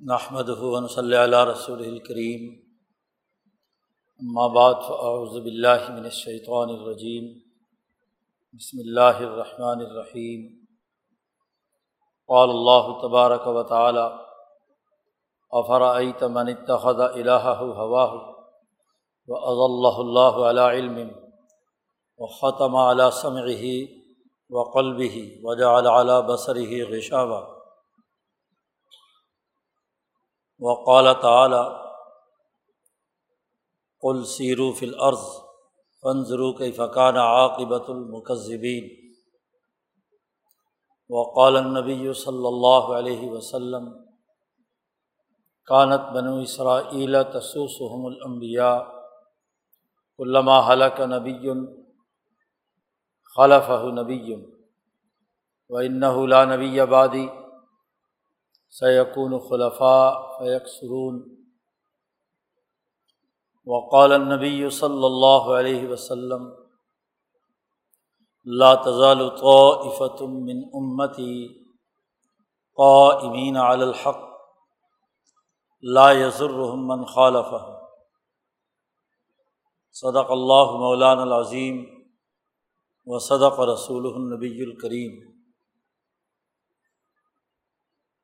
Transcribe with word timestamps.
نحمد 0.00 0.48
ہُون 0.58 0.86
صلی 0.88 1.16
اللہ 1.16 1.44
رسول 1.44 1.80
الکریم 1.86 2.44
بعد 4.54 4.86
فاعوذ 4.86 5.34
باللہ 5.40 5.90
من 5.90 6.04
الشیطان 6.04 6.70
الرجیم 6.70 7.26
بسم 8.54 8.78
اللہ 8.78 9.20
الرحمن 9.20 9.80
الرحیم 9.80 10.46
قال 12.28 12.50
اللہ 12.50 12.88
تبارک 13.02 13.46
و 13.48 13.62
تعالی 13.64 14.06
افرأیت 15.52 16.22
من 16.30 16.48
اتخذ 16.48 17.00
الہہ 17.02 17.62
ہواہ 17.76 18.18
و 19.28 19.44
اللہ 19.52 20.02
اللہ 20.06 20.42
علی 20.46 20.68
علم 20.70 20.98
و 22.20 22.34
ختم 22.34 22.76
علی 22.78 23.12
سمعہ 23.20 23.70
و 24.50 24.68
قلبہ 24.72 25.14
وجعل 25.44 25.86
علی 25.88 26.20
بصرہ 26.26 26.84
غشاوہ 26.90 27.46
وقال 30.60 31.12
تعلیٰ 31.22 31.80
قل 34.00 34.24
سیرو 34.24 34.72
فی 34.72 34.86
الارض 34.86 35.24
فنظرو 36.02 36.52
کی 36.52 36.72
فقان 36.72 37.16
عاقبۃ 37.16 37.88
المکذبین۔ 37.88 38.88
وقال 41.08 41.56
النبی 41.56 42.12
صلی 42.12 42.46
اللہ 42.46 42.92
علیہ 42.98 43.30
وسلم، 43.30 43.90
کانت 45.64 46.00
بنو 46.14 46.38
اسرائیل 46.38 47.16
تسوسحم 47.32 48.06
الانبیاء 48.06 48.78
علامہ 50.18 50.60
حلق 50.68 51.00
نبی 51.00 51.50
خلف 53.36 53.70
نبی، 53.70 54.34
و 55.68 55.76
انَََََََََََََََََََََََََََََََََََََََََََََََََََََََََََََََََََََََََََََََ 55.76 57.39
خلفہ 57.39 57.39
سيكون 58.70 59.38
خلفاء 59.38 60.38
فيكسرون. 60.38 61.46
وقال 63.64 64.12
النبي 64.12 64.70
صلى 64.70 65.06
الله 65.06 65.56
عليه 65.56 65.88
وسلم، 65.88 66.56
لا 68.44 68.74
تزال 68.74 69.34
طائفة 69.34 70.26
من 70.26 70.64
أمتي 70.74 71.64
قائمين 72.76 73.56
على 73.56 73.84
الحق، 73.84 74.30
لا 75.82 76.10
يزرهم 76.10 76.88
من 76.88 77.04
خالفهم. 77.04 77.80
صدق 79.92 80.30
اللہ 80.30 80.70
مولانا 80.78 81.22
العظیم 81.22 82.04
و 83.06 83.18
صدق 83.18 83.60
رسول 83.60 84.06
النبی 84.14 84.62
الکریم 84.62 85.29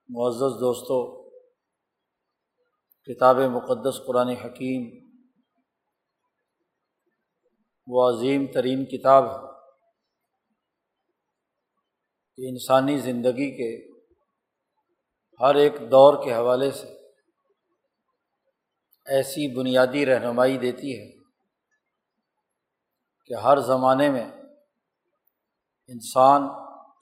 معزز 0.09 0.61
دوستوں 0.61 1.01
کتاب 3.09 3.39
مقدس 3.51 3.99
قرآن 4.07 4.29
حکیم 4.29 4.85
وہ 7.89 8.09
عظیم 8.11 8.47
ترین 8.47 8.85
کتاب 8.85 9.25
ہے 9.25 9.45
کہ 12.39 12.49
انسانی 12.49 12.99
زندگی 12.99 13.51
کے 13.51 13.71
ہر 15.41 15.55
ایک 15.55 15.81
دور 15.91 16.25
کے 16.25 16.35
حوالے 16.35 16.71
سے 16.71 16.95
ایسی 19.07 19.55
بنیادی 19.55 20.07
رہنمائی 20.07 20.59
دیتی 20.59 20.99
ہے 20.99 21.11
کہ 23.31 23.35
ہر 23.35 23.61
زمانے 23.67 24.11
میں 24.11 24.25
انسان 25.89 26.49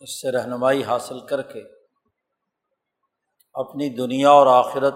اس 0.01 0.21
سے 0.21 0.33
رہنمائی 0.33 0.85
حاصل 0.85 1.27
کر 1.27 1.43
کے 1.43 1.63
اپنی 3.55 3.89
دنیا 3.89 4.31
اور 4.31 4.47
آخرت 4.47 4.95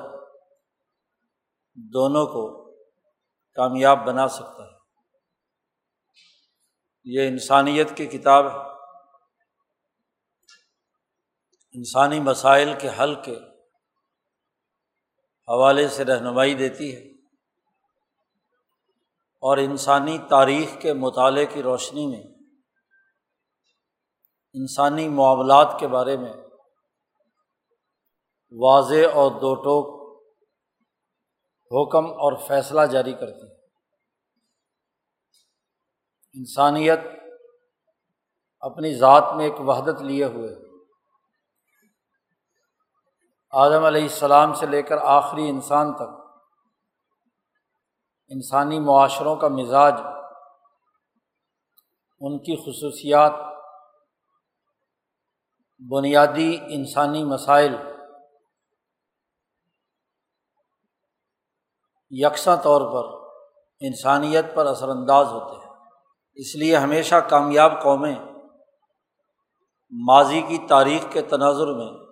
دونوں 1.74 2.26
کو 2.26 2.70
کامیاب 3.54 4.06
بنا 4.06 4.28
سکتا 4.28 4.64
ہے۔ 4.64 4.78
یہ 7.04 7.28
انسانیت 7.28 7.96
کی 7.96 8.06
کتاب 8.06 8.46
ہے۔ 8.46 8.68
انسانی 11.72 12.20
مسائل 12.20 12.74
کے 12.80 12.88
حل 12.98 13.14
کے 13.14 13.36
حوالے 15.48 15.88
سے 15.88 16.04
رہنمائی 16.04 16.54
دیتی 16.54 16.96
ہے۔ 16.96 17.10
اور 19.40 19.56
انسانی 19.56 20.18
تاریخ 20.18 20.80
کے 20.80 20.92
مطالعے 20.92 21.46
کی 21.46 21.62
روشنی 21.62 22.06
میں، 22.06 22.22
انسانی 24.54 25.08
معاملات 25.08 25.76
کے 25.80 25.88
بارے 25.88 26.16
میں 26.16 26.32
واضح 28.50 29.14
اور 29.14 29.30
دو 29.30 29.54
ٹوک 29.54 29.98
حکم 31.70 32.06
اور 32.06 32.32
فیصلہ 32.48 32.80
جاری 32.80 33.12
کرتی 33.12 33.46
ہے۔ 33.46 33.54
انسانیت 36.32 36.98
اپنی 38.60 38.94
ذات 38.94 39.22
میں 39.36 39.44
ایک 39.44 39.60
وحدت 39.60 40.02
لیے 40.02 40.24
ہوئے 40.24 40.54
آدم 43.50 43.84
علیہ 43.84 44.02
السلام 44.02 44.54
سے 44.54 44.66
لے 44.66 44.82
کر 44.82 44.96
آخری 44.96 45.48
انسان 45.48 45.94
تک 45.94 46.16
انسانی 48.28 48.80
معاشروں 48.80 49.36
کا 49.36 49.48
مزاج، 49.48 49.94
ان 52.20 52.38
کی 52.38 52.56
خصوصیات، 52.56 53.32
بنیادی 55.90 56.58
انسانی 56.68 57.24
مسائل 57.24 57.74
یکساں 62.10 62.56
طور 62.56 62.80
پر 62.80 63.28
انسانیت 63.80 64.44
پر 64.54 64.66
اثر 64.66 64.88
انداز 64.88 65.26
ہوتے 65.26 65.66
ہیں۔ 65.66 65.74
اس 66.34 66.56
لیے 66.56 66.76
ہمیشہ 66.76 67.14
کامیاب 67.14 67.82
قومیں 67.82 68.14
ماضی 69.90 70.42
کی 70.42 70.58
تاریخ 70.68 71.04
کے 71.10 71.22
تناظر 71.22 71.66
میں 71.66 72.06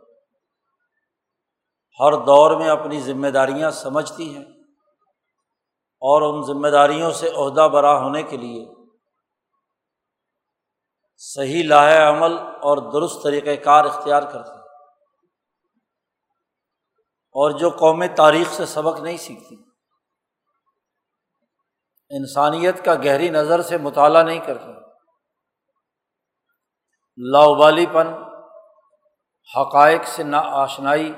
ہر 2.01 2.13
دور 2.13 2.51
میں 2.51 2.69
اپنی 2.69 3.01
ذمہ 3.01 3.29
داریاں 3.29 3.71
سمجھتی 3.71 4.37
ہیں 4.37 4.45
اور 6.01 6.23
ان 6.23 6.43
ذمہ 6.43 6.69
داریوں 6.69 7.11
سے 7.11 7.29
عہدہ 7.29 7.69
برا 7.73 7.99
ہونے 7.99 8.23
کے 8.23 8.37
لیے 8.37 8.67
صحیح 11.17 11.63
لاہ 11.65 12.11
عمل 12.11 12.39
اور 12.39 12.93
درست 12.93 13.23
طریقۂ 13.23 13.65
کار 13.65 13.85
اختیار 13.85 14.23
کرتی 14.23 14.51
ہیں 14.51 14.59
اور 17.35 17.51
جو 17.51 17.71
قومیں 17.71 18.09
تاریخ 18.09 18.53
سے 18.53 18.67
سبق 18.67 19.01
نہیں 19.01 19.17
سیکھتی۔ 19.17 19.76
انسانیت 22.11 22.85
کا 22.85 22.95
گہری 22.95 23.29
نظر 23.29 23.63
سے 23.63 23.79
مطالعہ 23.79 24.23
نہیں 24.23 24.41
کرتی۔ 24.47 24.73
لاؤبالی 27.17 27.87
پن 27.87 28.09
حقائق 29.57 30.05
سے 30.05 30.23
نا 30.23 30.41
آشنائی، 30.45 31.13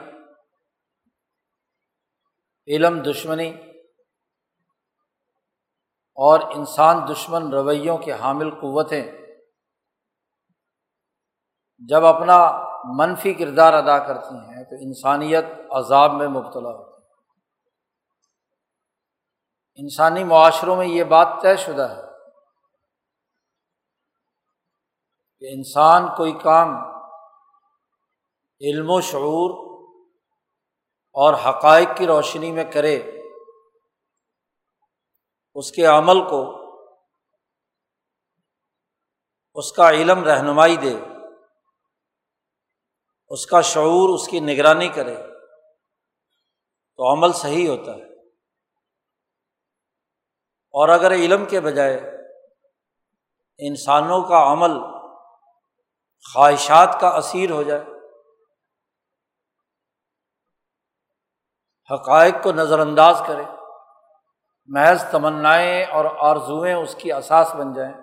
علم 2.67 3.03
دشمنی 3.03 3.51
اور 6.17 6.41
انسان 6.41 6.97
دشمن 7.13 7.53
رویوں 7.53 7.99
کے 7.99 8.13
حامل 8.13 8.51
قوتیں۔ 8.51 9.13
جب 11.89 12.05
اپنا 12.05 12.69
منفی 12.85 13.35
کردار 13.35 13.73
ادا 13.73 13.99
کرتی 13.99 14.35
ہیں 14.35 14.65
تو 14.65 14.77
انسانیت 14.81 15.45
عذاب 15.71 16.13
میں 16.13 16.29
مبتلا 16.29 16.71
ہوتی 16.71 16.88
انسانی 19.81 20.25
معاشروں 20.25 20.77
میں 20.77 20.87
یہ 20.87 21.05
بات 21.05 21.29
طے 21.43 21.57
شدہ 21.57 21.89
ہے 21.91 22.03
کہ 25.39 25.45
انسان 25.55 26.07
کوئی 26.17 26.33
کام 26.33 26.69
علم 28.61 28.91
و 28.91 29.01
شعور 29.01 29.51
اور 31.13 31.35
حقائق 31.35 31.89
کی 31.97 32.07
روشنی 32.07 32.53
میں 32.53 32.65
کرے، 32.65 32.97
اس 35.55 35.73
کے 35.73 35.87
عمل 35.87 36.29
کو، 36.29 36.43
اس 39.55 39.73
کا 39.73 39.91
علم 39.91 40.25
رہنمائی 40.25 40.77
دے، 40.77 40.97
اس 43.29 43.47
کا 43.47 43.61
شعور، 43.61 44.15
اس 44.15 44.29
کی 44.29 44.41
نگرانی 44.41 44.89
کرے، 44.89 45.17
تو 46.97 47.13
عمل 47.13 47.33
صحیح 47.33 47.69
ہوتا 47.69 47.95
ہے۔ 47.95 48.08
اور 50.79 50.89
اگر 50.89 51.13
علم 51.13 51.45
کے 51.45 51.61
بجائے 51.61 51.97
انسانوں 53.61 54.23
کا 54.23 54.53
عمل 54.53 54.75
خواہشات 56.25 57.01
کا 57.01 57.09
اسیر 57.09 57.51
ہو 57.51 57.63
جائے، 57.63 57.85
حقائق 61.91 62.43
کو 62.43 62.53
نظر 62.53 62.79
انداز 62.79 63.23
کرے، 63.27 63.43
محض 64.67 65.05
تمنائیں 65.11 65.85
اور 65.85 66.05
آرزوئیں 66.19 66.75
اس 66.75 66.95
کی 66.95 67.13
اساس 67.13 67.55
بن 67.55 67.73
جائیں، 67.73 67.95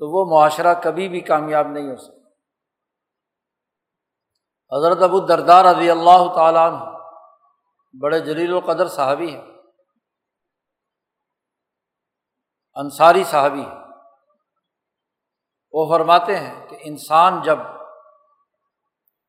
تو 0.00 0.10
وہ 0.10 0.24
معاشرہ 0.30 0.74
کبھی 0.82 1.08
بھی 1.08 1.20
کامیاب 1.20 1.66
نہیں 1.66 1.90
ہو 1.90 1.96
سکتا۔ 1.96 2.14
حضرت 4.72 5.02
ابو 5.02 5.20
دردار 5.20 5.64
رضی 5.64 5.90
اللہ 5.90 6.34
تعالیٰ 6.34 6.70
عنہ 6.72 6.96
بڑے 7.94 8.20
جلیل 8.20 8.52
و 8.52 8.60
قدر 8.60 8.88
صحابی 8.88 9.34
ہیں۔ 9.36 9.55
انصاری 12.76 13.24
صحابی 13.24 13.60
ہیں۔ 13.60 13.86
وہ 15.72 15.98
فرماتے 15.98 16.36
ہیں 16.36 16.68
کہ 16.68 16.76
انسان 16.80 17.42
جب 17.42 17.58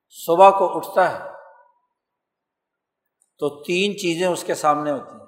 صبح 0.09 0.49
کو 0.49 0.77
اٹھتا 0.77 1.11
ہے 1.11 1.31
تو 3.37 3.63
تین 3.63 3.97
چیزیں 3.97 4.27
اس 4.27 4.43
کے 4.43 4.55
سامنے 4.55 4.91
ہوتی 4.91 5.11
ہیں۔ 5.11 5.27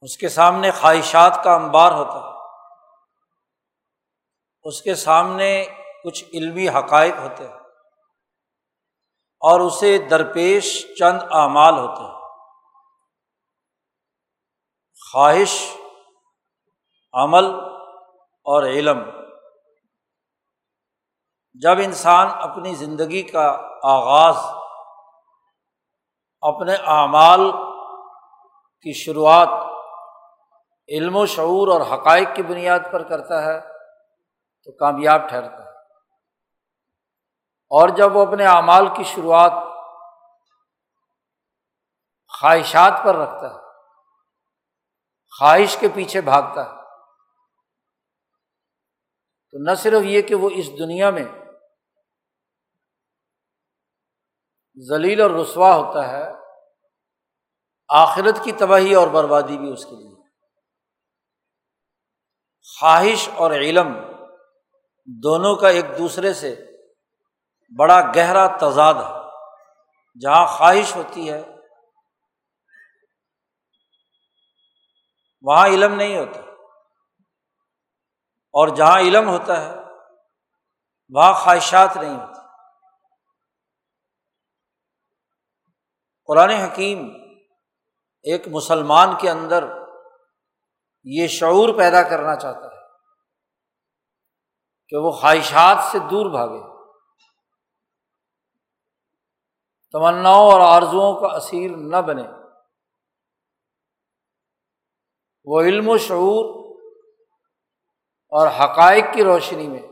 اس 0.00 0.16
کے 0.16 0.28
سامنے 0.28 0.70
خواہشات 0.70 1.40
کا 1.44 1.54
انبار 1.54 1.92
ہوتا 1.92 2.28
ہے۔ 2.28 2.36
اس 4.62 4.82
کے 4.82 4.94
سامنے 4.94 5.66
کچھ 6.04 6.24
علمی 6.32 6.68
حقائق 6.68 7.14
ہوتے 7.18 7.48
ہیں۔ 7.48 7.54
اور 9.40 9.60
اسے 9.60 9.98
درپیش 9.98 10.86
چند 10.98 11.18
اعمال 11.22 11.74
ہوتے 11.74 12.04
ہیں۔ 12.04 12.15
خواہش، 15.12 15.76
عمل 17.12 17.44
اور 18.44 18.62
علم۔ 18.62 19.10
جب 21.54 21.76
انسان 21.84 22.26
اپنی 22.32 22.74
زندگی 22.74 23.22
کا 23.22 23.60
آغاز، 23.82 24.36
اپنے 26.40 26.74
اعمال 26.74 27.52
کی 28.82 28.92
شروعات 28.92 29.48
علم 30.88 31.16
و 31.16 31.26
شعور 31.26 31.68
اور 31.68 31.80
حقائق 31.80 32.28
کی 32.34 32.42
بنیاد 32.42 32.80
پر 32.92 33.02
کرتا 33.02 33.42
ہے، 33.42 33.60
تو 34.64 34.72
کامیاب 34.72 35.28
ٹھہرتا 35.28 35.64
ہے۔ 35.64 35.70
اور 37.70 37.88
جب 37.88 38.16
وہ 38.16 38.26
اپنے 38.26 38.46
اعمال 38.46 38.88
کی 38.96 39.04
شروعات 39.04 39.52
خواہشات 42.40 42.92
پر 43.04 43.14
رکھتا 43.14 43.54
ہے 43.54 43.65
خواہش 45.38 45.76
کے 45.76 45.88
پیچھے 45.94 46.20
بھاگتا 46.20 46.64
ہے۔ 46.64 46.76
تو 49.50 49.70
نہ 49.70 49.74
صرف 49.74 50.02
یہ 50.04 50.22
کہ 50.22 50.34
وہ 50.34 50.50
اس 50.52 50.78
دنیا 50.78 51.10
میں 51.10 51.24
ذلیل 54.88 55.20
اور 55.20 55.30
رسوا 55.30 55.74
ہوتا 55.74 56.08
ہے، 56.08 56.24
آخرت 57.88 58.44
کی 58.44 58.52
تباہی 58.52 58.94
اور 58.94 59.08
بربادی 59.08 59.58
بھی 59.58 59.72
اس 59.72 59.84
کے 59.84 59.96
لیے۔ 59.96 60.22
خواہش 62.80 63.28
اور 63.34 63.50
علم 63.50 63.88
دونوں 65.06 65.56
کا 65.56 65.68
ایک 65.68 65.84
دوسرے 65.98 66.34
سے 66.34 66.56
بڑا 67.78 68.12
گہرا 68.16 68.46
تضاد 68.46 68.94
ہے۔ 68.94 69.26
جہاں 70.20 70.46
خواہش 70.46 70.96
ہوتی 70.96 71.32
ہے 71.32 71.55
وہاں 75.46 75.66
علم 75.66 75.94
نہیں 75.94 76.18
ہوتا۔ 76.18 76.40
اور 78.30 78.68
جہاں 78.68 78.98
علم 78.98 79.28
ہوتا 79.28 79.62
ہے، 79.62 79.74
وہاں 81.08 81.32
خواہشات 81.32 81.96
نہیں 81.96 82.16
ہوتی۔ 82.16 82.40
قرآن 86.26 86.50
حکیم 86.50 87.08
ایک 88.22 88.48
مسلمان 88.48 89.08
کے 89.20 89.30
اندر 89.30 89.64
یہ 91.04 91.26
شعور 91.26 91.78
پیدا 91.78 92.02
کرنا 92.02 92.36
چاہتا 92.36 92.66
ہے 92.66 92.86
کہ 94.88 94.96
وہ 94.96 95.10
خواہشات 95.10 95.84
سے 95.92 95.98
دور 95.98 96.30
بھاگے۔ 96.30 96.76
تمناؤں 99.92 100.52
اور 100.52 100.76
آرزوؤں 100.76 101.20
کا 101.20 101.36
اسیر 101.36 101.70
نہ 101.76 101.96
بنے۔ 101.96 102.45
وہ 105.46 105.60
علم 105.60 105.88
و 105.88 105.98
شعور 105.98 106.56
اور 108.28 108.48
حقائق 108.48 109.04
کی 109.14 109.24
روشنی 109.24 109.68
میں 109.68 109.82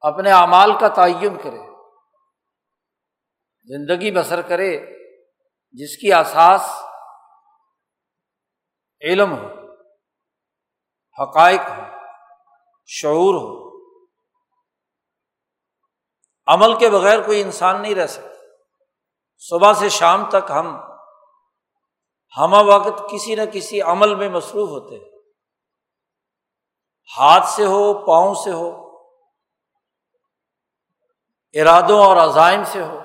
اپنے 0.00 0.32
اعمال 0.32 0.78
کا 0.80 0.88
تعین 0.88 1.36
کرے، 1.42 1.74
زندگی 3.64 4.10
بسر 4.14 4.42
کرے، 4.42 4.78
جس 5.72 5.96
کی 5.96 6.12
اساس 6.12 6.70
علم 9.00 9.32
ہو، 9.32 9.72
حقائق 11.22 11.60
ہو، 11.60 11.82
شعور 12.86 13.34
ہو۔ 13.34 13.66
عمل 16.46 16.78
کے 16.78 16.90
بغیر 16.90 17.26
کوئی 17.26 17.42
انسان 17.42 17.82
نہیں 17.82 17.94
رہ 17.94 18.06
سکتا۔ 18.06 18.44
صبح 19.38 19.72
سے 19.72 19.88
شام 19.88 20.28
تک 20.28 20.50
ہم 20.50 20.95
ہم 22.36 22.68
وقت 22.68 23.10
کسی 23.10 23.34
نہ 23.34 23.42
کسی 23.52 23.80
عمل 23.80 24.14
میں 24.14 24.28
مصروف 24.28 24.68
ہوتے 24.68 25.16
ہاتھ 27.18 27.46
سے 27.46 27.64
ہو، 27.64 28.06
پاؤں 28.06 28.34
سے 28.34 28.52
ہو، 28.52 28.86
ارادوں 31.54 32.04
اور 32.04 32.16
عزائم 32.16 32.64
سے 32.64 32.82
ہو۔ 32.82 32.98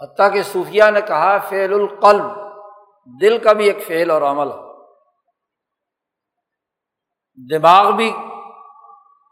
حتیٰ 0.00 0.32
کہ 0.32 0.42
صوفیہ 0.42 0.84
نے 0.90 1.00
کہا، 1.00 1.38
فعل 1.38 1.72
القلب، 1.72 2.24
دل 3.20 3.38
کا 3.38 3.52
بھی 3.52 3.66
ایک 3.66 3.86
فعل 3.86 4.10
اور 4.10 4.22
عمل 4.22 4.52
ہے۔ 4.52 4.72
دماغ 7.58 7.90
بھی 7.90 8.12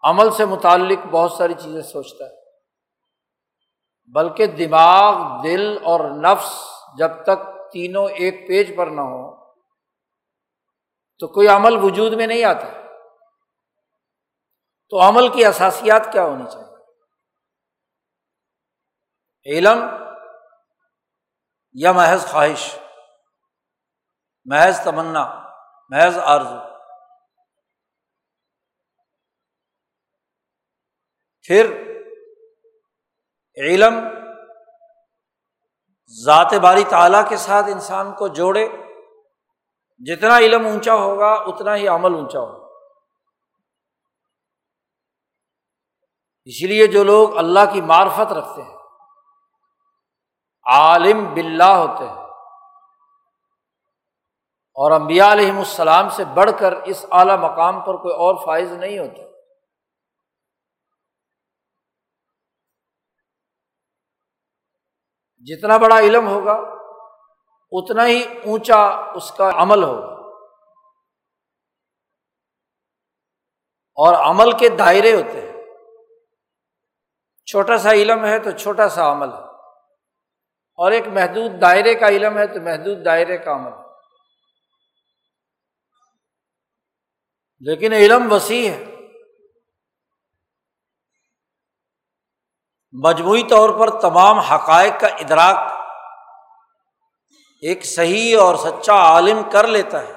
عمل 0.02 0.30
سے 0.30 0.44
متعلق 0.44 1.06
بہت 1.10 1.32
ساری 1.32 1.54
چیزیں 1.54 1.82
سوچتا 1.82 2.24
ہے۔ 2.24 2.40
بلکہ 4.06 4.46
دماغ، 4.46 5.42
دل 5.42 5.78
اور 5.84 6.00
نفس 6.00 6.64
جب 6.98 7.10
تک 7.22 7.49
تینوں 7.72 8.08
ایک 8.08 8.48
پیج 8.48 8.76
پر 8.76 8.86
نہ 8.86 9.00
ہو، 9.00 9.52
تو 11.18 11.26
کوئی 11.26 11.48
عمل 11.48 11.72
وجود 11.82 12.12
میں 12.12 12.26
نہیں 12.26 12.44
آتا۔ 12.44 12.66
تو 14.88 15.00
عمل 15.00 15.28
کی 15.28 15.44
اثاسیات 15.44 16.12
کیا 16.12 16.22
ہونی 16.22 16.44
چاہیے؟ 16.52 16.70
علم 19.56 19.78
یا 21.72 21.92
محض 21.92 22.26
خواہش؟ 22.26 22.78
محض 24.44 24.84
تمنا، 24.84 25.48
محض 25.88 26.18
آرزو۔ 26.18 26.70
پھر 31.42 31.66
علم 33.56 34.19
ذات 36.10 36.54
باری 36.62 36.84
تعالیٰ 36.88 37.22
کے 37.28 37.36
ساتھ 37.36 37.66
انسان 37.70 38.12
کو 38.14 38.28
جوڑے، 38.36 38.66
جتنا 40.00 40.38
علم 40.38 40.66
اونچا 40.66 40.94
ہوگا، 40.94 41.32
اتنا 41.46 41.76
ہی 41.76 41.86
عمل 41.88 42.14
اونچا 42.14 42.40
ہوگا۔ 42.40 42.68
اسی 46.48 46.66
لیے 46.66 46.86
جو 46.86 47.04
لوگ 47.04 47.36
اللہ 47.38 47.72
کی 47.72 47.80
معرفت 47.82 48.32
رکھتے 48.32 48.62
ہیں، 48.62 48.76
عالم 50.66 51.24
بلّہ 51.34 51.72
ہوتے 51.72 52.04
ہیں، 52.04 52.18
اور 54.76 54.90
امبیا 54.92 55.32
علیہم 55.32 55.58
السلام 55.58 56.08
سے 56.16 56.24
بڑھ 56.34 56.50
کر 56.58 56.72
اس 56.84 57.04
اعلیٰ 57.12 57.38
مقام 57.38 57.80
پر 57.84 57.96
کوئی 57.96 58.14
اور 58.16 58.34
فائز 58.44 58.72
نہیں 58.72 58.98
ہوتا 58.98 59.22
جتنا 65.40 65.76
بڑا 65.76 65.98
علم 65.98 66.28
ہوگا، 66.28 66.52
اتنا 67.72 68.06
ہی 68.06 68.22
اونچا 68.22 68.76
اس 69.14 69.30
کا 69.30 69.50
عمل 69.54 69.82
ہوگا۔ 69.82 70.10
اور 73.94 74.14
عمل 74.14 74.58
کے 74.58 74.68
دائرے 74.68 75.12
ہوتے 75.12 75.40
ہیں۔ 75.40 75.52
چھوٹا 77.46 77.78
سا 77.78 77.92
علم 77.92 78.24
ہے 78.24 78.38
تو 78.38 78.50
چھوٹا 78.50 78.88
سا 78.88 79.12
عمل 79.12 79.28
ہے۔ 79.28 79.50
اور 80.76 80.92
ایک 80.92 81.06
محدود 81.06 81.62
دائرے 81.62 81.94
کا 81.94 82.08
علم 82.08 82.38
ہے 82.38 82.46
تو 82.46 82.60
محدود 82.60 83.04
دائرے 83.04 83.38
کا 83.38 83.52
عمل 83.52 83.70
لیکن 87.60 87.92
علم 87.92 88.32
وسیع 88.32 88.70
ہے۔ 88.70 88.89
مجموعی 92.94 93.42
طور 93.42 93.70
پر 93.80 94.00
تمام 94.00 94.38
حقائق 94.38 95.00
کا 95.00 95.06
ادراک 95.06 95.56
ایک 97.62 97.84
صحیح 97.86 98.38
اور 98.40 98.54
سچا 98.56 98.94
عالم 98.94 99.42
کر 99.52 99.66
لیتا 99.66 100.02
ہے، 100.02 100.12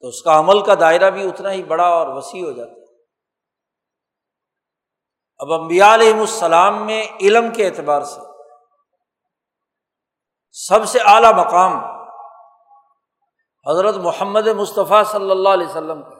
تو 0.00 0.08
اس 0.08 0.22
کا 0.22 0.38
عمل 0.38 0.64
کا 0.64 0.74
دائرہ 0.80 1.10
بھی 1.10 1.28
اتنا 1.28 1.52
ہی 1.52 1.62
بڑا 1.62 1.86
اور 1.88 2.08
وسیع 2.08 2.44
ہو 2.44 2.52
جاتا 2.52 2.70
ہے۔ 2.70 2.86
اب 5.38 5.52
امبیا 5.52 5.94
علیہم 5.94 6.20
السلام 6.20 6.86
میں 6.86 7.02
علم 7.20 7.50
کے 7.54 7.66
اعتبار 7.66 8.02
سے 8.02 8.20
سب 10.52 10.88
سے 10.88 10.98
اعلیٰ 11.06 11.32
مقام 11.34 11.76
حضرت 13.66 13.96
محمد 13.96 14.46
مصطفیٰ 14.46 15.04
صلی 15.04 15.30
اللہ 15.30 15.48
علیہ 15.48 15.66
وسلم 15.66 16.02
کا 16.02 16.16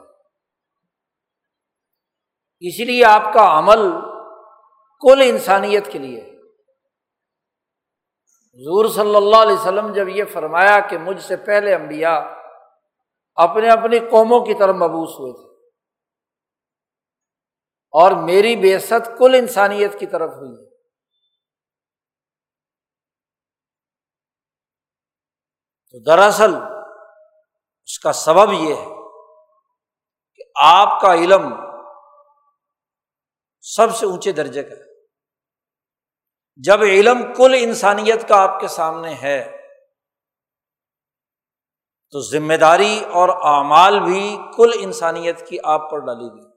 اس 2.59 2.79
لیے 2.79 3.05
آپ 3.05 3.33
کا 3.33 3.59
عمل 3.59 4.08
کل 4.99 5.21
انسانیت 5.21 5.91
کے 5.91 5.99
لیے۔ 5.99 6.39
حضور 8.53 8.85
صلی 8.87 9.15
اللہ 9.15 9.35
علیہ 9.35 9.53
وسلم 9.53 9.93
جب 9.93 10.09
یہ 10.09 10.23
فرمایا 10.23 10.79
کہ 10.79 10.97
مجھ 10.97 11.21
سے 11.21 11.35
پہلے 11.37 11.75
امبیا 11.75 12.17
اپنے 13.35 13.69
اپنی 13.69 13.99
قوموں 13.99 14.45
کی 14.45 14.53
طرف 14.53 14.75
مبوس 14.75 15.09
ہوئے 15.09 15.33
تھے 15.33 15.49
اور 17.91 18.11
میری 18.11 18.55
بےست 18.55 19.07
کل 19.17 19.35
انسانیت 19.39 19.99
کی 19.99 20.05
طرف 20.05 20.29
ہوئی 20.29 20.63
ہے۔ 20.63 20.69
تو 25.91 25.99
دراصل 25.99 26.55
اس 27.83 27.99
کا 27.99 28.13
سبب 28.13 28.53
یہ 28.53 28.75
ہے 28.75 28.85
کہ 30.35 30.43
آپ 30.61 31.01
کا 31.01 31.13
علم 31.13 31.53
سب 33.61 33.95
سے 33.95 34.05
اونچے 34.05 34.31
درجے 34.31 34.63
کا 34.63 34.75
ہے۔ 34.75 34.88
جب 36.65 36.81
علم 36.81 37.33
کل 37.37 37.55
انسانیت 37.59 38.27
کا 38.27 38.41
آپ 38.41 38.59
کے 38.59 38.67
سامنے 38.67 39.13
ہے، 39.13 39.57
تو 42.13 42.21
ذمہ 42.21 42.53
داری 42.53 43.03
اور 43.11 43.29
اعمال 43.29 43.99
بھی 43.99 44.37
کل 44.57 44.71
انسانیت 44.79 45.47
کی 45.47 45.57
آپ 45.63 45.91
پر 45.91 45.99
ڈالی 45.99 46.27
گئی۔ 46.27 46.47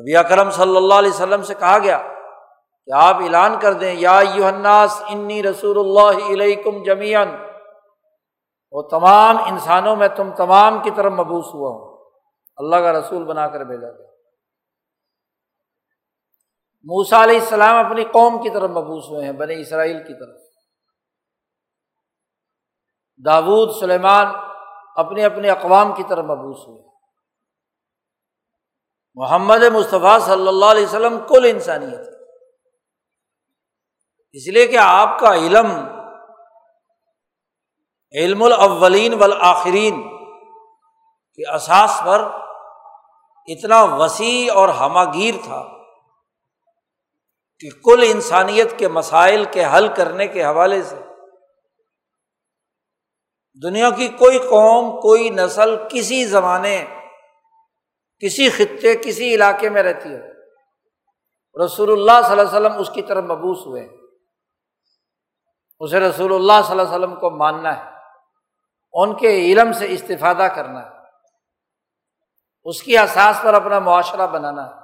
نبی 0.00 0.16
اکرم 0.16 0.50
صلی 0.50 0.76
اللہ 0.76 0.94
علیہ 0.94 1.10
وسلم 1.10 1.42
سے 1.42 1.54
کہا 1.54 1.78
گیا 1.78 1.98
کہ 2.84 2.92
آپ 2.94 3.14
اعلان 3.14 3.58
کر 3.60 3.72
دیں، 3.72 3.94
یا 3.94 4.20
یوحناس 4.34 5.02
انی 5.08 5.42
رسول 5.42 5.78
اللہ 5.78 6.32
علیکم 6.32 6.82
جمیان 6.82 7.28
وہ 8.72 8.82
تمام 8.82 9.36
انسانوں 9.44 9.96
میں 9.96 10.08
تم 10.08 10.30
تمام 10.34 10.82
کی 10.82 10.90
طرف 10.96 11.12
مبوس 11.12 11.54
ہوا 11.54 11.70
ہوں۔ 11.70 12.10
اللہ 12.56 12.76
کا 12.76 12.92
رسول 12.92 13.24
بنا 13.24 13.48
کر 13.48 13.64
بھیجا 13.64 13.90
گیا۔ 13.90 14.13
موسا 16.86 17.22
علیہ 17.22 17.40
السلام 17.40 17.86
اپنی 17.86 18.04
قوم 18.04 18.42
کی 18.42 18.50
طرف 18.50 18.70
مبوس 18.70 19.04
ہوئے 19.10 19.24
ہیں 19.24 19.32
بنے 19.32 19.60
اسرائیل 19.60 19.98
کی 19.98 20.14
طرف۔ 20.14 20.44
داود، 23.24 23.80
سلیمان 23.80 24.26
اپنے 24.96 25.24
اپنے 25.24 25.50
اقوام 25.50 25.94
کی 25.94 26.02
طرف 26.08 26.24
مبوس 26.24 26.68
ہوئے 26.68 26.82
محمد 29.14 29.62
مصطفیٰ 29.72 30.20
صلی 30.20 30.48
اللہ 30.48 30.64
علیہ 30.64 30.86
وسلم 30.86 31.18
کل 31.28 31.44
انسانیت 31.44 32.00
اس 34.32 34.48
لیے 34.48 34.66
کہ 34.66 34.76
آپ 34.76 35.18
کا 35.18 35.34
علم 35.34 35.66
علم 38.12 38.42
الاولین 38.42 39.14
والآخرین 39.14 40.02
کے 41.34 41.54
اساس 41.54 42.02
پر 42.06 42.20
اتنا 43.46 43.82
وسیع 43.82 44.54
اور 44.54 44.68
ہماگیر 44.68 45.34
تھا۔ 45.44 45.73
کہ 47.64 47.80
کل 47.84 48.04
انسانیت 48.06 48.78
کے 48.78 48.88
مسائل 48.88 49.44
کے 49.44 49.64
حل 49.64 49.88
کرنے 49.94 50.26
کے 50.26 50.44
حوالے 50.44 50.82
سے 50.82 50.96
دنیا 53.62 53.90
کی 53.90 54.08
کوئی 54.08 54.38
قوم، 54.38 55.00
کوئی 55.00 55.30
نسل 55.30 55.76
کسی 55.90 56.24
زمانے، 56.24 56.84
کسی 58.18 58.50
خطے، 58.50 58.96
کسی 58.96 59.34
علاقے 59.34 59.70
میں 59.70 59.82
رہتی 59.82 60.08
ہے۔ 60.08 60.34
رسول 61.64 61.92
اللہ 61.92 62.26
صلی 62.26 62.40
اللہ 62.40 62.42
علیہ 62.42 62.66
وسلم 62.66 62.78
اس 62.78 62.90
کی 62.90 63.02
طرف 63.02 63.24
مبوس 63.24 63.66
ہوئے 63.66 63.88
اسے 65.80 66.00
رسول 66.00 66.34
اللہ 66.34 66.66
صلی 66.66 66.70
اللہ 66.70 66.82
علیہ 66.82 67.06
وسلم 67.06 67.20
کو 67.20 67.30
ماننا 67.30 67.84
ہے۔ 67.84 67.90
ان 68.92 69.16
کے 69.16 69.28
علم 69.28 69.72
سے 69.72 69.92
استفادہ 69.92 70.48
کرنا 70.56 70.84
ہے۔ 70.84 70.90
اس 72.64 72.82
کی 72.82 72.98
احساس 72.98 73.42
پر 73.42 73.54
اپنا 73.54 73.78
معاشرہ 73.78 74.26
بنانا 74.26 74.66
ہے۔ 74.66 74.83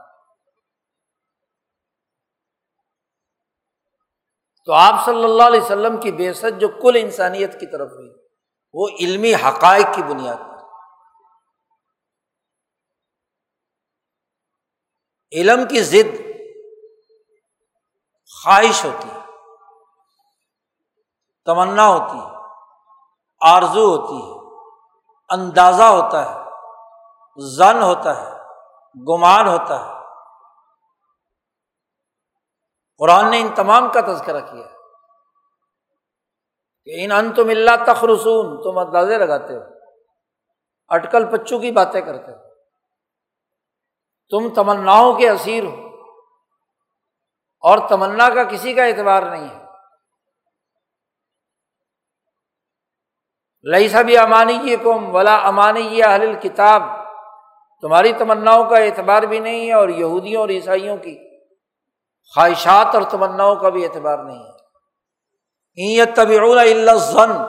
تو 4.64 4.72
آپ 4.72 5.04
صلی 5.04 5.24
اللہ 5.24 5.42
علیہ 5.42 5.60
وسلم 5.60 6.00
کی 6.00 6.12
بے 6.12 6.32
ست 6.32 6.60
جو 6.60 6.68
کل 6.68 6.96
انسانیت 6.96 7.60
کی 7.60 7.66
طرف 7.66 7.90
ہوئی، 7.90 8.10
وہ 8.74 8.88
علمی 9.00 9.34
حقائق 9.34 9.86
کی 9.94 10.02
بنیاد 10.02 10.36
پر۔ 10.36 10.58
علم 15.32 15.66
کی 15.68 15.80
ضد 15.82 16.18
خواہش 18.30 18.84
ہوتی 18.84 19.08
ہے، 19.08 19.18
تمنا 21.46 21.86
ہوتی 21.88 22.18
ہے، 22.18 22.28
آرزو 23.40 23.84
ہوتی 23.86 24.16
ہے، 24.16 24.38
اندازہ 25.30 25.82
ہوتا 25.82 26.24
ہے، 26.24 26.36
زن 27.56 27.82
ہوتا 27.82 28.20
ہے، 28.20 28.30
گمان 29.08 29.48
ہوتا 29.48 29.78
ہے۔ 29.80 29.99
قرآن 33.00 33.30
نے 33.30 33.40
ان 33.40 33.48
تمام 33.54 33.88
کا 33.92 34.00
تذکرہ 34.00 34.40
کیا 34.40 34.66
کہ 36.84 37.04
ان 37.04 37.12
ان 37.12 37.32
تم 37.32 37.48
اللہ 37.48 37.84
تخرسون 37.86 38.62
تم 38.62 38.78
اندازے 38.78 39.18
لگاتے 39.18 39.54
ہو، 39.54 39.60
اٹکل 40.88 41.30
پچو 41.30 41.58
کی 41.58 41.70
باتیں 41.70 42.00
کرتے 42.00 42.32
ہو۔ 42.32 42.50
تم 44.30 44.54
تمناؤں 44.54 45.14
کے 45.14 45.30
اسیر 45.30 45.64
ہو۔ 45.64 45.90
اور 47.60 47.88
تمنا 47.88 48.28
کا 48.34 48.44
کسی 48.44 48.74
کا 48.74 48.84
اعتبار 48.84 49.22
نہیں 49.22 49.48
ہے۔ 49.48 49.64
لئی 53.70 53.88
سبھی 53.88 54.16
امانی 54.16 54.52
یہ 54.52 54.76
کم 54.82 55.14
ولا 55.14 55.36
امانی 55.36 55.80
یہ 55.80 56.04
اہل 56.04 56.34
کتاب 56.42 56.82
تمہاری 57.80 58.12
تمناؤں 58.12 58.70
کا 58.70 58.76
اعتبار 58.76 59.22
بھی 59.22 59.38
نہیں 59.38 59.68
ہے 59.68 59.72
اور 59.72 59.88
یہودیوں 59.88 60.40
اور 60.40 60.48
عیسائیوں 60.48 60.96
کی۔ 60.96 61.29
خواہشات 62.34 62.94
اور 62.94 63.02
تمناؤں 63.02 63.56
کا 63.56 63.68
بھی 63.68 63.84
اعتبار 63.84 64.18
نہیں 64.18 64.44
ہے۔ 64.44 64.60
طبی 66.16 66.38
اللہ 66.38 67.44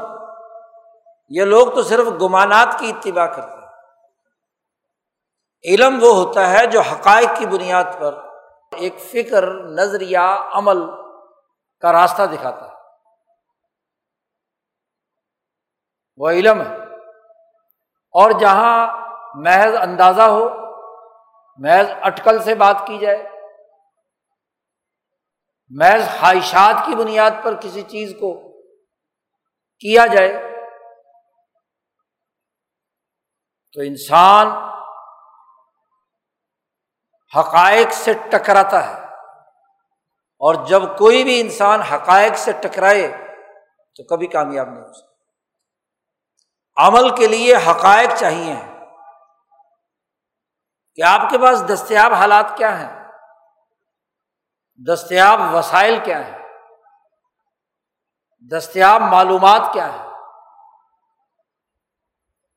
یہ 1.30 1.44
لوگ 1.44 1.68
تو 1.68 1.84
صرف 1.84 2.08
گمانات 2.22 2.80
کی 2.80 2.90
اتباع 2.90 3.26
کرتے 3.26 3.52
ہیں۔ 3.52 3.68
علم 5.66 6.00
وہ 6.02 6.16
ہوتا 6.16 6.50
ہے 6.50 6.66
جو 6.66 6.82
حقائق 6.82 7.30
کی 7.38 7.46
بنیاد 7.46 7.84
پر 8.00 8.26
ایک 8.72 8.96
فکر، 9.00 9.48
نظریہ، 9.54 10.18
عمل 10.54 10.78
کا 11.80 11.94
راستہ 11.94 12.24
دکھاتا 12.24 12.66
ہے۔ 12.66 12.74
وہ 16.18 16.30
علم 16.30 16.62
ہے۔ 16.62 16.76
اور 18.12 18.32
جہاں 18.32 18.88
محض 19.36 19.76
اندازہ 19.82 20.22
ہو، 20.22 20.50
محض 21.58 21.88
اٹکل 22.02 22.44
سے 22.44 22.56
بات 22.56 22.76
کی 22.86 22.98
جائے 22.98 23.31
محض 25.76 26.20
خواہشات 26.20 26.86
کی 26.86 26.96
بنیاد 26.96 27.32
پر 27.44 27.62
کسی 27.62 27.82
چیز 27.82 28.14
کو 28.20 28.52
کیا 29.80 30.06
جائے 30.06 30.34
تو 33.74 33.82
انسان 33.82 34.48
حقائق 37.38 37.92
سے 37.92 38.14
ٹکراتا 38.14 38.88
ہے 38.88 39.04
اور 40.42 40.66
جب 40.66 40.98
کوئی 40.98 41.24
بھی 41.24 41.42
انسان 41.42 41.82
حقائق 41.82 42.38
سے 42.38 42.52
ٹکرائے 42.52 43.08
تو 43.96 44.04
کبھی 44.04 44.28
کامیاب 44.28 44.70
نہیں 44.70 44.84
ہو 44.84 44.94
سکتا۔ 44.94 45.12
عمل 46.88 47.16
کے 47.16 47.28
لیے 47.28 47.56
حقائق 47.56 48.10
چاہیے 48.20 48.56
کہ 50.96 51.02
آپ 51.02 51.30
کے 51.30 51.38
پاس 51.38 51.64
دستیاب 51.74 52.14
حالات 52.14 52.58
کیا 52.58 52.80
ہیں؟ 52.80 53.01
دستیاب 54.88 55.40
وسائل 55.54 55.98
کیا 56.04 56.20
ہیں؟ 56.28 56.40
دستیاب 58.52 59.02
معلومات 59.02 59.62
کیا 59.74 59.92
ہے 59.94 60.10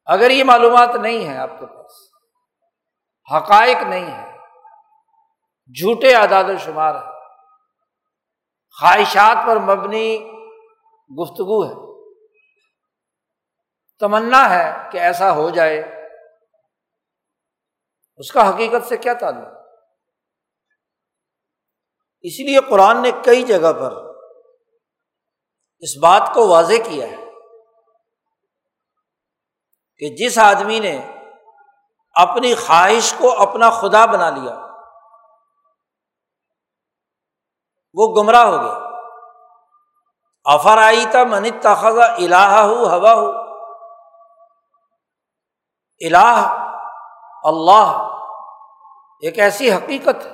اگر 0.09 0.31
یہ 0.31 0.45
معلومات 0.45 0.95
نہیں 0.95 1.26
ہے 1.28 1.37
آپ 1.38 1.59
کے 1.61 1.66
پاس، 1.66 1.93
حقائق 3.28 3.83
نہیں 3.83 4.07
ہے 4.07 4.33
جھوٹے 5.75 6.14
اعداد 6.16 6.45
و 6.45 6.57
شمار 6.59 6.95
ہے 6.95 7.12
خواہشات 8.78 9.47
پر 9.47 9.57
مبنی 9.66 10.09
گفتگو 11.11 11.64
ہے، 11.64 11.75
تمنا 14.00 14.49
ہے 14.50 14.73
کہ 14.93 14.99
ایسا 14.99 15.31
ہو 15.33 15.49
جائے، 15.50 15.78
اس 18.21 18.33
کا 18.33 18.49
حقیقت 18.49 18.88
سے 18.88 18.97
کیا 18.97 19.12
تعلق؟ 19.14 19.63
اس 22.25 22.40
لیے 22.40 22.59
قرآن 22.71 23.02
نے 23.02 23.11
کئی 23.25 23.43
جگہ 23.43 23.73
پر 23.73 23.93
اس 25.81 25.97
بات 26.02 26.31
کو 26.35 26.49
واضح 26.49 26.75
کیا 26.85 27.07
ہے 27.07 27.16
کہ 29.99 30.09
جس 30.09 30.38
آدمی 30.38 30.78
نے 30.78 31.11
اپنی 32.14 32.54
خواہش 32.54 33.14
کو 33.19 33.43
اپنا 33.43 33.71
خدا 33.71 34.07
بنا 34.07 34.31
لیا، 34.31 34.54
وہ 37.95 38.14
گمراہ 38.14 38.45
ہو 38.45 38.62
گیا۔ 38.62 38.78
افر 40.45 40.78
آئی 40.78 41.04
تھا 41.11 41.25
منی 41.25 41.50
تخذا 41.50 42.04
الہ 42.04 42.62
ہو 42.64 42.88
ہوا۔ 42.88 43.12
ہو 43.12 43.31
الہ 46.00 46.40
اللہ 47.45 48.09
ایک 49.21 49.38
ایسی 49.38 49.73
حقیقت 49.73 50.26
ہے 50.26 50.34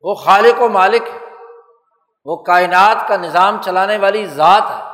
وہ 0.00 0.14
خالق 0.14 0.62
و 0.62 0.68
مالک 0.68 1.02
ہے۔ 1.02 1.18
وہ 2.24 2.42
کائنات 2.42 3.08
کا 3.08 3.16
نظام 3.16 3.62
چلانے 3.62 3.98
والی 3.98 4.26
ذات 4.26 4.62
ہے۔ 4.62 4.90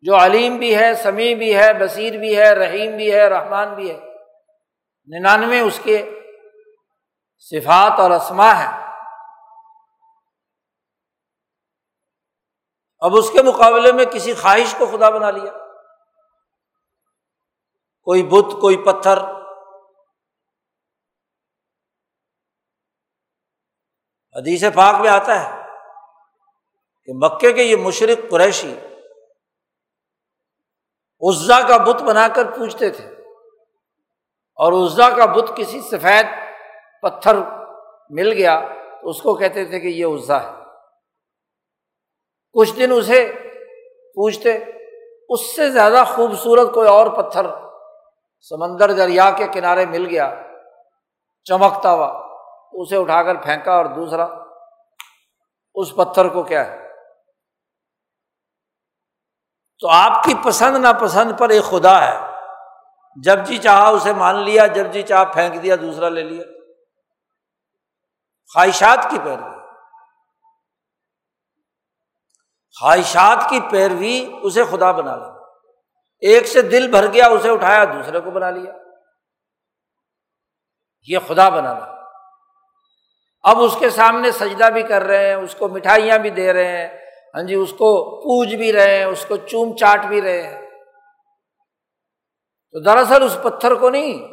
جو 0.00 0.16
علیم 0.16 0.56
بھی 0.56 0.76
ہے، 0.76 0.94
سمیع 0.94 1.34
بھی 1.34 1.56
ہے، 1.56 1.72
بصیر 1.72 2.18
بھی 2.18 2.38
ہے، 2.38 2.50
رحیم 2.50 2.96
بھی 2.96 3.14
ہے، 3.14 3.28
رحمان 3.28 3.74
بھی 3.74 3.90
ہے۔ 3.90 4.00
ننانوے 5.06 5.60
اس 5.60 5.80
کے 5.82 6.20
صفات 7.38 8.00
اور 8.00 8.10
اسما 8.10 8.58
ہے 8.58 8.80
اب 12.98 13.10
اس 13.16 13.30
کے 13.30 13.42
مقابلے 13.42 13.92
میں 13.92 14.04
کسی 14.04 14.34
خواہش 14.34 14.74
کو 14.78 14.86
خدا 14.86 15.10
بنا 15.10 15.30
لیا۔ 15.30 15.52
کوئی 18.02 18.22
بت، 18.22 18.60
کوئی 18.60 18.76
پتھر 18.76 19.39
حدیث 24.40 24.64
پاک 24.74 25.00
میں 25.00 25.10
آتا 25.10 25.34
ہے 25.42 25.62
کہ 27.04 27.12
مکے 27.14 27.52
کے 27.52 27.62
یہ 27.62 27.76
مشرق 27.76 28.30
قریشی 28.30 28.74
عزا 31.20 31.60
کا 31.68 31.76
بت 31.76 32.02
بنا 32.02 32.28
کر 32.28 32.50
پوچھتے 32.50 32.90
تھے 32.90 33.04
اور 34.54 34.72
عزا 34.72 35.10
کا 35.10 35.26
بت 35.26 35.56
کسی 35.56 35.80
سفید 35.80 36.26
پتھر 37.02 37.36
مل 38.10 38.32
گیا 38.32 38.60
تو 39.02 39.08
اس 39.08 39.22
کو 39.22 39.34
کہتے 39.34 39.64
تھے 39.64 39.80
کہ 39.80 39.86
یہ 39.86 40.06
عزا 40.06 40.42
ہے۔ 40.42 40.48
کچھ 42.52 42.76
دن 42.76 42.92
اسے 42.92 43.32
پوچھتے، 44.14 44.64
اس 45.28 45.56
سے 45.56 45.70
زیادہ 45.70 46.04
خوبصورت 46.06 46.74
کوئی 46.74 46.88
اور 46.88 47.06
پتھر 47.06 47.46
سمندر 48.40 48.92
دریا 48.92 49.30
کے 49.30 49.46
کنارے 49.52 49.86
مل 49.86 50.06
گیا، 50.06 50.34
چمکتا 51.44 51.92
ہوا۔ 51.92 52.29
اسے 52.72 52.96
اٹھا 52.96 53.22
کر 53.22 53.34
پھینکا 53.34 53.72
اور 53.72 53.84
دوسرا، 53.84 54.26
اس 55.74 55.94
پتھر 55.96 56.28
کو 56.28 56.42
کیا 56.42 56.66
ہے؟ 56.66 56.88
تو 59.78 59.88
آپ 59.88 60.24
کی 60.24 60.34
پسند 60.44 60.76
ناپسند 60.76 61.38
پر 61.38 61.48
ایک 61.48 61.64
خدا 61.64 62.02
ہے۔ 62.02 62.18
جب 63.22 63.38
جی 63.44 63.58
چاہا 63.58 63.88
اسے 63.88 64.12
مان 64.12 64.36
لیا، 64.36 64.66
جب 64.66 64.92
جی 64.92 65.02
چاہ 65.02 65.24
پھینک 65.24 65.62
دیا، 65.62 65.76
دوسرا 65.76 66.08
لے 66.08 66.22
لیا۔ 66.22 66.44
خواہشات 68.54 68.98
کی 69.10 69.18
پیروی۔ 69.24 69.60
خواہشات 72.80 73.50
کی 73.50 73.60
پیروی 73.70 74.38
اسے 74.42 74.64
خدا 74.64 74.92
بنا 74.92 75.16
لیا۔ 75.16 75.34
ایک 76.18 76.46
سے 76.46 76.62
دل 76.62 76.90
بھر 76.90 77.12
گیا، 77.12 77.26
اسے 77.26 77.50
اٹھایا، 77.50 77.84
دوسرے 77.84 78.20
کو 78.20 78.30
بنا 78.30 78.50
لیا۔ 78.50 78.72
یہ 81.06 81.18
خدا 81.28 81.48
بنا 81.48 81.72
اب 83.42 83.60
اس 83.60 83.76
کے 83.78 83.90
سامنے 83.90 84.30
سجدہ 84.30 84.70
بھی 84.70 84.82
کر 84.82 85.02
رہے 85.02 85.26
ہیں، 85.26 85.34
اس 85.34 85.54
کو 85.54 85.68
مٹھائیاں 85.68 86.18
بھی 86.18 86.30
دے 86.30 86.52
رہے 86.52 86.76
ہیں۔ 86.76 86.88
ہاں 87.34 87.42
جی 87.42 87.54
اس 87.54 87.70
کو 87.70 88.16
پوج 88.20 88.54
بھی 88.54 88.72
رہے 88.72 88.96
ہیں، 88.96 89.04
اس 89.04 89.24
کو 89.28 89.36
چوم 89.36 89.76
چاٹ 89.76 90.06
بھی 90.06 90.22
رہے 90.22 90.42
ہیں۔ 90.42 90.70
تو 92.72 92.80
دراصل 92.80 93.22
اس 93.22 93.38
پتھر 93.42 93.74
کو 93.74 93.90
نہیں، 93.90 94.28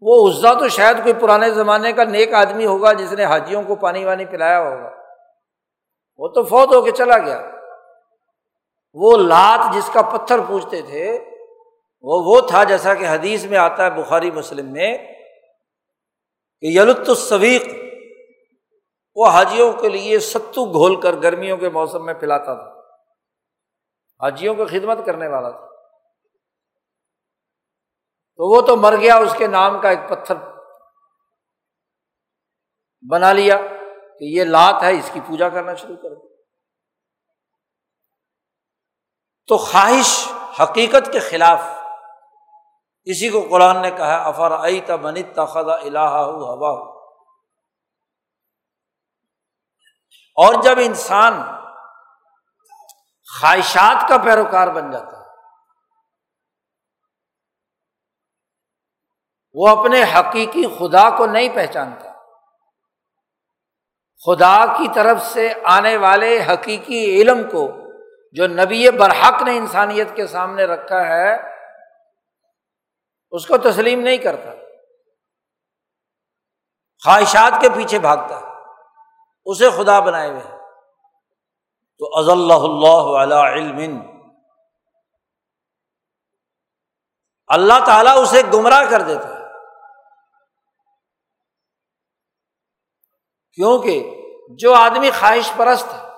وہ 0.00 0.28
عزا 0.28 0.54
تو 0.54 0.68
شاید 0.68 0.96
کوئی 0.96 1.14
پرانے 1.14 1.50
زمانے 1.50 1.92
کا 1.92 2.04
نیک 2.04 2.34
آدمی 2.34 2.66
ہوگا 2.66 2.92
جس 2.92 3.12
نے 3.12 3.24
حاجیوں 3.24 3.62
کو 3.62 3.74
پانی 3.74 4.04
وانی 4.04 4.24
پلایا 4.24 4.60
ہوگا۔ 4.60 4.90
وہ 6.16 6.28
تو 6.28 6.44
فوت 6.44 6.74
ہو 6.74 6.82
کے 6.82 6.90
چلا 6.90 7.18
گیا۔ 7.18 7.50
وہ 8.92 9.16
لات 9.16 9.74
جس 9.74 9.90
کا 9.92 10.02
پتھر 10.02 10.38
پوچھتے 10.48 10.82
تھے، 10.82 11.18
وہ 12.02 12.22
وہ 12.24 12.40
تھا 12.40 12.64
جیسا 12.64 12.94
کہ 12.94 13.04
حدیث 13.08 13.44
میں 13.44 13.58
آتا 13.58 13.84
ہے، 13.84 13.90
بخاری 13.90 14.30
مسلم 14.30 14.72
میں۔ 14.72 14.98
کہ 16.60 16.66
یلت 16.66 17.08
الصویق، 17.08 17.66
وہ 19.14 19.26
حاجیوں 19.26 19.72
کے 19.72 19.88
لیے 19.88 20.18
ستو 20.18 20.64
گھول 20.64 21.00
کر 21.00 21.12
گرمیوں 21.22 21.56
کے 21.56 21.68
موسم 21.68 22.04
میں 22.04 22.14
پلاتا 22.14 22.54
تھا۔ 22.54 22.80
حاجیوں 24.22 24.54
کو 24.54 24.66
خدمت 24.66 24.98
کرنے 25.06 25.28
والا 25.28 25.50
تھا۔ 25.50 25.66
تو 28.36 28.56
وہ 28.56 28.66
تو 28.66 28.76
مر 28.76 28.96
گیا، 29.00 29.16
اس 29.16 29.34
کے 29.38 29.46
نام 29.46 29.80
کا 29.80 29.88
ایک 29.88 29.98
پتھر 30.08 30.34
بنا 33.10 33.32
لیا 33.32 33.56
کہ 34.18 34.24
یہ 34.24 34.44
لات 34.44 34.82
ہے، 34.82 34.98
اس 34.98 35.10
کی 35.12 35.20
پوجا 35.20 35.48
کرنا 35.48 35.74
شروع 35.74 35.96
کر 35.96 36.14
دیا 36.14 36.36
تو 39.46 39.56
خواہش، 39.56 40.32
حقیقت 40.62 41.12
کے 41.12 41.18
خلاف 41.18 41.79
اسی 43.10 43.28
کو 43.28 43.46
قرآن 43.50 43.82
نے 43.82 43.90
کہا 43.90 44.22
افر 44.22 44.64
عی 44.64 44.80
تنی 44.80 45.22
تخذا 45.22 45.74
اللہ 45.74 45.98
ہوا؟ 45.98 47.00
اور 50.36 50.62
جب 50.62 50.78
انسان 50.78 51.42
خواہشات 53.40 54.08
کا 54.08 54.16
پیروکار 54.16 54.68
بن 54.68 54.90
جاتا 54.90 55.16
ہے، 55.16 55.24
وہ 59.52 59.68
اپنے 59.68 60.02
حقیقی 60.02 60.66
خدا 60.78 61.16
کو 61.16 61.26
نہیں 61.26 61.48
پہچانتا۔ 61.54 62.10
خدا 64.26 64.66
کی 64.78 64.88
طرف 64.94 65.22
سے 65.22 65.52
آنے 65.64 65.96
والے 65.96 66.44
حقیقی 66.44 67.22
علم 67.22 67.50
کو 67.50 67.70
جو 68.32 68.46
نبی 68.46 68.90
برحق 68.90 69.42
نے 69.42 69.56
انسانیت 69.56 70.16
کے 70.16 70.26
سامنے 70.26 70.64
رکھا 70.64 71.06
ہے 71.06 71.59
اس 73.30 73.46
کو 73.46 73.58
تسلیم 73.58 74.00
نہیں 74.00 74.18
کرتا۔ 74.18 74.50
خواہشات 77.04 77.52
کے 77.60 77.68
پیچھے 77.68 77.98
بھاگتا۔ 77.98 78.40
اسے 79.44 79.70
خدا 79.70 80.00
بنائے 80.00 80.30
ہوئے۔ 80.30 80.60
تو 81.98 82.18
از 82.18 82.28
اللہ 82.28 82.54
اللہ 82.54 83.34
علی 83.34 83.52
علم 83.52 84.00
اللہ 87.46 87.86
تعالیٰ 87.86 88.22
اسے 88.22 88.42
گمراہ 88.54 88.90
کر 88.90 89.02
دیتا 89.02 89.28
ہے۔ 89.28 89.40
کیونکہ 93.52 94.10
جو 94.50 94.74
آدمی 94.74 95.10
خواہش 95.10 95.52
پرست 95.56 95.86
ہے 95.86 96.08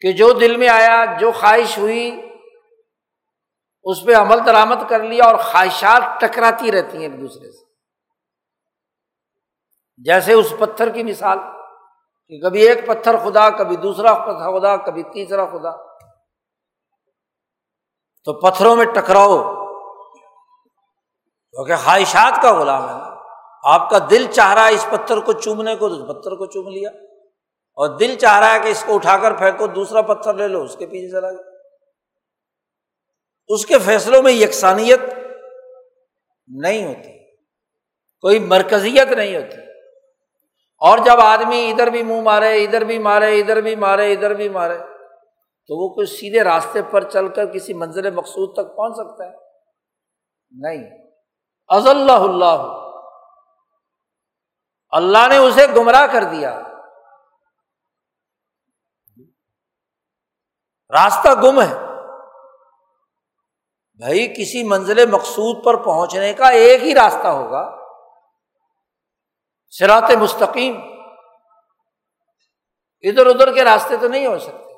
کہ 0.00 0.12
جو 0.12 0.32
دل 0.32 0.56
میں 0.56 0.68
آیا، 0.68 1.04
جو 1.20 1.32
خواہش 1.32 1.78
ہوئی 1.78 2.27
اس 3.90 4.04
پہ 4.04 4.14
عمل 4.14 4.46
درآمد 4.46 4.88
کر 4.88 5.02
لیا 5.02 5.24
اور 5.24 5.34
خواہشات 5.34 6.20
ٹکراتی 6.20 6.72
رہتی 6.72 6.96
ہیں 6.96 7.04
ایک 7.04 7.20
دوسرے 7.20 7.50
سے۔ 7.50 7.64
جیسے 9.96 10.32
اس 10.32 10.54
پتھر 10.58 10.88
کی 10.88 11.02
مثال 11.02 11.38
کہ 12.28 12.40
کبھی 12.40 12.68
ایک 12.68 12.86
پتھر 12.86 13.16
خدا، 13.16 13.50
کبھی 13.50 13.76
دوسرا 13.76 14.14
پتھر 14.14 14.58
خدا، 14.58 14.76
کبھی 14.76 15.02
تیسرا 15.02 15.46
خدا۔ 15.46 15.70
تو 18.24 18.32
پتھروں 18.32 18.76
میں 18.76 18.84
ٹکراؤ 18.84 19.54
کیونکہ 21.50 21.76
خواہشات 21.76 22.42
کا 22.42 22.60
غلام 22.60 22.88
ہے 22.88 22.94
نا۔ 22.94 23.16
آپ 23.64 23.90
کا 23.90 23.98
دل 24.10 24.26
چاہ 24.30 24.54
رہا 24.54 24.68
ہے 24.68 24.74
اس 24.74 24.86
پتھر 24.90 25.20
کو 25.20 25.32
چومنے 25.32 25.76
کو، 25.76 25.88
تو 25.88 26.14
پتھر 26.14 26.36
کو 26.36 26.46
چوم 26.46 26.68
لیا۔ 26.68 26.90
اور 27.74 27.98
دل 27.98 28.18
چاہ 28.18 28.38
رہا 28.38 28.52
ہے 28.52 28.60
کہ 28.60 28.68
اس 28.68 28.84
کو 28.86 28.94
اٹھا 28.94 29.16
کر 29.16 29.36
پھینکو، 29.36 29.66
دوسرا 29.66 30.02
پتھر 30.02 30.34
لے 30.34 30.48
لو، 30.48 30.62
اس 30.62 30.76
کے 30.76 30.86
پیچھے 30.86 31.10
چلا 31.10 31.30
گیا۔ 31.30 31.47
اس 33.48 33.66
کے 33.66 33.78
فیصلوں 33.78 34.22
میں 34.22 34.32
یکسانیت 34.32 35.00
نہیں 36.46 36.86
ہوتی، 36.86 37.34
کوئی 38.20 38.38
مرکزیت 38.38 39.08
نہیں 39.08 39.36
ہوتی۔ 39.36 39.56
اور 40.78 40.98
جب 40.98 41.20
آدمی 41.20 41.70
ادھر 41.70 41.86
بھی 41.86 42.02
منہ 42.02 42.20
مارے، 42.20 42.64
ادھر 42.64 42.84
بھی 42.84 42.98
مارے، 42.98 43.40
ادھر 43.40 43.60
بھی 43.60 43.76
مارے، 43.76 44.12
ادھر 44.12 44.34
بھی 44.34 44.48
مارے، 44.48 44.78
تو 45.66 45.76
وہ 45.76 45.94
کوئی 45.94 46.06
سیدھے 46.06 46.44
راستے 46.44 46.82
پر 46.82 47.10
چل 47.10 47.28
کر 47.28 47.46
کسی 47.46 47.74
منزل 47.74 48.10
مقصود 48.10 48.52
تک 48.52 48.76
پہنچ 48.76 48.96
سکتا 48.96 49.24
ہے؟ 49.24 49.32
نہیں۔ 50.50 51.08
از 51.68 51.86
اللہ 51.86 52.12
اللہ۔ 52.12 52.84
اللہ 54.90 55.28
نے 55.28 55.36
اسے 55.36 55.66
گمراہ 55.76 56.06
کر 56.06 56.24
دیا۔ 56.24 56.60
راستہ 60.90 61.28
گم 61.42 61.60
ہے۔ 61.60 61.87
بھائی 63.98 64.28
کسی 64.28 64.64
منزل 64.64 65.10
مقصود 65.10 65.64
پر 65.64 65.84
پہنچنے 65.84 66.32
کا 66.32 66.48
ایک 66.48 66.82
ہی 66.82 66.94
راستہ 66.94 67.26
ہوگا۔ 67.26 67.86
سرات 69.70 70.10
مستقیم۔ 70.20 70.76
ادھر 73.00 73.26
ادھر 73.26 73.54
کے 73.54 73.64
راستے 73.64 73.96
تو 73.96 74.08
نہیں 74.08 74.26
ہو 74.26 74.38
سکتے۔ 74.38 74.68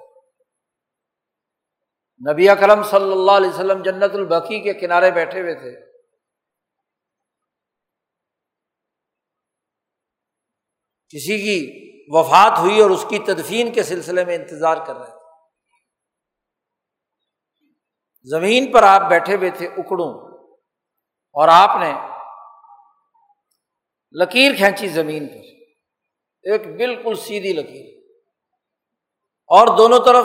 نبی 2.33 2.49
اکرم 2.49 2.83
صلی 2.83 3.13
اللہ 3.13 3.33
علیہ 3.33 3.51
وسلم 3.51 3.83
جنت 3.83 4.15
البقی 4.15 4.61
کے 4.61 4.75
کنارے 4.75 5.11
بیٹھے 5.11 5.41
ہوئے 5.41 5.55
تھے۔ 5.55 5.91
کسی 11.09 11.39
کی 11.39 11.91
وفات 12.09 12.59
ہوئی 12.59 12.81
اور 12.81 12.91
اس 12.91 13.07
کی 13.09 13.19
تدفین 13.19 13.73
کے 13.73 13.83
سلسلے 13.83 14.25
میں 14.25 14.35
انتظار 14.35 14.77
کر 14.87 14.95
رہے 14.95 15.07
تھے۔ 15.07 15.20
زمین 18.23 18.73
پر 18.73 18.83
آپ 18.83 19.01
بیٹھے 19.01 19.35
ہوئے 19.35 19.51
تھے 19.51 19.67
اکڑوں، 19.67 20.39
اور 21.33 21.49
آپ 21.53 21.77
نے 21.81 21.95
لکیر 24.13 24.57
کھینچی 24.57 24.89
زمین 24.89 25.29
پر۔ 25.29 25.51
ایک 26.43 26.77
بالکل 26.77 27.15
سیدھی 27.15 27.53
لکیر۔ 27.53 28.01
اور 29.47 29.77
دونوں 29.77 29.99
طرف 29.99 30.25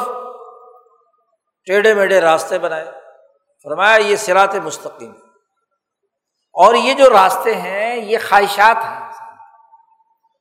ٹیڑھے 1.66 1.94
میڑھے 1.94 2.22
راستے 2.22 2.60
بنائے۔ 2.60 2.86
فرمایا، 3.64 3.96
یہ 3.96 4.16
سرات 4.16 4.56
مستقیم۔ 4.56 5.12
اور 6.54 6.76
یہ 6.76 6.94
جو 6.94 7.10
راستے 7.10 7.56
ہیں، 7.56 7.96
یہ 7.96 8.18
خواہشات 8.30 8.78
ہیں۔ 8.78 9.06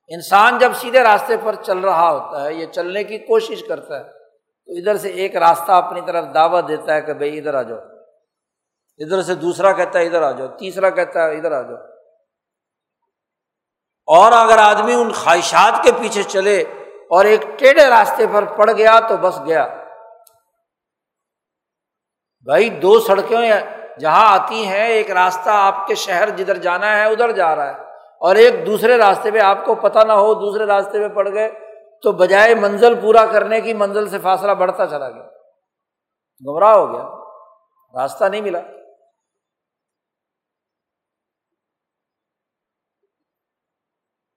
انسان 0.09 0.59
جب 0.59 0.73
سیدھے 0.75 1.03
راستے 1.03 1.35
پر 1.45 1.55
چل 1.55 1.79
رہا 1.79 2.11
ہوتا 2.11 2.45
ہے، 2.45 2.55
یہ 2.55 2.67
چلنے 2.67 3.05
کی 3.05 3.19
کوشش 3.19 3.65
کرتا 3.69 4.01
ہے۔ 4.01 4.24
تو 4.67 4.73
ادھر 4.73 4.97
سے 4.97 5.09
ایک 5.09 5.37
راستہ 5.37 5.73
اپنی 5.73 6.01
طرف 6.07 6.25
دعوت 6.35 6.69
دیتا 6.69 6.95
ہے 6.95 7.03
کہ 7.03 7.13
بھائی 7.13 7.39
ادھر 7.39 7.55
آ 7.55 7.63
جاؤ۔ 7.63 7.79
ادھر 8.99 9.23
سے 9.23 9.35
دوسرا 9.35 9.73
کہتا 9.73 9.99
ہے 9.99 10.07
ادھر 10.07 10.23
آ 10.23 10.31
جاؤ، 10.31 10.49
تیسرا 10.49 10.91
کہتا 10.91 11.27
ہے 11.27 11.37
ادھر 11.37 11.53
آ 11.53 11.63
جاؤ۔ 11.63 11.77
اور 14.07 14.33
اگر 14.33 14.59
آدمی 14.59 14.95
ان 14.95 15.13
خواہشات 15.13 15.85
کے 15.85 15.91
پیچھے 16.01 16.23
چلے 16.23 16.61
اور 17.11 17.25
ایک 17.25 17.41
ٹیڑھے 17.59 17.87
راستے 17.87 18.27
پر 18.33 18.45
پڑ 18.45 18.73
گیا 18.73 19.01
تو 19.09 19.17
بس 19.17 19.41
گیا۔ 19.47 19.67
بھائی 22.45 22.69
دو 22.69 23.01
سڑکیں 23.01 23.51
جہاں 24.01 24.39
آتی 24.39 24.67
ہیں، 24.67 24.87
ایک 24.87 25.11
راستہ 25.11 25.51
آپ 25.53 25.87
کے 25.87 25.95
شہر 25.95 26.31
جدھر 26.31 26.57
جانا 26.57 26.97
ہے، 26.97 27.05
ادھر 27.05 27.33
جا 27.33 27.57
رہا 27.57 27.67
ہے۔ 27.67 27.81
اور 28.21 28.37
ایک 28.37 28.67
دوسرے 28.67 28.99
راستے 28.99 29.31
پہ 29.31 29.39
آپ 29.39 29.65
کو 29.65 29.75
پتہ 29.75 29.99
نہ 29.99 30.13
ہو، 30.13 30.35
دوسرے 30.35 30.67
راستے 30.67 31.09
پہ 31.09 31.15
پڑ 31.15 31.33
گئے۔ 31.33 31.51
تو 32.05 32.13
بجائے 32.13 32.55
منزل 32.55 33.01
پورا 33.01 33.27
کرنے 33.27 33.61
کی 33.61 33.75
منزل 33.75 34.09
سے 34.09 34.19
فاصلہ 34.19 34.53
بڑھتا 34.53 34.87
چلا 34.87 35.11
گیا۔ 35.11 35.23
گمراہ 36.47 36.75
ہو 36.75 36.93
گیا۔ 36.93 37.25
راستہ 38.03 38.25
نہیں 38.25 38.41
ملا۔ 38.41 38.61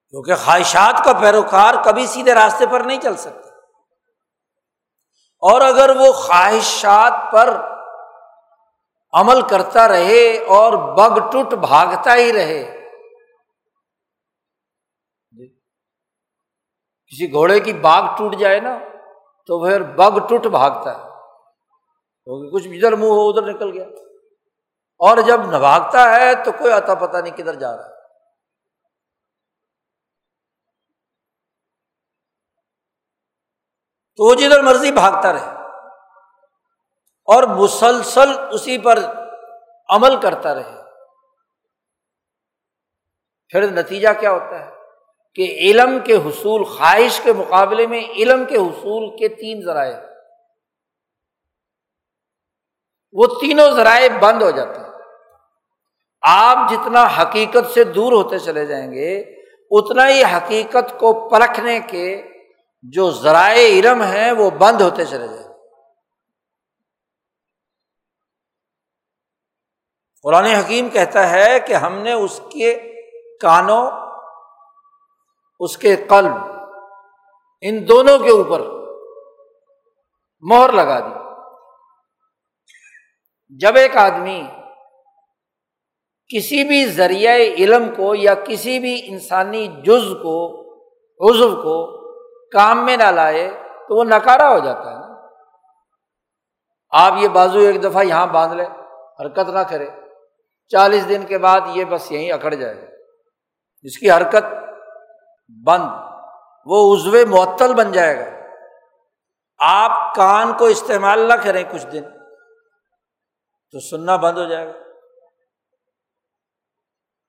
کیونکہ 0.08 0.34
خواہشات 0.34 1.04
کا 1.04 1.12
پیروکار 1.12 1.74
کبھی 1.84 2.06
سیدھے 2.06 2.34
راستے 2.34 2.66
پر 2.66 2.80
نہیں 2.80 3.00
چل 3.00 3.16
سکتا۔ 3.16 3.48
اور 5.40 5.60
اگر 5.60 5.90
وہ 5.96 6.12
خواہشات 6.12 7.32
پر 7.32 7.60
عمل 9.12 9.42
کرتا 9.42 9.88
رہے 9.88 10.44
اور 10.44 10.72
بگ 10.72 11.30
ٹوٹ 11.32 11.54
بھاگتا 11.54 12.14
ہی 12.14 12.32
رہے 12.32 12.77
کسی 17.08 17.32
گھوڑے 17.32 17.60
کی 17.60 17.72
باغ 17.72 18.16
ٹوٹ 18.18 18.36
جائے 18.36 18.60
نا، 18.60 18.78
تو 19.46 19.64
پھر 19.64 19.82
بگ 19.82 20.28
ٹوٹ 20.28 20.46
بھاگتا 20.46 20.98
ہے۔ 20.98 21.02
کیونکہ 22.24 22.56
کچھ 22.56 22.68
ادھر 22.68 22.96
منہ 22.96 23.10
ہو، 23.10 23.28
ادھر 23.28 23.42
نکل 23.42 23.72
گیا۔ 23.72 23.84
اور 24.98 25.16
جب 25.16 25.50
نہ 25.50 25.56
بھاگتا 25.56 26.10
ہے 26.10 26.44
تو 26.44 26.52
کوئی 26.52 26.72
آتا 26.72 26.94
پتا 26.94 27.20
نہیں 27.20 27.36
کدھر 27.36 27.54
جا 27.54 27.76
رہا 27.76 27.84
ہے۔ 27.84 27.98
تو 34.16 34.24
وہ 34.24 34.34
جدھر 34.34 34.62
مرضی 34.62 34.92
بھاگتا 34.92 35.32
رہے۔ 35.32 35.58
اور 37.24 37.42
مسلسل 37.42 38.28
اسی 38.50 38.78
پر 38.78 38.98
عمل 39.88 40.20
کرتا 40.20 40.54
رہے۔ 40.54 40.82
پھر 43.48 43.70
نتیجہ 43.70 44.08
کیا 44.20 44.30
ہوتا 44.30 44.58
ہے؟ 44.58 44.77
کہ 45.34 45.42
علم 45.42 45.98
کے 46.04 46.16
حصول 46.16 46.64
خواہش 46.64 47.20
کے 47.20 47.32
مقابلے 47.32 47.86
میں 47.86 48.00
علم 48.00 48.44
کے 48.44 48.56
حصول 48.56 49.16
کے 49.16 49.28
تین 49.28 49.62
ذرائع 49.64 49.96
وہ 53.12 53.26
تینوں 53.26 53.70
ذرائع 53.70 54.08
بند 54.20 54.42
ہو 54.42 54.50
جاتے 54.50 54.80
ہیں۔ 54.80 54.88
آپ 56.20 56.70
جتنا 56.70 57.06
حقیقت 57.20 57.74
سے 57.74 57.84
دور 57.84 58.12
ہوتے 58.12 58.38
چلے 58.38 58.66
جائیں 58.66 58.92
گے، 58.92 59.18
اتنا 59.70 60.08
ہی 60.08 60.22
حقیقت 60.24 60.98
کو 60.98 61.28
پرکھنے 61.28 61.80
کے 61.80 62.22
جو 62.82 63.10
ذرائع 63.10 63.68
علم 63.68 64.02
ہیں، 64.02 64.32
وہ 64.32 64.50
بند 64.50 64.80
ہوتے 64.80 65.04
چلے 65.04 65.28
جائیں 65.28 65.48
قرآن 70.22 70.44
حکیم 70.44 70.88
کہتا 70.88 71.30
ہے 71.30 71.60
کہ 71.60 71.72
ہم 71.72 71.98
نے 71.98 72.12
اس 72.12 72.40
کے 72.52 72.92
کانوں 73.40 73.90
اس 75.60 75.76
کے 75.76 75.96
قلب 75.96 76.32
ان 77.60 77.88
دونوں 77.88 78.18
کے 78.18 78.30
اوپر 78.30 78.60
مہر 80.40 80.72
لگا 80.72 81.00
دی۔ 81.00 81.18
جب 83.58 83.76
ایک 83.76 83.96
آدمی 83.96 84.42
کسی 86.36 86.64
بھی 86.64 86.86
ذریعہ 86.86 87.34
علم 87.34 87.94
کو 87.96 88.14
یا 88.14 88.34
کسی 88.34 88.78
بھی 88.78 89.02
انسانی 89.04 89.66
جز 89.66 90.14
کو 90.22 90.68
عزو 91.30 91.50
کو 91.50 91.98
کام 92.50 92.86
میں 92.86 92.96
نہ 92.96 93.10
لائے 93.10 93.50
تو 93.88 93.98
وہ 93.98 94.04
نکارا 94.04 94.52
ہو 94.52 94.58
جاتا 94.58 94.90
ہے 94.90 94.96
نا۔ 94.96 95.08
آپ 96.90 97.12
یہ 97.16 97.28
بازو 97.28 97.58
ایک 97.58 97.82
دفعہ 97.82 98.04
یہاں 98.04 98.26
باندھ 98.26 98.54
لیں 98.54 98.66
حرکت 99.20 99.48
نہ 99.48 99.58
کرے۔ 99.58 99.86
چالیس 100.68 101.08
دن 101.08 101.26
کے 101.26 101.38
بعد 101.38 101.60
یہ 101.74 101.84
بس 101.84 102.12
یہیں 102.12 102.32
اکڑ 102.32 102.54
جائے۔ 102.54 102.82
گا 102.82 102.86
جس 103.82 103.98
کی 103.98 104.10
حرکت 104.10 104.57
بند، 105.48 105.88
وہ 106.66 106.96
عزو 106.96 107.12
معطل 107.28 107.74
بن 107.74 107.92
جائے 107.92 108.18
گا۔ 108.18 108.38
آپ 109.58 110.14
کان 110.14 110.52
کو 110.58 110.64
استعمال 110.64 111.28
نہ 111.28 111.34
کریں 111.34 111.64
کچھ 111.72 111.86
دن، 111.86 112.02
تو 113.70 113.80
سننا 113.80 114.16
بند 114.16 114.38
ہو 114.38 114.44
جائے 114.44 114.66
گا۔ 114.66 114.72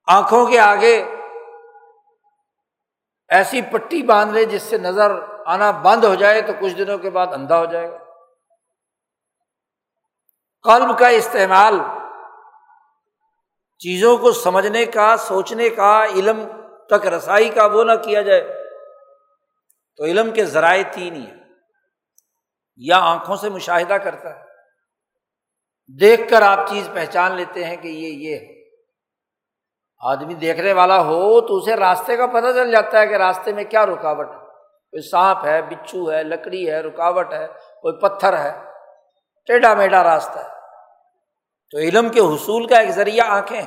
آنکھوں 0.07 0.45
کے 0.45 0.59
آگے 0.59 1.15
ایسی 3.29 3.61
پٹی 3.61 4.03
باندھ 4.03 4.33
لے 4.33 4.45
جس 4.45 4.61
سے 4.61 4.77
نظر 4.77 5.11
آنا 5.45 5.71
بند 5.71 6.03
ہو 6.03 6.15
جائے، 6.15 6.41
تو 6.41 6.53
کچھ 6.61 6.73
دنوں 6.73 6.97
کے 6.97 7.09
بعد 7.09 7.27
اندھا 7.27 7.59
ہو 7.59 7.65
جائے 7.65 7.91
گا۔ 7.91 7.97
قلب 10.63 10.99
کا 10.99 11.07
استعمال، 11.07 11.79
چیزوں 13.79 14.17
کو 14.17 14.31
سمجھنے 14.31 14.85
کا، 14.85 15.17
سوچنے 15.17 15.69
کا، 15.69 16.05
علم 16.05 16.45
تک 16.89 17.07
رسائی 17.07 17.49
کا 17.49 17.65
وہ 17.65 17.83
نہ 17.83 17.91
کیا 18.03 18.21
جائے۔ 18.21 18.63
تو 19.97 20.03
علم 20.03 20.31
کے 20.31 20.45
ذرائع 20.45 20.83
تین 20.91 21.15
ہی 21.15 21.25
ہیں۔ 21.27 21.39
یا 22.77 22.97
آنکھوں 22.97 23.35
سے 23.35 23.49
مشاہدہ 23.49 23.93
کرتا 23.93 24.35
ہے۔ 24.35 24.43
دیکھ 25.99 26.29
کر 26.29 26.41
آپ 26.41 26.59
چیز 26.69 26.89
پہچان 26.93 27.35
لیتے 27.35 27.63
ہیں 27.63 27.77
کہ 27.77 27.87
یہ 27.87 28.07
یہ 28.07 28.35
ہے۔ 28.35 28.59
آدمی 29.99 30.33
دیکھنے 30.33 30.73
والا 30.73 31.01
ہو 31.01 31.41
تو 31.41 31.57
اسے 31.57 31.75
راستے 31.75 32.17
کا 32.17 32.27
پتہ 32.27 32.51
چل 32.53 32.71
جاتا 32.71 32.99
ہے 32.99 33.07
کہ 33.07 33.13
راستے 33.13 33.53
میں 33.53 33.63
کیا 33.63 33.85
رکاوٹ 33.85 34.29
ہے۔ 34.29 34.39
کوئی 34.89 35.09
سانپ 35.09 35.45
ہے، 35.45 35.61
بچھو 35.61 36.11
ہے، 36.11 36.23
لکڑی 36.23 36.71
ہے، 36.71 36.79
رکاوٹ 36.79 37.33
ہے، 37.33 37.47
کوئی 37.81 37.99
پتھر 38.01 38.37
ہے۔ 38.37 38.63
ٹیڈا 39.47 39.73
میڈا 39.73 40.03
راستہ 40.03 40.39
ہے۔ 40.39 40.59
تو 41.71 41.77
علم 41.77 42.09
کے 42.09 42.19
حصول 42.19 42.67
کا 42.67 42.79
ایک 42.79 42.89
ذریعہ 42.89 43.25
آنکھیں 43.27 43.61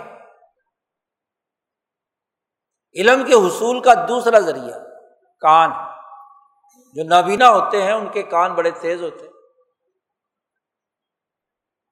علم 2.94 3.24
کے 3.24 3.34
حصول 3.34 3.80
کا 3.80 3.94
دوسرا 4.08 4.38
ذریعہ، 4.38 4.78
کان۔ 5.40 5.70
جو 6.94 7.04
نابینا 7.04 7.50
ہوتے 7.50 7.82
ہیں، 7.82 7.92
ان 7.92 8.08
کے 8.08 8.22
کان 8.22 8.54
بڑے 8.54 8.70
تیز 8.70 9.02
ہوتے 9.02 9.24
ہیں۔ 9.24 9.32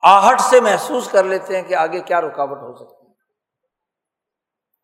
آہٹ 0.03 0.41
سے 0.41 0.61
محسوس 0.61 1.11
کر 1.11 1.25
لیتے 1.25 1.57
ہیں 1.57 1.69
کہ 1.69 1.75
آگے 1.75 2.01
کیا 2.01 2.21
رکاوٹ 2.21 2.59
ہو 2.59 2.77
سکتی 2.77 3.07
ہے۔ 3.07 3.13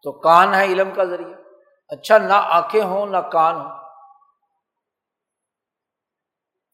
تو 0.03 0.13
کان 0.13 0.55
ہے 0.55 0.65
علم 0.65 0.91
کا 0.91 1.05
ذریعہ۔ 1.05 1.39
اچھا 1.89 2.19
نہ 2.19 2.33
آنکھیں 2.33 2.83
ہوں، 2.83 3.07
نہ 3.07 3.17
کان 3.17 3.55
ہو 3.55 3.87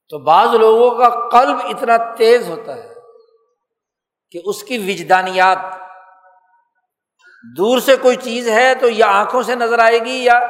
تو 0.08 0.18
بعض 0.18 0.48
لوگوں 0.48 0.98
کا 0.98 1.28
قلب 1.28 1.56
اتنا 1.64 2.14
تیز 2.14 2.48
ہوتا 2.48 2.76
ہے 2.76 2.94
کہ 4.30 4.40
اس 4.44 4.62
کی 4.62 4.78
وجدانیات 4.78 5.81
دور 7.56 7.78
سے 7.78 7.96
کوئی 7.96 8.16
چیز 8.16 8.48
ہے 8.48 8.74
تو 8.74 8.88
یا 8.88 9.06
آنکھوں 9.06 9.42
سے 9.42 9.54
نظر 9.54 9.78
آئے 9.78 9.98
گی 9.98 10.24
یا 10.24 10.40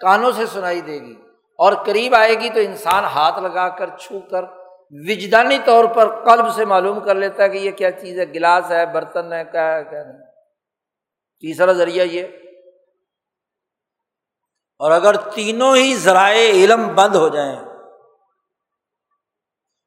کانوں 0.00 0.32
سے 0.32 0.46
سنائی 0.46 0.80
دے 0.80 1.00
گی 1.00 1.14
اور 1.58 1.72
قریب 1.72 2.14
آئے 2.14 2.34
گی 2.34 2.50
تو 2.50 2.60
انسان 2.60 3.04
ہاتھ 3.04 3.38
لگا 3.38 3.68
کر 3.68 3.90
چھو 3.98 4.20
کر 4.20 4.44
وجدانی 4.90 5.58
طور 5.64 5.84
پر 5.84 6.24
قلب 6.24 6.54
سے 6.54 6.64
معلوم 6.64 7.00
کر 7.00 7.14
لیتا 7.14 7.42
ہے 7.42 7.48
کہ 7.48 7.58
یہ 7.58 7.70
کیا 7.70 7.90
چیز 7.90 8.18
ہے، 8.18 8.24
گلاس 8.24 8.70
ہے، 8.70 8.86
برتن 8.86 9.32
ہے، 9.32 9.44
کیا 9.44 9.76
ہے، 9.76 9.84
کیا 9.84 10.04
نہیں۔ 10.04 10.18
تیسرا 11.40 11.72
ذریعہ 11.72 12.04
یہ۔ 12.04 12.26
اور 14.78 14.90
اگر 14.90 15.16
تینوں 15.16 15.76
ہی 15.76 15.94
ذرائع 15.94 16.50
علم 16.50 16.94
بند 16.94 17.14
ہو 17.14 17.28
جائیں 17.28 17.56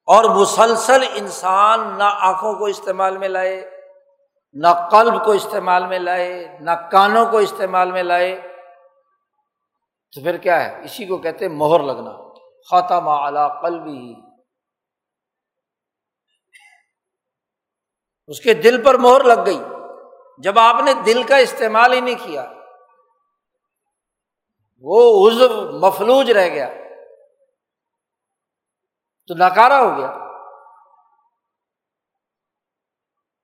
اور 0.06 0.24
مسلسل 0.24 1.04
انسان 1.14 1.80
نہ 1.98 2.04
آنکھوں 2.04 2.54
کو 2.54 2.66
استعمال 2.66 3.18
میں 3.18 3.30
لائے 3.30 3.81
نہ 4.54 4.68
قلب 4.92 5.26
کو 5.26 5.32
استعمال 5.32 5.88
میں 5.88 6.00
لائے، 6.00 6.58
نہ 6.60 6.72
کانوں 6.92 7.26
کو 7.26 7.38
استعمال 7.38 7.92
میں 7.92 8.04
لائے۔ 8.04 8.42
تو 10.16 10.22
پھر 10.22 10.38
کیا 10.38 10.64
ہے؟ 10.64 10.84
اسی 10.84 11.06
کو 11.06 11.18
کہتے 11.18 11.48
مہر 11.48 11.80
لگنا۔ 11.80 12.34
خاتمہ 12.70 13.10
اعلی 13.10 13.62
قلب 13.62 13.86
ہی 13.86 14.14
اس 18.28 18.42
کے 18.42 18.54
دل 18.54 18.84
پر 18.84 18.94
مہر 18.94 19.24
لگ 19.24 19.46
گئی۔ 19.46 19.60
جب 20.38 20.60
آپ 20.60 20.76
نے 20.86 20.94
دل 20.94 21.24
کا 21.24 21.38
استعمال 21.38 21.94
ہی 21.94 22.02
نہیں 22.02 22.24
کیا، 22.24 22.52
وہ 24.80 25.30
عزو 25.30 25.80
مفلوج 25.80 26.32
رہ 26.32 26.50
گیا۔ 26.50 26.70
تو 29.28 29.34
ناکارا 29.34 29.82
ہو 29.82 29.98
گیا۔ 29.98 30.31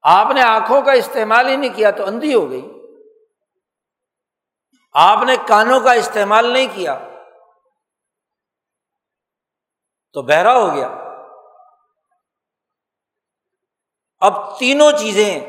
آپ 0.09 0.27
نے 0.31 0.41
آنکھوں 0.41 0.81
کا 0.81 0.91
استعمال 0.91 1.47
ہی 1.47 1.55
نہیں 1.55 1.73
کیا 1.75 1.91
تو 1.91 2.05
اندھی 2.05 2.33
ہو 2.33 2.49
گئی۔ 2.49 2.71
آپ 4.93 5.23
نے 5.23 5.35
کانوں 5.47 5.79
کا 5.79 5.91
استعمال 5.91 6.45
نہیں 6.45 6.67
کیا 6.75 6.99
تو 10.13 10.21
بہرا 10.21 10.57
ہو 10.59 10.75
گیا۔ 10.75 10.87
اب 14.19 14.59
تینوں 14.59 14.91
چیزیں 14.91 15.39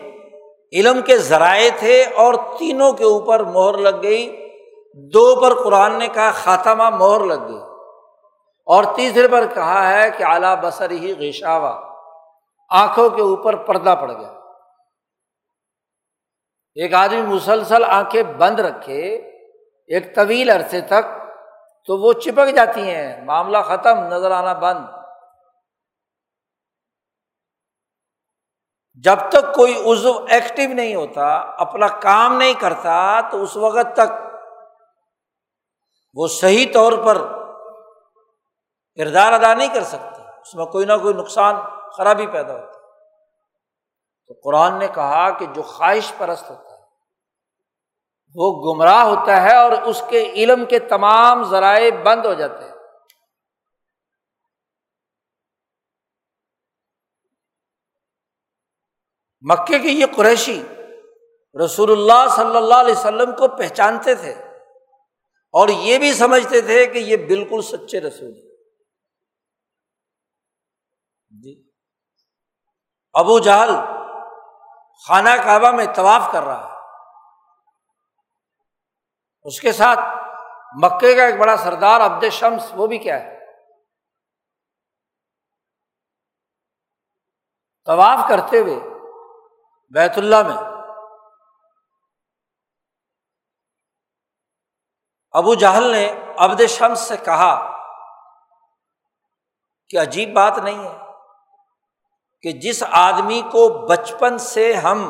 علم 0.73 1.03
کے 1.03 1.19
ذرائع 1.19 1.71
تھے 1.79 2.05
اور 2.05 2.35
تینوں 2.59 2.93
کے 2.93 3.05
اوپر 3.05 3.41
مہر 3.41 3.79
لگ 3.79 4.03
گئی۔ 4.03 4.49
دو 4.95 5.41
پر 5.41 5.65
قرآن 5.65 5.99
نے 5.99 6.09
کہا 6.09 6.31
خاتمہ، 6.31 6.91
مہر 6.91 7.25
لگ 7.25 7.49
گئی۔ 7.49 7.59
اور 8.67 8.85
تیسرے 8.97 9.29
پر 9.29 9.47
کہا 9.55 9.93
ہے 9.93 10.11
کہ 10.11 10.25
اعلیٰ 10.25 10.57
بسر 10.63 10.91
ہی 10.91 11.29
غشاوا 11.29 11.95
آنکھوں 12.71 13.11
کے 13.11 13.23
اوپر 13.23 13.57
پردہ 13.57 13.95
پڑ 14.01 14.13
گیا۔ 14.13 14.38
ایک 16.81 16.95
آدمی 16.95 17.23
مسلسل 17.23 17.85
آنکھیں 17.85 18.23
بند 18.23 18.61
رکھے، 18.61 19.17
ایک 19.87 20.15
طویل 20.15 20.51
عرصے 20.51 20.81
تک 20.81 21.05
تو 21.87 21.97
وہ 21.99 22.13
چپک 22.13 22.55
جاتی 22.57 22.91
ہیں، 22.91 23.25
معاملہ 23.25 23.59
ختم، 23.59 23.99
نظر 23.99 24.31
آنا 24.31 24.53
بند۔ 24.53 24.87
جب 28.93 29.17
تک 29.29 29.55
کوئی 29.55 29.93
عزو 29.93 30.25
ایکٹیو 30.29 30.75
نہیں 30.75 30.95
ہوتا، 30.95 31.27
اپنا 31.37 31.89
کام 31.89 32.37
نہیں 32.37 32.55
کرتا، 32.55 33.21
تو 33.31 33.43
اس 33.43 33.57
وقت 33.57 33.95
تک 33.95 34.11
وہ 36.15 36.29
صحیح 36.29 36.67
طور 36.75 36.93
پر 37.07 37.19
کردار 38.95 39.33
ادا 39.33 39.55
نہیں 39.55 39.75
کر 39.75 39.83
سکتے 39.83 40.23
اس 40.41 40.55
میں 40.55 40.67
کوئی 40.67 40.87
نہ 40.87 40.93
کوئی 41.03 41.15
نقصان، 41.15 41.55
خرابی 41.97 42.27
پیدا 42.27 42.53
ہوتی۔ 42.53 42.79
تو 44.27 44.35
قرآن 44.45 44.79
نے 44.79 44.89
کہا 44.95 45.31
کہ 45.31 45.47
جو 45.47 45.63
خواہش 45.63 46.13
پرست 46.19 46.51
ہوتا 46.51 46.68
وہ 48.35 48.75
گمراہ 48.75 49.03
ہوتا 49.03 49.43
ہے 49.43 49.57
اور 49.57 49.73
اس 49.73 50.03
کے 50.11 50.23
علم 50.23 50.67
کے 50.67 50.79
تمام 50.79 51.43
ذرائع 51.43 51.91
بند 52.03 52.25
ہو 52.25 52.35
جاتے 52.35 52.65
ہیں۔ 52.65 52.73
مکے 59.41 59.79
کے 59.79 59.89
یہ 59.89 60.07
قریشی 60.17 60.63
رسول 61.65 61.91
اللہ 61.91 62.37
صلی 62.37 62.57
اللہ 62.57 62.75
علیہ 62.75 62.93
وسلم 62.93 63.37
کو 63.37 63.57
پہچانتے 63.57 64.15
تھے 64.15 64.33
اور 65.53 65.69
یہ 65.69 65.99
بھی 65.99 66.15
سمجھتے 66.15 66.61
تھے 66.61 66.87
کہ 66.87 66.99
یہ 66.99 67.17
بالکل 67.17 67.63
سچے 67.63 68.01
رسول 68.01 68.29
ہیں۔ 68.29 68.49
جی۔ 71.43 71.71
ابو 73.13 73.39
جہل 73.39 73.71
خانہ 75.07 75.31
کعبہ 75.45 75.71
میں 75.71 75.87
طواف 75.97 76.33
کر 76.33 76.43
رہا 76.43 76.73
ہے۔ 76.73 76.78
اس 79.49 79.61
کے 79.61 79.73
ساتھ 79.73 79.99
مکے 80.83 81.15
کا 81.15 81.25
ایک 81.25 81.39
بڑا 81.41 81.57
سردار 81.57 82.01
عبد 82.01 82.25
شمس، 82.33 82.73
وہ 82.75 82.87
بھی 82.87 82.99
کیا 82.99 83.21
ہے؟ 83.21 83.37
طواف 87.87 88.29
کرتے 88.29 88.59
ہوئے 88.59 88.79
بیت 89.95 90.19
اللہ 90.19 90.43
میں 90.49 90.57
ابو 95.35 95.55
جہل 95.55 95.91
نے 95.93 96.05
عبد 96.39 96.61
شمس 96.69 97.01
سے 97.01 97.17
کہا 97.17 97.55
کہ 99.91 99.99
عجیب 99.99 100.33
بات 100.33 100.59
نہیں 100.59 100.85
ہے 100.85 100.97
کہ 102.45 102.53
جس 102.59 102.83
آدمی 102.91 103.41
کو 103.53 103.69
بچپن 103.87 104.39
سے 104.39 104.73
ہم 104.75 105.03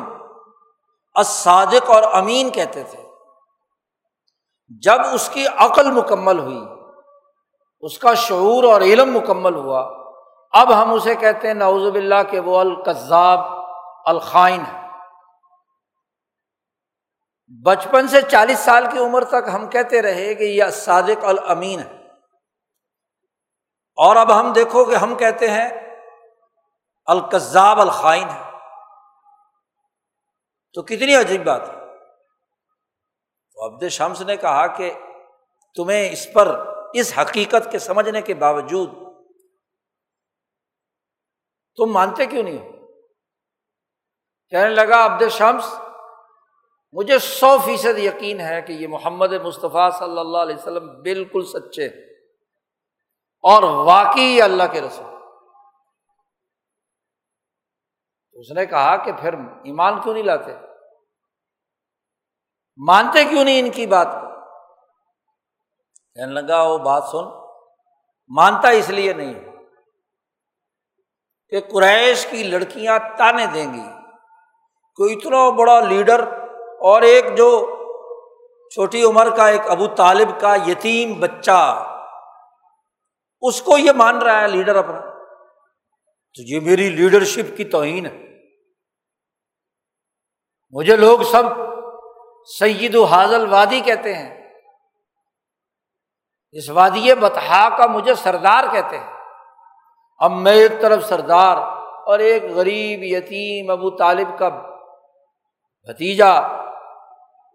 اسادق 1.15 1.89
اور 1.89 2.03
امین 2.13 2.49
کہتے 2.49 2.83
تھے 2.83 2.98
جب 4.69 4.97
اس 5.13 5.29
کی 5.29 5.47
عقل 5.47 5.91
مکمل 5.91 6.39
ہوئی، 6.39 6.61
اس 7.81 7.99
کا 7.99 8.13
شعور 8.13 8.63
اور 8.63 8.81
علم 8.81 9.13
مکمل 9.13 9.55
ہوا، 9.55 9.79
اب 10.51 10.83
ہم 10.83 10.93
اسے 10.93 11.15
کہتے 11.15 11.47
ہیں 11.47 11.53
نوزب 11.53 11.95
اللہ 11.95 12.23
کے 12.29 12.39
وہ 12.39 12.59
القذاب، 12.59 13.39
الخائن 14.05 14.61
ہے۔ 14.61 14.79
بچپن 17.63 18.07
سے 18.07 18.21
چالیس 18.21 18.59
سال 18.59 18.85
کی 18.91 18.97
عمر 18.97 19.23
تک 19.23 19.49
ہم 19.53 19.67
کہتے 19.67 20.01
رہے 20.01 20.35
کہ 20.35 20.43
یہ 20.43 20.63
صادق 20.71 21.25
الامین 21.25 21.79
ہے۔ 21.79 22.05
اور 23.95 24.15
اب 24.15 24.39
ہم 24.39 24.53
دیکھو 24.53 24.85
کہ 24.85 24.95
ہم 24.95 25.15
کہتے 25.15 25.49
ہیں، 25.49 25.69
القذاب 27.05 27.81
الخائن 27.81 28.29
ہے۔ 28.29 28.51
تو 30.73 30.81
کتنی 30.81 31.15
عجیب 31.15 31.45
بات 31.45 31.69
ہے۔ 31.69 31.78
عبد 33.59 33.87
شمس 33.89 34.21
نے 34.21 34.37
کہا 34.37 34.67
کہ 34.67 34.93
تمہیں 35.75 36.09
اس 36.11 36.27
پر 36.33 36.47
اس 36.93 37.13
حقیقت 37.17 37.71
کے 37.71 37.79
سمجھنے 37.79 38.21
کے 38.21 38.33
باوجود 38.33 38.89
تم 41.77 41.91
مانتے 41.91 42.25
کیوں 42.25 42.43
نہیں 42.43 42.57
ہو؟ 42.57 42.71
کہنے 44.49 44.69
لگا 44.69 45.05
عبد 45.05 45.23
شمس، 45.29 45.73
مجھے 46.91 47.19
سو 47.19 47.57
فیصد 47.57 47.99
یقین 47.99 48.39
ہے 48.39 48.61
کہ 48.61 48.73
یہ 48.73 48.87
محمد 48.87 49.33
مصطفیٰ 49.33 49.91
صلی 49.99 50.19
اللہ 50.19 50.37
علیہ 50.37 50.55
وسلم 50.55 51.01
بالکل 51.01 51.45
سچے 51.45 51.85
اور 53.43 53.63
واقعی 53.63 54.41
اللہ 54.41 54.63
کے 54.71 54.81
رسول 54.81 55.17
اس 58.33 58.51
نے 58.51 58.65
کہا 58.65 58.95
کہ 58.97 59.11
پھر 59.11 59.33
ایمان 59.63 60.01
کیوں 60.01 60.13
نہیں 60.13 60.23
لاتے؟ 60.23 60.68
مانتے 62.87 63.25
کیوں 63.25 63.43
نہیں 63.43 63.59
ان 63.59 63.69
کی 63.69 63.85
بات 63.85 64.07
کو؟ 64.11 64.27
کہنے 66.15 66.41
لگا، 66.41 66.61
وہ 66.61 66.77
بات 66.77 67.03
سن، 67.03 67.23
مانتا 68.27 68.69
اس 68.69 68.89
لیے 68.89 69.13
نہیں 69.13 69.33
کہ 71.49 71.61
قریش 71.61 72.25
کی 72.25 72.43
لڑکیاں 72.43 72.99
تانے 73.17 73.45
دیں 73.45 73.73
گی۔ 73.73 73.83
کوئی 74.95 75.13
اتنا 75.13 75.49
بڑا 75.49 75.79
لیڈر 75.79 76.19
اور 76.79 77.01
ایک 77.01 77.37
جو 77.37 77.75
چھوٹی 78.73 79.03
عمر 79.03 79.35
کا، 79.35 79.47
ایک 79.47 79.61
ابو 79.69 79.87
طالب 79.87 80.41
کا 80.41 80.55
یتیم 80.67 81.19
بچہ، 81.19 81.85
اس 83.41 83.61
کو 83.61 83.77
یہ 83.77 83.91
مان 83.91 84.21
رہا 84.21 84.41
ہے 84.41 84.47
لیڈر 84.47 84.75
اپنا۔ 84.75 84.99
تو 86.35 86.41
یہ 86.41 86.59
میری 86.59 86.89
لیڈرشپ 86.89 87.57
کی 87.57 87.63
توہین 87.63 88.05
ہے۔ 88.05 88.29
مجھے 90.71 90.95
لوگ 90.95 91.19
سب 91.21 91.68
سید 92.45 92.95
و 92.95 93.03
حاضل 93.03 93.53
وادی 93.53 93.79
کہتے 93.79 94.13
ہیں۔ 94.13 94.53
اس 96.51 96.69
وادی 96.69 97.13
بتہا 97.13 97.77
کا 97.77 97.87
مجھے 97.87 98.15
سردار 98.15 98.63
کہتے 98.71 98.97
ہیں۔ 98.97 99.13
اب 100.17 100.31
میں 100.31 100.53
ایک 100.53 100.71
طرف 100.81 101.03
سردار 101.03 101.57
اور 102.05 102.19
ایک 102.19 102.43
غریب 102.43 103.03
یتیم 103.03 103.71
ابو 103.71 103.89
طالب 103.89 104.39
کا 104.39 104.49
بھتیجا، 105.83 106.31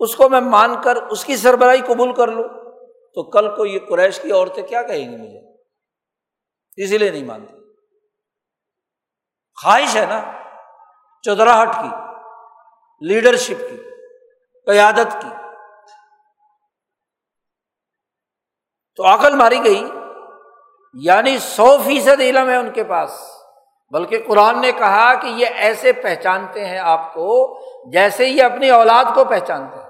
اس 0.01 0.17
کو 0.17 0.29
میں 0.29 0.41
مان 0.41 0.83
کر 0.83 0.97
اس 0.97 1.25
کی 1.25 1.37
سربراہی 1.37 1.81
قبول 1.81 2.15
کر 2.15 2.29
لوں۔ 2.29 2.49
تو 3.15 3.31
کل 3.31 3.57
کو 3.57 3.67
یہ 3.67 3.79
قریش 3.89 4.21
کی 4.21 4.33
عورتیں 4.33 4.63
کیا 4.63 4.83
کہیں 4.83 5.13
گی 5.13 5.17
مجھے؟ 5.17 5.63
اسی 6.85 6.99
لیے 6.99 7.11
نہیں 7.11 7.25
مانتی 7.25 7.55
خواہش 9.63 9.97
ہے 9.97 10.07
نا، 10.07 10.33
چودراہٹ 11.23 11.69
کی 11.75 11.89
لیڈرشپ 13.01 13.61
کی۔ 13.71 13.94
قیادت 14.67 15.17
کی۔ 15.23 15.29
تو 18.97 19.07
عقل 19.07 19.37
ماری 19.37 19.65
گئی 19.65 19.91
یعنی 20.95 21.39
سو 21.39 21.79
فیصد 21.85 22.21
علم 22.21 22.49
ہے 22.49 22.57
ان 22.57 22.73
کے 22.73 22.85
پاس۔ 22.85 23.31
بلکہ 23.91 24.25
قرآن 24.27 24.61
نے 24.61 24.73
کہا 24.73 25.15
کہ 25.15 25.27
یہ 25.27 25.47
ایسے 25.47 25.93
پہچانتے 25.93 26.67
ہیں 26.67 26.79
آپ 26.79 27.15
کو 27.15 27.59
جیسے 27.93 28.27
یہ 28.27 28.43
اپنی 28.43 28.71
اولاد 28.71 29.05
کو 29.15 29.25
پہچانتے 29.25 29.77
ہیں۔ 29.77 29.85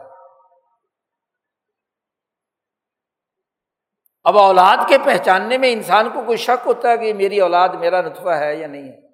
اب 4.24 4.38
اولاد 4.38 4.76
کے 4.88 4.98
پہچاننے 5.04 5.58
میں 5.58 5.72
انسان 5.72 6.10
کو 6.10 6.22
کوئی 6.22 6.36
شک 6.36 6.66
ہوتا 6.66 6.88
ہے 6.88 6.98
کہ 6.98 7.14
میری 7.14 7.40
اولاد، 7.40 7.68
میرا 7.68 8.00
نطفہ 8.00 8.28
ہے 8.28 8.56
یا 8.56 8.66
نہیں 8.66 8.82
ہے۔ 8.82 9.08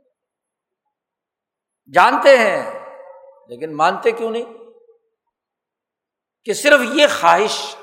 جانتے 1.93 2.39
ہیں، 2.39 2.81
لیکن 3.49 3.77
مانتے 3.77 4.13
کیوں 4.13 4.31
نہیں؟ 4.31 4.60
کہ 6.45 6.53
صرف 6.53 6.81
یہ 6.83 7.07
خواہش، 7.21 7.77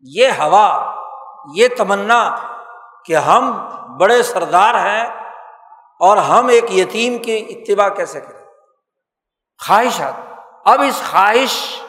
یہ 0.00 0.28
ہوا، 0.28 0.94
یہ 1.54 1.68
تمنا 1.78 2.36
کہ 3.04 3.16
ہم 3.16 3.68
بڑے 4.00 4.22
سردار 4.22 4.74
ہیں 4.74 5.04
اور 6.00 6.16
ہم 6.16 6.48
ایک 6.48 6.72
یتیم 6.72 7.18
کی 7.18 7.46
اتباع 7.48 7.88
کیسے 7.88 8.20
کریں۔ 8.20 8.44
خواہشات 9.66 10.14
اب 10.64 10.80
اس 10.80 11.02
خواہش 11.10 11.82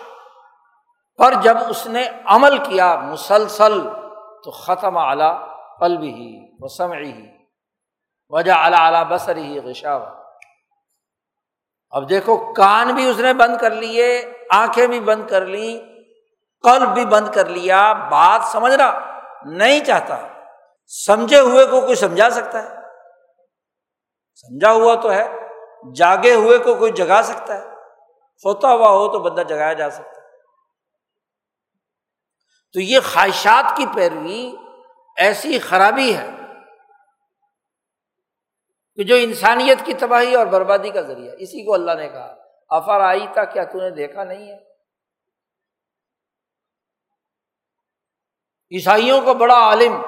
پر 1.17 1.34
جب 1.41 1.58
اس 1.69 1.88
نے 1.88 2.08
عمل 2.26 2.58
کیا 2.58 2.96
مسلسل 2.96 3.89
تو 4.43 4.52
ختم 4.52 4.98
اعلیٰ 4.98 5.48
پل 5.80 5.98
بھی 5.98 6.39
وسم 6.60 6.91
ہی 6.91 7.28
وجہ 8.30 8.52
اعلیٰ 8.52 8.80
اعلیٰ 8.80 9.04
بسر 9.04 9.36
ہی 9.36 9.60
غشا 9.60 10.23
اب 11.94 12.10
دیکھو، 12.10 12.54
کان 12.54 12.88
بھی 12.96 13.10
اس 13.10 13.20
نے 13.20 13.34
بند 13.34 13.58
کر 13.58 13.72
لیے، 13.72 14.34
آنکھیں 14.50 14.88
بھی 14.88 15.00
بند 15.00 15.28
کر 15.28 15.46
لی 15.46 15.82
قلب 16.64 16.94
بھی 16.94 17.06
بند 17.06 17.28
کر 17.34 17.46
لیا، 17.46 17.94
بات 17.94 18.42
سمجھ 18.52 18.74
رہا 18.74 19.20
نہیں 19.46 19.86
چاہتا۔ 19.86 20.28
سمجھے 20.88 21.40
ہوئے 21.40 21.66
کو 21.66 21.82
کوئی 21.82 21.96
سمجھا 21.96 22.30
سکتا 22.30 22.64
ہے؟ 22.64 22.70
سمجھا 24.36 24.72
ہوا 24.72 24.96
تو 24.96 25.12
ہے، 25.12 25.48
جاگے 25.96 26.34
ہوئے 26.34 26.58
کو 26.58 26.76
کوئی 26.76 26.92
جگا 26.92 27.22
سکتا 27.24 27.58
ہے؟ 27.58 27.64
سوتا 28.38 28.68
ہوا 28.68 28.90
ہو 28.90 29.08
تو 29.08 29.20
بندہ 29.20 29.42
جگایا 29.42 29.74
جا 29.74 29.90
سکتا 29.90 30.22
ہے۔ 30.22 30.28
تو 32.74 32.80
یہ 32.80 33.00
خواہشات 33.14 33.78
کی 33.78 33.86
پیروی 33.96 34.56
ایسی 35.18 35.60
خرابی 35.60 36.18
ہے۔ 36.18 36.30
کہ 38.96 39.04
جو 39.04 39.16
انسانیت 39.16 39.86
کی 39.86 39.94
تباہی 39.94 40.36
اور 40.36 40.46
بربادی 40.46 40.90
کا 40.90 41.02
ذریعہ 41.02 41.36
اسی 41.38 41.66
کو 41.66 41.74
اللہ 41.74 41.92
نے 41.92 42.10
کہا۔ 42.10 42.36
افر 42.70 43.00
آئی 43.00 43.28
تھا 43.34 43.46
کیا 43.46 43.64
تو 43.64 43.78
نے 43.78 43.90
دیکھا 43.90 44.24
نہیں 44.24 44.52
ہے؟ 44.52 44.74
عیسائیوں 48.76 49.22
کا 49.22 49.34
بڑا 49.34 49.56
عالم، 49.56 50.02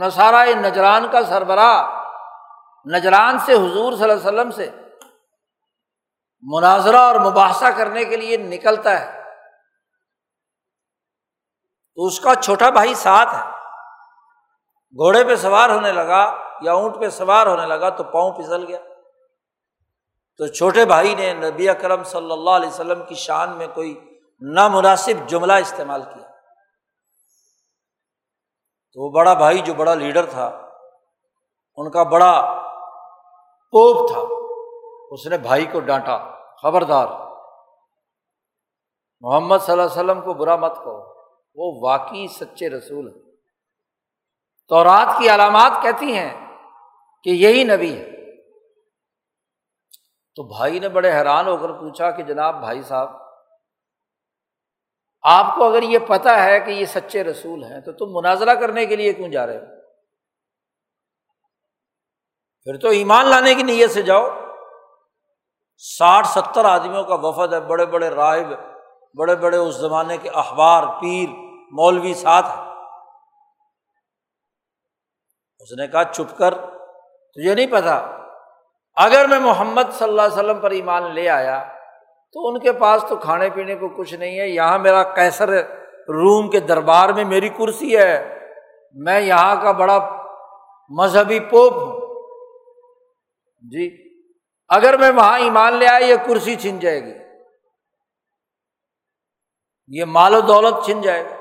نصارہ 0.00 0.48
نجران 0.54 1.10
کا 1.12 1.22
سربراہ، 1.22 2.04
نجران 2.94 3.38
سے 3.38 3.52
حضور 3.52 3.92
صلی 3.92 4.10
اللہ 4.10 4.12
علیہ 4.12 4.22
وسلم 4.22 4.50
سے 4.50 4.70
مناظرہ 6.42 6.96
اور 6.96 7.14
مباحثہ 7.14 7.66
کرنے 7.76 8.04
کے 8.04 8.16
لیے 8.16 8.36
نکلتا 8.36 9.00
ہے۔ 9.00 9.22
تو 11.94 12.06
اس 12.06 12.20
کا 12.20 12.34
چھوٹا 12.34 12.70
بھائی 12.70 12.94
ساتھ 12.94 13.34
ہے۔ 13.34 13.50
گھوڑے 14.94 15.24
پہ 15.24 15.36
سوار 15.36 15.70
ہونے 15.70 15.92
لگا۔ 15.92 16.43
یا 16.64 16.72
اونٹ 16.72 17.00
پہ 17.00 17.08
سوار 17.08 17.46
ہونے 17.46 17.66
لگا 17.66 17.88
تو 17.88 18.04
پاؤں 18.04 18.32
پھسل 18.32 18.66
گیا۔ 18.66 18.78
تو 20.36 20.46
چھوٹے 20.46 20.84
بھائی 20.84 21.14
نے 21.14 21.34
نبی 21.34 21.68
اکرم 21.68 22.04
صلی 22.04 22.32
اللہ 22.32 22.50
علیہ 22.50 22.68
وسلم 22.68 23.02
کی 23.08 23.14
شان 23.14 23.56
میں 23.56 23.66
کوئی 23.74 24.18
نامناسب 24.40 25.28
جملہ 25.28 25.52
استعمال 25.52 26.02
کیا۔ 26.02 26.28
تو 28.92 29.00
وہ 29.00 29.10
بڑا 29.10 29.34
بھائی 29.34 29.58
جو 29.58 29.74
بڑا 29.74 29.94
لیڈر 29.94 30.26
تھا، 30.26 30.46
ان 31.76 31.90
کا 31.90 32.02
بڑا 32.02 32.62
پوپ 33.70 34.12
تھا۔ 34.12 34.20
اس 35.10 35.26
نے 35.26 35.38
بھائی 35.38 35.66
کو 35.66 35.80
ڈانٹا، 35.80 36.30
خبردار، 36.62 37.06
محمد 39.20 39.58
صلی 39.58 39.72
اللہ 39.72 39.82
علیہ 39.82 40.02
وسلم 40.02 40.20
کو 40.20 40.34
برا 40.34 40.56
مت 40.56 40.74
کہو، 40.74 41.24
وہ 41.54 41.88
واقعی 41.88 42.26
سچے 42.28 42.70
رسول 42.70 43.08
ہیں۔ 43.08 43.22
تو 44.68 44.84
رات 44.84 45.18
کی 45.18 45.28
علامات 45.28 45.72
کہتی 45.82 46.16
ہیں 46.16 46.43
کہ 47.24 47.30
یہی 47.30 47.64
نبی 47.64 47.98
ہے۔ 47.98 48.14
تو 50.36 50.42
بھائی 50.42 50.78
نے 50.78 50.88
بڑے 50.88 51.12
حیران 51.12 51.46
ہو 51.46 51.56
کر 51.56 51.72
پوچھا 51.72 52.10
کہ 52.10 52.22
جناب 52.22 52.60
بھائی 52.60 52.82
صاحب، 52.82 53.08
آپ 55.22 55.54
کو 55.56 55.68
اگر 55.68 55.82
یہ 55.82 55.98
پتا 55.98 56.44
ہے 56.44 56.60
کہ 56.60 56.70
یہ 56.70 56.84
سچے 56.84 57.24
رسول 57.24 57.64
ہیں، 57.64 57.80
تو 57.80 57.92
تم 57.92 58.06
مناظرہ 58.12 58.54
کرنے 58.54 58.86
کے 58.86 58.96
لیے 58.96 59.12
کیوں 59.12 59.28
جا 59.28 59.46
رہے 59.46 59.56
ہو؟ 59.56 59.66
پھر 62.62 62.78
تو 62.78 62.88
ایمان 62.88 63.26
لانے 63.26 63.54
کی 63.54 63.62
نیت 63.62 63.90
سے 63.90 64.02
جاؤ۔ 64.02 64.28
ساٹھ 65.78 66.26
ستر 66.26 66.64
آدمیوں 66.64 67.04
کا 67.04 67.14
وفد 67.14 67.52
ہے، 67.52 67.60
بڑے 67.60 67.86
بڑے 67.86 68.10
راہب، 68.10 68.46
بڑے 69.14 69.36
بڑے 69.36 69.56
اس 69.56 69.74
زمانے 69.74 70.18
کے 70.18 70.28
اخبار، 70.28 70.82
پیر، 71.00 71.28
مولوی 71.72 72.14
ساتھ 72.14 72.46
ہے 72.46 72.62
اس 75.58 75.72
نے 75.72 75.86
کہا، 75.86 76.04
چپ 76.04 76.38
کر۔ 76.38 76.73
تجھے 77.34 77.54
نہیں 77.54 77.66
پتا۔ 77.66 78.06
اگر 78.94 79.26
میں 79.26 79.38
محمد 79.38 79.82
صلی 79.92 80.08
اللہ 80.08 80.22
علیہ 80.22 80.32
وسلم 80.32 80.60
پر 80.60 80.70
ایمان 80.70 81.14
لے 81.14 81.28
آیا، 81.28 81.64
تو 82.32 82.48
ان 82.48 82.58
کے 82.58 82.72
پاس 82.72 83.04
تو 83.08 83.16
کھانے 83.16 83.50
پینے 83.50 83.74
کو 83.74 83.88
کچھ 83.88 84.14
نہیں 84.14 84.40
ہے۔ 84.40 84.48
یہاں 84.48 84.78
میرا 84.78 85.02
کیسر 85.02 85.48
روم 86.08 86.50
کے 86.50 86.60
دربار 86.60 87.08
میں 87.08 87.24
میری 87.24 87.48
کرسی 87.48 87.96
ہے۔ 87.98 88.38
میں 88.94 89.20
یہاں 89.20 89.62
کا 89.62 89.72
بڑا 89.72 90.22
مذہبی 90.88 91.40
پوپ 91.40 91.72
ہوں۔ 91.72 92.00
جی 93.62 94.12
اگر 94.68 94.98
میں 94.98 95.10
وہاں 95.10 95.38
ایمان 95.38 95.72
لے 95.72 95.86
آیا 95.86 96.06
یہ 96.06 96.14
کرسی 96.26 96.56
چھن 96.56 96.78
جائے 96.78 97.04
گی۔ 97.04 97.12
یہ 99.88 100.04
مال 100.04 100.34
و 100.34 100.40
دولت 100.40 100.84
چھن 100.84 101.00
جائے۔ 101.00 101.24
گا 101.24 101.36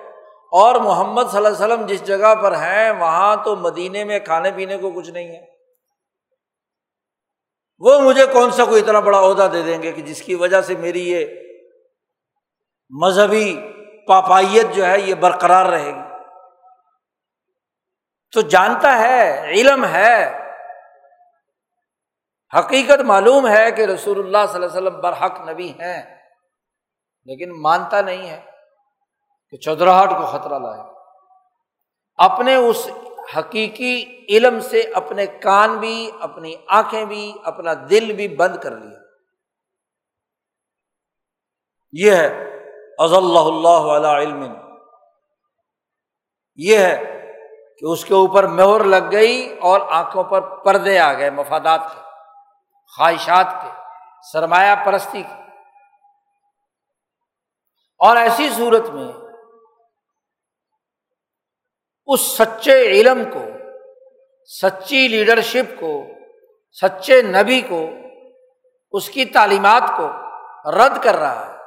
اور 0.52 0.76
محمد 0.76 1.24
صلی 1.32 1.46
اللہ 1.46 1.48
علیہ 1.48 1.74
وسلم 1.74 1.86
جس 1.86 2.04
جگہ 2.04 2.36
پر 2.36 2.52
ہیں، 2.52 2.92
وہاں 2.92 3.36
تو 3.46 3.56
مدینے 3.56 4.04
میں 4.04 4.20
کھانے 4.20 4.52
پینے 4.56 4.78
کو 4.78 4.92
کچھ 4.92 5.10
نہیں 5.10 5.28
ہے۔ 5.28 5.53
وہ 7.84 8.00
مجھے 8.00 8.26
کون 8.26 8.52
سا 8.52 8.66
کوئی 8.66 8.82
اتنا 8.82 9.00
بڑا 9.00 9.20
عہدہ 9.20 9.48
دے 9.54 9.62
دیں 9.62 9.82
گے 9.82 9.92
کہ 9.92 10.02
جس 10.02 10.22
کی 10.22 10.36
وجہ 10.36 10.62
سے 10.62 10.76
میری 10.76 11.10
یہ 11.12 11.26
مذہبی 12.90 13.58
پاپائیت 14.08 14.76
جو 14.76 14.86
ہے 14.86 15.00
یہ 15.00 15.16
برقرار 15.16 15.66
رہے 15.66 15.92
گی؟ 15.92 16.02
تو 18.34 18.42
جانتا 18.42 18.98
ہے، 19.00 19.52
علم 19.52 19.86
ہے، 19.86 20.40
حقیقت 22.54 23.02
معلوم 23.02 23.48
ہے 23.48 23.72
کہ 23.72 23.82
رسول 23.82 24.20
اللہ 24.20 24.46
صلی 24.48 24.56
اللہ 24.56 24.78
علیہ 24.78 24.78
وسلم 24.78 25.02
برحق 25.02 25.50
نبی 25.50 25.70
ہیں، 25.70 26.02
لیکن 27.26 27.62
مانتا 27.62 28.02
نہیں 28.02 28.30
ہے 28.30 28.42
کہ 29.50 29.58
چودراہٹ 29.58 30.10
کو 30.10 30.26
خطرہ 30.26 30.60
لائے۔ 30.60 30.82
اپنے 32.20 32.56
اس 32.56 32.88
حقیقی 33.38 34.26
علم 34.30 34.60
سے 34.60 34.82
اپنے 34.82 35.26
کان 35.26 35.78
بھی، 35.78 36.12
اپنی 36.20 36.56
آنکھیں 36.68 37.06
بھی، 37.06 37.34
اپنا 37.44 37.72
دل 37.90 38.14
بھی 38.14 38.28
بند 38.28 38.56
کر 38.58 38.72
لیا۔ 38.72 39.00
یہ 41.92 42.12
ہے 42.12 42.54
از 42.98 43.14
اللہ 43.14 43.40
اللہ 43.40 44.08
علیہ 44.08 44.28
علم 44.28 44.54
یہ 46.56 46.78
ہے 46.78 47.24
کہ 47.80 47.86
اس 47.86 48.06
کے 48.06 48.14
اوپر 48.14 48.48
مہر 48.48 48.84
لگ 48.84 49.12
گئی 49.12 49.60
اور 49.62 49.82
آنکھوں 49.82 50.24
پر 50.24 50.64
پردے 50.64 51.00
آ 51.00 51.14
گئے، 51.14 51.30
مفادات 51.30 51.82
کے، 51.94 52.00
خواہشات 52.98 53.48
کے، 53.62 53.70
سرمایہ 54.32 54.76
پرستی 54.86 55.22
کے۔ 55.22 55.44
اور 58.00 58.18
ایسی 58.18 58.50
صورت 58.50 58.90
میں 58.90 59.12
اس 62.06 62.22
سچے 62.22 62.82
علم 62.82 63.24
کو، 63.34 63.46
سچی 64.46 65.08
لیڈرشپ 65.08 65.80
کو، 65.80 66.08
سچے 66.82 67.22
نبی 67.22 67.62
کو، 67.62 67.90
اس 68.92 69.10
کی 69.10 69.26
تعلیمات 69.26 69.84
کو 69.98 70.08
رد 70.72 71.04
کر 71.04 71.16
رہا 71.16 71.46
ہے، 71.46 71.58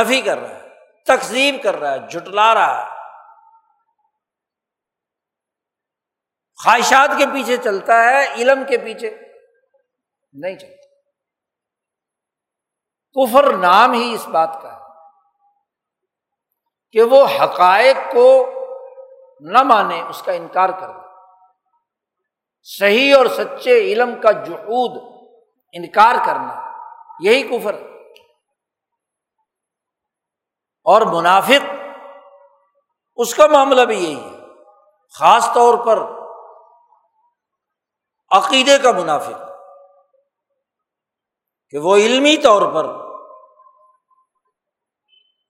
نفی 0.00 0.20
کر 0.20 0.38
رہا 0.38 0.62
ہے، 0.62 0.68
تقسیم 1.06 1.56
کر 1.62 1.74
رہا 1.74 1.92
ہے 1.92 1.98
جٹلا 2.10 2.54
رہا 2.54 2.86
ہے۔ 2.86 2.96
خواہشات 6.64 7.10
کے 7.18 7.26
پیچھے 7.26 7.56
چلتا 7.56 8.04
ہے، 8.04 8.34
علم 8.34 8.62
کے 8.68 8.78
پیچھے 8.78 9.18
نہیں 10.32 10.56
چلتا۔ 10.56 10.86
کفر 13.14 13.56
نام 13.56 13.92
ہی 13.92 14.14
اس 14.14 14.28
بات 14.28 14.58
کا 14.62 14.76
ہے۔ 14.76 14.85
کہ 16.96 17.02
وہ 17.02 17.26
حقائق 17.26 17.96
کو 18.12 18.46
نہ 19.40 19.62
مانے، 19.62 20.02
اس 20.02 20.22
کا 20.22 20.32
انکار 20.32 20.68
کر 20.68 20.88
دے۔ 20.88 21.06
صحیح 22.62 23.16
اور 23.16 23.26
سچے 23.26 23.78
علم 23.78 24.20
کا 24.20 24.30
جہود 24.30 25.24
انکار 25.72 26.14
کرنا، 26.26 26.72
یہی 27.20 27.42
کفر 27.42 27.74
اور 30.84 31.02
منافق، 31.02 31.74
اس 33.16 33.34
کا 33.34 33.46
معاملہ 33.46 33.84
بھی 33.84 34.04
یہی 34.04 34.24
ہے۔ 34.24 34.46
خاص 35.18 35.48
طور 35.54 35.86
پر 35.86 35.98
عقیدے 38.30 38.78
کا 38.78 38.92
منافق، 38.92 39.40
کہ 41.70 41.78
وہ 41.78 41.96
علمی 41.96 42.36
طور 42.36 42.72
پر 42.72 43.05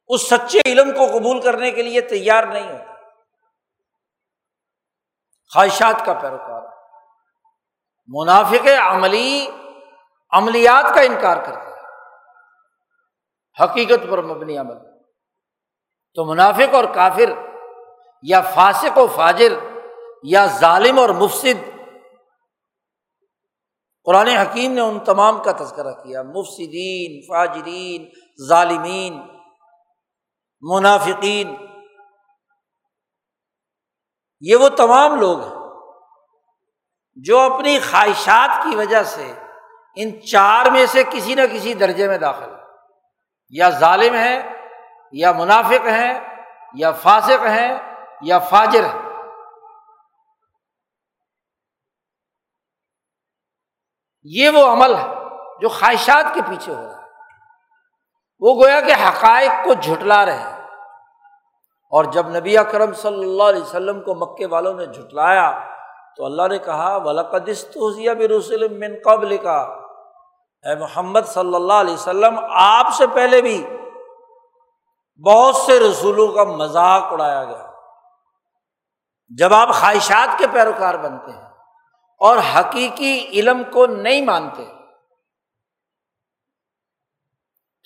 اس 0.09 0.29
سچے 0.29 0.61
علم 0.67 0.91
کو 0.91 1.19
قبول 1.19 1.41
کرنے 1.41 1.71
کے 1.71 1.83
لیے 1.83 2.01
تیار 2.01 2.45
نہیں 2.45 2.73
ہوتا۔ 2.73 2.93
خواہشات 5.55 6.07
کا 6.07 6.13
پیروکار۔ 6.13 6.63
منافق 8.07 8.69
عملی، 8.83 9.47
عملیات 10.31 10.95
کا 10.95 11.01
انکار 11.01 11.37
کرتا 11.37 11.61
ہے 11.61 11.77
حقیقت 13.65 14.11
پر 14.11 14.23
مبنی 14.23 14.59
عمل۔ 14.59 14.75
تو 16.15 16.25
منافق 16.25 16.75
اور 16.75 16.85
کافر 16.95 17.59
یا 18.23 18.41
فاسق 18.41 18.99
و 18.99 19.07
فاجر 19.07 19.53
یا 20.23 20.47
ظالم 20.47 20.99
اور 20.99 21.09
مفصد 21.09 21.79
قرآن 24.05 24.27
حکیم 24.27 24.73
نے 24.73 24.81
ان 24.81 25.01
تمام 25.01 25.43
کا 25.43 25.53
تذکرہ 25.53 25.93
کیا۔ 25.93 26.23
مفصدین 26.23 27.23
فاجرین، 27.29 28.11
ظالمین۔ 28.49 29.36
منافقین۔ 30.63 31.55
یہ 34.41 34.57
وہ 34.57 34.69
تمام 34.69 35.21
لوگ 35.21 35.41
ہیں 35.41 35.55
جو 37.15 37.39
اپنی 37.41 37.79
خواہشات 37.81 38.63
کی 38.63 38.77
وجہ 38.77 39.03
سے 39.03 39.33
ان 39.97 40.23
چار 40.23 40.71
میں 40.71 40.87
سے 40.87 41.03
کسی 41.05 41.35
نہ 41.35 41.41
کسی 41.53 41.75
درجے 41.75 42.09
میں 42.09 42.19
داخل 42.19 42.51
یا 43.49 43.71
ظالم 43.71 44.15
ہے 44.15 44.53
یا 45.13 45.33
منافق 45.33 45.87
ہیں، 45.87 46.21
یا 46.75 46.93
فاسق 46.93 47.47
ہیں، 47.47 47.79
یا 48.23 48.39
فاجر 48.39 48.85
ہے 48.85 48.99
یہ 54.23 54.51
وہ 54.51 54.67
عمل 54.73 54.95
ہے 54.95 55.07
جو 55.61 55.69
خواہشات 55.69 56.35
کے 56.35 56.41
پیچھے 56.43 56.75
ہو 56.75 56.83
رہا 56.83 57.03
ہے۔ 57.03 57.06
وہ 58.41 58.55
گویا 58.55 58.81
کہ 58.81 58.93
حقائق 58.93 59.51
کو 59.65 59.73
جھٹلا 59.73 60.27
رہے 60.27 60.39
ہیں۔ 60.39 60.57
اور 61.93 62.05
جب 62.05 62.29
نبی 62.29 62.59
اکرم 62.59 62.93
صلی 62.93 63.23
اللہ 63.23 63.43
علیہ 63.43 63.63
وسلم 63.63 64.01
کو 64.01 64.15
مکے 64.15 64.47
والوں 64.47 64.75
نے 64.75 64.87
جھٹلایا، 64.87 65.61
تو 66.17 66.25
اللہ 66.25 66.43
نے 66.51 66.59
کہا 66.59 66.99
من 68.71 68.95
قبل 69.05 69.37
کا 69.37 69.59
اے 70.65 70.75
محمد 70.75 71.21
صلی 71.27 71.55
اللہ 71.55 71.73
علیہ 71.73 71.95
وسلم، 71.95 72.41
آپ 72.51 72.87
سے 72.95 73.07
پہلے 73.07 73.43
بھی 73.43 73.67
بہت 75.27 75.57
سے 75.57 75.81
رسولوں 75.81 76.29
کا 76.29 76.45
مذاق 76.45 77.03
اڑایا 77.13 77.45
گیا۔ 77.45 77.71
جب 79.29 79.55
آپ 79.55 79.69
خواہشات 79.69 80.39
کے 80.39 80.47
پیروکار 80.53 80.95
بنتے 80.95 81.33
ہیں 81.33 81.49
اور 82.19 82.39
حقیقی 82.57 83.29
علم 83.29 83.63
کو 83.73 83.87
نہیں 83.87 84.23
مانتے 84.23 84.76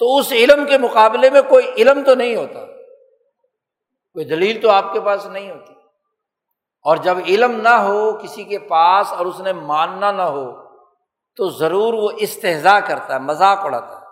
تو 0.00 0.16
اس 0.16 0.32
علم 0.32 0.66
کے 0.66 0.78
مقابلے 0.78 1.30
میں 1.30 1.42
کوئی 1.42 1.72
علم 1.72 2.04
تو 2.04 2.14
نہیں 2.14 2.36
ہوتا۔ 2.36 2.66
کوئی 4.12 4.24
دلیل 4.24 4.60
تو 4.60 4.70
آپ 4.70 4.84
کے 4.92 5.00
پاس 5.00 5.26
نہیں 5.26 5.50
ہوتی۔ 5.50 5.72
اور 6.82 6.96
جب 6.96 7.16
علم 7.26 7.60
نہ 7.60 7.68
ہو، 7.68 8.18
کسی 8.22 8.44
کے 8.44 8.58
پاس 8.58 9.12
اور 9.12 9.26
اس 9.26 9.40
نے 9.40 9.52
ماننا 9.52 10.12
نہ 10.12 10.22
ہو، 10.22 10.52
تو 11.36 11.48
ضرور 11.48 11.94
وہ 11.94 12.10
استحضا 12.16 12.80
کرتا 12.80 13.14
ہے، 13.14 13.18
مذاق 13.18 13.58
اڑاتا 13.58 14.00
ہے، 14.00 14.06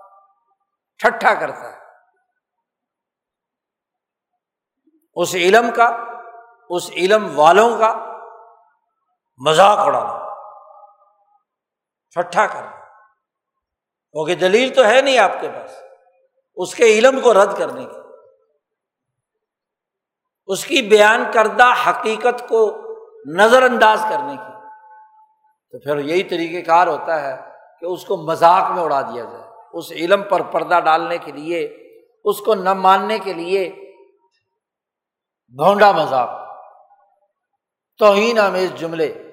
ٹھٹھا 0.99 1.35
کرتا 1.35 1.73
ہے۔ 1.73 1.79
اس 5.15 5.35
علم 5.35 5.71
کا، 5.77 5.97
اس 6.71 6.91
علم 6.91 7.39
والوں 7.39 7.79
کا 7.79 8.19
مذاق 9.39 9.79
اڑانا، 9.79 10.35
ٹھٹھا 12.15 12.47
کرنا۔ 12.47 12.78
کیونکہ 14.13 14.35
دلیل 14.35 14.75
تو 14.75 14.85
ہے 14.85 15.01
نہیں 15.01 15.19
آپ 15.19 15.33
کے 15.41 15.49
پاس، 15.49 15.71
اس 16.55 16.75
کے 16.75 16.85
علم 16.85 17.21
کو 17.21 17.35
رد 17.35 17.59
کرنے 17.59 17.85
کی۔ 17.85 17.99
اس 20.47 20.67
کی 20.67 20.83
بیان 20.83 21.25
کردہ 21.33 21.67
حقیقت 21.87 22.49
کو 22.49 22.83
نظر 23.27 23.63
انداز 23.63 24.01
کرنے 24.11 24.37
کی۔ 24.37 24.53
تو 25.71 25.79
پھر 25.79 25.99
یہی 25.99 26.23
طریقہ 26.23 26.67
کار 26.67 26.87
ہوتا 26.87 27.23
ہے 27.23 27.37
کہ 27.81 27.85
اس 27.85 28.05
کو 28.05 28.17
مذاق 28.17 28.71
میں 28.71 28.83
اڑا 28.83 29.01
دیا 29.01 29.25
جائے۔ 29.25 29.45
اس 29.73 29.93
علم 29.93 30.23
پر 30.23 30.43
پردہ 30.43 30.81
ڈالنے 30.81 31.19
کے 31.19 31.33
لیے، 31.33 31.65
اس 32.25 32.39
کو 32.39 32.55
نہ 32.55 32.75
ماننے 32.75 33.19
کے 33.19 33.33
لیے 33.33 33.69
بھونڈا 35.49 35.93
مذاق۔ 35.93 36.31
توہین 37.99 38.39
آمیز 38.39 38.73
جملے۔ 38.75 39.31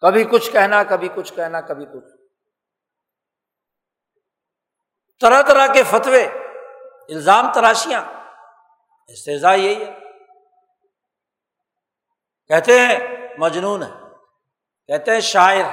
کبھی 0.00 0.24
کچھ 0.24 0.52
کہنا، 0.52 0.82
کبھی 0.82 1.08
کچھ 1.14 1.34
کہنا، 1.34 1.60
کبھی 1.60 1.86
کچھ۔ 1.86 2.15
طرح 5.20 5.42
طرح 5.42 5.66
کے 5.72 5.82
فتوے، 5.82 6.24
الزام 7.08 7.52
تراشیاں۔ 7.52 8.02
استضاء 9.08 9.54
یہی 9.54 9.84
ہے۔ 9.84 9.98
کہتے 12.46 12.80
ہیں 12.80 12.98
مجنون 13.38 13.82
ہے، 13.82 13.90
کہتے 14.86 15.10
ہیں 15.10 15.20
شاعر 15.20 15.64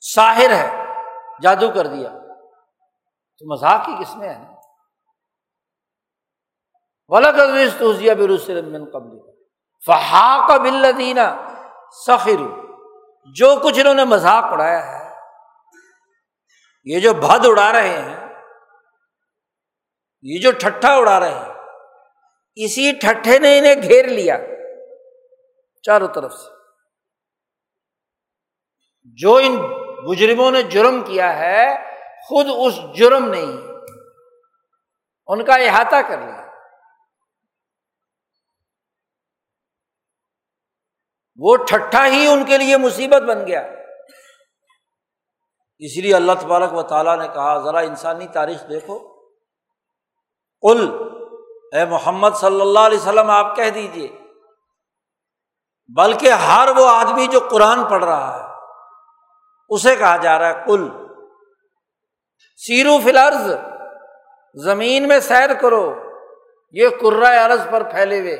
شاہر 0.00 0.50
ہے، 0.50 0.84
جادو 1.42 1.72
کر 1.74 1.86
دیا۔ 1.86 2.08
تو 3.38 3.52
مذاق 3.52 3.88
ہی 3.88 4.04
کس 4.04 4.16
میں 4.16 4.28
ہے؟ 4.28 4.54
من 8.62 8.90
قبل 8.92 9.18
فہاق 9.86 10.60
بلدینہ 10.60 11.54
سخر 12.06 12.64
جو 13.26 13.60
کچھ 13.64 13.80
انہوں 13.80 13.94
نے 13.94 14.04
مذاق 14.04 14.44
اڑایا 14.44 14.86
ہے، 14.86 15.14
یہ 16.84 17.00
جو 17.00 17.14
بھد 17.14 17.46
اڑا 17.46 17.72
رہے 17.72 17.88
ہیں، 17.88 18.28
یہ 20.22 20.40
جو 20.40 20.52
ٹھٹھا 20.52 20.94
اڑا 20.94 21.20
رہے 21.20 21.34
ہیں، 21.34 21.54
اسی 22.54 22.92
ٹھٹھے 22.92 23.38
نے 23.38 23.58
انہیں 23.58 23.82
گھیر 23.82 24.04
لیا 24.04 24.36
چاروں 25.82 26.08
طرف 26.08 26.32
سے۔ 26.32 26.50
جو 29.04 29.36
ان 29.36 29.56
مجرموں 30.02 30.50
نے 30.50 30.62
جرم 30.62 31.04
کیا 31.04 31.38
ہے، 31.38 31.74
خود 32.28 32.46
اس 32.58 32.96
جرم 32.96 33.30
نے 33.30 33.44
ان 35.26 35.44
کا 35.44 35.54
احاطہ 35.54 35.96
کر 36.08 36.18
لیا۔ 36.18 36.53
وہ 41.36 41.56
ٹھٹھا 41.56 42.06
ہی 42.06 42.26
ان 42.26 42.44
کے 42.44 42.58
لیے 42.58 42.76
مصیبت 42.76 43.22
بن 43.22 43.46
گیا۔ 43.46 43.60
اس 45.78 45.96
لیے 45.96 46.14
اللہ 46.14 46.32
تبارک 46.40 46.74
و 46.74 46.82
تعالیٰ 46.82 47.18
نے 47.18 47.28
کہا، 47.28 47.58
ذرا 47.58 47.78
انسانی 47.78 48.26
تاریخ 48.26 48.68
دیکھو۔ 48.68 48.98
کل 50.62 50.96
اے 51.72 51.84
محمد 51.84 52.30
صلی 52.34 52.60
اللہ 52.60 52.78
علیہ 52.78 52.98
وسلم، 52.98 53.30
آپ 53.30 53.56
کہہ 53.56 53.70
دیجیے 53.70 54.08
بلکہ 55.96 56.30
ہر 56.30 56.68
وہ 56.76 56.88
آدمی 56.88 57.26
جو 57.26 57.40
قرآن 57.50 57.84
پڑھ 57.84 58.04
رہا 58.04 58.36
ہے، 58.36 58.54
اسے 59.68 59.96
کہا 59.96 60.16
جا 60.16 60.38
رہا 60.38 60.48
ہے 60.48 60.64
کل 60.66 60.88
سیرو 62.56 62.98
فلرز 63.04 63.52
زمین 64.64 65.08
میں 65.08 65.20
سیر 65.20 65.54
کرو۔ 65.54 65.94
یہ 66.70 66.88
کرائے 66.88 67.38
ارض 67.38 67.68
پر 67.70 67.82
پھیلے 67.82 68.20
ہوئے۔ 68.20 68.34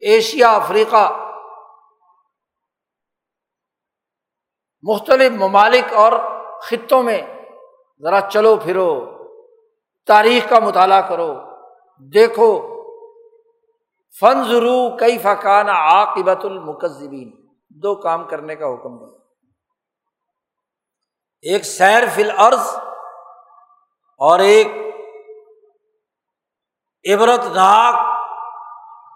ایشیا، 0.00 0.52
افریقہ 0.52 1.29
مختلف 4.82 5.32
ممالک 5.32 5.94
اور 5.94 6.12
خطوں 6.62 7.02
میں 7.02 7.22
ذرا 8.00 8.20
چلو 8.20 8.56
پھرو، 8.56 9.06
تاریخ 10.06 10.48
کا 10.48 10.58
مطالعہ 10.58 11.00
کرو، 11.00 11.34
دیکھو۔ 11.98 12.80
فن 14.20 14.44
ضرو 14.44 14.96
کئی 14.96 15.18
فقان 15.18 15.68
عاقبت 15.68 16.44
المکذبین 16.44 17.30
دو 17.68 17.94
کام 17.94 18.24
کرنے 18.24 18.56
کا 18.56 18.66
حکم 18.66 18.98
دیا 18.98 19.18
ایک 21.42 21.64
سیر 21.64 22.02
فل 22.14 22.30
عرض 22.36 22.76
اور 24.18 24.38
ایک 24.38 24.68
عبرت 27.12 27.46
ناک 27.46 27.94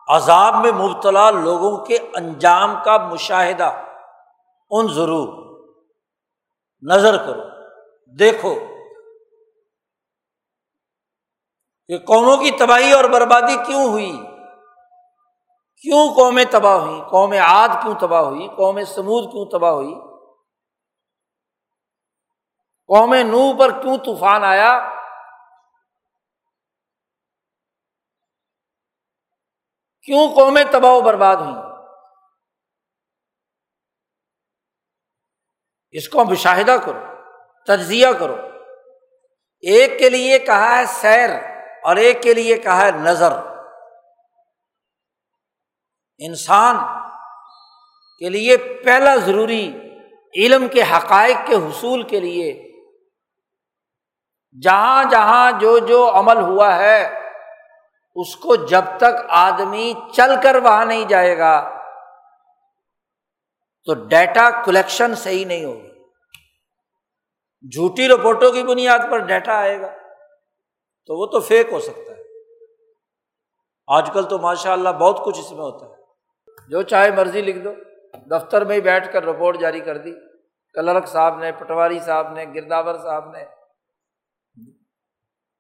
عذاب 0.09 0.55
میں 0.55 0.73
مبتلا 0.73 1.31
لوگوں 1.31 1.85
کے 1.85 1.99
انجام 2.17 2.75
کا 2.85 2.97
مشاہدہ۔ 2.97 3.73
ان 4.71 4.89
ضرور 4.89 5.44
نظر 6.93 7.17
کرو، 7.17 7.43
دیکھو 8.19 8.55
کہ 11.89 11.99
قوموں 11.99 12.37
کی 12.37 12.51
تباہی 12.51 12.93
اور 12.93 13.05
بربادی 13.05 13.57
کیوں 13.67 13.85
ہوئی؟ 13.89 14.13
کیوں 15.85 16.15
قومیں 16.15 16.45
تباہ 16.51 16.77
ہوئی 16.79 17.01
قوم 17.11 17.33
عاد 17.33 17.69
کیوں 17.83 17.95
تباہ 18.01 18.23
ہوئی؟ 18.23 18.49
قوم 18.49 18.85
سمود 18.85 19.33
کیوں 19.33 19.45
تباہ 19.45 19.73
ہوئی؟ 19.73 19.95
قوم 22.89 23.15
نو 23.15 23.57
پر 23.59 23.83
کیوں 23.83 23.99
طوفان 23.99 24.45
آیا؟ 24.45 24.73
کیوں 30.03 30.29
قومیں 30.35 30.65
تباہ 30.73 30.93
و 30.93 31.01
برباد 31.01 31.37
ہوئی 31.37 31.74
اس 35.95 36.09
کو 36.09 36.25
مشاہدہ 36.25 36.77
کرو، 36.85 37.01
تجزیہ 37.67 38.07
کرو۔ 38.19 38.37
ایک 39.61 39.99
کے 39.99 40.11
لیے 40.11 40.39
کہا 40.39 40.79
ہے 40.79 40.85
سیر 40.87 41.31
اور 41.85 41.97
ایک 41.97 42.23
کے 42.23 42.35
لیے 42.35 42.59
کہا 42.59 42.87
ہے 42.87 42.91
نظر۔ 42.91 43.33
انسان 46.19 46.77
کے 48.19 48.29
لیے 48.29 48.57
پہلا 48.57 49.17
ضروری 49.17 49.73
علم 50.37 50.69
کے 50.69 50.83
حقائق 50.83 51.37
کے 51.47 51.55
حصول 51.55 52.03
کے 52.03 52.21
لیے۔ 52.21 52.73
جہاں 54.63 55.05
جہاں 55.05 55.53
جو 55.53 55.79
جو 55.79 56.11
عمل 56.15 56.37
ہوا 56.37 56.77
ہے، 56.77 57.25
اس 58.15 58.37
کو 58.37 58.57
جب 58.57 58.85
تک 58.97 59.27
آدمی 59.29 59.95
چل 60.17 60.31
کر 60.43 60.55
وہاں 60.55 60.85
نہیں 60.85 61.05
جائے 61.05 61.39
گا 61.39 61.74
تو 63.85 63.95
ڈیٹا 63.95 64.63
کلیکشن 64.65 65.15
صحیح 65.15 65.47
نہیں 65.47 65.65
ہوگی 65.65 65.95
جھوٹی 67.75 68.09
رپورٹوں 68.09 68.53
کی 68.53 68.63
بنیاد 68.63 68.99
پر 69.11 69.19
ڈیٹا 69.19 69.53
آئے 69.53 69.81
گا۔ 69.81 69.87
تو 71.07 71.21
وہ 71.21 71.27
تو 71.27 71.41
فیک 71.41 71.69
ہو 71.73 71.81
سکتا 71.81 72.01
ہے۔ 72.01 72.23
آج 73.87 74.11
کل 74.15 74.29
تو 74.29 74.39
ماشاء 74.39 74.73
اللہ 74.73 74.89
بہت 74.89 75.25
کچھ 75.25 75.41
اس 75.41 75.51
میں 75.51 75.61
ہوتا 75.61 75.87
ہے۔ 75.87 76.03
جو 76.69 76.83
چاہے 76.83 77.11
مرضی 77.11 77.41
لکھ 77.41 77.59
دو۔ 77.59 77.71
دفتر 78.31 78.65
میں 78.65 78.77
ہی 78.77 78.81
بیٹھ 78.81 79.13
کر 79.13 79.23
رپورٹ 79.25 79.59
جاری 79.59 79.81
کر 79.81 79.97
دی۔ 79.99 80.13
کلرک 80.73 81.07
صاحب 81.07 81.39
نے، 81.39 81.53
پٹواری 81.53 82.01
صاحب 82.01 82.33
نے، 82.33 82.45
گرداور 82.45 82.95
صاحب 82.95 83.31
نے۔ 83.31 83.43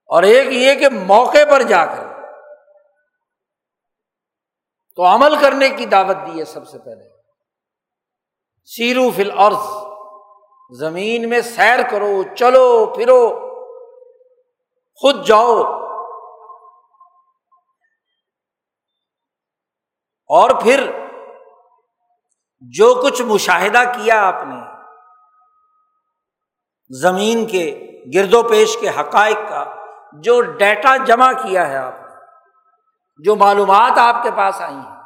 اور 0.06 0.22
ایک 0.22 0.46
یہ 0.50 0.74
کہ 0.74 0.88
موقع 0.88 1.44
پر 1.50 1.62
جا 1.62 1.86
کر۔ 1.86 2.22
تو 4.96 5.02
عمل 5.06 5.36
کرنے 5.40 5.68
کی 5.68 5.86
دعوت 5.86 6.16
دی 6.26 6.40
ہے 6.40 6.44
سب 6.44 6.68
سے 6.68 6.78
پہلے۔ 6.78 7.13
سیرو 8.64 9.10
فل 9.10 9.30
عرض 9.30 9.84
زمین 10.78 11.28
میں 11.28 11.40
سیر 11.40 11.78
کرو، 11.90 12.22
چلو، 12.34 12.86
پھرو، 12.86 13.50
خود 14.94 15.26
جاؤ۔ 15.26 15.62
اور 20.28 20.50
پھر 20.50 20.90
جو 22.60 23.02
کچھ 23.04 23.22
مشاہدہ 23.22 23.82
کیا 23.94 24.28
آپ 24.28 24.44
نے، 24.44 24.56
زمین 27.00 27.46
کے 27.46 27.92
گرد 28.14 28.34
و 28.34 28.42
پیش 28.42 28.76
کے 28.80 28.88
حقائق 28.88 29.38
کا، 29.48 29.64
جو 30.12 30.40
ڈیٹا 30.40 30.96
جمع 30.96 31.32
کیا 31.32 31.68
ہے 31.68 31.76
آپ 31.76 31.92
نے، 31.92 32.16
جو 33.18 33.36
معلومات 33.36 33.98
آپ 33.98 34.22
کے 34.22 34.30
پاس 34.30 34.60
آئی 34.60 34.76
ہیں، 34.76 35.02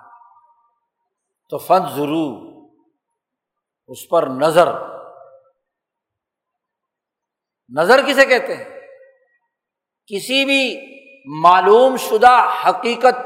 تو 1.50 1.58
فن 1.58 1.88
ضرور 1.94 2.47
اس 3.88 4.08
پر 4.08 4.26
نظر۔ 4.26 4.68
نظر 7.68 8.06
کسے 8.06 8.26
کہتے 8.26 8.56
ہیں؟ 8.56 8.80
کسی 10.06 10.44
بھی 10.44 10.80
معلوم 11.42 11.96
شدہ 11.96 12.50
حقیقت 12.66 13.16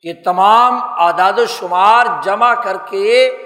کے 0.00 0.22
تمام 0.22 0.74
اعداد 0.82 1.32
و 1.36 1.46
شمار 1.46 2.06
جمع 2.22 2.54
کر 2.54 2.76
کے، 2.90 3.36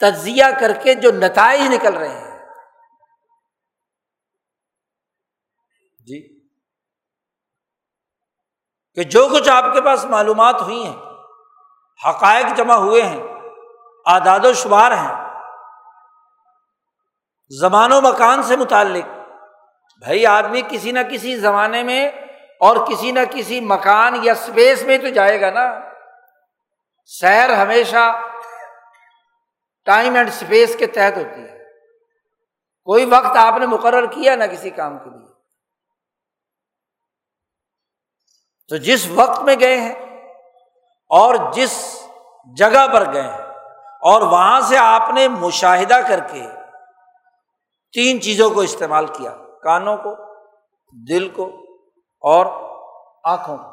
تجزیہ 0.00 0.44
کر 0.60 0.72
کے 0.82 0.94
جو 0.94 1.12
نتائج 1.12 1.60
نکل 1.60 1.94
رہے 1.94 2.08
ہیں۔ 2.08 2.38
جی۔ 6.06 6.40
کہ 8.94 9.02
جو 9.02 9.28
کچھ 9.34 9.48
آپ 9.48 9.74
کے 9.74 9.80
پاس 9.80 10.04
معلومات 10.04 10.62
ہوئی 10.62 10.86
ہیں، 10.86 10.96
حقائق 12.08 12.46
جمع 12.56 12.74
ہوئے 12.74 13.02
ہیں 13.02 13.31
اعداد 14.06 14.40
و 14.44 14.52
شمار 14.52 14.92
ہیں۔ 14.92 15.40
زمان 17.60 17.92
و 17.92 18.00
مکان 18.00 18.42
سے 18.42 18.56
متعلق۔ 18.56 19.04
بھائی، 19.98 20.26
آدمی 20.26 20.62
کسی 20.68 20.92
نہ 20.92 20.98
کسی 21.10 21.36
زمانے 21.36 21.82
میں 21.82 22.08
اور 22.60 22.86
کسی 22.86 23.12
نہ 23.12 23.20
کسی 23.30 23.60
مکان 23.60 24.18
یا 24.22 24.32
اسپیس 24.32 24.82
میں 24.82 24.98
تو 24.98 25.08
جائے 25.08 25.40
گا 25.40 25.50
نا۔ 25.50 25.80
سیر 27.04 27.54
ہمیشہ 27.54 28.20
ٹائم 29.84 30.14
اینڈ 30.14 30.28
اسپیس 30.28 30.76
کے 30.78 30.86
تحت 30.86 31.16
ہوتی 31.16 31.42
ہے۔ 31.42 31.58
کوئی 32.84 33.04
وقت 33.04 33.36
آپ 33.36 33.54
نے 33.58 33.66
مقرر 33.66 34.06
کیا 34.06 34.36
نہ 34.36 34.44
کسی 34.44 34.70
کام 34.70 34.98
کے 34.98 35.10
لیے۔ 35.10 35.32
تو 38.68 38.76
جس 38.76 39.08
وقت 39.14 39.42
میں 39.42 39.56
گئے 39.60 39.80
ہیں 39.80 39.94
اور 41.08 41.52
جس 41.52 42.02
جگہ 42.56 42.86
پر 42.92 43.12
گئے 43.12 43.22
ہیں 43.22 43.41
اور 44.02 44.22
وہاں 44.22 44.60
سے 44.60 44.78
آپ 44.78 45.10
نے 45.14 45.28
مشاہدہ 45.28 46.00
کر 46.08 46.20
کے 46.32 46.48
تین 47.92 48.20
چیزوں 48.20 48.50
کو 48.50 48.60
استعمال 48.60 49.06
کیا، 49.06 49.36
کانوں 49.62 49.96
کو، 49.96 50.16
دل 51.08 51.28
کو 51.28 51.44
اور 52.20 52.46
آنکھوں 53.24 53.58
کو۔ 53.58 53.72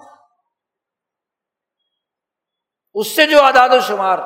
اس 2.93 3.15
سے 3.15 3.27
جو 3.27 3.43
اعداد 3.43 3.69
و 3.69 3.79
شمار، 3.79 4.19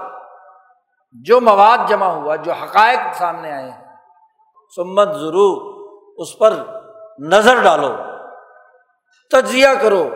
جو 1.14 1.42
مواد 1.42 1.78
جمع 1.88 2.08
ہوا، 2.08 2.36
جو 2.36 2.52
حقائق 2.52 3.00
سامنے 3.14 3.52
آئے 3.52 3.72
ہیں 3.72 3.96
سمت 4.76 5.08
ضرور 5.08 5.74
اس 6.18 6.38
پر 6.40 6.54
نظر 7.20 7.64
ڈالو، 7.64 7.96
تجزیہ 9.32 9.68
کرو۔ 9.82 10.10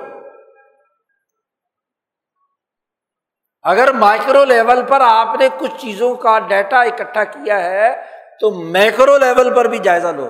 اگر 3.70 3.91
مائکرو 3.91 4.43
لیول 4.43 4.86
پر 4.86 5.01
آپ 5.01 5.36
نے 5.39 5.49
کچھ 5.59 5.82
چیزوں 5.82 6.15
کا 6.15 6.39
ڈیٹا 6.39 6.82
اکٹھا 6.82 7.24
کیا 7.24 7.63
ہے، 7.63 8.03
تو 8.39 8.51
میکرو 8.51 9.18
لیول 9.18 9.55
پر 9.55 9.65
بھی 9.65 9.78
جائزہ 9.78 10.07
لو۔ 10.07 10.30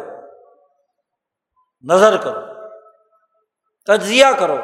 نظر 1.81 2.17
کرو، 2.17 2.69
تجزیہ 3.87 4.25
کرو۔ 4.39 4.57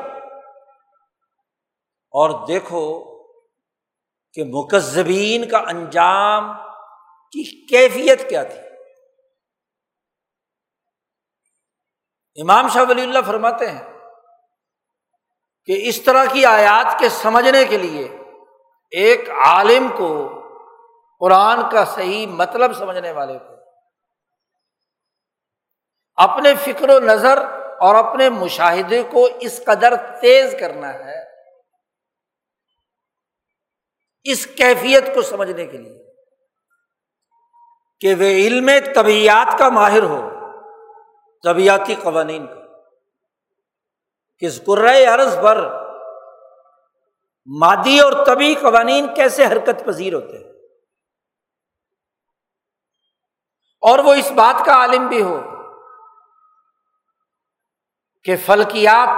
اور 2.11 2.47
دیکھو 2.47 3.03
کہ 4.34 4.43
مکذبین 4.47 5.49
کا 5.49 5.57
انجام 5.57 6.53
کی 7.32 7.65
کیفیت 7.65 8.30
کیا 8.30 8.43
تھی۔ 8.43 8.59
امام 12.41 12.67
شاہ 12.67 12.84
ولی 12.89 13.01
اللہ 13.01 13.19
فرماتے 13.28 13.71
ہیں 13.71 13.93
کہ 15.65 15.89
اس 15.89 16.01
طرح 16.01 16.26
کی 16.26 16.45
آیات 16.45 16.99
کے 16.99 17.09
سمجھنے 17.09 17.65
کے 17.65 17.78
لیے 17.78 18.22
ایک 18.94 19.30
عالم 19.30 19.88
کو 19.98 20.39
قرآن 21.20 21.70
کا 21.72 21.86
صحیح 21.86 22.28
مطلب 22.28 22.74
سمجھنے 22.74 23.12
والے 23.12 23.39
کو۔ 23.39 23.54
اپنے 26.16 26.56
فکر 26.56 26.89
و 26.89 27.00
نظر 27.00 27.38
اور 27.80 27.96
اپنے 27.96 28.30
مشاہدے 28.30 29.04
کو 29.04 29.28
اس 29.39 29.62
قدر 29.66 29.96
تیز 29.96 30.56
کرنا 30.60 30.94
ہے۔ 30.94 31.24
اس 34.24 34.48
کیفیت 34.48 35.16
کو 35.16 35.22
سمجھنے 35.22 35.66
کے 35.66 35.78
لیے 35.78 36.04
کہ 38.00 38.16
وہ 38.16 38.24
علم 38.24 38.70
طبیعت 38.96 39.60
کا 39.60 39.70
ماہر 39.70 40.04
ہو، 40.04 40.30
طبیعتی 41.44 41.96
قوانین 41.96 42.48
کا۔ 42.48 42.64
کس 44.39 44.66
قرۂۂ 44.66 45.06
عرض 45.08 45.38
پر 45.44 45.83
مادی 47.46 48.00
اور 48.00 48.26
طبی 48.26 48.56
قوانین 48.56 49.14
کیسے 49.14 49.46
حرکت 49.46 49.86
پذیر 49.86 50.14
ہوتے 50.14 50.38
ہیں؟ 50.38 50.54
اور 53.82 54.00
وہ 54.00 54.14
اس 54.14 54.32
بات 54.32 54.66
کا 54.66 54.74
عالم 54.74 55.08
بھی 55.08 55.22
ہو 55.22 55.41
کہ 58.24 58.36
فلکیات، 58.46 59.10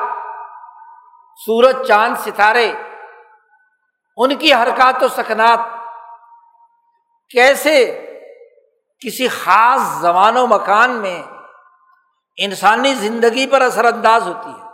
سورج، 1.46 1.88
چاند، 1.88 2.16
ستارے، 2.18 2.74
ان 4.18 4.36
کی 4.36 4.54
حرکات 4.54 5.04
و 5.04 5.08
سکنات 5.08 5.60
کیسے 7.30 8.02
کسی 9.00 9.28
خاص 9.28 9.82
زمان 10.02 10.38
و 10.38 10.48
مکان 10.48 10.92
میں 10.92 11.24
انسانی 12.38 12.94
زندگی 12.94 13.48
پر 13.48 13.62
اثر 13.62 13.86
انداز 13.86 14.28
ہوتی 14.28 14.50
ہے؟ 14.50 14.65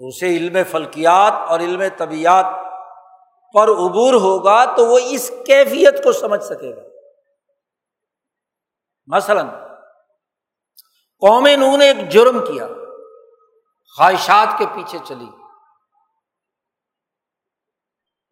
اسے 0.00 0.26
علم 0.26 0.56
فلکیات 0.70 1.32
اور 1.32 1.60
علم 1.60 1.82
طبیعت 1.96 2.44
پر 3.54 3.68
عبور 3.68 4.14
ہوگا 4.14 4.64
تو 4.64 4.86
وہ 4.86 4.98
اس 5.02 5.32
کیفیت 5.46 6.04
کو 6.04 6.12
سمجھ 6.12 6.44
سکے 6.44 6.76
گا۔ 6.76 6.80
مثلاً، 9.06 9.48
قوم 11.18 11.46
نو 11.46 11.76
نے 11.76 11.86
ایک 11.86 12.08
جرم 12.08 12.46
کیا، 12.46 12.68
خواہشات 13.96 14.58
کے 14.58 14.66
پیچھے 14.74 14.98
چلی۔ 15.04 15.30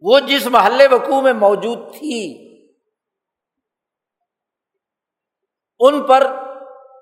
وہ 0.01 0.21
جس 0.21 0.47
محلے 0.47 0.87
وقوع 0.87 1.21
میں 1.21 1.33
موجود 1.33 1.79
تھی، 1.93 2.49
ان 5.79 6.07
پر 6.07 6.27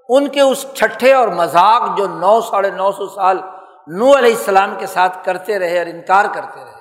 ان 0.08 0.28
کے 0.28 0.40
اس 0.40 0.66
چھٹے 0.74 1.14
اور 1.14 1.28
مذاق 1.28 1.98
جو 1.98 2.06
نو 2.08 2.40
ساڑھے 2.40 2.70
نو 2.70 2.92
سو 2.92 3.08
سال 3.08 3.38
نو 3.86 4.18
علیہ 4.18 4.36
السلام 4.36 4.78
کے 4.78 4.86
ساتھ 4.86 5.24
کرتے 5.24 5.58
رہے 5.58 5.78
اور 5.78 5.86
انکار 5.86 6.24
کرتے 6.34 6.64
رہے۔ 6.64 6.76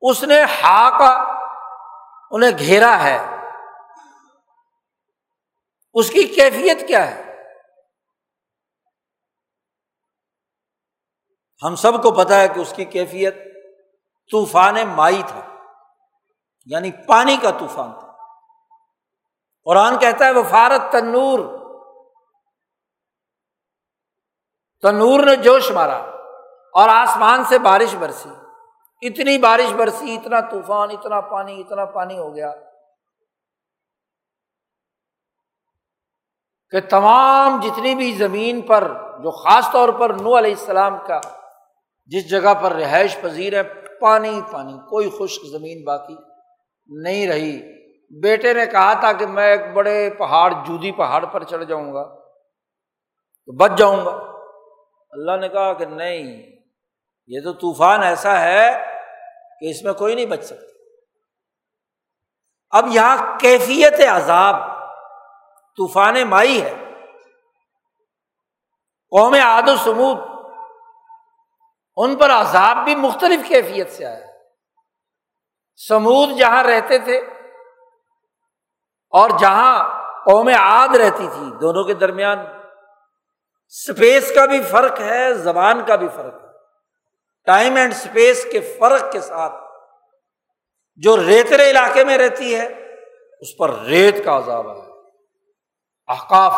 اس 0.00 0.22
نے 0.22 0.42
ہا 0.42 0.98
کا 0.98 1.38
انہیں 2.30 2.58
گھیرا 2.58 3.04
ہے۔ 3.04 3.18
اس 5.94 6.10
کی 6.10 6.22
کیفیت 6.22 6.88
کیا 6.88 7.10
ہے؟ 7.10 7.44
ہم 11.62 11.76
سب 11.76 12.02
کو 12.02 12.10
پتا 12.10 12.40
ہے 12.40 12.48
کہ 12.48 12.60
اس 12.60 12.72
کی 12.76 12.84
کیفیت 12.84 13.36
طوفان 14.30 14.74
مائی 14.88 15.22
تھا 15.26 15.40
یعنی 16.64 16.90
پانی 16.90 17.36
کا 17.36 17.50
طوفان 17.50 17.98
تھا۔ 17.98 18.12
قرآن 19.64 19.98
کہتا 19.98 20.24
ہے، 20.26 20.30
وفارت 20.30 20.92
تنور 20.92 21.57
تنور 24.82 25.20
نے 25.20 25.36
جوش 25.36 25.70
مارا 25.70 25.96
اور 26.74 26.88
آسمان 26.88 27.44
سے 27.44 27.58
بارش 27.58 27.94
برسی۔ 27.94 28.28
اتنی 29.02 29.38
بارش 29.38 29.72
برسی، 29.72 30.14
اتنا 30.14 30.40
طوفان، 30.40 30.90
اتنا 30.90 31.20
پانی 31.20 31.60
اتنا 31.60 31.84
پانی 31.84 32.18
ہو 32.18 32.34
گیا 32.34 32.52
کہ 36.70 36.80
تمام 36.80 37.60
جتنی 37.60 37.94
بھی 37.94 38.12
زمین 38.12 38.60
پر، 38.60 38.92
جو 39.22 39.30
خاص 39.30 39.70
طور 39.72 39.88
پر 39.88 40.10
نو 40.10 40.38
علیہ 40.38 40.50
السلام 40.50 40.98
کا 41.06 41.20
جس 42.06 42.30
جگہ 42.30 42.54
پر 42.62 42.72
رہائش 42.72 43.20
پذیر 43.20 43.52
ہے، 43.52 43.62
پانی 44.00 44.40
پانی، 44.52 44.72
کوئی 44.72 45.10
خشک 45.10 45.46
زمین 45.46 45.84
باقی 45.84 46.16
نہیں 46.86 47.26
رہی۔ 47.26 47.78
بیٹے 48.22 48.52
نے 48.54 48.66
کہا 48.66 48.92
تھا 48.92 49.12
کہ 49.12 49.26
میں 49.26 49.46
ایک 49.46 49.72
بڑے 49.74 50.10
پہاڑ، 50.10 50.52
جودی 50.66 50.92
پہاڑ 50.92 51.24
پر 51.24 51.44
چڑھ 51.44 51.64
جاؤں 51.64 51.92
گا 51.92 52.04
تو 53.46 53.56
بچ 53.56 53.70
جاؤں 53.78 54.04
گا۔ 54.06 54.37
اللہ 55.10 55.36
نے 55.36 55.48
کہا 55.48 55.72
کہ 55.72 55.86
نہیں، 55.86 56.42
یہ 57.26 57.40
تو 57.44 57.52
طوفان 57.52 58.02
ایسا 58.02 58.40
ہے 58.40 58.84
کہ 59.60 59.70
اس 59.70 59.82
میں 59.82 59.92
کوئی 59.92 60.14
نہیں 60.14 60.26
بچ 60.26 60.44
سکتا۔ 60.44 60.68
اب 62.70 62.86
یہاں 62.90 63.38
کیفیت 63.38 64.00
عذاب، 64.12 64.54
طوفان 65.76 66.14
مائی 66.24 66.62
ہے۔ 66.62 66.74
قوم 69.10 69.34
عاد 69.34 69.68
و 69.68 69.76
سمود 69.76 70.18
ان 71.96 72.16
پر 72.16 72.30
عذاب 72.30 72.76
بھی 72.84 72.94
مختلف 72.94 73.48
کیفیت 73.48 73.90
سے 73.90 74.06
آیا۔ 74.06 74.26
سمود 75.88 76.28
جہاں 76.38 76.62
رہتے 76.62 76.98
تھے 76.98 77.18
اور 79.10 79.30
جہاں 79.38 79.84
قوم 80.24 80.48
عاد 80.48 80.96
رہتی 80.96 81.28
تھی، 81.34 81.58
دونوں 81.60 81.84
کے 81.84 81.94
درمیان 81.94 82.38
اسپیس 83.68 84.32
کا 84.34 84.44
بھی 84.44 84.62
فرق 84.62 85.00
ہے، 85.00 85.34
زبان 85.34 85.84
کا 85.84 85.96
بھی 85.96 86.08
فرق 86.08 86.34
ہے۔ 86.34 86.48
ٹائم 87.44 87.76
اینڈ 87.76 87.92
اسپیس 87.92 88.46
کے 88.52 88.60
فرق 88.60 89.12
کے 89.12 89.20
ساتھ 89.20 89.54
جو 90.96 91.16
ریترے 91.16 91.70
علاقے 91.70 92.04
میں 92.04 92.18
رہتی 92.18 92.54
ہے، 92.54 92.66
اس 93.40 93.56
پر 93.56 93.70
ریت 93.70 94.24
کا 94.24 94.38
عذاب 94.38 94.70
ہے۔ 94.70 94.92
احکاف 96.08 96.54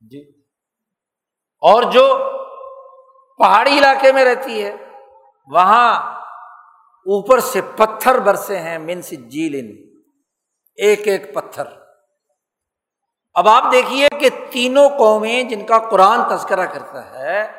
جی۔ 0.00 0.30
اور 1.58 1.82
جو 1.82 2.18
پہاڑی 3.38 3.78
علاقے 3.78 4.12
میں 4.12 4.24
رہتی 4.24 4.64
ہے، 4.64 4.76
وہاں 5.46 6.20
اوپر 7.00 7.40
سے 7.40 7.60
پتھر 7.76 8.18
برسے 8.18 8.58
ہیں، 8.58 8.78
من 8.78 9.02
سے 9.02 9.16
جیل 9.16 9.84
ایک 10.76 11.08
ایک 11.08 11.34
پتھر۔ 11.34 11.64
اب 13.34 13.48
آپ 13.48 13.64
دیکھیے 13.72 14.08
کہ 14.08 14.28
تینوں 14.50 14.88
قومیں 14.88 15.42
جن 15.42 15.66
کا 15.66 15.78
قرآن 15.78 16.36
تذکرہ 16.36 16.66
کرتا 16.66 17.18
ہے، 17.18 17.52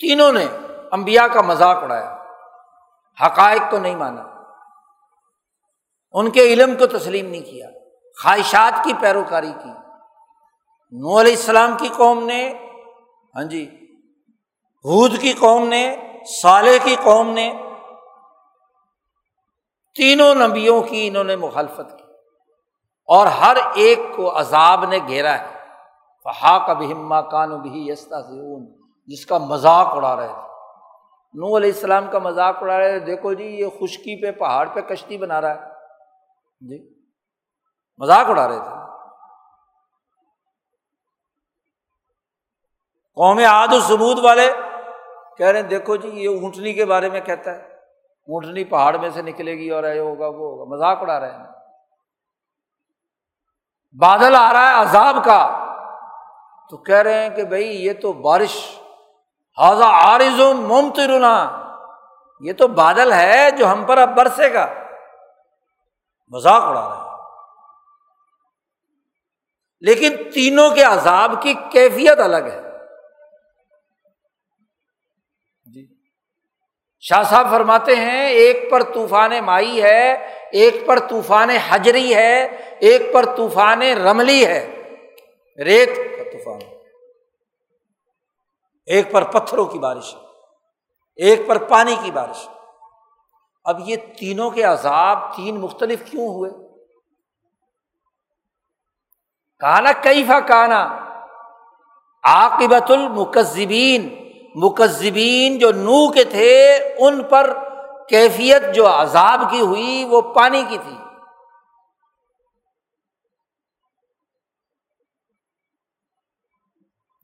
تینوں 0.00 0.32
نے 0.32 0.46
امبیا 0.92 1.28
کا 1.28 1.40
مذاق 1.40 1.82
اڑایا۔ 1.82 2.16
حقائق 3.26 3.62
کو 3.70 3.78
نہیں 3.78 3.96
مانا۔ 3.96 4.22
ان 6.12 6.30
کے 6.30 6.40
علم 6.40 6.76
کو 6.76 6.86
تسلیم 6.86 7.26
نہیں 7.26 7.42
کیا۔ 7.42 7.68
خواہشات 8.22 8.84
کی 8.84 8.92
پیروکاری 9.00 9.52
کی۔ 9.62 9.70
نو 10.92 11.20
علیہ 11.20 11.36
السلام 11.36 11.76
کی 11.76 11.88
قوم 11.88 12.24
نے 12.24 12.54
ہاں 13.36 13.44
جی 13.44 13.66
حود 14.84 15.20
کی 15.20 15.32
قوم 15.32 15.68
نے، 15.68 15.96
صالح 16.42 16.84
کی 16.84 16.96
قوم 17.02 17.30
نے، 17.30 17.62
تینوں 19.94 20.34
نبیوں 20.34 20.82
کی 20.82 21.08
انہوں 21.08 21.24
نے 21.24 21.36
مخالفت 21.36 21.98
کی۔ 21.98 22.01
اور 23.12 23.26
ہر 23.26 23.56
ایک 23.74 23.98
کو 24.16 24.38
عذاب 24.38 24.84
نے 24.84 24.98
گھیرا 25.06 25.38
ہے۔ 25.38 25.58
فہا 26.24 26.66
کا 26.66 26.72
بھی 26.72 26.92
ہما 26.92 27.20
کان 27.20 27.60
بھی 27.60 27.88
یستا 27.88 28.22
سے 28.22 28.74
جس 29.06 29.26
کا 29.26 29.38
مذاق 29.38 29.86
اڑا 29.86 30.16
رہے 30.16 30.26
تھے۔ 30.26 30.42
نو 31.34 31.56
علیہ 31.56 31.72
السلام 31.74 32.10
کا 32.10 32.18
مذاق 32.18 32.62
اڑا 32.62 32.78
رہے 32.78 32.98
تھے۔ 32.98 33.06
دیکھو 33.06 33.32
جی 33.32 33.44
یہ 33.44 33.66
خشکی 33.66 34.22
پہ، 34.22 34.38
پہاڑ 34.38 34.68
پہ 34.74 34.80
کشتی 34.80 35.18
بنا 35.18 35.40
رہا 35.40 35.54
ہے۔ 35.54 35.60
جی 36.60 36.94
مذاق 37.98 38.30
اڑا 38.30 38.48
رہے 38.48 38.58
تھے۔ 38.58 38.82
قوم 43.14 43.38
عاد 43.38 43.68
و 43.72 43.80
ثبوت 43.80 44.18
والے 44.24 44.52
کہہ 45.38 45.46
رہے 45.46 45.60
ہیں، 45.60 45.68
دیکھو 45.68 45.96
جی 45.96 46.08
یہ 46.08 46.28
اونٹنی 46.28 46.72
کے 46.72 46.84
بارے 46.84 47.10
میں 47.10 47.20
کہتا 47.20 47.50
ہے۔ 47.50 47.60
اونٹنی 48.28 48.64
پہاڑ 48.64 48.96
میں 48.96 49.10
سے 49.10 49.22
نکلے 49.22 49.52
گی 49.52 49.70
اور 49.70 49.84
یہ 49.84 50.00
ہوگا، 50.00 50.26
وہ 50.26 50.34
ہوگا۔ 50.34 50.64
مذاق 50.64 50.98
اڑا 51.00 51.20
رہے 51.20 51.30
ہیں۔ 51.30 51.51
بادل 53.98 54.34
آ 54.34 54.52
رہا 54.52 54.70
ہے 54.70 54.80
عذاب 54.80 55.24
کا، 55.24 55.58
تو 56.70 56.76
کہہ 56.76 56.94
رہے 56.94 57.22
ہیں 57.22 57.30
کہ 57.30 57.44
بھائی 57.44 57.86
یہ 57.86 57.92
تو 57.92 58.12
بارش 58.12 58.78
حاضہ 59.58 59.84
عارض 59.84 60.40
ممترنا 60.40 61.62
یہ 62.40 62.52
تو 62.52 62.68
بادل 62.68 63.12
ہے 63.12 63.50
جو 63.50 63.72
ہم 63.72 63.84
پر 63.84 63.98
اب 63.98 64.16
برسے 64.16 64.52
گا۔ 64.52 64.66
مذاق 66.28 66.62
اڑا 66.62 66.88
رہے 66.88 66.96
ہیں۔ 66.96 67.16
لیکن 69.80 70.16
تینوں 70.34 70.70
کے 70.70 70.82
عذاب 70.82 71.34
کی 71.42 71.54
کیفیت 71.70 72.18
الگ 72.18 72.36
ہے۔ 72.36 72.71
شاہ 77.04 77.22
صاحب 77.22 77.50
فرماتے 77.50 77.96
ہیں، 77.96 78.28
ایک 78.28 78.70
پر 78.70 78.82
طوفان 78.82 79.30
مائی 79.44 79.82
ہے، 79.82 80.12
ایک 80.52 80.86
پر 80.86 80.98
طوفان 80.98 81.50
حجری 81.50 82.14
ہے، 82.14 82.44
ایک 82.80 83.12
پر 83.12 83.36
طوفان 83.36 83.82
رملی 83.82 84.46
ہے۔ 84.46 84.82
ریت 85.64 85.96
کا 85.96 86.24
طوفان۔ 86.24 86.60
ایک 88.86 89.12
پر 89.12 89.30
پتھروں 89.30 89.66
کی 89.66 89.78
بارش، 89.78 90.16
ایک 91.16 91.46
پر 91.46 91.58
پانی 91.58 91.96
کی 92.02 92.10
بارش۔ 92.10 92.48
اب 93.64 93.80
یہ 93.86 93.96
تینوں 94.18 94.50
کے 94.50 94.62
عذاب 94.62 95.36
تین 95.36 95.60
مختلف 95.60 96.10
کیوں 96.10 96.28
ہوئے؟ 96.28 96.50
کانا 99.58 99.90
کئی 100.02 100.24
فا 100.24 100.40
کانا 100.40 100.82
عاقبت 102.24 102.90
المکذبین۔ 102.90 104.21
مکذبین 104.54 105.58
جو 105.58 105.72
نو 105.72 106.12
کے 106.12 106.24
تھے، 106.24 106.76
ان 106.98 107.24
پر 107.24 107.58
کیفیت 108.08 108.62
جو 108.74 108.88
عذاب 108.88 109.40
کی 109.50 109.60
ہوئی، 109.60 110.04
وہ 110.04 110.20
پانی 110.20 110.64
کی 110.68 110.78
تھی۔ 110.78 110.96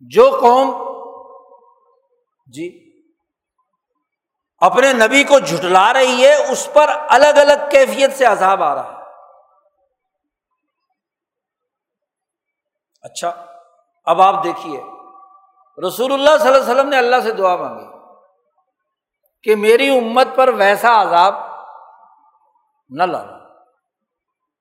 جو 0.01 0.39
قوم 0.41 0.71
جی 2.47 3.01
اپنے 4.59 4.93
نبی 4.93 5.25
کو 5.25 5.39
جھٹلا 5.39 5.93
رہی 5.93 6.25
ہے، 6.25 6.53
اس 6.53 6.69
پر 6.73 6.87
الگ 7.09 7.27
الگ 7.27 7.71
کیفیت 7.71 8.19
سے 8.19 8.25
عذاب 8.25 8.63
آ 8.63 8.75
رہا 8.75 8.93
ہے۔ 8.93 8.99
اچھا 13.03 13.47
اب 14.05 14.21
آپ 14.23 14.45
دیکھیے۔ 14.45 14.98
رسول 15.87 16.13
اللہ 16.13 16.39
صلی 16.39 16.49
اللہ 16.49 16.63
علیہ 16.63 16.75
وسلم 16.75 16.89
نے 16.89 16.99
اللہ 16.99 17.21
سے 17.23 17.33
دعا 17.33 17.57
مانگی 17.57 17.85
کہ 19.43 19.57
میری 19.57 19.99
امت 19.99 20.29
پر 20.35 20.49
ویسا 20.49 21.03
عذاب 21.03 21.35
نہ 22.91 23.03
لانا 23.03 23.39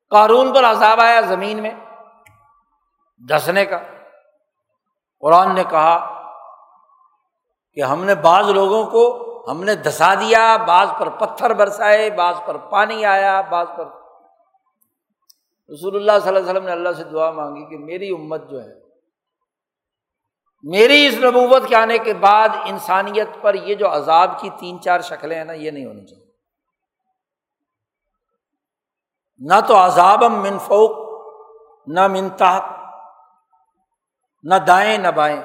قارون 0.10 0.54
پر 0.54 0.64
عذاب 0.64 1.02
آیا 1.02 1.22
زمین 1.22 1.62
میں، 1.62 1.72
دسنے 3.30 3.66
کا۔ 3.66 3.80
قرآن 5.20 5.56
نے 5.56 5.64
کہا 5.64 6.24
کہ 7.74 7.82
ہم 7.82 8.04
نے 8.04 8.16
بعض 8.16 8.50
لوگوں 8.50 8.86
کو، 8.86 9.44
ہم 9.52 9.64
نے 9.64 9.76
دسا 9.76 10.14
دیا، 10.14 10.58
بعض 10.58 10.88
پر 11.00 11.10
پتھر 11.10 11.54
برسائے، 11.54 12.10
بعض 12.10 12.36
پر 12.46 12.58
پانی 12.58 13.06
آیا، 13.06 13.42
بعض 13.42 13.68
پر۔ 13.78 13.86
رسول 15.74 15.96
اللہ 15.96 16.12
صلی 16.20 16.28
اللہ 16.28 16.40
علیہ 16.40 16.50
وسلم 16.50 16.66
نے 16.66 16.72
اللہ 16.72 16.92
سے 16.92 17.04
دعا 17.04 17.32
مانگی 17.32 17.66
کہ 17.66 17.78
میری 17.78 18.10
امت 18.10 18.50
جو 18.50 18.62
ہے 18.62 18.87
میری 20.64 21.08
اس 21.08 21.14
نبوت 21.14 21.68
کے 21.68 21.76
آنے 21.76 21.98
کے 21.98 22.14
بعد 22.14 22.50
انسانیت 22.66 23.28
پر 23.42 23.54
یہ 23.54 23.76
جو 23.76 23.96
عذاب 23.96 24.40
کی 24.40 24.50
تین 24.60 24.82
چار 24.82 25.00
شکلیں 25.00 25.38
ہیں 25.38 25.46
نا، 25.46 25.54
یہ 25.54 25.72
نہیں 25.72 25.86
ہونی 25.86 26.06
چاہیے۔ 26.06 26.28
نہ 29.40 29.54
تو 29.68 29.86
عذاب 29.86 30.24
من 30.24 30.58
فوق، 30.60 31.22
نہ 31.88 32.08
من 32.08 32.30
تحت، 32.30 32.64
نہ 34.44 34.56
دائیں 34.56 34.98
نہ 34.98 35.08
بائیں، 35.08 35.42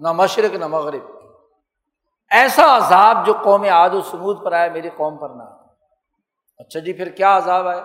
نہ 0.00 0.12
مشرق 0.12 0.54
نہ 0.54 0.66
مغرب۔ 0.66 1.02
ایسا 2.30 2.76
عذاب 2.76 3.26
جو 3.26 3.34
قوم 3.44 3.62
عاد 3.62 3.90
و 3.90 4.02
سمود 4.02 4.44
پر 4.44 4.52
آئے، 4.52 4.70
میری 4.70 4.90
قوم 4.96 5.16
پر 5.16 5.30
نہ 5.30 5.42
اچھا 6.58 6.80
جی 6.80 6.92
پھر 6.92 7.08
کیا 7.08 7.36
عذاب 7.36 7.68
آئے؟ 7.68 7.82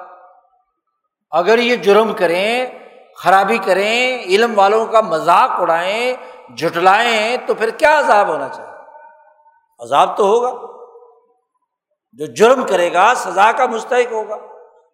اگر 1.32 1.58
یہ 1.58 1.76
جرم 1.76 2.14
کریں، 2.14 2.66
خرابی 3.18 3.58
کریں، 3.58 4.20
علم 4.20 4.54
والوں 4.56 4.86
کا 4.86 5.02
مذاق 5.02 5.52
اڑائیں 5.52 6.14
جھٹلائیں 6.58 7.38
تو 7.48 7.54
پھر 7.56 7.70
کیا 7.70 8.00
عذاب 8.00 8.28
ہونا 8.28 8.50
چاہیے؟ 8.50 8.72
عذاب 9.80 10.18
تو 10.18 10.24
ہوگا۔ 10.24 10.76
جو 12.14 12.26
جرم 12.26 12.68
کرے 12.68 12.94
گا، 12.94 13.14
سزا 13.16 13.52
کا 13.52 13.66
مستحق 13.66 14.12
ہوگا۔ 14.12 14.36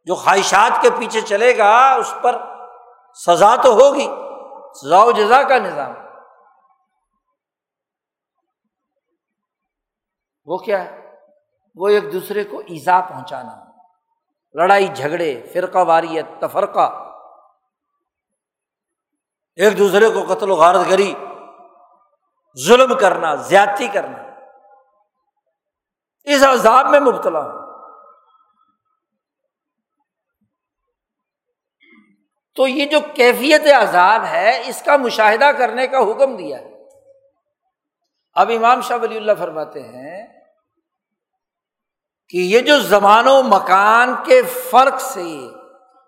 جو 0.05 0.15
خواہشات 0.15 0.81
کے 0.81 0.89
پیچھے 0.99 1.21
چلے 1.21 1.57
گا، 1.57 1.93
اس 1.93 2.13
پر 2.21 2.41
سزا 3.25 3.55
تو 3.55 3.73
ہوگی۔ 3.73 4.07
سزا 4.81 5.03
و 5.03 5.11
جزا 5.11 5.43
کا 5.43 5.57
نظام۔ 5.57 5.93
وہ 10.45 10.57
کیا 10.57 10.85
ہے؟ 10.85 11.15
وہ 11.75 11.87
ایک 11.87 12.13
دوسرے 12.13 12.43
کو 12.43 12.59
ایزا 12.59 13.01
پہنچانا۔ 13.01 13.63
لڑائی، 14.53 14.87
جھگڑے، 14.87 15.43
فرقہ، 15.53 15.77
واریت، 15.77 16.25
تفرقہ۔ 16.41 17.07
ایک 19.55 19.77
دوسرے 19.77 20.09
کو 20.09 20.33
قتل 20.33 20.51
و 20.51 20.55
غارت 20.55 20.89
گری۔ 20.89 21.13
ظلم 22.57 22.99
کرنا، 22.99 23.35
زیادتی 23.35 23.87
کرنا۔ 23.87 24.17
اس 26.23 26.43
عذاب 26.43 26.89
میں 26.89 26.99
مبتلا 26.99 27.39
ہوں۔ 27.39 27.61
تو 32.55 32.67
یہ 32.67 32.85
جو 32.85 32.99
کیفیت 33.13 33.61
عذاب 33.77 34.23
ہے، 34.23 34.63
اس 34.65 34.81
کا 34.81 34.97
مشاہدہ 34.97 35.51
کرنے 35.57 35.87
کا 35.87 35.97
حکم 35.97 36.37
دیا 36.37 36.59
ہے۔ 36.59 36.71
اب 38.33 38.51
امام 38.55 38.81
شاہ 38.81 38.97
ولی 38.97 39.17
اللہ 39.17 39.31
فرماتے 39.39 39.83
ہیں 39.83 40.27
کہ 42.29 42.37
یہ 42.37 42.59
جو 42.59 42.79
زمان 42.79 43.27
و 43.27 43.41
مکان 43.43 44.15
کے 44.25 44.41
فرق 44.41 45.01
سے 45.01 45.47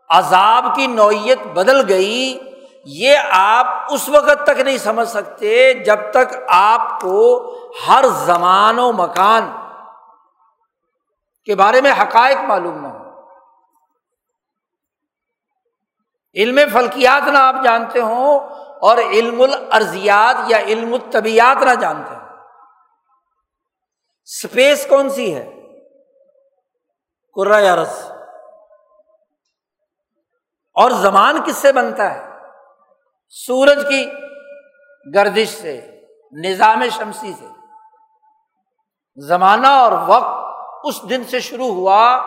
عذاب 0.10 0.66
کی 0.76 0.88
نوعیت 0.88 1.40
بدل 1.40 1.90
گئی 1.90 2.40
یہ 2.86 3.18
آپ 3.32 3.66
اس 3.90 4.10
وقت 4.10 4.44
تک 4.44 4.60
نہیں 4.60 4.78
سمجھ 4.78 5.08
سکتے 5.08 5.74
جب 5.74 6.00
تک 6.12 6.36
آپ 6.48 7.02
کو 7.02 7.50
ہر 7.88 8.06
زمان 8.08 8.80
و 8.80 8.92
مکان 8.92 9.52
کے 11.46 11.56
بارے 11.56 11.82
میں 11.82 11.92
حقائق 11.92 12.38
معلوم 12.38 12.82
نہ 12.82 12.88
ہو۔ 12.88 13.04
علم 16.36 16.60
فلکیات 16.74 17.28
نہ 17.28 17.38
آپ 17.38 17.56
جانتے 17.64 18.02
ہوں 18.02 18.40
اور 18.80 18.98
علم 18.98 19.42
الرضیات 19.42 20.36
یا 20.48 20.58
علم 20.58 20.94
الطبیات 20.94 21.64
نہ 21.64 21.76
جانتے 21.76 22.16
ہوں۔ 22.16 22.24
اسپیس 24.24 24.88
کون 24.90 25.10
سی 25.10 25.36
ہے؟ 25.36 25.50
کرس 27.36 28.12
اور 30.74 30.92
زمان 30.92 31.44
کس 31.46 31.58
سے 31.58 31.72
بنتا 31.72 32.14
ہے؟ 32.14 32.33
سورج 33.36 33.86
کی 33.90 34.12
گردش 35.16 35.48
سے، 35.48 36.02
نظام 36.32 36.84
شمسی 36.92 37.34
سے۔ 37.40 37.46
زمانہ 39.28 39.68
اور 39.68 39.92
وقت 40.08 40.56
اس 40.84 41.10
دن 41.10 41.24
سے 41.24 41.40
شروع 41.40 41.68
ہوا 41.68 42.20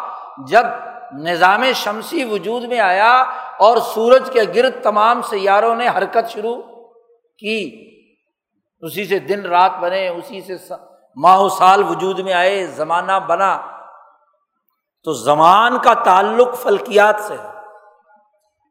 جب 0.46 0.62
نظام 1.12 1.64
شمسی 1.74 2.24
وجود 2.24 2.64
میں 2.64 2.80
آیا 2.80 3.20
اور 3.58 3.76
سورج 3.76 4.30
کے 4.32 4.40
گرد 4.54 4.82
تمام 4.82 5.22
سیاروں 5.22 5.76
نے 5.76 5.88
حرکت 5.88 6.28
شروع 6.28 6.62
کی۔ 7.38 7.86
اسی 8.80 9.04
سے 9.04 9.18
دن 9.18 9.46
رات 9.46 9.72
بنے، 9.80 10.08
اسی 10.08 10.40
سے 10.40 10.74
ماہ 11.16 11.38
و 11.38 11.48
سال 11.48 11.82
وجود 11.82 12.18
میں 12.18 12.32
آئے، 12.32 12.66
زمانہ 12.66 13.18
بنا۔ 13.26 13.60
تو 15.04 15.12
زمان 15.12 15.78
کا 15.78 15.94
تعلق 15.94 16.58
فلکیات 16.62 17.16
سے 17.18 17.34
ہے۔ 17.34 17.55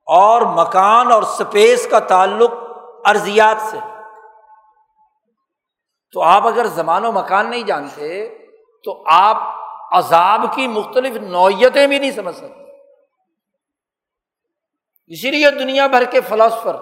اور 0.05 0.41
مکان 0.41 1.11
اور 1.11 1.23
اسپیس 1.23 1.87
کا 1.91 1.99
تعلق 1.99 2.51
ارضیات 3.05 3.61
سے۔ 3.61 3.77
تو 6.11 6.21
آپ 6.21 6.47
اگر 6.47 6.65
زمان 6.65 7.05
و 7.05 7.11
مکان 7.11 7.49
نہیں 7.49 7.63
جانتے، 7.63 8.37
تو 8.83 9.03
آپ 9.07 9.37
عذاب 9.91 10.45
کی 10.55 10.67
مختلف 10.67 11.15
نوعیتیں 11.15 11.87
بھی 11.87 11.99
نہیں 11.99 12.11
سمجھ 12.11 12.35
سکتے۔ 12.35 12.65
اسی 15.07 15.31
لیے 15.31 15.51
دنیا 15.51 15.87
بھر 15.87 16.03
کے 16.03 16.21
فلاسفر 16.21 16.75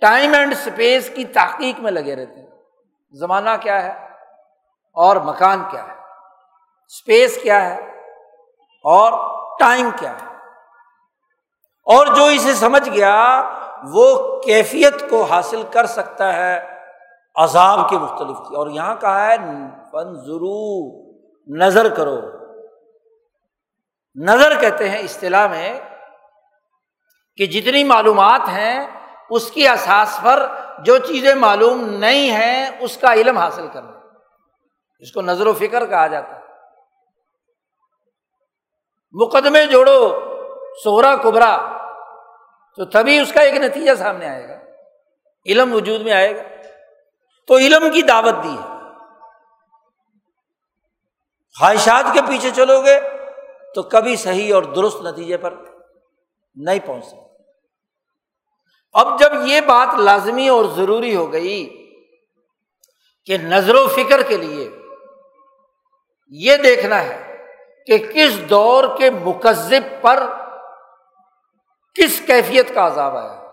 ٹائم 0.00 0.34
اینڈ 0.34 0.52
اسپیس 0.52 1.10
کی 1.16 1.24
تحقیق 1.24 1.80
میں 1.80 1.92
لگے 1.92 2.16
رہتے 2.16 2.40
ہیں۔ 2.40 2.50
زمانہ 3.12 3.50
کیا 3.60 3.82
ہے 3.82 4.06
اور 4.92 5.16
مکان 5.16 5.64
کیا 5.70 5.86
ہے؟ 5.86 5.92
اسپیس 6.86 7.38
کیا 7.42 7.64
ہے 7.64 7.78
اور 8.84 9.12
ٹائم 9.58 9.90
کیا 9.98 10.12
ہے؟ 10.12 10.29
اور 11.82 12.06
جو 12.06 12.24
اسے 12.24 12.54
سمجھ 12.54 12.88
گیا، 12.88 13.48
وہ 13.92 14.40
کیفیت 14.40 15.10
کو 15.10 15.22
حاصل 15.22 15.62
کر 15.70 15.86
سکتا 15.86 16.32
ہے 16.32 16.80
عذاب 17.36 17.90
کے 17.90 17.98
مختلف 17.98 18.36
کی۔ 18.48 18.56
اور 18.56 18.66
یہاں 18.66 18.94
کہا 19.00 19.26
ہے 19.26 19.36
فن 19.92 20.14
ضرور 20.14 21.14
نظر 21.56 21.94
کرو۔ 21.94 22.20
نظر 24.14 24.60
کہتے 24.60 24.88
ہیں 24.88 24.98
اصطلاح 24.98 25.46
میں 25.46 25.80
کہ 27.36 27.46
جتنی 27.46 27.84
معلومات 27.84 28.40
ہیں، 28.48 28.86
اس 29.30 29.50
کی 29.50 29.68
اساس 29.68 30.20
پر 30.22 30.46
جو 30.78 30.98
چیزیں 30.98 31.34
معلوم 31.34 31.84
نہیں 31.84 32.30
ہیں، 32.30 32.70
اس 32.80 32.96
کا 32.96 33.12
علم 33.12 33.38
حاصل 33.38 33.68
کرنا۔ 33.72 33.92
اس 34.98 35.12
کو 35.12 35.22
نظر 35.22 35.46
و 35.46 35.52
فکر 35.52 35.86
کہا 35.86 36.06
جاتا 36.06 36.34
ہے۔ 36.34 36.40
مقدمے 39.12 39.66
جوڑو۔ 39.66 40.29
سہرا 40.84 41.16
کبرا، 41.16 41.76
تو 42.76 42.84
تبھی 42.84 43.18
اس 43.18 43.32
کا 43.32 43.40
ایک 43.40 43.54
نتیجہ 43.54 43.94
سامنے 43.98 44.28
آئے 44.28 44.48
گا۔ 44.48 44.60
علم 45.46 45.74
وجود 45.74 46.00
میں 46.00 46.12
آئے 46.12 46.36
گا۔ 46.36 46.42
تو 47.46 47.56
علم 47.56 47.90
کی 47.92 48.02
دعوت 48.02 48.44
دی 48.44 48.56
ہے۔ 48.58 48.80
خواہشات 51.58 52.04
کے 52.12 52.20
پیچھے 52.28 52.50
چلو 52.50 52.82
گے 52.82 53.00
تو 53.74 53.82
کبھی 53.82 54.16
صحیح 54.16 54.54
اور 54.54 54.62
درست 54.62 55.02
نتیجے 55.02 55.36
پر 55.36 55.54
نہیں 56.54 56.78
پہنچ 56.86 57.06
سکتے۔ 57.06 57.42
اب 58.92 59.20
جب 59.20 59.32
یہ 59.46 59.60
بات 59.60 60.00
لازمی 60.00 60.48
اور 60.48 60.64
ضروری 60.64 61.16
ہو 61.16 61.32
گئی 61.32 61.90
کہ 63.24 63.38
نظر 63.38 63.74
و 63.74 63.86
فکر 63.86 64.22
کے 64.22 64.36
لیے 64.36 64.70
یہ 66.28 66.56
دیکھنا 66.56 67.04
ہے 67.04 67.44
کہ 67.86 67.98
کس 67.98 68.50
دور 68.50 68.84
کے 68.98 69.10
مکذب 69.10 70.02
پر 70.02 70.22
کس 71.94 72.22
کیفیت 72.26 72.74
کا 72.74 72.86
عذاب 72.86 73.16
آیا؟ 73.16 73.50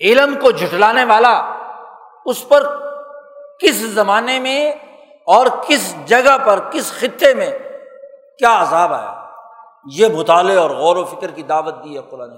علم 0.00 0.34
کو 0.40 0.50
جھٹلانے 0.50 1.04
والا 1.04 1.32
اس 2.26 2.48
پر 2.48 2.62
کس 3.60 3.74
زمانے 3.74 4.38
میں 4.38 4.72
اور 5.26 5.46
کس 5.68 5.94
جگہ 6.06 6.38
پر، 6.46 6.70
کس 6.70 6.92
خطے 6.92 7.34
میں 7.34 7.58
کیا 8.38 8.62
عذاب 8.62 8.92
آیا؟ 8.92 9.28
یہ 9.92 10.06
مطالعے 10.08 10.56
اور 10.56 10.70
غور 10.70 10.96
و 10.96 11.04
فکر 11.04 11.30
کی 11.30 11.42
دعوت 11.42 11.74
دی 11.84 11.96
ہے 11.96 12.02
قرآن 12.10 12.30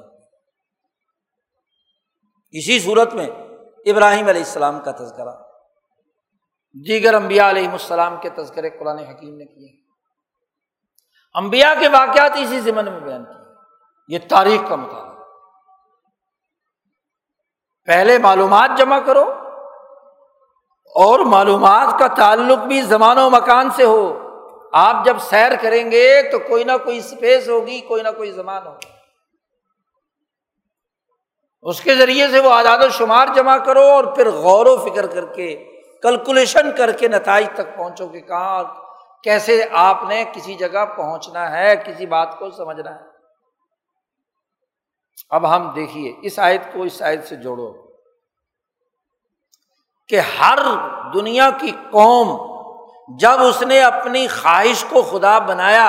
اسی 2.51 2.80
صورت 2.80 3.14
میں 3.14 3.26
ابراہیم 3.87 4.28
علیہ 4.28 4.43
السلام 4.43 4.80
کا 4.80 4.91
تذکرہ۔ 4.91 5.32
دیگر 6.87 7.14
امبیا 7.14 7.51
علیہ 7.51 7.68
السلام 7.68 8.16
کے 8.20 8.30
تذکرے 8.30 8.70
قرآن 8.70 8.99
حکیم 8.99 9.37
نے 9.37 9.45
کیے۔ 9.45 9.84
امبیا 11.35 11.74
کے 11.80 11.89
واقعات 11.89 12.30
اسی 12.35 12.61
ضمن 12.61 12.85
میں 12.85 13.01
بیان 13.01 13.24
کیے 13.24 13.43
یہ 14.09 14.18
تاریخ 14.28 14.68
کا 14.68 14.76
مطالعہ 14.76 15.14
پہلے 17.87 18.18
معلومات 18.18 18.70
جمع 18.78 18.99
کرو 18.99 19.24
اور 20.95 21.20
معلومات 21.20 21.99
کا 21.99 22.07
تعلق 22.07 22.59
بھی 22.59 22.82
زمان 22.82 23.18
و 23.18 23.30
مکان 23.30 23.70
سے 23.70 23.85
ہو۔ 23.85 24.30
آپ 24.72 25.05
جب 25.05 25.16
سیر 25.18 25.53
کریں 25.61 25.91
گے 25.91 26.22
تو 26.22 26.39
کوئی 26.39 26.64
نہ 26.64 26.72
کوئی 26.85 26.99
اسپیس 26.99 27.49
ہوگی، 27.49 27.80
کوئی 27.80 28.03
نہ 28.03 28.09
کوئی 28.16 28.32
زمان 28.32 28.66
ہوگی 28.66 28.93
اس 31.62 31.80
کے 31.80 31.95
ذریعے 31.95 32.28
سے 32.28 32.41
وہ 32.41 32.53
آزاد 32.53 32.78
و 32.78 32.89
شمار 32.89 33.28
جمع 33.35 33.57
کرو 33.57 33.82
اور 33.82 34.05
پھر 34.05 34.30
غور 34.30 34.66
و 34.66 34.76
فکر 34.76 35.07
کر 35.07 35.26
کے 35.26 35.64
کیلکولیشن 36.03 36.76
کر 36.76 36.93
کے 36.93 37.09
نتائج 37.09 37.47
تک 37.55 37.76
پہنچو 37.76 38.09
کہ 38.09 38.20
کہاں 38.20 38.64
کیسے 39.25 39.64
آپ 39.72 40.03
نے 40.09 40.25
کسی 40.33 40.55
جگہ 40.55 40.85
پہنچنا 40.97 41.51
ہے، 41.51 41.77
کسی 41.77 42.07
بات 42.07 42.39
کو 42.39 42.51
سمجھنا 42.51 42.95
ہے؟ 42.95 43.01
اب 45.31 45.57
ہم 45.57 45.72
دیکھیے، 45.75 46.12
اس 46.22 46.39
آیت 46.39 46.61
کو 46.72 46.83
اس 46.83 47.03
آیت 47.03 47.25
سے 47.25 47.37
جوڑو 47.37 47.72
کہ 50.09 50.20
ہر 50.20 50.59
دنیا 51.14 51.51
کی 51.61 51.70
قوم 51.91 52.55
جب 53.20 53.41
اس 53.41 53.62
نے 53.62 53.83
اپنی 53.83 54.27
خواہش 54.27 54.85
کو 54.85 55.03
خدا 55.03 55.39
بنایا 55.39 55.89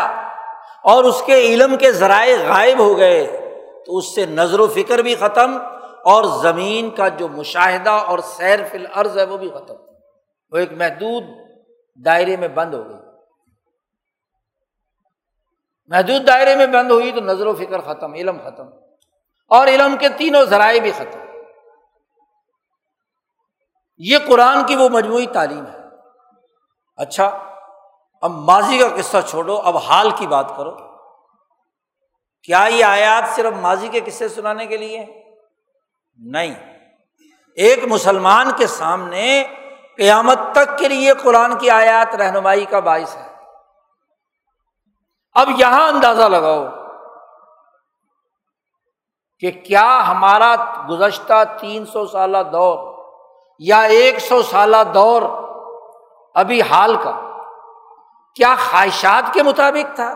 اور 0.83 1.03
اس 1.03 1.21
کے 1.25 1.39
علم 1.39 1.77
کے 1.77 1.91
ذرائع 1.91 2.37
غائب 2.47 2.79
ہو 2.79 2.97
گئے، 2.97 3.25
تو 3.85 3.97
اس 3.97 4.15
سے 4.15 4.25
نظر 4.25 4.59
و 4.59 4.67
فکر 4.67 4.99
بھی 4.99 5.15
ختم 5.15 5.57
اور 6.05 6.23
زمین 6.23 6.89
کا 6.89 7.07
جو 7.07 7.27
مشاہدہ 7.27 7.89
اور 7.89 8.19
سیر 8.19 8.59
فی 8.71 8.77
الارض 8.77 9.17
ہے 9.17 9.23
وہ 9.23 9.37
بھی 9.37 9.49
ختم۔ 9.49 9.75
وہ 10.51 10.57
ایک 10.57 10.71
محدود 10.71 11.23
دائرے 12.05 12.37
میں 12.37 12.47
بند 12.47 12.73
ہو 12.73 12.89
گئی۔ 12.89 13.04
محدود 15.87 16.27
دائرے 16.27 16.55
میں 16.55 16.67
بند 16.67 16.91
ہوئی 16.91 17.11
تو 17.11 17.19
نظر 17.19 17.47
و 17.47 17.55
فکر 17.55 17.81
ختم، 17.81 18.13
علم 18.13 18.37
ختم۔ 18.43 18.67
اور 19.47 19.67
علم 19.67 19.97
کے 19.97 20.09
تینوں 20.09 20.45
ذرائع 20.45 20.79
بھی 20.79 20.91
ختم۔ 20.91 21.19
یہ 23.97 24.17
قرآن 24.27 24.65
کی 24.65 24.75
وہ 24.75 24.89
مجموعی 24.89 25.27
تعلیم 25.27 25.65
ہے۔ 25.65 25.77
اچھا 26.97 27.25
اب 28.21 28.31
ماضی 28.31 28.77
کا 28.77 28.87
قصہ 28.95 29.17
چھوڑو، 29.27 29.55
اب 29.55 29.77
حال 29.77 30.09
کی 30.15 30.27
بات 30.27 30.45
کرو۔ 30.57 30.71
کیا 32.43 32.67
یہ 32.71 32.85
آیات 32.85 33.35
صرف 33.35 33.53
ماضی 33.53 33.87
کے 33.87 33.99
قصے 34.05 34.27
سنانے 34.27 34.65
کے 34.65 34.77
لیے 34.77 35.23
نہیں۔ 36.15 36.79
ایک 37.55 37.79
مسلمان 37.83 38.51
کے 38.57 38.67
سامنے 38.67 39.47
قیامت 39.97 40.39
تک 40.51 40.77
کے 40.77 40.87
لیے 40.87 41.13
قرآن 41.13 41.57
کی 41.57 41.69
آیات 41.69 42.15
رہنمائی 42.15 42.65
کا 42.65 42.79
باعث 42.79 43.15
ہے۔ 43.15 43.34
اب 45.35 45.49
یہاں 45.57 45.87
اندازہ 45.87 46.23
لگاؤ 46.23 46.65
کہ 49.39 49.51
کیا 49.51 50.03
ہمارا 50.07 50.55
گزشتہ 50.89 51.43
تین 51.59 51.85
سو 51.85 52.05
سالہ 52.07 52.37
دور 52.51 52.77
یا 53.59 53.81
ایک 53.81 54.19
سو 54.19 54.41
سالہ 54.41 54.77
دور 54.93 55.21
ابھی 56.35 56.61
حال 56.61 56.95
کا 57.03 57.11
کیا 58.35 58.55
خواہشات 58.55 59.33
کے 59.33 59.43
مطابق 59.43 59.95
تھا 59.95 60.13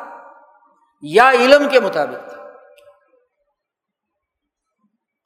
یا 1.02 1.32
علم 1.32 1.70
کے 1.70 1.80
مطابق 1.80 2.30
تھا؟ 2.30 2.38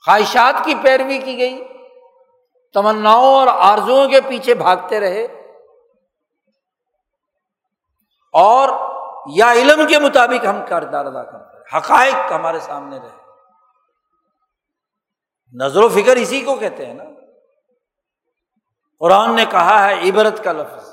خواہشات 0.06 0.66
کی 0.66 0.76
پیروی 0.76 1.18
کی 1.18 1.38
گئی، 1.38 1.64
تمناؤں 2.74 3.36
اور 3.36 3.48
آرزوؤں 3.48 4.10
کے 4.10 4.22
پیچھے 4.22 4.54
بھاگتے 4.54 5.00
رہے 5.00 5.24
اور 8.34 8.70
یا 9.28 9.52
علم 9.52 9.88
کے 9.88 10.00
مطابق 10.00 10.46
ہم 10.46 10.60
کردار 10.68 11.06
ادا 11.06 11.24
کرتے 11.24 11.58
رہے 11.58 11.78
حقائق 11.78 12.32
ہمارے 12.32 12.60
سامنے 12.60 13.00
رہے۔ 13.00 13.24
نظر 15.54 15.84
و 15.84 15.90
فکر 15.90 16.16
اسی 16.16 16.42
کو 16.42 16.56
کہتے 16.56 16.86
ہیں 16.86 16.94
نا۔ 16.94 17.04
قرآن 19.00 19.36
نے 19.36 19.46
کہا 19.46 19.90
ہے 19.90 20.10
عبرت 20.10 20.44
کا 20.44 20.52
لفظ۔ 20.52 20.90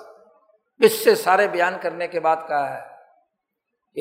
اس 0.78 1.04
سے 1.04 1.14
سارے 1.14 1.48
بیان 1.48 1.74
کرنے 1.82 2.08
کے 2.08 2.20
بعد 2.20 2.36
کہا 2.48 2.74
ہے 2.74 2.82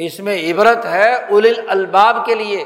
اس 0.05 0.19
میں 0.19 0.53
عبرت 0.53 0.85
ہے 0.85 1.13
اول 1.13 1.47
الباب 1.67 2.25
کے 2.25 2.35
لیے۔ 2.35 2.65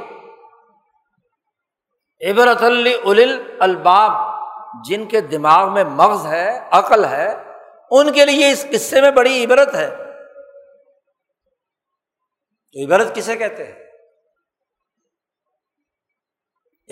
عبرت 2.32 2.64
اول 2.64 3.44
الباب۔ 3.60 4.34
جن 4.86 5.06
کے 5.06 5.22
دماغ 5.22 5.74
میں 5.74 5.84
مغز 5.84 6.26
ہے، 6.26 6.68
عقل 6.72 7.06
ہے، 7.06 7.44
ان 7.92 8.14
کے 8.14 8.26
لیے 8.26 8.52
اس 8.52 8.66
قصے 8.72 9.02
میں 9.02 9.12
بڑی 9.12 9.46
عبرت 9.46 9.76
ہے۔ 9.76 9.96
تو 12.74 12.86
عبرت 12.86 13.16
کسے 13.16 13.38
کہتے 13.38 13.64
ہیں؟ 13.64 13.84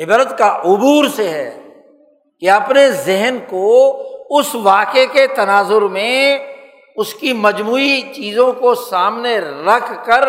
عبرت 0.03 0.37
کا 0.37 0.55
عبور 0.55 1.05
سے 1.15 1.29
ہے 1.29 1.61
کہ 2.39 2.49
اپنے 2.49 2.91
ذہن 2.91 3.37
کو 3.49 3.97
اس 4.39 4.55
واقعے 4.55 5.07
کے 5.07 5.27
تناظر 5.27 5.81
میں 5.81 6.39
اس 6.95 7.13
کی 7.13 7.33
مجموعی 7.33 8.01
چیزوں 8.01 8.53
کو 8.53 8.75
سامنے 8.75 9.39
رکھ 9.39 10.05
کر 10.05 10.21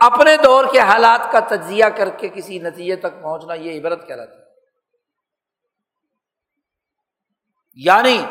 اپنے 0.00 0.36
دور 0.44 0.64
کے 0.72 0.78
حالات 0.78 1.32
کا 1.32 1.40
تجزیہ 1.40 1.84
کر 1.84 2.08
کے 2.10 2.28
کسی 2.28 2.58
نتیجے 2.58 2.96
تک 2.96 3.22
پہنچنا 3.22 3.54
یہ 3.54 3.80
عبرت 3.80 4.08
کہلاتا 4.08 4.36
ہے۔ 4.36 4.42
یعنی 7.74 8.24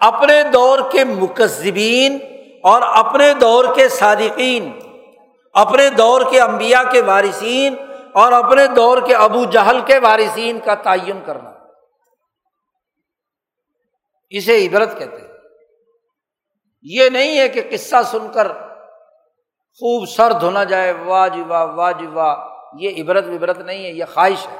اپنے 0.00 0.42
دور 0.52 0.78
کے 0.92 1.04
مکذبین 1.04 2.18
اور 2.62 2.82
اپنے 2.82 3.34
دور 3.34 3.64
کے 3.74 3.88
صادقین 3.88 4.78
اپنے 5.56 5.90
دور 5.90 6.20
کے 6.30 6.40
انبیاء 6.40 6.90
کے 6.92 7.00
وارثین 7.02 7.76
اور 8.14 8.32
اپنے 8.32 8.66
دور 8.66 8.98
کے 9.06 9.14
ابو 9.14 9.44
جہل 9.44 9.80
کے 9.86 9.98
وارثین 9.98 10.60
کا 10.60 10.74
تعین 10.74 11.24
کرنا۔ 11.26 11.52
اسے 14.30 14.66
عبرت 14.66 14.98
کہتے 14.98 15.20
ہیں۔ 15.20 15.28
یہ 16.82 17.08
نہیں 17.08 17.38
ہے 17.38 17.48
کہ 17.48 17.70
قصہ 17.70 17.96
سن 18.04 18.32
کر 18.32 18.52
خوب 19.78 20.08
سر 20.08 20.32
دھونا 20.32 20.64
جائے، 20.64 20.92
واہ 20.92 21.28
جی 21.28 21.42
واہ 21.42 21.66
واہ 21.66 21.92
جی 21.92 22.06
واہ، 22.06 22.36
یہ 22.78 23.02
عبرت 23.02 23.24
وبرت 23.28 23.58
نہیں 23.58 23.84
ہے، 23.84 23.90
یہ 23.90 24.04
خواہش 24.14 24.46
ہے۔ 24.46 24.56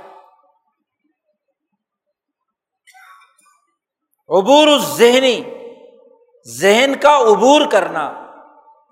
عبور 4.28 4.78
ذہنی 4.78 5.42
ذہن 6.60 6.92
کا 7.02 7.16
عبور 7.16 7.60
کرنا۔ 7.72 8.25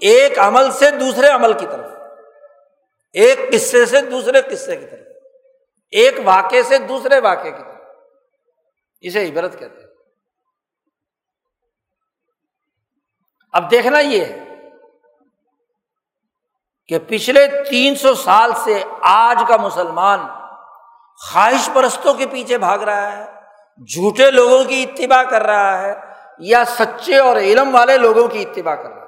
ایک 0.01 0.38
عمل 0.38 0.70
سے 0.70 0.90
دوسرے 0.90 1.28
عمل 1.28 1.53
کی 1.53 1.66
طرف۔ 1.66 1.90
ایک 3.12 3.38
قصے 3.53 3.86
سے 3.86 4.01
دوسرے 4.01 4.40
قصے 4.40 4.76
کی 4.76 4.86
طرف۔ 4.86 5.07
ایک 5.90 6.14
واقعے 6.24 6.62
سے 6.62 6.78
دوسرے 6.78 7.20
واقعے 7.20 7.51
کی 7.51 7.62
طرف۔ 7.62 7.74
اسے 9.01 9.28
عبرت 9.28 9.59
کہتے 9.59 9.80
ہیں۔ 9.80 9.86
اب 13.53 13.70
دیکھنا 13.70 13.99
یہ 13.99 14.24
ہے 14.24 14.45
کہ 16.86 16.99
پچھلے 17.09 17.47
تین 17.70 17.95
سو 17.95 18.14
سال 18.14 18.53
سے 18.64 18.82
آج 19.03 19.42
کا 19.49 19.57
مسلمان 19.57 20.18
خواہش 21.16 21.70
پرستوں 21.74 22.14
کے 22.14 22.26
پیچھے 22.26 22.59
بھاگ 22.59 22.78
رہا 22.78 23.18
ہے، 23.18 23.24
جھوٹے 23.84 24.30
لوگوں 24.30 24.64
کی 24.64 24.82
اتباع 24.82 25.22
کر 25.22 25.42
رہا 25.42 25.82
ہے 25.82 25.95
یا 26.38 26.64
سچے 26.64 27.18
اور 27.18 27.36
علم 27.36 27.74
والے 27.74 27.99
لوگوں 27.99 28.28
کی 28.28 28.42
اتباع 28.42 28.74
کر 28.74 28.88
رہا 28.88 29.01
ہے۔ 29.01 29.03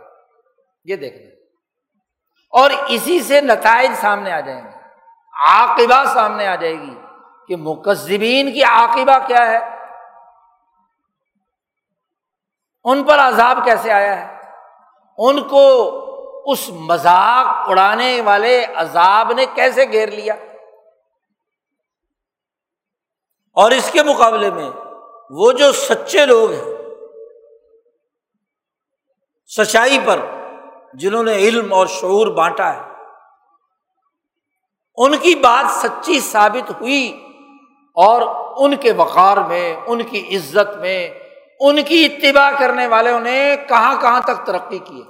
یہ 0.86 0.96
دیکھ 0.96 1.16
لیں 1.16 1.30
اور 2.50 2.70
اسی 2.88 3.22
سے 3.22 3.40
نتائج 3.40 3.90
سامنے 4.00 4.32
آ 4.32 4.40
جائیں 4.40 4.64
گے۔ 4.64 4.68
عاقبہ 5.46 6.04
سامنے 6.14 6.46
آ 6.46 6.54
جائے 6.54 6.74
گی 6.74 6.94
کہ 7.48 7.56
مقزبین 7.56 8.52
کی 8.52 8.62
عاقبہ 8.62 9.26
کیا 9.26 9.46
ہے؟ 9.46 9.58
ان 12.84 13.04
پر 13.04 13.18
عذاب 13.18 13.58
کیسے 13.64 13.92
آیا 13.92 14.16
ہے؟ 14.20 14.50
ان 15.18 15.48
کو 15.48 15.64
اس 16.52 16.68
مذاق 16.68 17.46
اڑانے 17.68 18.20
والے 18.20 18.64
عذاب 18.64 19.32
نے 19.32 19.46
کیسے 19.54 19.84
گھیر 19.84 20.08
لیا؟ 20.08 20.34
اور 23.52 23.70
اس 23.70 23.90
کے 23.92 24.02
مقابلے 24.02 24.50
میں 24.50 24.70
وہ 25.30 25.52
جو 25.52 25.72
سچے 25.72 26.26
لوگ 26.26 26.50
ہیں، 26.50 26.64
سچائی 29.46 29.98
پر 30.06 30.20
جنہوں 30.94 31.22
نے 31.22 31.32
علم 31.32 31.72
اور 31.72 31.86
شعور 31.86 32.26
بانٹا 32.26 32.74
ہے۔ 32.74 32.80
ان 34.96 35.18
کی 35.18 35.34
بات 35.34 35.70
سچی 35.70 36.20
ثابت 36.20 36.70
ہوئی 36.80 37.28
اور 37.94 38.22
ان 38.56 38.76
کے 38.76 38.92
وقار 38.92 39.36
میں، 39.36 39.76
ان 39.86 40.02
کی 40.02 40.36
عزت 40.36 40.76
میں، 40.76 41.10
ان 41.60 41.82
کی 41.82 42.04
اتباع 42.04 42.50
کرنے 42.58 42.86
والوں 42.86 43.20
نے 43.20 43.56
کہاں 43.68 44.00
کہاں 44.00 44.20
تک 44.20 44.46
ترقی 44.46 44.78
کی 44.78 45.02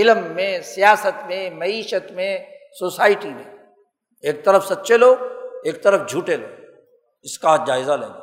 علم 0.00 0.18
میں، 0.34 0.60
سیاست 0.60 1.26
میں، 1.26 1.50
معیشت 1.50 2.12
میں، 2.12 2.38
سوسائٹی 2.78 3.28
میں۔ 3.28 3.56
ایک 4.22 4.44
طرف 4.44 4.66
سچے 4.66 4.96
لوگ، 4.96 5.16
ایک 5.64 5.82
طرف 5.82 6.10
جھوٹے 6.10 6.36
لوگ۔ 6.36 6.64
اس 7.22 7.38
کا 7.38 7.56
جائزہ 7.56 7.92
لیں 7.92 8.08
گے۔ 8.08 8.18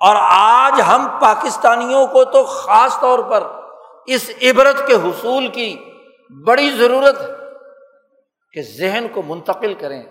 اور 0.00 0.16
آج 0.18 0.80
ہم 0.88 1.08
پاکستانیوں 1.20 2.06
کو 2.06 2.24
تو 2.24 2.44
خاص 2.44 3.00
طور 3.00 3.18
پر 3.18 3.61
اس 4.08 4.30
عبرت 4.42 4.86
کے 4.86 4.94
حصول 4.94 5.48
کی 5.48 5.76
بڑی 6.30 6.70
ضرورت 6.70 7.20
ہے 7.20 7.30
کہ 8.54 8.62
ذہن 8.78 9.06
کو 9.12 9.22
منتقل 9.22 9.74
کریں، 9.74 10.02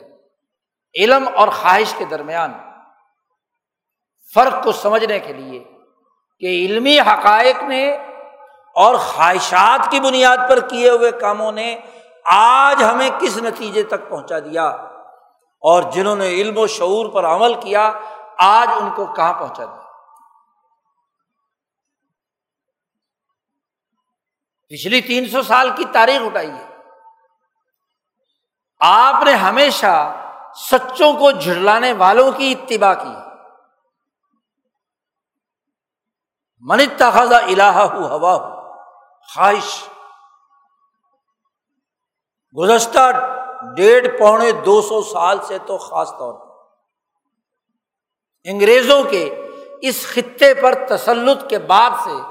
علم 0.96 1.28
اور 1.36 1.48
خواہش 1.48 1.94
کے 1.98 2.06
درمیان 2.06 2.52
فرق 4.34 4.64
کو 4.64 4.72
سمجھنے 4.72 5.20
کے 5.20 5.34
لیے 5.34 5.60
کہ 6.42 6.48
علمی 6.66 7.00
حقائق 7.00 7.64
نے 7.64 7.84
اور 8.76 8.96
خواہشات 8.96 9.92
کی 9.92 10.00
بنیاد 10.00 10.38
پر 10.50 10.60
کیے 10.70 10.90
ہوئے 10.90 11.12
کاموں 11.12 11.52
نے 11.52 11.76
آج 12.26 12.84
ہمیں 12.84 13.10
کس 13.20 13.38
نتیجے 13.38 13.84
تک 13.84 14.10
پہنچا 14.10 14.40
دیا 14.40 14.68
اور 15.64 15.84
جنہوں 15.92 16.16
نے 16.16 16.28
علم 16.28 16.58
و 16.58 16.68
شعور 16.68 17.10
پر 17.14 17.26
عمل 17.26 17.54
کیا، 17.54 17.92
آج 18.38 18.70
ان 18.82 18.90
کو 18.96 19.06
کہاں 19.06 19.34
پہنچا 19.34 19.66
دیا؟ 19.66 19.91
پچھلی 24.72 25.02
تین 25.02 25.30
سو 25.30 25.42
سال 25.42 25.70
کی 25.76 25.86
تاریخ 25.92 26.22
اٹھائی 26.22 26.50
ہے۔ 26.50 26.68
آپ 28.80 29.24
نے 29.24 29.34
ہمیشہ 29.34 30.16
سچوں 30.56 31.14
کو 31.14 31.32
جھڑلانے 31.32 31.94
والوں 31.94 32.32
کی 32.32 32.56
اتباع 32.60 32.94
کی 32.94 33.16
من 36.60 36.80
تخذا 36.98 37.38
الہ 37.38 37.64
ہو 37.64 38.08
ہوا 38.08 38.34
ہو، 38.34 38.72
خواہش۔ 39.34 39.84
گزشتہ 42.58 43.10
ڈیڑھ 43.76 44.08
پونے 44.20 44.52
دو 44.52 44.82
سو 44.82 45.02
سال 45.02 45.42
سے 45.44 45.58
تو 45.58 45.78
خاص 45.78 46.12
طور 46.12 46.34
پر۔ 46.34 46.56
انگریزوں 48.44 49.04
کے 49.04 49.48
اس 49.82 50.08
خطے 50.08 50.54
پر 50.54 50.88
تسلط 50.88 51.50
کے 51.50 51.60
بعد 51.60 51.90
سے 52.04 52.31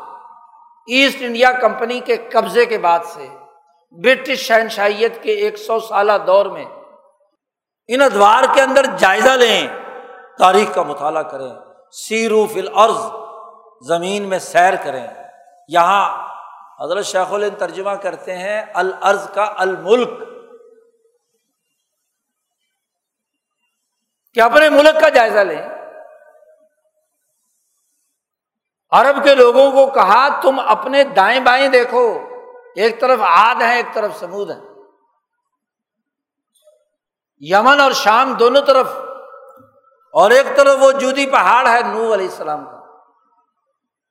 ایسٹ 0.90 1.16
انڈیا 1.20 1.52
کمپنی 1.52 2.00
کے 2.00 2.16
قبضے 2.16 2.66
کے 2.66 2.78
بعد 2.78 2.98
سے 3.04 3.28
برٹش 3.90 4.38
شہنشائیت 4.38 5.22
کے 5.22 5.32
ایک 5.32 5.56
سو 5.56 5.80
سالہ 5.80 6.12
دور 6.26 6.46
میں 6.46 6.64
ان 7.88 8.00
ادوار 8.00 8.44
کے 8.54 8.62
اندر 8.62 8.86
جائزہ 8.98 9.28
لیں، 9.28 9.68
تاریخ 10.38 10.74
کا 10.74 10.82
مطالعہ 10.82 11.22
کریں، 11.22 11.54
سیرو 11.92 12.46
فل 12.46 12.68
عرض 12.74 13.12
زمین 13.88 14.22
میں 14.22 14.38
سیر 14.38 14.74
کریں۔ 14.84 15.06
یہاں 15.68 16.30
حضرت 16.84 17.04
شیخ 17.04 17.32
الن 17.32 17.50
ترجمہ 17.50 17.90
کرتے 17.90 18.38
ہیں 18.38 18.62
العرض 18.74 19.30
کا 19.30 19.54
الملک۔ 19.56 20.08
کہ 24.34 24.40
اپنے 24.40 24.68
ملک 24.68 25.00
کا 25.00 25.08
جائزہ 25.08 25.38
لیں۔ 25.38 25.79
عرب 28.92 29.24
کے 29.24 29.34
لوگوں 29.34 29.70
کو 29.70 29.92
کہا، 29.92 30.40
تم 30.40 30.60
اپنے 30.60 31.04
دائیں 31.04 31.40
بائیں 31.40 31.68
دیکھو۔ 31.68 32.18
ایک 32.76 33.00
طرف 33.00 33.18
آد 33.22 33.62
ہے، 33.62 33.76
ایک 33.76 33.94
طرف 33.94 34.18
سمود 34.18 34.50
ہے۔ 34.50 34.56
یمن 37.38 37.80
اور 37.80 37.92
شام 37.92 38.32
دونوں 38.32 38.62
طرف۔ 38.62 38.86
اور 40.12 40.30
ایک 40.30 40.56
طرف 40.56 40.78
وہ 40.80 40.92
جودی 40.92 41.26
پہاڑ 41.26 41.68
ہے 41.68 41.80
نو 41.80 42.14
علیہ 42.14 42.26
السلام 42.26 42.64
کا۔ 42.64 42.80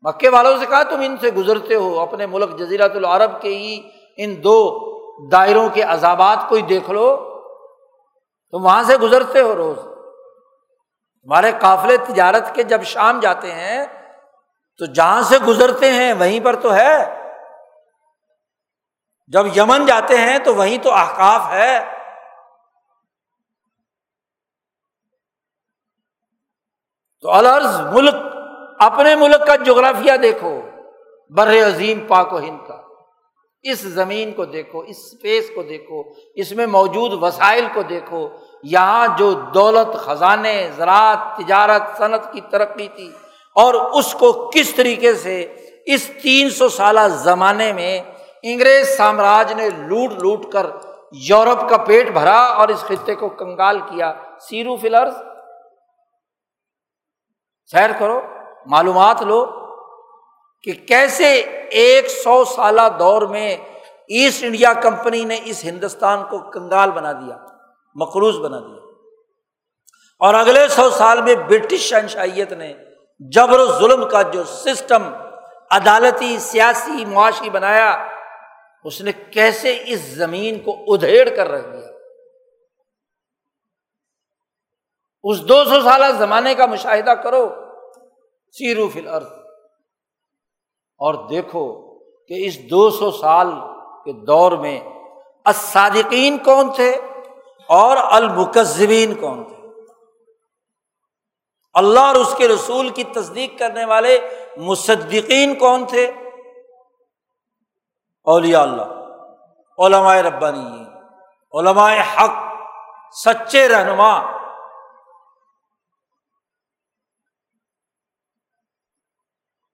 مکے 0.02 0.30
والوں 0.30 0.58
سے 0.58 0.66
کہا، 0.66 0.84
تم 0.84 1.02
ان 1.02 1.18
سے 1.18 1.32
گزرتے 1.32 1.76
ہو۔ 1.76 2.00
اپنے 2.00 2.26
ملک 2.26 2.60
جزیرت 2.60 2.96
العرب 2.96 3.42
کے 3.42 3.50
ہی 3.50 3.90
ان 4.18 4.44
دو 4.44 4.90
دائروں 5.28 5.70
کے 5.70 5.82
عذابات 5.82 6.50
کو 6.50 6.56
ہی 6.56 6.62
دیکھ 6.62 6.90
لو۔ 6.90 7.18
تم 8.52 8.66
وہاں 8.66 8.84
سے 8.84 8.98
گزرتے 8.98 9.42
ہو 9.42 9.56
روز۔ 9.56 9.78
ہمارے 11.24 11.52
قافلے 11.62 11.98
تجارت 11.98 12.56
کے 12.56 12.64
جب 12.64 12.84
شام 12.84 13.20
جاتے 13.20 13.52
ہیں 13.52 13.99
تو 14.80 14.86
جہاں 14.86 15.22
سے 15.22 15.38
گزرتے 15.40 15.92
ہیں 15.92 16.14
وہیں 16.14 16.40
پر 16.46 16.56
تو 16.56 16.76
ہے۔ 16.76 17.20
جب 19.28 19.58
یمن 19.58 19.86
جاتے 19.86 20.18
ہیں 20.18 20.40
تو 20.40 20.56
وہیں 20.56 20.78
تو 20.78 20.94
احکاف 20.94 21.42
ہے۔ 21.52 21.80
تو 27.22 27.32
الرز 27.32 27.80
ملک، 27.80 28.16
اپنے 28.80 29.16
ملک 29.16 29.48
کا 29.48 29.56
جغرافیہ 29.56 30.14
دیکھو، 30.14 30.62
بر 31.30 31.68
عظیم 31.68 32.08
پاک 32.08 32.34
و 32.34 32.40
ہند 32.40 32.68
کا۔ 32.68 32.82
اس 33.62 33.80
زمین 33.80 34.32
کو 34.32 34.46
دیکھو، 34.46 34.80
اس 34.80 34.98
اسپیس 34.98 35.52
کو 35.56 35.64
دیکھو، 35.64 36.04
اس 36.36 36.52
میں 36.52 36.66
موجود 36.66 37.24
وسائل 37.24 37.68
کو 37.74 37.82
دیکھو۔ 37.82 38.30
یہاں 38.64 39.08
جو 39.18 39.34
دولت، 39.34 39.98
خزانے، 39.98 40.72
زراعت، 40.76 41.38
تجارت، 41.38 41.98
صنعت 41.98 42.34
کی 42.34 42.42
ترقی 42.42 42.88
تھی 42.88 43.12
اور 43.60 43.74
اس 43.74 44.14
کو 44.14 44.52
کس 44.54 44.74
طریقے 44.76 45.14
سے 45.14 45.42
اس 45.86 46.12
تین 46.22 46.50
سو 46.50 46.70
سالہ 46.70 47.08
زمانے 47.08 47.74
میں 47.74 48.02
انگریز 48.44 48.98
سامراج 48.98 49.54
نے 49.54 49.70
لوٹ 49.70 50.12
لوٹ 50.12 50.52
کر 50.54 50.66
یورپ 51.12 51.70
کا 51.70 51.78
پیٹ 51.78 52.10
بھرا 52.10 52.40
اور 52.40 52.68
اس 52.68 52.82
خطے 52.82 53.16
کو 53.16 53.30
کنگال 53.30 53.80
کیا؟ 53.80 54.14
سیرو 54.42 54.76
فلرز، 54.76 55.14
سیر 57.72 57.90
کرو، 58.00 58.20
معلومات 58.66 59.22
لو 59.22 59.46
کہ 60.64 60.74
کیسے 60.88 61.34
ایک 61.72 62.10
سو 62.10 62.44
سالہ 62.46 62.88
دور 63.00 63.22
میں 63.22 63.58
ایسٹ 64.08 64.44
انڈیا 64.44 64.74
کمپنی 64.74 65.24
نے 65.24 65.40
اس 65.44 65.64
ہندوستان 65.64 66.24
کو 66.30 66.40
کنگال 66.52 66.92
بنا 66.92 67.12
دیا، 67.12 67.38
مقروض 67.96 68.40
بنا 68.40 68.60
دیا۔ 68.60 68.86
اور 70.20 70.34
اگلے 70.34 70.68
سو 70.68 70.90
سال 70.90 71.22
میں 71.22 71.36
برٹش 71.36 71.80
شہنشائیت 71.80 72.52
نے 72.52 72.74
جبر 73.20 73.60
و 73.60 73.66
ظلم 73.66 74.10
کا 74.10 74.22
جو 74.22 74.44
سسٹم 74.44 75.04
عدالتی، 75.72 76.40
سیاسی 76.40 77.06
معاشی 77.06 77.50
بنایا، 77.50 78.08
اس 78.84 79.02
نے 79.02 79.12
کیسے 79.12 79.84
اس 79.86 80.00
زمین 80.00 80.60
کو 80.60 80.76
ادھیڑ 80.88 81.30
کر 81.36 81.48
رکھ 81.48 81.68
دیا؟ 81.68 81.88
اس 85.24 85.42
دو 85.50 85.66
سو 85.66 85.82
سالہ 85.82 86.06
زمانے 86.18 86.56
کا 86.56 86.66
مشاہدہ 86.66 87.10
کرو، 87.10 87.50
سیرو 88.52 88.90
فل 88.90 89.08
ارتھ 89.08 89.34
اور 91.00 91.30
دیکھو 91.30 91.96
کہ 92.28 92.46
اس 92.46 92.70
دو 92.70 92.90
سو 92.90 93.12
سال 93.12 93.48
کے 94.06 94.26
دور 94.26 94.52
میں 94.52 94.80
الصادقین 95.46 96.38
کون 96.38 96.74
تھے 96.74 96.92
اور 97.70 97.98
المکذبین 98.12 99.16
کون 99.16 99.48
تھے۔ 99.48 99.59
اللہ 101.74 102.00
اور 102.00 102.16
اس 102.16 102.36
کے 102.38 102.48
رسول 102.48 102.90
کی 102.90 103.04
تصدیق 103.04 103.60
کرنے 103.60 103.86
والے 103.86 104.20
مصدقین 104.58 105.56
کون 105.56 105.86
تھے؟ 105.86 106.12
اولیاء 108.24 108.62
اللہ، 108.62 108.84
علماء 109.80 110.16
ربانی 110.16 110.86
علماء 111.54 111.94
حق، 111.94 112.32
سچے 113.14 113.68
رہنما۔ 113.68 114.40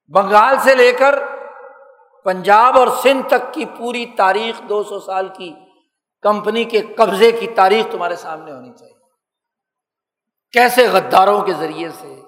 بنگال 0.08 0.56
سے 0.64 0.76
لے 0.76 0.92
کر 0.92 1.16
پنجاب 2.24 2.78
اور 2.78 2.88
سندھ 2.88 3.28
تک 3.28 3.54
کی 3.54 3.66
پوری 3.66 4.06
تاریخ 4.06 4.70
دو 4.70 4.84
سو 4.84 5.00
سال 5.00 5.28
کی 5.38 5.54
کمپنی 6.22 6.64
کے 6.64 6.82
قبضے 6.82 7.32
کی 7.32 7.48
تاریخ 7.48 7.92
تمہارے 7.92 8.16
سامنے 8.16 8.52
ہونی 8.52 8.74
چاہیے۔ 8.80 8.95
کیسے 10.56 10.88
غداروں 10.88 11.42
کے 11.42 11.54
ذریعے 11.54 11.90
سے 11.90 12.22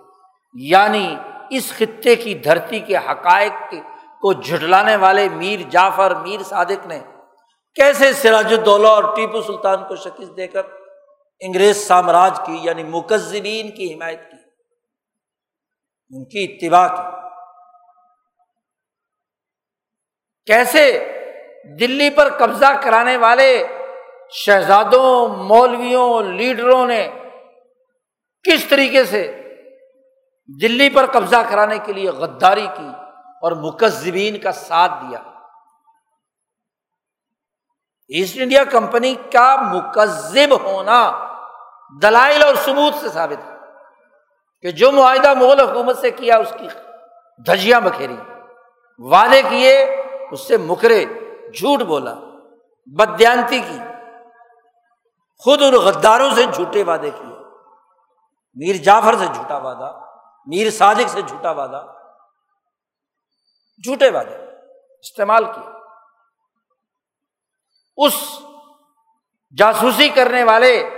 یعنی 0.54 1.16
اس 1.50 1.74
خطے 1.78 2.16
کی 2.16 2.34
دھرتی 2.34 2.80
کے 2.80 2.98
حقائق 2.98 3.74
کو 4.22 4.34
جھٹلانے 4.34 4.96
والے 4.96 5.30
میر 5.30 5.60
جعفر، 5.70 6.16
میر 6.16 6.44
صادق 6.44 6.88
نے 6.88 7.00
کیسے 7.76 8.14
سراج 8.14 8.54
الدولہ 8.54 8.88
اور 8.88 9.16
ٹیپو 9.16 9.42
سلطان 9.42 9.84
کو 9.88 9.96
شکست 9.96 10.38
دے 10.38 10.48
کر 10.48 10.62
انگریز 11.40 11.88
سامراج 11.88 12.40
کی 12.46 12.58
یعنی 12.62 12.84
مکذبین 12.84 13.72
کی 13.72 13.94
حمایت 13.94 14.32
کی؟ 14.32 14.38
ان 16.10 16.26
کی 16.26 16.44
اتباع 16.44 16.88
کی۔ 16.88 17.28
کیسے 20.46 21.14
دلی 21.80 22.10
پر 22.10 22.30
قبضہ 22.38 22.74
کرانے 22.82 23.18
والے 23.18 23.68
شہزادوں، 24.32 25.28
مولویوں، 25.28 26.24
لیڈروں 26.24 26.88
نے 26.88 27.17
کس 28.48 28.66
طریقے 28.66 29.06
سے 29.06 29.44
دلی 30.62 30.90
پر 30.90 31.06
قبضہ 31.06 31.36
کرانے 31.50 31.78
کے 31.78 31.94
لیے 31.94 32.10
غداری 32.10 32.68
کی 32.78 32.90
اور 33.42 33.52
مکذبین 33.52 34.40
کا 34.40 34.52
ساتھ 34.52 34.92
دیا۔ 34.92 35.20
ایسٹ 38.08 38.38
انڈیا 38.40 38.64
کمپنی 38.64 39.16
کا 39.32 39.56
مکذب 39.56 40.64
ہونا 40.64 41.28
دلائل 42.02 42.44
اور 42.44 42.56
ثبوت 42.56 42.94
سے 42.96 43.10
ثابت 43.10 43.46
ہے 43.46 43.54
کہ 44.62 44.72
جو 44.72 44.92
معاہدہ 44.92 45.34
مغل 45.34 45.60
حکومت 45.60 45.98
سے 45.98 46.12
کیا، 46.12 46.38
اس 46.38 46.54
کی 46.60 46.68
دھجیاں 47.46 47.82
بکھیری۔ 47.82 48.16
وعدے 48.98 49.42
کیے، 49.42 49.84
اس 50.32 50.48
سے 50.48 50.58
مکرے، 50.58 51.06
جھوٹ 51.54 51.80
بولا 51.80 52.14
بدیانتی 52.86 53.60
کی۔ 53.60 53.78
خود 55.38 55.62
ان 55.62 55.74
غداروں 55.74 56.30
سے 56.36 56.44
جھوٹے 56.44 56.84
وعدے 56.84 57.10
کیے۔ 57.10 57.37
میر 58.58 58.76
جعفر 58.76 59.16
سے 59.18 59.26
جھوٹا 59.26 59.58
وعدہ، 59.58 60.00
میر 60.46 60.70
صادق 60.70 61.10
سے 61.10 61.22
جھوٹا 61.22 61.52
وعدہ۔ 61.52 61.86
جھوٹے 63.84 64.10
وعدے 64.10 64.36
استعمال 65.00 65.46
کیے۔ 65.46 65.78
اس 67.98 68.40
جاسوسی 69.58 70.10
کرنے 70.10 70.44
والے 70.44 70.90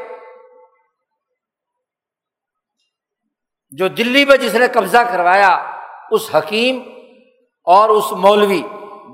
جو 3.72 3.88
دلی 3.88 4.26
میں 4.26 4.38
جس 4.38 4.54
نے 4.54 4.68
قبضہ 4.68 4.98
کروایا، 4.98 5.80
اس 6.12 6.36
حکیم 6.36 6.82
اور 7.64 7.90
اس 7.90 8.12
مولوی، 8.12 8.62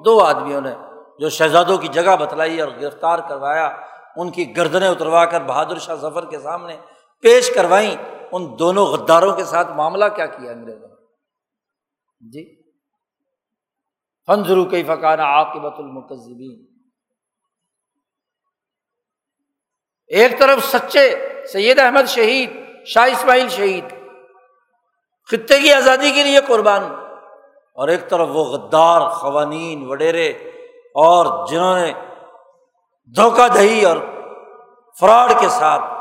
دو 0.06 0.24
آدمیوں 0.24 0.62
نے 0.62 0.76
جو 1.20 1.30
شہزادوں 1.30 1.78
کی 1.78 1.88
جگہ 1.88 2.16
بتلائی 2.16 2.62
اور 2.62 2.70
گرفتار 2.70 3.20
کروایا، 3.20 3.76
ان 4.16 4.32
کی 4.32 4.58
گردنیں 4.58 4.89
اتروا 4.89 5.26
کر 5.26 5.41
بہادر 5.41 5.80
شاہ 5.80 5.96
ظفر 5.96 6.30
کے 6.30 6.39
سامنے 6.39 6.78
پیش 7.22 7.52
کروائیں 7.56 8.14
ان 8.36 8.60
دونوں 8.60 8.86
غداروں 8.86 9.36
کے 9.36 9.46
ساتھ 9.46 9.72
معاملہ 9.72 10.06
کیا 10.16 10.26
کیا 10.26 10.52
انگریزوں 10.52 10.88
نے؟ 10.88 10.96
جی۔ 12.32 12.64
فنزرو 14.26 14.66
کئی 14.66 14.84
فقان 14.84 15.20
عاقبت 15.20 15.80
المکذبین 15.80 16.66
ایک 20.08 20.40
طرف 20.40 20.66
سچے 20.66 21.30
سید 21.46 21.80
احمد 21.80 22.06
شہید، 22.08 22.50
شاہ 22.86 23.12
اسماعیل 23.12 23.50
شہید، 23.50 23.86
خطے 25.32 25.60
کی 25.60 25.74
آزادی 25.74 26.12
کے 26.12 26.24
لیے 26.24 26.40
قربان، 26.48 26.84
اور 27.74 27.88
ایک 27.88 28.10
طرف 28.10 28.28
وہ 28.32 28.44
غدار، 28.44 29.10
قوانین، 29.22 29.86
وڈیرے، 29.86 30.30
اور 30.96 31.48
جنہوں 31.48 31.76
نے 31.76 31.94
دھوکہ 33.16 33.48
دہی 33.48 33.86
اور 33.86 33.98
فراڈ 35.00 35.30
کے 35.40 35.50
ساتھ 35.50 35.95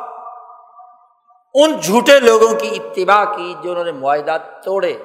ان 1.54 1.80
جھوٹے 1.80 2.20
لوگوں 2.20 2.58
کی 2.58 2.68
اتباع 2.68 3.24
کی 3.24 3.54
جو 3.62 3.70
انہوں 3.70 3.84
نے 3.84 3.92
معاہدات 3.92 4.64
توڑے۔ 4.64 4.98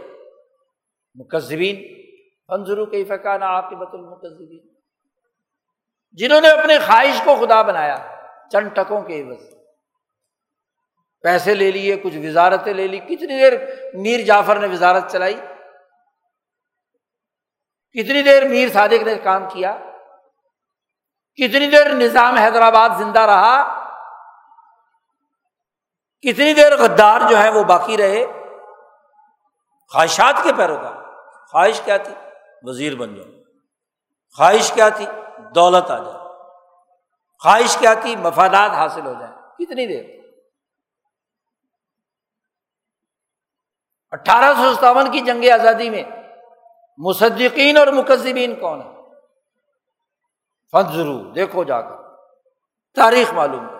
مکذبین 1.16 2.04
انضرو 2.48 2.86
کئی 2.86 3.06
فقان 3.06 3.44
عاقبت 3.44 3.90
المکذبین۔ 3.94 4.74
جنہوں 6.12 6.42
نے 6.42 6.50
اپنے 6.50 6.78
خواہش 6.78 7.22
کو 7.24 7.36
خدا 7.36 7.62
بنایا، 7.62 7.96
چند 8.52 8.70
ٹکوں 8.74 9.02
کے 9.02 9.22
عوض۔ 9.22 9.54
پیسے 11.22 11.56
لے 11.56 11.72
لیے، 11.72 11.98
کچھ 11.98 12.18
وزارتیں 12.18 12.74
لے 12.74 12.88
لی۔ 12.88 13.00
کتنی 13.00 13.38
دیر 13.40 13.54
میر 13.94 14.20
جعفر 14.20 14.60
نے 14.60 14.68
وزارت 14.68 15.12
چلائی؟ 15.12 15.34
کتنی 17.92 18.22
دیر 18.22 18.48
میر 18.48 18.70
صادق 18.70 19.04
نے 19.04 19.16
کام 19.16 19.44
کیا؟ 19.50 19.78
کتنی 21.36 21.68
دیر 21.68 21.90
نظام 21.90 22.36
حیدرآباد 22.36 22.90
زندہ 22.98 23.20
رہا؟ 23.20 23.79
کتنی 26.22 26.54
دیر 26.54 26.78
غدار 26.78 27.22
جو 27.30 27.38
ہے 27.38 27.50
وہ 27.50 27.64
باقی 27.64 27.98
رہے۔ 27.98 28.26
خواہشات 29.94 30.44
کے 30.44 30.50
پیروکار۔ 30.58 30.96
خواہش 31.48 31.82
کیا 31.86 31.98
تھی؟ 31.98 32.14
وزیر 32.64 32.96
بن 32.96 33.16
جاؤ۔ 33.16 33.26
خواہش 34.38 34.72
کیا 34.72 34.90
تھی؟ 34.90 35.06
دولت 35.56 35.92
آ 35.92 35.98
جائے۔ 35.98 36.18
خواہش 37.44 37.78
کیا 37.78 37.94
تھی؟ 37.94 38.16
مفادات 38.16 38.72
حاصل 38.72 39.06
ہو 39.06 39.14
جائیں۔ 39.14 39.36
کتنی 39.36 39.88
دیر۔ 39.88 40.20
اٹھارہ 44.12 44.54
سو 44.54 44.74
ستاون 44.74 45.12
کی 45.12 45.20
جنگ 45.20 45.50
آزادی 45.50 45.90
میں 45.90 46.04
مصدقین 46.98 47.78
اور 47.78 47.88
مقزبین 47.88 48.56
کون 48.60 48.82
ہے 48.82 48.92
فن 50.72 50.82
ضرور 50.94 51.34
دیکھو 51.34 51.64
جا 51.64 51.82
کر۔ 51.82 51.96
تاریخ 52.96 53.34
معلوم 53.34 53.79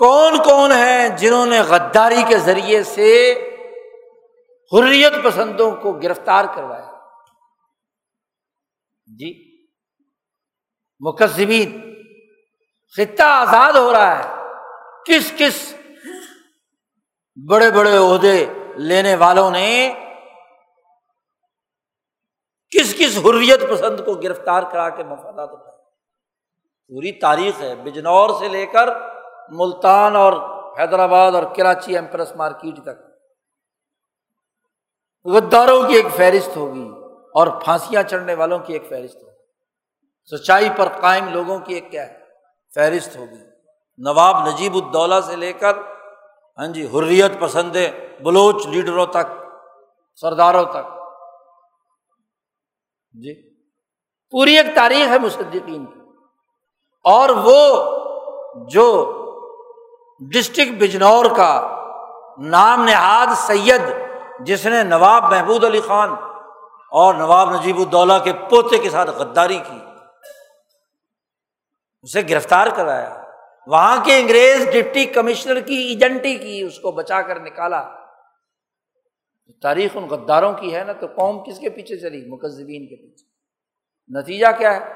کون 0.00 0.42
کون 0.42 0.72
ہیں 0.72 1.08
جنہوں 1.08 1.46
نے 1.46 1.60
غداری 1.60 2.22
کے 2.28 2.38
ذریعے 2.38 2.82
سے 2.82 3.32
حریت 4.72 5.12
پسندوں 5.24 5.70
کو 5.70 5.92
گرفتار 5.92 6.44
کروایا؟ 6.54 6.92
جی 9.06 9.62
مقزمین 11.00 11.94
خطہ 12.96 13.22
آزاد 13.22 13.72
ہو 13.72 13.92
رہا 13.92 14.18
ہے۔ 14.18 14.34
کس 15.06 15.32
کس 15.36 15.74
بڑے 17.48 17.70
بڑے 17.70 17.96
عہدے 17.96 18.46
لینے 18.76 19.14
والوں 19.14 19.50
نے 19.50 19.94
کس 22.70 22.94
کس 22.98 23.18
حریت 23.18 23.60
پسند 23.70 24.00
کو 24.06 24.14
گرفتار 24.14 24.62
کرا 24.62 24.90
کے 24.90 25.02
مفادات 25.02 25.48
اٹھائے؟ 25.52 25.78
پوری 26.88 27.12
تاریخ 27.12 27.60
ہے، 27.60 27.74
بجنور 27.74 28.30
سے 28.38 28.48
لے 28.48 28.66
کر 28.66 29.19
ملتان 29.50 30.16
اور 30.16 30.32
حیدرآباد 30.78 31.32
اور 31.32 31.42
کراچی 31.56 31.94
ایمپرس 31.94 32.36
مارکیٹ 32.36 32.82
تک۔ 32.82 33.10
غداروں 35.24 35.88
کی 35.88 35.94
ایک 35.94 36.06
فہرست 36.16 36.56
ہوگی 36.56 36.90
اور 37.34 37.46
پھانسیاں 37.46 38.02
چڑھنے 38.02 38.34
والوں 38.34 38.58
کی 38.58 38.72
ایک 38.72 38.88
فہرست 38.88 39.16
ہوگی۔ 39.16 39.30
سچائی 40.36 40.68
پر 40.76 40.88
قائم 41.00 41.28
لوگوں 41.28 41.58
کی 41.58 41.74
ایک 41.74 41.90
کیا 41.90 42.08
ہے؟ 42.08 42.18
فہرست 42.74 43.16
ہوگی۔ 43.16 43.50
نواب 43.98 44.48
نجیب 44.48 44.74
الدولہ 44.74 45.14
سے 45.26 45.36
لے 45.36 45.52
کر 45.52 45.76
ہاں 46.58 46.66
جی 46.66 46.86
حریت 46.86 47.30
پسند 47.40 47.76
بلوچ 48.22 48.66
لیڈروں 48.66 49.06
تک، 49.06 49.42
سرداروں 50.20 50.64
تک۔ 50.64 51.00
جی 53.12 53.54
پوری 54.30 54.56
ایک 54.56 54.66
تاریخ 54.74 55.08
ہے 55.08 55.18
مصدقین 55.18 55.86
کی۔ 55.86 56.00
اور 57.04 57.28
وہ 57.28 57.90
جو 58.68 59.16
ڈسٹرکٹ 60.20 60.70
بجنور 60.82 61.24
کا 61.36 61.76
نام 62.38 62.84
نہاد 62.84 63.26
سید، 63.36 63.80
جس 64.40 64.66
نے 64.66 64.82
نواب 64.82 65.24
محبود 65.24 65.64
علی 65.64 65.80
خان 65.80 66.08
اور 66.90 67.14
نواب 67.14 67.54
نجیب 67.54 67.78
الدولہ 67.78 68.12
کے 68.24 68.32
پوتے 68.32 68.78
کے 68.78 68.90
ساتھ 68.90 69.10
غداری 69.10 69.58
کی۔ 69.58 69.78
اسے 72.02 72.20
گرفتار 72.30 72.66
کرایا۔ 72.76 73.24
وہاں 73.66 74.04
کے 74.04 74.18
انگریز 74.18 74.64
ڈپٹی 74.72 75.04
کمشنر 75.04 75.60
کی 75.60 75.74
ایجنٹی 75.74 76.36
کی 76.36 76.62
اس 76.62 76.78
کو 76.78 76.92
بچا 76.92 77.22
کر 77.22 77.40
نکالا۔ 77.40 77.90
تاریخ 79.62 79.90
ان 79.94 80.04
غداروں 80.04 80.52
کی 80.52 80.76
ہے 80.76 80.84
نا، 80.84 80.92
تو 80.92 81.06
قوم 81.06 81.44
کس 81.44 81.58
کے 81.58 81.68
پیچھے 81.68 81.96
چلی؟ 81.96 82.30
مقزبین 82.30 82.86
کے 82.86 82.96
پیچھے۔ 82.96 83.26
نتیجہ 84.20 84.46
کیا 84.58 84.76
ہے؟ 84.76 84.92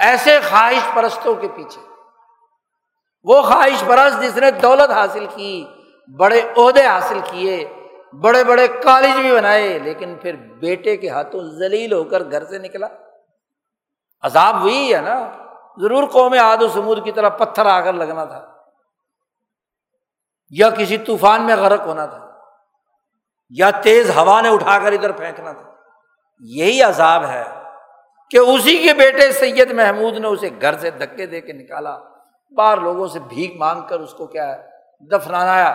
ایسے 0.00 0.38
خواہش 0.50 0.94
پرستوں 0.94 1.34
کے 1.34 1.48
پیچھے۔ 1.48 1.95
وہ 3.26 3.40
خواہش 3.42 3.82
پرست 3.86 4.22
جس 4.22 4.36
نے 4.36 4.50
دولت 4.50 4.90
حاصل 4.90 5.26
کی، 5.34 5.64
بڑے 6.08 6.40
عہدے 6.56 6.84
حاصل 6.86 7.18
کیے، 7.30 7.56
بڑے 8.22 8.44
بڑے 8.44 8.66
کالج 8.82 9.16
بھی 9.20 9.34
بنائے، 9.34 9.78
لیکن 9.78 10.14
پھر 10.22 10.36
بیٹے 10.60 10.96
کے 10.96 11.08
ہاتھوں 11.10 11.40
ذلیل 11.58 11.92
ہو 11.92 12.04
کر 12.04 12.22
گھر 12.30 12.44
سے 12.44 12.58
نکلا۔ 12.58 12.86
عذاب 14.22 14.64
وہی 14.64 14.94
ہے 14.94 15.00
نا، 15.00 15.16
ضرور 15.80 16.04
قوم 16.08 16.34
آد 16.42 16.62
و 16.62 16.68
سمود 16.68 17.04
کی 17.04 17.12
طرح 17.12 17.28
پتھر 17.28 17.66
آ 17.66 17.80
کر 17.80 17.92
لگنا 17.92 18.24
تھا، 18.24 18.44
یا 20.52 20.70
کسی 20.70 20.98
طوفان 20.98 21.42
میں 21.42 21.56
غرق 21.56 21.86
ہونا 21.86 22.06
تھا، 22.06 22.24
یا 23.50 23.70
تیز 23.82 24.10
ہوا 24.16 24.40
نے 24.40 24.48
اٹھا 24.48 24.78
کر 24.78 24.92
ادھر 24.92 25.12
پھینکنا 25.12 25.52
تھا۔ 25.52 25.70
یہی 26.40 26.82
عذاب 26.82 27.24
ہے 27.24 27.44
کہ 28.30 28.38
اسی 28.38 28.76
کے 28.78 28.94
بیٹے 28.94 29.32
سید 29.32 29.72
محمود 29.72 30.18
نے 30.18 30.28
اسے 30.28 30.48
گھر 30.60 30.78
سے 30.78 30.90
دھکے 30.90 31.26
دے 31.26 31.40
کے 31.40 31.52
نکالا۔ 31.52 31.98
باہر 32.50 32.80
لوگوں 32.80 33.08
سے 33.08 33.20
بھیک 33.20 33.56
مانگ 33.56 33.80
کر 33.82 34.00
اس 34.00 34.12
کو 34.12 34.26
کیا 34.26 34.56
ہے 34.56 34.68
دفنانا 35.10 35.74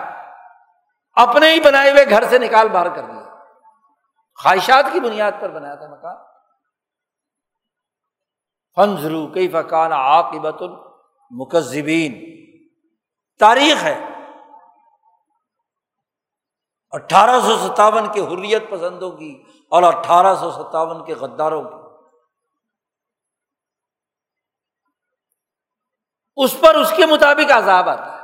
اپنے 1.12 1.52
ہی 1.52 1.60
بنائے 1.60 1.90
ہوئے 1.90 2.10
گھر 2.10 2.24
سے 2.24 2.38
نکال 2.38 2.68
باہر 2.68 2.88
کر 2.88 3.02
دیا۔ 3.02 3.34
خواہشات 4.42 4.84
کی 4.92 5.00
بنیاد 5.00 5.32
پر 5.40 5.50
بنایا 5.50 5.74
تھا 5.74 5.86
مکان۔ 5.86 6.16
فنزرو 8.76 9.26
کئی 9.26 9.48
فقان 9.48 9.92
عاقبت 9.92 10.62
المکذبین 10.62 12.24
تاریخ 13.38 13.84
ہے۔ 13.84 14.04
اٹھارہ 16.90 17.40
سو 17.40 17.56
ستاون 17.56 18.12
کے 18.12 18.20
حریت 18.20 18.70
پسندوں 18.70 19.10
کی 19.10 19.42
اور 19.70 19.82
اٹھارہ 19.82 20.34
سو 20.34 20.50
ستاون 20.50 21.04
کے 21.04 21.14
غداروں 21.14 21.62
کی۔ 21.64 21.81
اس 26.42 26.60
پر 26.60 26.74
اس 26.74 26.92
کے 26.96 27.06
مطابق 27.06 27.52
عذاب 27.52 27.88
آتا 27.88 28.12
ہے۔ 28.12 28.20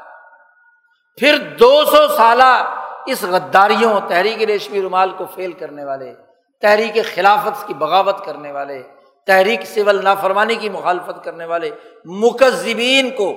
پھر 1.18 1.36
دو 1.38 1.84
سو 1.84 2.06
سالہ 2.08 2.74
اس 3.06 3.22
غداریوں 3.22 4.00
تحریک 4.08 4.42
ریشمی 4.42 4.82
رومال 4.82 5.10
کو 5.10 5.26
فیل 5.34 5.52
کرنے 5.52 5.84
والے، 5.84 6.14
تحریک 6.60 7.14
خلافت 7.14 7.66
کی 7.66 7.74
بغاوت 7.74 8.24
کرنے 8.24 8.52
والے، 8.52 8.82
تحریک 9.26 9.64
سول 9.64 10.04
نافرمانی 10.04 10.54
کی 10.54 10.68
مخالفت 10.68 11.24
کرنے 11.24 11.44
والے 11.44 11.70
مکذبین 12.04 13.10
کو 13.10 13.32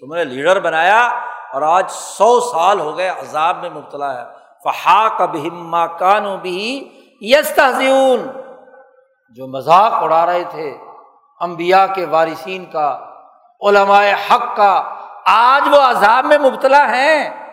تم 0.00 0.14
نے 0.14 0.24
لیڈر 0.24 0.60
بنایا 0.60 1.06
اور 1.52 1.62
آج 1.62 1.90
سو 1.90 2.40
سال 2.40 2.80
ہو 2.80 2.96
گئے 2.98 3.08
عذاب 3.08 3.56
میں 3.56 3.70
مبتلا 3.70 4.14
ہے۔ 4.18 4.24
فہا 4.64 5.26
بہما 5.26 5.86
کانو 5.86 6.36
بھی 6.36 6.88
یس 7.20 7.50
تحزیون 7.54 8.26
جو 9.30 9.46
مذاق 9.46 9.92
اڑا 9.92 10.26
رہے 10.26 10.44
تھے 10.50 10.76
امبیا 11.40 11.86
کے 11.86 12.04
وارثین 12.04 12.64
کا 12.64 13.05
علماء 13.60 14.04
حق 14.30 14.56
کا۔ 14.56 14.82
آج 15.26 15.68
وہ 15.72 15.80
عذاب 15.80 16.24
میں 16.24 16.38
مبتلا 16.38 16.88
ہیں۔ 16.88 17.46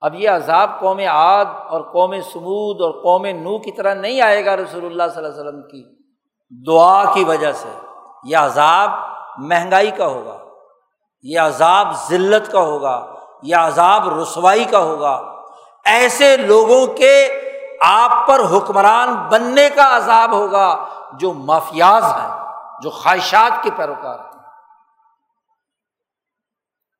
اب 0.00 0.14
یہ 0.14 0.30
عذاب 0.30 0.80
قوم 0.80 0.98
عاد 0.98 1.44
اور 1.44 1.80
قوم 1.80 2.20
سمود 2.20 2.80
اور 2.80 2.90
قوم 2.90 3.26
نو 3.26 3.58
کی 3.58 3.72
طرح 3.72 3.94
نہیں 3.94 4.20
آئے 4.20 4.46
گا 4.46 4.56
رسول 4.56 4.86
اللہ 4.86 5.02
صلی 5.14 5.24
اللہ 5.24 5.28
علیہ 5.28 5.40
وسلم 5.40 5.62
کی۔ 5.62 5.96
دعا 6.66 7.14
کی 7.14 7.24
وجہ 7.24 7.52
سے۔ 7.52 7.68
یہ 8.24 8.36
عذاب 8.36 8.90
مہنگائی 9.38 9.90
کا 9.90 10.06
ہوگا۔ 10.06 10.38
یہ 11.22 11.40
عذاب 11.40 11.88
ذلت 12.08 12.52
کا 12.52 12.60
ہوگا۔ 12.60 13.06
یہ 13.42 13.56
عذاب 13.56 14.18
رسوائی 14.20 14.64
کا 14.64 14.78
ہوگا۔ 14.78 15.22
ایسے 15.84 16.36
لوگوں 16.36 16.86
کے 16.86 17.28
آپ 17.84 18.26
پر 18.26 18.40
حکمران 18.56 19.14
بننے 19.14 19.68
کا 19.74 19.96
عذاب 19.96 20.32
ہوگا 20.32 20.84
جو 21.12 21.32
مافیاز 21.32 22.04
ہیں، 22.04 22.44
جو 22.82 22.90
خواہشات 22.90 23.62
کے 23.62 23.70
پیروکار 23.76 24.18
ہیں۔ 24.18 24.35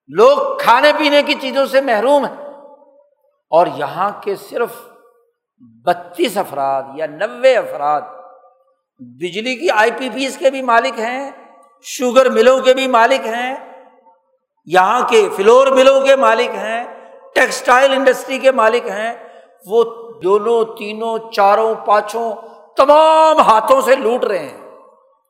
لوگ 0.09 0.59
کھانے 0.59 0.93
پینے 0.99 1.23
کی 1.23 1.35
چیزوں 1.35 1.67
سے 1.67 1.81
محروم 1.81 2.25
ہیں۔ 2.25 2.47
اور 3.51 3.67
یہاں 3.77 4.11
کے 4.21 4.37
صرف 4.37 4.69
بتیس 5.85 6.37
افراد 6.37 6.83
یا 6.95 7.07
نوے 7.07 7.57
افراد 7.57 8.01
بجلی 8.99 9.55
کی 9.55 9.71
آئی 9.71 9.91
پی 9.99 10.09
پیز 10.09 10.37
کے 10.37 10.51
بھی 10.51 10.63
مالک 10.63 10.99
ہیں، 10.99 11.31
شوگر 11.83 12.31
ملوں 12.31 12.61
کے 12.61 12.75
بھی 12.75 12.87
مالک 12.87 13.27
ہیں، 13.27 13.75
یہاں 14.65 15.09
کے 15.09 15.29
فلور 15.37 15.67
ملوں 15.67 16.01
کے 16.01 16.17
مالک 16.17 16.49
ہیں، 16.49 16.85
ٹیکسٹائل 17.35 17.93
انڈسٹری 17.93 18.39
کے 18.39 18.53
مالک 18.53 18.87
ہیں، 18.87 19.15
وہ 19.67 19.85
دونوں، 20.23 20.65
تینوں، 20.65 21.19
چاروں، 21.33 21.75
پانچوں 21.75 22.33
تمام 22.77 23.41
ہاتھوں 23.41 23.81
سے 23.81 23.97
لوٹ 23.97 24.25
رہے 24.25 24.49
ہیں۔ 24.49 24.71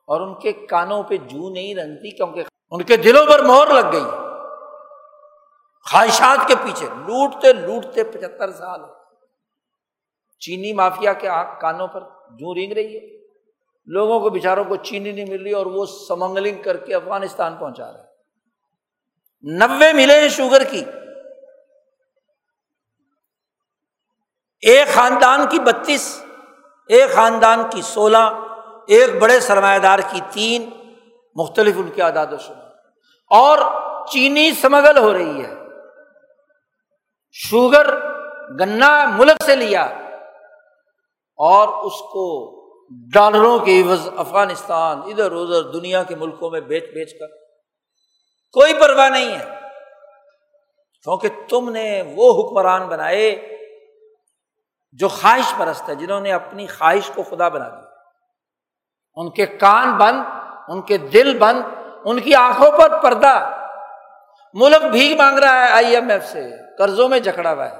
اور 0.07 0.21
ان 0.21 0.39
کے 0.39 0.51
کانوں 0.51 1.03
پہ 1.03 1.17
جو 1.17 1.49
نہیں 1.49 1.75
رنگتی 1.75 2.11
کیونکہ 2.11 2.43
ان 2.71 2.81
کے 2.83 2.97
دلوں 2.97 3.25
پر 3.25 3.43
مور 3.43 3.67
لگ 3.67 3.91
گئی۔ 3.91 4.26
خواہشات 5.91 6.47
کے 6.47 6.55
پیچھے 6.55 6.85
لوٹتے 6.85 7.53
لوٹتے 7.53 8.03
پچہتر 8.03 8.51
سال 8.51 8.81
چینی 10.39 10.73
مافیا 10.73 11.13
کے 11.13 11.27
کانوں 11.61 11.87
پر 11.87 12.01
جو 12.29 12.55
رینگ 12.55 12.73
رہی 12.73 12.95
ہے۔ 12.97 13.17
لوگوں 13.85 14.19
کو 14.19 14.29
بےچاروں 14.29 14.63
کو 14.63 14.75
چینی 14.75 15.11
نہیں 15.11 15.25
مل 15.25 15.43
رہی 15.43 15.51
اور 15.51 15.65
وہ 15.65 15.85
سمنگلنگ 15.85 16.61
کر 16.61 16.77
کے 16.77 16.95
افغانستان 16.95 17.55
پہنچا 17.55 17.93
رہے 17.93 18.03
نوے 19.41 19.93
ملے 19.93 20.21
ہیں 20.21 20.29
شوگر 20.29 20.63
کی۔ 20.63 20.83
ایک 24.61 24.87
خاندان 24.87 25.47
کی 25.49 25.59
بتیس، 25.59 26.23
ایک 26.89 27.11
خاندان 27.13 27.63
کی 27.69 27.81
سولہ، 27.81 28.45
ایک 28.87 29.21
بڑے 29.21 29.39
سرمایہ 29.39 29.79
دار 29.79 29.99
کی 30.11 30.21
تین، 30.31 30.69
مختلف 31.35 31.75
ان 31.77 31.89
کے 31.91 32.03
اعداد 32.03 32.27
و 32.31 32.37
شمار۔ 32.37 32.71
اور 33.29 33.57
چینی 34.05 34.51
سمگل 34.51 34.97
ہو 34.97 35.13
رہی 35.13 35.45
ہے۔ 35.45 35.56
شوگر 37.31 37.99
گنا 38.59 39.05
ملک 39.05 39.43
سے 39.43 39.55
لیا 39.55 39.83
اور 41.35 41.67
اس 41.85 41.93
کو 41.93 42.57
ڈالروں 43.13 43.59
کے 43.59 43.81
عوض 43.81 44.09
افغانستان 44.17 44.97
ادھر 44.97 45.31
ادھر 45.31 45.61
دنیا 45.61 46.03
کے 46.03 46.15
ملکوں 46.15 46.49
میں 46.49 46.61
بیچ 46.61 46.83
بیچ 46.83 47.19
کر 47.19 47.27
کوئی 48.51 48.73
پرواہ 48.73 49.09
نہیں 49.09 49.39
ہے۔ 49.39 49.45
کیونکہ 51.03 51.29
تم 51.49 51.69
نے 51.69 52.03
وہ 52.15 52.41
حکمران 52.41 52.87
بنائے 52.87 53.57
جو 54.91 55.07
خواہش 55.07 55.53
پرست 55.57 55.89
ہے، 55.89 55.95
جنہوں 55.95 56.21
نے 56.21 56.31
اپنی 56.31 56.67
خواہش 56.67 57.11
کو 57.15 57.23
خدا 57.23 57.49
بنا 57.49 57.69
دیا۔ 57.69 57.83
ان 59.15 59.31
کے 59.31 59.45
کان 59.45 59.97
بند، 59.97 60.21
ان 60.67 60.81
کے 60.81 60.97
دل 60.97 61.37
بند، 61.37 61.61
ان 62.05 62.19
کی 62.19 62.35
آنکھوں 62.35 62.71
پر 62.71 63.01
پردہ۔ 63.01 63.65
ملک 64.53 64.83
بھی 64.91 65.15
مانگ 65.15 65.39
رہا 65.39 65.67
ہے 65.67 65.71
آئی 65.71 65.95
ایم 65.95 66.09
ایف 66.09 66.25
سے۔ 66.25 66.66
قرضوں 66.77 67.09
میں 67.09 67.19
جکڑا 67.19 67.53
ہوا 67.53 67.69
ہے۔ 67.69 67.75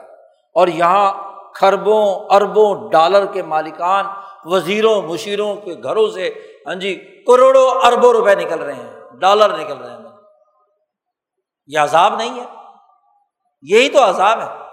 اور 0.53 0.67
یہاں 0.67 1.13
خربوں 1.55 2.25
اربوں 2.29 2.91
ڈالر 2.91 3.25
کے 3.25 3.43
مالکان، 3.43 4.05
وزیروں، 4.43 5.01
مشیروں 5.01 5.55
کے 5.55 5.73
گھروں 5.83 6.07
سے 6.07 6.29
ہاں 6.67 6.75
جی 6.75 7.23
کروڑوں، 7.27 7.71
اربوں 7.83 8.13
روپے 8.13 8.35
نکل 8.35 8.59
رہے 8.59 8.73
ہیں، 8.73 8.93
ڈالر 9.19 9.57
نکل 9.57 9.77
رہے 9.77 9.89
ہیں۔ 9.89 9.97
یہ 11.67 11.79
عذاب 11.79 12.15
نہیں 12.15 12.39
ہے۔ 12.39 12.45
یہی 13.61 13.89
تو 13.89 14.09
عذاب 14.09 14.41
ہے 14.41 14.65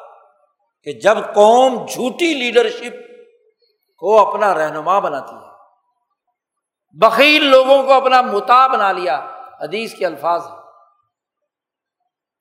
کہ 0.82 0.92
جب 0.92 1.18
قوم 1.34 1.86
جھوٹی 1.86 2.34
لیڈرشپ 2.34 2.96
کو 3.96 4.28
اپنا 4.28 4.54
رہنما 4.54 4.98
بناتی 4.98 5.34
ہے۔ 5.34 5.50
بخیل 6.92 7.44
لوگوں 7.44 7.82
کو 7.82 7.92
اپنا 7.92 8.20
متا 8.20 8.66
بنا 8.66 8.92
لیا، 8.92 9.26
حدیث 9.60 9.94
کے 9.94 10.06
الفاظ 10.06 10.46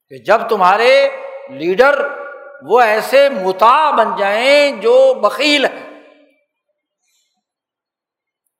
کہ 0.09 0.17
جب 0.17 0.41
تمہارے 0.49 1.09
لیڈر 1.49 1.99
وہ 2.61 2.81
ایسے 2.81 3.29
متا 3.29 3.91
بن 3.91 4.15
جائیں 4.17 4.71
جو 4.71 5.13
بکیل 5.13 5.65
ہے 5.65 5.91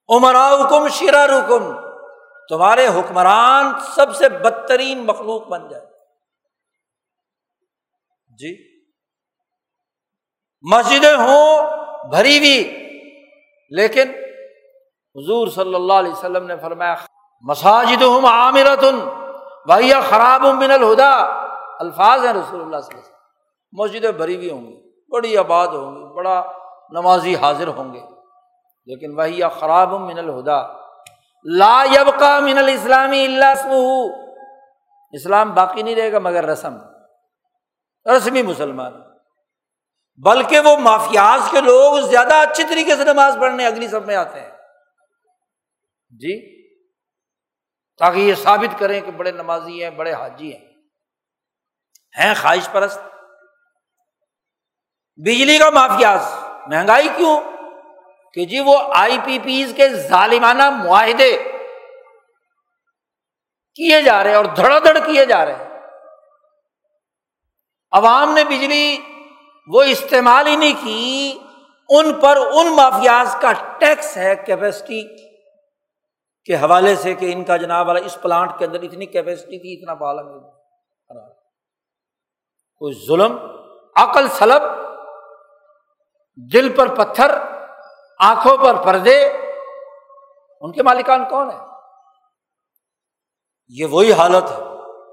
عمرا 0.09 0.47
حکم 0.53 0.87
شیرا 0.87 1.27
رکم 1.27 1.71
تمہارے 2.49 2.87
حکمران 2.87 3.71
سب 3.95 4.15
سے 4.15 4.29
بدترین 4.29 5.05
مخلوق 5.05 5.47
بن 5.47 5.67
جائے 5.69 5.85
جی۔ 8.39 8.55
مسجدیں 10.61 11.15
ہوں، 11.15 11.67
بھری 12.09 12.37
ہوئی 12.37 12.79
لیکن 13.69 14.09
حضور 15.15 15.47
صلی 15.47 15.75
اللہ 15.75 15.93
علیہ 15.93 16.11
وسلم 16.11 16.45
نے 16.45 16.55
فرمایا 16.61 16.95
مساجد 17.41 18.01
ہوں 18.01 18.27
عامرتن 18.27 18.99
بھیا 19.65 19.99
خراب 19.99 20.41
من 20.41 20.71
الہدا 20.71 21.42
الفاظ 21.79 22.25
ہیں 22.25 22.33
رسول 22.33 22.61
اللہ 22.61 22.79
صلی 22.79 22.95
اللہ 22.95 22.99
علیہ 22.99 22.99
وسلم۔ 22.99 23.13
مسجدیں 23.71 24.11
بھری 24.11 24.35
ہوئی 24.35 24.51
ہوں 24.51 24.61
گی، 24.61 24.91
بڑی 25.11 25.37
آباد 25.37 25.67
ہوں 25.67 25.95
گی، 25.95 26.13
بڑا 26.13 26.51
نمازی 26.89 27.35
حاضر 27.35 27.67
ہوں 27.67 27.93
گے۔ 27.93 27.99
لیکن 28.85 29.19
وہی 29.19 29.41
خراب 29.59 29.93
من 29.93 30.17
الہدا۔ 30.17 30.61
لا 31.43 31.83
یبقا 31.91 32.39
من 32.39 32.57
الاسلامی 32.57 33.25
اللہ 33.25 33.67
اسلام 35.11 35.53
باقی 35.53 35.81
نہیں 35.81 35.95
رہے 35.95 36.11
گا 36.11 36.19
مگر 36.19 36.45
رسم۔ 36.45 36.77
رسمی 38.17 38.41
مسلمان۔ 38.41 38.93
بلکہ 40.17 40.59
وہ 40.59 40.77
مافیاز 40.77 41.51
کے 41.51 41.61
لوگ 41.61 41.99
زیادہ 41.99 42.33
اچھی 42.33 42.63
طریقے 42.63 42.95
سے 42.95 43.03
نماز 43.03 43.37
پڑھنے 43.39 43.65
اگلی 43.65 43.87
سب 43.87 44.05
میں 44.05 44.15
آتے 44.15 44.39
ہیں۔ 44.39 44.51
جی 46.09 46.63
تاکہ 47.97 48.19
یہ 48.19 48.35
ثابت 48.35 48.79
کریں 48.79 49.01
کہ 49.01 49.11
بڑے 49.11 49.31
نمازی 49.31 49.83
ہیں، 49.83 49.89
بڑے 49.89 50.11
حاجی 50.13 50.55
ہیں۔ 50.55 50.72
ہیں 52.19 52.33
خواہش 52.41 52.69
پرست؟ 52.71 52.99
بجلی 55.15 55.57
کا 55.57 55.69
مافیاز 55.69 56.21
مہنگائی 56.67 57.07
کیوں؟ 57.15 57.41
کہ 58.33 58.45
جی 58.45 58.59
وہ 58.59 58.77
آئی 58.95 59.17
پی 59.23 59.39
پیز 59.39 59.73
کے 59.75 59.89
ظالمانہ 59.89 60.69
معاہدے 60.69 61.37
کیے 63.75 64.01
جا 64.01 64.23
رہے 64.23 64.35
اور 64.35 64.45
دھڑا 64.45 64.79
دھڑ 64.79 64.97
کیے 65.05 65.25
جا 65.25 65.45
رہے 65.45 65.55
ہیں۔ 65.55 65.79
عوام 67.91 68.33
نے 68.33 68.43
بجلی 68.43 68.97
وہ 69.67 69.83
استعمال 69.83 70.47
ہی 70.47 70.55
نہیں 70.55 70.73
کی، 70.83 71.39
ان 71.89 72.13
پر 72.13 72.37
ان 72.37 72.75
مافیاز 72.75 73.35
کا 73.41 73.51
ٹیکس 73.79 74.17
ہے، 74.17 74.35
کیپیسٹی 74.35 75.25
کے 76.45 76.55
حوالے 76.55 76.95
سے 76.95 77.13
کہ 77.13 77.33
ان 77.33 77.43
کا 77.43 77.57
جناب 77.57 77.87
والا 77.87 77.99
اس 77.99 78.17
پلانٹ 78.21 78.51
کے 78.57 78.65
اندر 78.65 78.81
اتنی 78.81 79.05
کیپیسٹی 79.05 79.59
تھی، 79.59 79.73
اتنا 79.73 79.93
بالا 79.93 80.21
کوئی 82.83 83.05
ظلم، 83.07 83.37
عقل 83.95 84.27
سلب، 84.27 84.61
دل 86.53 86.75
پر 86.75 86.95
پتھر، 86.95 87.31
آنکھوں 88.19 88.57
پر 88.57 88.83
پردے، 88.83 89.27
ان 90.61 90.71
کے 90.71 90.83
مالکان 90.83 91.25
کون 91.29 91.51
ہے 91.51 91.57
یہ 93.67 93.85
وہی 93.85 94.13
حالت 94.13 94.51
ہے 94.51 94.63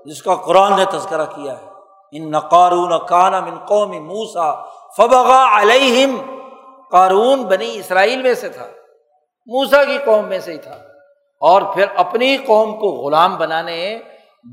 جس 0.04 0.22
کا 0.22 0.34
قرآن 0.34 0.76
نے 0.76 0.84
تذکرہ 0.84 1.24
کیا 1.24 1.60
ہے۔ 1.60 1.66
ان 2.12 2.30
نقارون 2.30 3.06
کانا 3.08 3.40
من 3.40 3.58
قوم 3.58 3.90
موسا 3.90 4.64
فبغا 4.96 5.62
علیہم، 5.62 6.40
قارون 6.90 7.42
بنی 7.42 7.76
اسرائیل 7.76 8.22
میں 8.22 8.34
سے 8.34 8.48
تھا 8.48 8.66
موسا 9.46 9.84
کی 9.84 9.98
قوم 10.04 10.28
میں 10.28 10.38
سے 10.38 10.52
ہی 10.52 10.58
تھا۔ 10.58 10.76
اور 11.40 11.62
پھر 11.74 11.86
اپنی 11.96 12.36
قوم 12.36 12.76
کو 12.78 12.86
غلام 12.86 13.36
بنانے، 13.36 13.98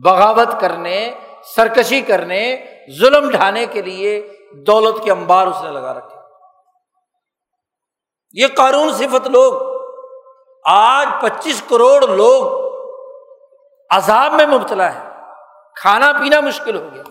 بغاوت 0.04 0.62
کرنے، 0.62 1.12
سرکشی 1.56 2.02
کرنے 2.02 2.77
ظلم 2.92 3.30
ڈھانے 3.30 3.66
کے 3.66 3.82
لیے 3.82 4.34
دولت 4.52 5.04
کے 5.04 5.12
انبار 5.12 5.48
اس 5.48 5.64
نے 5.64 5.72
لگا 5.72 5.94
رکھے۔ 5.94 6.18
یہ 8.34 8.48
قانون 8.48 8.94
صفت 8.94 9.28
لوگ، 9.28 9.82
آج 10.66 11.08
پچیس 11.22 11.64
کروڑ 11.70 12.08
لوگ 12.08 12.68
عذاب 13.90 14.34
میں 14.34 14.46
مبتلا 14.46 14.94
ہے 14.94 15.10
کھانا 15.76 16.12
پینا 16.12 16.40
مشکل 16.40 16.76
ہو 16.76 16.90
گیا۔ 16.94 17.04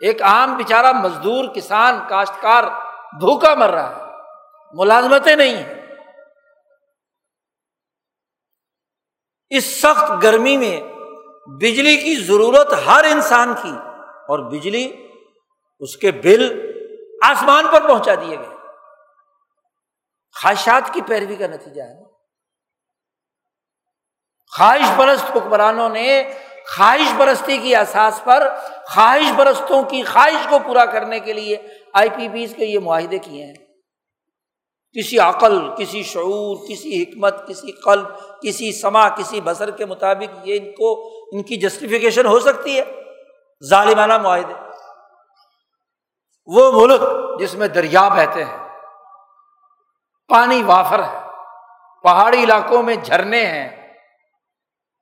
ایک 0.00 0.22
عام 0.22 0.54
بےچارا 0.54 0.92
مزدور، 0.92 1.44
کسان، 1.54 2.00
کاشتکار 2.08 2.64
بھوکا 3.18 3.54
مر 3.54 3.70
رہا 3.70 3.96
ہے۔ 3.96 4.02
ملازمتیں 4.72 5.36
نہیں 5.36 5.56
ہیں۔ 5.56 5.80
اس 9.50 9.80
سخت 9.82 10.22
گرمی 10.22 10.56
میں 10.56 10.80
بجلی 11.46 11.96
کی 11.96 12.16
ضرورت 12.16 12.72
ہر 12.86 13.04
انسان 13.04 13.54
کی 13.62 13.72
اور 14.28 14.38
بجلی 14.38 15.09
اس 15.80 15.96
کے 15.96 16.10
بل 16.10 16.70
آسمان 17.22 17.66
پر 17.72 17.88
پہنچا 17.88 18.14
دیے 18.14 18.38
گئے۔ 18.38 18.56
خواہشات 20.42 20.94
کی 20.94 21.00
پیروی 21.00 21.36
کا 21.36 21.46
نتیجہ 21.46 21.82
ہے۔ 21.82 22.04
خواہش 24.56 24.96
پرست 24.96 25.36
حکمرانوں 25.36 25.88
نے 25.88 26.32
خواہش 26.76 27.18
پرستی 27.18 27.58
کی 27.58 27.76
احساس 27.76 28.20
پر 28.24 28.48
خواہش 28.86 29.36
پرستوں 29.36 29.82
کی 29.82 30.02
خواہش 30.02 30.46
کو 30.48 30.58
پورا 30.58 30.84
کرنے 30.84 31.20
کے 31.20 31.32
لیے 31.32 31.56
آئی 31.92 32.08
پی 32.08 32.28
پیز 32.28 32.54
کے 32.56 32.64
یہ 32.64 32.78
معاہدے 32.78 33.18
کیے 33.18 33.46
ہیں۔ 33.46 33.54
کسی 34.98 35.18
عقل، 35.18 35.70
کسی 35.78 36.02
شعور، 36.02 36.68
کسی 36.68 37.02
حکمت، 37.02 37.48
کسی 37.48 37.72
قلب، 37.72 38.06
کسی 38.42 38.72
سما، 38.72 39.08
کسی 39.08 39.40
بسر 39.40 39.70
کے 39.70 39.86
مطابق 39.86 40.48
یہ 40.48 40.58
ان 40.60 40.72
کو، 40.72 41.10
ان 41.32 41.42
کی 41.42 41.56
جسٹیفیکیشن 41.56 42.26
ہو 42.26 42.40
سکتی 42.40 42.80
ہے۔ 42.80 42.84
ظالمانہ 43.64 44.18
معاہدے۔ 44.18 44.69
وہ 46.46 46.80
ملک 46.80 47.00
جس 47.40 47.54
میں 47.54 47.68
دریا 47.68 48.08
بہتے 48.08 48.44
ہیں، 48.44 48.68
پانی 50.28 50.62
وافر 50.62 51.04
ہے، 51.04 51.18
پہاڑی 52.02 52.44
علاقوں 52.44 52.82
میں 52.82 52.94
جھرنے 52.94 53.46
ہیں، 53.46 53.94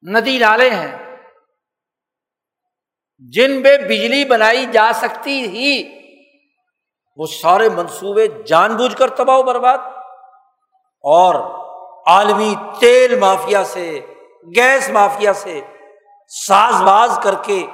ندی 0.03 0.39
نالے 0.39 0.71
ہیں۔ 0.71 1.19
جن 3.19 3.63
پہ 3.63 3.77
بجلی 3.77 4.25
بنائی 4.25 4.67
جا 4.67 4.91
سکتی 4.95 5.43
ہی، 5.43 5.99
وہ 7.17 7.27
سارے 7.27 7.69
منصوبے 7.69 8.27
جان 8.27 8.77
بوجھ 8.77 8.97
کر 8.97 9.11
تباہ 9.11 9.39
و 9.39 9.43
برباد۔ 9.43 9.79
اور 11.03 11.35
عالمی 12.07 12.55
تیل 12.81 13.19
مافیا 13.19 13.65
سے، 13.65 14.01
گیس 14.57 14.91
مافیا 14.91 15.33
سے 15.33 15.61
ساز 16.47 16.83
باز 16.83 17.19
کر 17.23 17.35
کے 17.43 17.67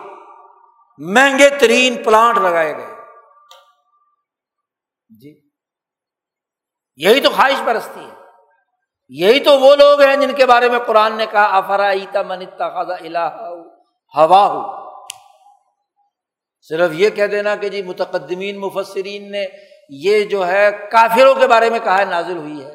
مہنگے 0.99 1.49
ترین 1.49 2.03
پلانٹ 2.03 2.39
لگائے 2.39 2.77
گئے۔ 2.77 2.94
جی۔ 5.21 5.41
یہی 6.97 7.21
تو 7.21 7.31
خواہش 7.31 7.63
پرستی 7.65 8.01
ہے۔ 8.01 8.15
یہی 9.09 9.41
تو 9.41 9.61
وہ 9.61 9.77
لوگ 9.77 10.01
ہیں 10.01 10.17
جن 10.17 10.35
کے 10.35 10.47
بارے 10.47 10.69
میں 10.69 10.79
قرآن 10.79 11.17
نے 11.17 11.27
کہا 11.27 11.57
افرا 11.57 12.23
منتا 12.23 12.71
خاصا 12.71 12.95
الہ 12.95 13.53
ہوا 14.17 14.47
ہو 14.47 14.85
صرف 16.61 16.91
یہ 16.93 17.11
کہہ 17.11 17.27
دینا 17.27 17.57
کہ 17.57 17.69
جی 17.69 17.83
متقدمین، 17.83 18.59
مفسرین 18.59 19.31
نے 19.31 19.47
یہ 19.89 20.25
جو 20.25 20.47
ہے 20.47 20.89
کافروں 20.91 21.35
کے 21.35 21.47
بارے 21.47 21.71
میں 21.71 21.79
کہا 21.79 21.99
ہے، 21.99 22.05
نازل 22.05 22.37
ہوئی 22.37 22.65
ہے۔ 22.65 22.75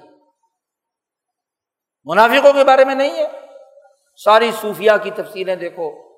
منافقوں 2.03 2.53
کے 2.53 2.63
بارے 2.63 2.85
میں 2.85 2.95
نہیں 2.95 3.11
ہے۔ 3.11 3.27
ساری 4.23 4.51
صوفیہ 4.61 4.91
کی 5.03 5.11
تفصیلیں 5.11 5.55
دیکھو۔ 5.55 6.09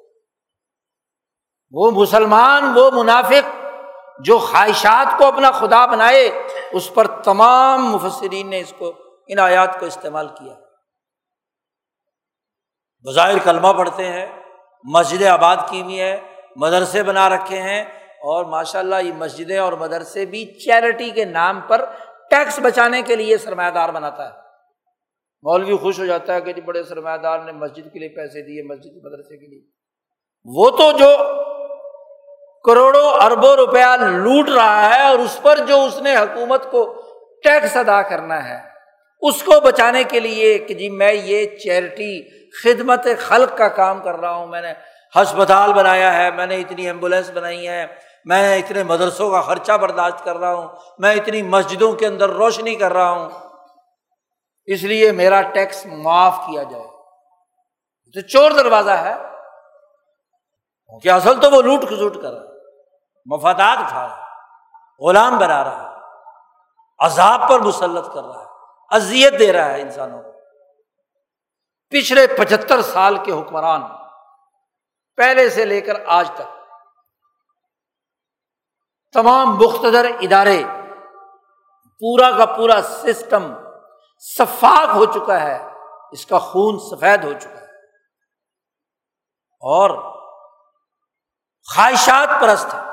وہ 1.71 1.91
مسلمان، 1.91 2.63
وہ 2.75 2.91
منافق 2.91 3.50
جو 4.25 4.37
خواہشات 4.39 5.17
کو 5.17 5.25
اپنا 5.25 5.51
خدا 5.51 5.85
بنائے، 5.85 6.27
اس 6.71 6.93
پر 6.93 7.07
تمام 7.23 7.85
مفسرین 7.85 8.49
نے 8.49 8.59
اس 8.59 8.73
کو، 8.77 8.91
ان 9.27 9.39
آیات 9.39 9.79
کو 9.79 9.85
استعمال 9.85 10.27
کیا 10.27 10.53
بظاہر 13.05 13.37
کلمہ 13.43 13.71
پڑھتے 13.77 14.07
ہیں 14.07 14.25
مسجد 14.85 15.23
آباد 15.27 15.57
کی 15.69 15.81
بھی 15.83 15.99
ہے 16.01 16.15
مدرسے 16.55 17.03
بنا 17.03 17.29
رکھے 17.29 17.61
ہیں، 17.61 17.81
اور 18.23 18.45
ماشاء 18.45 18.79
اللہ 18.79 19.01
یہ 19.03 19.13
مسجدیں 19.17 19.57
اور 19.57 19.73
مدرسے 19.73 20.25
بھی 20.25 20.45
چیریٹی 20.59 21.09
کے 21.11 21.25
نام 21.25 21.61
پر 21.67 21.85
ٹیکس 22.31 22.59
بچانے 22.63 23.01
کے 23.01 23.15
لیے 23.15 23.37
سرمایہ 23.37 23.71
دار 23.71 23.89
بناتا 23.89 24.27
ہے۔ 24.27 24.39
مولوی 25.45 25.77
خوش 25.77 25.99
ہو 25.99 26.05
جاتا 26.05 26.33
ہے 26.33 26.41
کہ 26.41 26.53
جی 26.53 26.61
بڑے 26.61 26.83
سرمایہ 26.83 27.17
دار 27.17 27.39
نے 27.39 27.51
مسجد 27.51 27.91
کے 27.93 27.99
لیے 27.99 28.09
پیسے 28.15 28.41
دیے، 28.41 28.63
مسجد 28.63 29.03
مدرسے 29.05 29.37
کے 29.37 29.47
لیے۔ 29.47 29.61
وہ 30.45 30.69
تو 30.69 30.91
جو 30.97 31.09
کروڑوں 32.63 33.13
اربوں 33.13 33.55
روپیہ 33.55 33.97
لوٹ 33.99 34.49
رہا 34.49 34.95
ہے 34.95 35.01
اور 35.01 35.19
اس 35.19 35.39
پر 35.41 35.57
جو 35.57 35.83
اس 35.83 36.01
نے 36.01 36.15
حکومت 36.15 36.71
کو 36.71 37.01
ٹیکس 37.43 37.77
ادا 37.77 38.01
کرنا 38.01 38.49
ہے، 38.49 38.59
اس 39.21 39.43
کو 39.43 39.59
بچانے 39.59 40.03
کے 40.03 40.19
لیے 40.19 40.57
کہ 40.57 40.73
جی 40.73 40.89
میں 40.89 41.13
یہ 41.13 41.45
چیریٹی 41.57 42.41
خدمت 42.49 43.07
خلق 43.19 43.57
کا 43.57 43.67
کام 43.67 43.99
کر 43.99 44.15
رہا 44.15 44.31
ہوں، 44.31 44.47
میں 44.47 44.61
نے 44.61 44.73
ہسپتال 45.15 45.73
بنایا 45.73 46.13
ہے، 46.13 46.31
میں 46.31 46.45
نے 46.45 46.57
اتنی 46.57 46.85
ایمبولینس 46.85 47.29
بنائی 47.29 47.67
ہے، 47.67 47.87
میں 48.25 48.57
اتنے 48.57 48.83
مدرسوں 48.83 49.31
کا 49.31 49.41
خرچہ 49.41 49.71
برداشت 49.71 50.23
کر 50.23 50.37
رہا 50.37 50.53
ہوں، 50.53 50.67
میں 50.97 51.15
اتنی 51.15 51.41
مسجدوں 51.41 51.93
کے 51.93 52.07
اندر 52.07 52.29
روشنی 52.29 52.75
کر 52.75 52.93
رہا 52.93 53.11
ہوں۔ 53.11 53.29
اس 54.65 54.83
لیے 54.83 55.11
میرا 55.11 55.41
ٹیکس 55.41 55.85
معاف 55.85 56.37
کیا 56.37 56.63
جائے۔ 56.63 56.87
تو 58.13 58.21
چور 58.21 58.51
دروازہ 58.51 58.91
ہے۔ 58.91 59.13
کہ 61.03 61.09
اصل 61.09 61.41
تو 61.41 61.51
وہ 61.51 61.61
لوٹ 61.61 61.81
کھسوٹ 61.81 62.21
کر 62.21 62.31
رہا 62.31 62.41
ہے۔ 62.41 62.50
مفادات 63.25 63.77
اٹھا 63.77 64.07
رہا 64.07 64.17
ہے، 64.17 64.23
غلام 65.07 65.37
بنا 65.37 65.63
رہا 65.63 65.91
ہے، 65.91 65.95
عذاب 66.99 67.49
پر 67.49 67.59
مسلط 67.59 68.13
کر 68.13 68.23
رہا 68.23 68.41
ہے، 68.41 68.47
اذیت 68.89 69.39
دے 69.39 69.53
رہا 69.53 69.65
ہے 69.65 69.81
انسانوں 69.81 70.23
کو۔ 70.23 70.31
پچھلے 71.89 72.27
پچہتر 72.27 72.81
سال 72.81 73.17
کے 73.17 73.31
حکمران، 73.31 73.81
پہلے 75.15 75.49
سے 75.49 75.65
لے 75.65 75.81
کر 75.81 75.93
آج 76.07 76.31
تک، 76.35 76.59
تمام 79.13 79.55
مختدر 79.55 80.05
ادارے، 80.05 80.63
پورا 82.01 82.31
کا 82.37 82.45
پورا 82.45 82.81
سسٹم 82.81 83.53
شفاق 84.19 84.95
ہو 84.95 85.05
چکا 85.05 85.41
ہے، 85.41 85.67
اس 86.11 86.25
کا 86.25 86.39
خون 86.39 86.79
سفید 86.79 87.23
ہو 87.23 87.33
چکا 87.33 87.61
ہے۔ 87.61 87.61
اور 89.61 89.89
خواہشات 91.75 92.29
پرست 92.41 92.73
ہے 92.73 92.90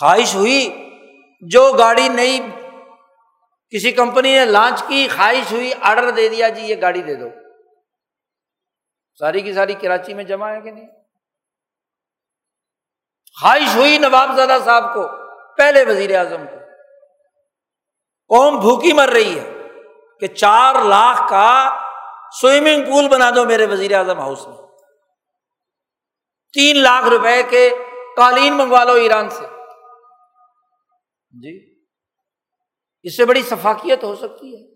خواہش 0.00 0.34
ہوئی، 0.34 0.90
جو 1.40 1.72
گاڑی 1.78 2.08
نئی 2.08 2.40
کسی 3.70 3.92
کمپنی 3.92 4.38
نے 4.38 4.44
لانچ 4.44 4.82
کی، 4.82 5.08
خواہش 5.16 5.52
ہوئی، 5.52 5.72
آرڈر 5.80 6.10
دے 6.10 6.28
دیا 6.28 6.48
جی 6.48 6.62
یہ 6.62 6.74
گاڑی 6.80 7.02
دے 7.02 7.14
دو۔ 7.14 7.28
ساری 9.18 9.40
کی 9.40 9.52
ساری 9.52 9.74
کراچی 9.74 10.14
میں 10.14 10.24
جمع 10.24 10.50
ہے 10.50 10.60
کہ 10.60 10.70
نہیں؟ 10.70 10.88
خواہش 13.40 13.76
ہوئی 13.76 13.98
نواب 13.98 14.36
زادہ 14.36 14.58
صاحب 14.64 14.94
کو، 14.94 15.08
پہلے 15.56 15.84
وزیر 15.84 16.18
اعظم 16.18 16.46
کو۔ 16.46 16.56
قوم 18.28 18.60
بھوکی 18.60 18.92
مر 18.92 19.08
رہی 19.08 19.38
ہے 19.38 19.52
کہ 20.20 20.26
چار 20.26 20.74
لاکھ 20.74 21.30
کا 21.30 21.80
سوئمنگ 22.40 22.84
پول 22.84 23.08
بنا 23.08 23.30
دو 23.30 23.44
میرے 23.44 23.66
وزیر 23.66 23.94
اعظم 23.94 24.18
ہاؤس 24.18 24.46
میں۔ 24.46 24.56
تین 26.52 26.78
لاکھ 26.78 27.08
روپے 27.08 27.42
کے 27.42 27.70
قالین 28.16 28.54
منگوا 28.54 28.84
لو 28.84 28.92
ایران 28.92 29.30
سے۔ 29.30 29.53
جی؟ 31.42 31.82
اس 33.02 33.16
سے 33.16 33.24
بڑی 33.24 33.42
سفاکیت 33.42 34.04
ہو 34.04 34.16
سکتی 34.16 34.54
ہے۔ 34.54 34.72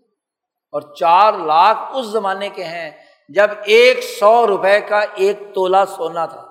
اور 0.71 0.95
چار 0.95 1.33
لاکھ 1.33 1.79
اس 1.93 2.05
زمانے 2.05 2.49
کے 2.49 2.63
ہیں 2.63 3.05
جب 3.29 3.47
ایک 3.65 4.03
سو 4.19 4.47
روپے 4.47 4.81
کا 4.81 4.99
ایک 4.99 5.39
تولا 5.55 5.85
سونا 5.85 6.25
تھا۔ 6.25 6.41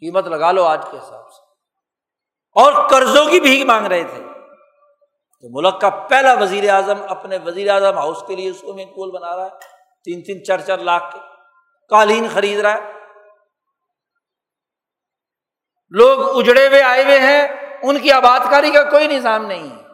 قیمت 0.00 0.26
لگا 0.26 0.52
لو 0.52 0.64
آج 0.64 0.84
کے 0.90 0.98
حساب 0.98 1.32
سے۔ 1.32 1.42
اور 2.52 2.88
قرضوں 2.88 3.30
کی 3.30 3.40
بھی 3.40 3.64
مانگ 3.64 3.86
رہے 3.86 4.04
تھے۔ 4.04 4.22
تو 5.40 5.48
ملک 5.50 5.80
کا 5.80 5.90
پہلا 5.90 6.34
وزیر 6.34 6.70
اعظم 6.70 7.02
اپنے 7.08 7.38
وزیر 7.44 7.70
اعظم 7.70 7.98
ہاؤس 7.98 8.22
کے 8.26 8.36
لیے 8.36 8.52
سوئمنگ 8.52 8.94
پول 8.94 9.10
بنا 9.10 9.36
رہا 9.36 9.44
ہے۔ 9.44 9.50
تین 10.04 10.22
تین 10.22 10.44
چار 10.44 10.58
چار 10.58 10.78
لاکھ 10.78 11.14
کے۔ 11.14 11.20
قالین 11.88 12.26
خرید 12.34 12.60
رہا 12.60 12.74
ہے۔ 12.74 12.92
لوگ 15.90 16.38
اجڑے 16.38 16.68
ہوئے 16.68 16.82
آئے 16.82 17.04
ہوئے 17.04 17.18
ہیں۔ 17.18 17.67
ان 17.82 17.98
کی 17.98 18.12
آباد 18.12 18.40
کاری 18.50 18.70
کا 18.70 18.90
کوئی 18.90 19.06
نظام 19.06 19.46
نہیں۔ 19.46 19.68
ہے 19.70 19.88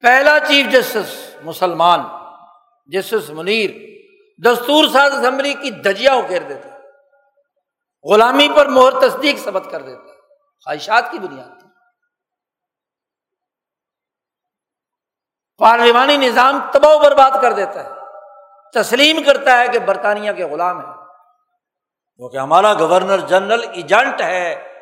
پہلا 0.00 0.38
چیف 0.40 0.72
جسٹس 0.72 1.36
مسلمان، 1.42 2.00
جسٹس 2.86 3.30
منیر، 3.30 3.70
دستور 4.44 4.88
ساز 4.88 5.12
اسمبلی 5.12 5.54
کی 5.54 5.70
دجیا 5.70 6.14
اکیر 6.14 6.42
دیتا 6.42 6.68
غلامی 8.10 8.48
پر 8.56 8.66
مہر 8.66 9.08
تصدیق 9.08 9.38
سبق 9.38 9.70
کر 9.70 9.82
دیتا 9.82 10.12
خواہشات 10.64 11.10
کی 11.10 11.18
بنیاد 11.18 11.48
پارلیمانی 15.58 16.16
نظام 16.16 16.60
تباہ 16.72 16.94
و 16.94 16.98
برباد 16.98 17.30
کر 17.42 17.52
دیتا 17.52 17.84
ہے۔ 17.84 17.90
تسلیم 18.74 19.22
کرتا 19.22 19.58
ہے 19.58 19.68
کہ 19.68 19.78
برطانیہ 19.78 20.32
کے 20.32 20.44
غلام 20.44 20.78
ہیں 20.78 20.94
کیونکہ 22.16 22.36
ہمارا 22.36 22.74
گورنر 22.74 23.18
جنرل 23.18 23.64
ایجنٹ 23.72 24.20
ہے۔ 24.20 24.75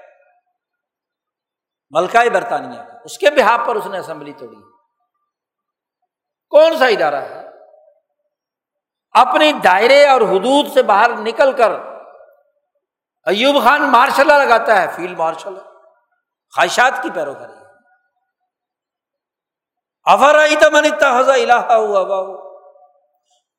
ملکہ 1.95 2.29
برطانیہ 2.29 2.83
کا۔ 2.83 2.99
اس 3.05 3.19
کے 3.19 3.31
بحاف 3.31 3.61
پر 3.67 3.77
اس 3.77 3.87
نے 3.87 3.99
اسمبلی 3.99 4.33
توڑی۔ 4.33 4.57
کون 6.49 6.79
سا 6.79 6.87
ادارہ 6.87 7.15
ہے؟ 7.15 7.49
اپنی 9.13 9.53
دائرے 9.53 10.07
اور 10.07 10.21
حدود 10.21 10.73
سے 10.75 10.83
باہر 10.83 11.11
نکل 11.17 11.53
کر 11.53 11.71
ایوب 13.27 13.65
خان 13.65 13.83
مارشل 13.83 14.27
لگاتا 14.27 14.83
ہے، 14.83 14.87
فیلڈ 14.97 15.19
مارشل۔ 15.19 15.55
خواہشات 16.55 17.03
کی 17.03 17.11
پیروکاری۔ 17.11 17.53
افر 20.05 20.39
آئی 20.39 20.57
تمن 20.57 20.85
اتنا 20.85 21.19
الہ 21.19 21.73
ہوا 21.73 22.45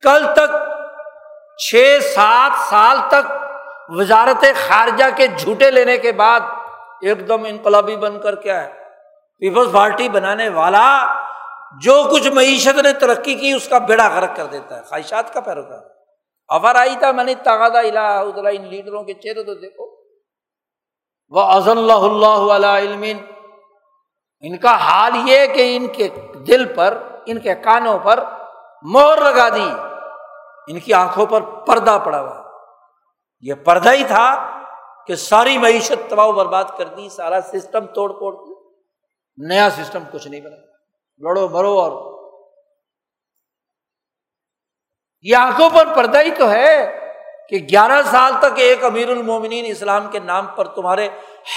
کل 0.01 0.33
تک 0.35 0.55
چھ 1.57 1.97
سات 2.15 2.51
سال 2.69 2.97
تک 3.07 3.31
وزارت 3.89 4.45
خارجہ 4.67 5.05
کے 5.15 5.27
جھوٹے 5.27 5.71
لینے 5.71 5.97
کے 5.97 6.11
بعد 6.11 6.39
ایک 7.05 7.27
دم 7.27 7.43
انقلابی 7.45 7.95
بن 7.95 8.19
کر 8.19 8.35
کیا 8.35 8.63
ہے؟ 8.63 8.73
پیپلز 9.39 9.73
پارٹی 9.73 10.09
بنانے 10.09 10.49
والا 10.49 11.05
جو 11.81 12.03
کچھ 12.11 12.27
معیشت 12.27 12.79
نے 12.79 12.91
ترقی 12.91 13.33
کی، 13.33 13.51
اس 13.51 13.67
کا 13.67 13.77
بیڑا 13.77 14.07
غرق 14.07 14.35
کر 14.35 14.45
دیتا 14.45 14.77
ہے۔ 14.77 14.81
خواہشات 14.81 15.33
کا 15.33 15.39
پیروکار۔ 15.39 15.79
افر 16.47 16.75
آئی 16.75 16.95
تھا، 16.95 17.11
میں 17.11 17.23
نے 17.23 17.33
تغادہ 17.33 17.77
الہ 17.77 17.99
ان 17.99 18.67
لیڈروں 18.67 19.03
کے 19.03 19.13
چہرے 19.13 19.43
تو 19.43 19.53
دیکھو۔ 19.53 19.85
وہ 21.29 21.41
از 21.41 21.69
اللہ 21.69 21.93
اللہ 21.93 22.67
علم 22.67 23.03
ان 24.41 24.57
کا 24.57 24.75
حال 24.75 25.11
یہ 25.25 25.47
کہ 25.47 25.77
ان 25.77 25.87
کے 25.87 26.09
دل 26.47 26.73
پر، 26.75 26.97
ان 27.25 27.39
کے 27.39 27.55
کانوں 27.55 27.99
پر 27.99 28.23
مور 28.81 29.17
لگا 29.17 29.49
دی۔ 29.49 29.69
ان 30.67 30.79
کی 30.79 30.93
آنکھوں 30.93 31.25
پر 31.25 31.41
پردہ 31.41 31.99
پڑا 32.03 32.21
ہوا۔ 32.21 32.41
یہ 33.41 33.53
پردہ 33.53 33.91
ہی 33.91 34.03
تھا۔ 34.03 34.51
کہ 35.07 35.15
ساری 35.15 35.57
معیشت 35.57 36.09
تباہ 36.09 36.31
برباد 36.31 36.63
کر 36.77 36.87
دی، 36.87 37.09
سارا 37.09 37.41
سسٹم 37.41 37.85
توڑ 37.85 38.11
پھوڑ 38.13 38.33
دی۔ 38.35 38.53
نیا 39.37 39.69
سسٹم 39.69 40.03
کچھ 40.11 40.27
نہیں 40.27 40.41
بنا 40.41 40.55
لڑو، 41.21 41.47
مرو 41.49 41.79
اور 41.79 41.91
یہ 45.21 45.35
آنکھوں 45.35 45.69
پر 45.69 45.95
پردہ 45.95 46.21
ہی 46.21 46.31
تو 46.31 46.49
ہے 46.51 46.99
کہ 47.49 47.57
گیارہ 47.71 48.01
سال 48.11 48.33
تک 48.39 48.59
ایک 48.59 48.83
امیر 48.83 49.09
المومنین 49.09 49.65
اسلام 49.67 50.11
کے 50.11 50.19
نام 50.19 50.47
پر 50.47 50.67
تمہارے 50.67 51.07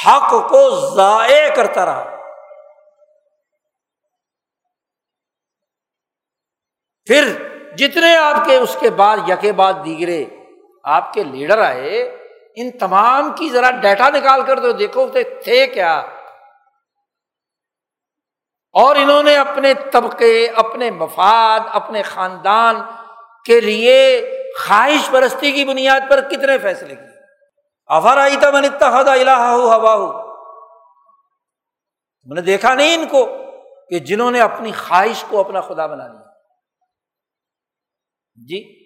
حق 0.07 0.31
کو 0.51 0.69
ضائع 0.95 1.49
کرتا 1.55 1.85
رہا۔ 1.87 2.17
پھر 7.07 7.25
جتنے 7.77 8.17
آپ 8.17 8.47
کے 8.47 8.57
اس 8.57 8.77
کے 8.81 8.91
بعد 8.91 9.17
یکے 9.29 9.53
بعد 9.53 9.73
دیگرے 9.85 10.25
آپ 10.83 11.13
کے 11.13 11.25
لیڈر 11.25 11.59
آئے 11.59 12.28
ان 12.61 12.79
تمام 12.79 13.33
کی 13.33 13.51
ذرا 13.51 13.71
ڈیٹا 13.71 14.09
نکال 14.09 14.43
کر 14.47 14.61
تو 14.61 14.73
دیکھو 14.73 15.09
تھے 15.45 15.67
کیا۔ 15.67 15.99
اور 18.73 18.97
انہوں 18.97 19.23
نے 19.23 19.37
اپنے 19.37 19.75
طبقے، 19.93 20.49
اپنے 20.49 20.91
مفاد، 20.91 21.61
اپنے 21.73 22.03
خاندان 22.03 22.77
کے 23.45 23.61
لیے 23.61 24.29
خواہش 24.67 25.11
پرستی 25.11 25.53
کی 25.53 25.65
بنیاد 25.65 26.01
پر 26.11 26.29
کتنے 26.29 26.59
فیصلے 26.59 26.95
کیے۔ 26.95 27.19
افر 27.87 28.17
آئی 28.17 28.37
تھا 28.37 28.51
من 28.51 28.65
اتحاد 28.65 29.05
الہ 29.05 29.31
ہو 29.31 29.73
ہوا 29.73 29.95
ہو 29.95 30.29
میں 32.25 32.35
نے 32.35 32.41
دیکھا 32.41 32.75
نہیں 32.75 32.95
ان 32.95 33.09
کو 33.09 33.27
کہ 33.89 33.99
جنہوں 33.99 34.31
نے 34.31 34.41
اپنی 34.41 34.73
خواہش 34.73 35.25
کو 35.29 35.41
اپنا 35.41 35.61
خدا 35.61 35.87
بنا 35.87 36.07
لیا۔ 36.07 36.29
جی؟ 38.35 38.78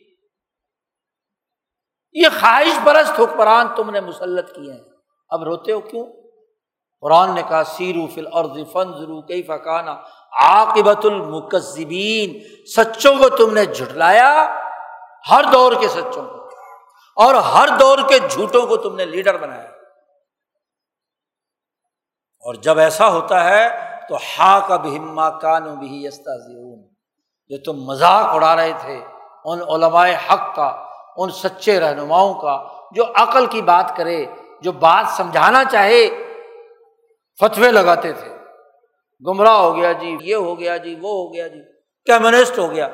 یہ 2.13 2.29
خواہش 2.41 2.79
پرست 2.85 3.21
حکمران 3.21 3.67
تم 3.77 3.91
نے 3.91 4.01
مسلط 4.01 4.55
کیے 4.55 4.73
ہیں۔ 4.73 4.81
اب 5.29 5.45
روتے 5.45 5.73
ہو 5.73 5.81
کیوں؟ 5.81 6.07
قرآن 7.01 7.35
نے 7.35 7.43
کہا 7.49 7.65
سیرو 7.65 8.07
فل 8.07 8.27
اور 8.27 8.45
فنزرو 8.45 9.23
کئی 9.23 9.43
فکانا 9.43 9.93
عاقبت 10.33 11.07
المکذبین۔ 11.07 12.39
سچوں 12.67 13.15
کو 13.19 13.29
تم 13.29 13.55
نے 13.55 13.65
جھٹلایا، 13.65 14.61
ہر 15.31 15.45
دور 15.53 15.73
کے 15.81 15.89
سچوں 15.89 16.25
کو۔ 16.27 16.49
اور 17.17 17.35
ہر 17.35 17.69
دور 17.81 17.99
کے 18.09 18.19
جھوٹوں 18.19 18.67
کو 18.67 18.77
تم 18.77 18.95
نے 18.95 19.05
لیڈر 19.05 19.37
بنایا۔ 19.37 19.69
اور 22.41 22.55
جب 22.55 22.79
ایسا 22.79 23.09
ہوتا 23.09 23.45
ہے، 23.45 23.69
تو 24.09 24.17
ہا 24.17 24.61
کا 24.69 24.77
بھی 24.77 24.99
کانو 25.43 25.77
بھی 25.77 26.09
جو 27.49 27.59
تم 27.65 27.73
مذاق 27.73 28.25
اڑا 28.25 28.57
رہے 28.57 28.73
تھے، 28.81 29.05
ان 29.45 29.61
علمائے 29.63 30.17
حق 30.17 30.57
کا 30.57 30.92
ان 31.17 31.31
سچے 31.31 31.81
رہنماؤں 31.81 32.35
کا، 32.35 32.69
جو 32.93 33.05
عقل 33.15 33.47
کی 33.47 33.63
بات 33.63 33.97
کرے، 33.97 34.27
جو 34.61 34.73
بات 34.73 35.05
سمجھانا 35.09 35.65
چاہے، 35.65 36.09
فتوے 37.41 37.71
لگاتے 37.71 38.13
تھے۔ 38.13 38.33
گمراہ 39.27 39.57
ہو 39.57 39.77
گیا 39.77 39.93
جی 39.93 40.17
یہ 40.21 40.35
ہو 40.35 40.59
گیا 40.59 40.77
جی 40.77 40.95
وہ 40.95 41.11
ہو 41.11 41.35
گیا 41.35 41.49
جی 41.49 41.61
کمیونسٹ 42.07 42.59
ہو 42.59 42.71
گیا۔ 42.71 42.89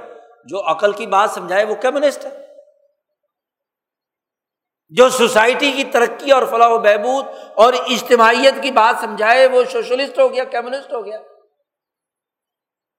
جو 0.44 0.70
عقل 0.70 0.92
کی 0.92 1.06
بات 1.06 1.30
سمجھائے، 1.30 1.64
وہ 1.64 1.74
کمیونسٹ 1.74 2.24
ہے۔ 2.24 2.46
جو 4.88 5.08
سوسائٹی 5.08 5.72
کی 5.72 5.84
ترقی 5.84 6.30
اور 6.30 6.42
فلاح 6.50 6.68
و 6.68 6.78
بہبود 6.78 7.24
اور 7.54 7.72
اجتماعیت 7.72 8.54
کی 8.62 8.70
بات 8.70 9.00
سمجھائے، 9.00 9.46
وہ 9.46 9.62
سوشلسٹ 9.64 10.18
ہو 10.18 10.32
گیا 10.32 10.44
کمیونسٹ 10.44 10.92
ہو 10.92 11.04
گیا۔ 11.04 11.20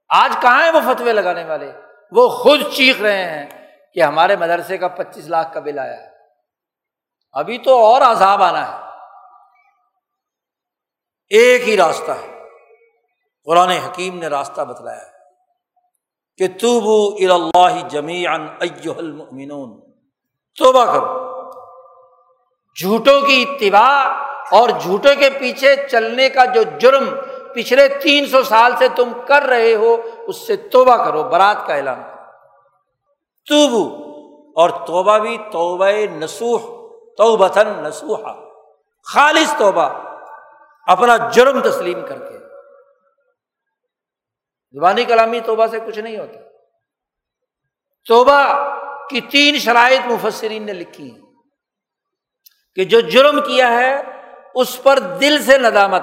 آج 0.10 0.38
کہاں 0.42 0.66
ہے 0.66 0.72
وہ 0.72 0.80
فتوے 0.80 1.14
لگانے 1.14 1.46
والے؟ 1.46 1.72
وہ 2.12 2.30
خود 2.30 2.60
چیخ 2.74 3.02
رہے 3.02 3.24
ہیں۔ 3.24 3.59
کہ 4.00 4.04
ہمارے 4.04 4.36
مدرسے 4.36 4.78
کا 4.78 4.88
پچیس 4.88 5.28
لاکھ 5.28 5.54
کا 5.54 5.60
بل 5.60 5.80
آیا 5.80 5.98
ہے۔ 5.98 6.08
ابھی 7.32 7.58
تو 7.58 7.86
اور 7.86 8.02
عذاب 8.02 8.44
آنا 8.44 8.72
ہے۔ 8.72 8.78
ایک 11.30 11.70
ہی 11.70 11.78
راستہ 11.78 12.12
ہے۔ 12.12 12.44
قرآن 13.46 13.70
حکیم 13.70 14.20
نے 14.20 14.28
راستہ 14.28 14.62
بتلایا 14.62 15.04
کہ 16.38 16.48
تو 16.48 16.80
بو 16.80 17.34
اللہ 17.34 17.90
جمی 17.90 18.28
المؤمنون۔ 18.28 19.92
توبہ 20.56 20.86
کرو۔ 20.86 21.30
جھوٹوں 22.82 23.22
کی 23.22 23.46
اتباع 23.50 24.26
اور 24.52 24.70
جھوٹوں 24.70 25.16
کے 25.20 25.30
پیچھے 25.40 25.76
چلنے 25.92 26.30
کا 26.30 26.46
جو 26.46 26.64
جرم 26.80 27.16
پچھلے 27.56 27.88
تین 27.88 28.26
سو 28.26 28.44
سال 28.44 28.72
سے 28.80 28.88
تم 28.96 29.12
کر 29.28 29.42
رہے 29.42 29.76
ہو، 29.76 29.98
اس 30.28 30.48
سے 30.48 30.56
توبہ 30.56 30.96
کرو، 30.96 31.24
برات 31.24 31.68
کا 31.68 31.76
اعلان 31.76 32.04
کرو۔ 32.04 32.19
توبو 33.50 34.10
اور 34.62 34.70
توبہ 34.70 35.18
بھی 35.18 35.38
توبہ 35.38 35.86
نسوح 36.16 36.60
توبتن 37.18 37.68
نسوحا 37.68 38.50
خالص 39.04 39.58
توبہ، 39.58 39.90
اپنا 40.88 41.30
جرم 41.30 41.62
تسلیم 41.62 42.06
کر 42.08 42.18
کے۔ 42.18 42.38
زبانی 44.72 45.06
کلامی 45.06 45.40
توبہ 45.40 45.68
سے 45.68 45.80
کچھ 45.88 46.00
نہیں 46.00 46.18
ہوتا۔ 46.18 46.40
توبہ 48.06 48.70
کی 49.10 49.22
تین 49.22 49.58
شرائط 49.58 50.12
مفسرین 50.12 50.66
نے 50.66 50.74
لکھی 50.74 51.12
ہیں 51.12 51.22
کہ 52.76 52.84
جو 52.84 53.00
جرم 53.00 53.42
کیا 53.42 53.74
ہے، 53.74 54.02
اس 54.56 54.84
پر 54.84 55.00
دل 55.00 55.42
سے 55.42 55.58
ندامت۔ 55.58 56.02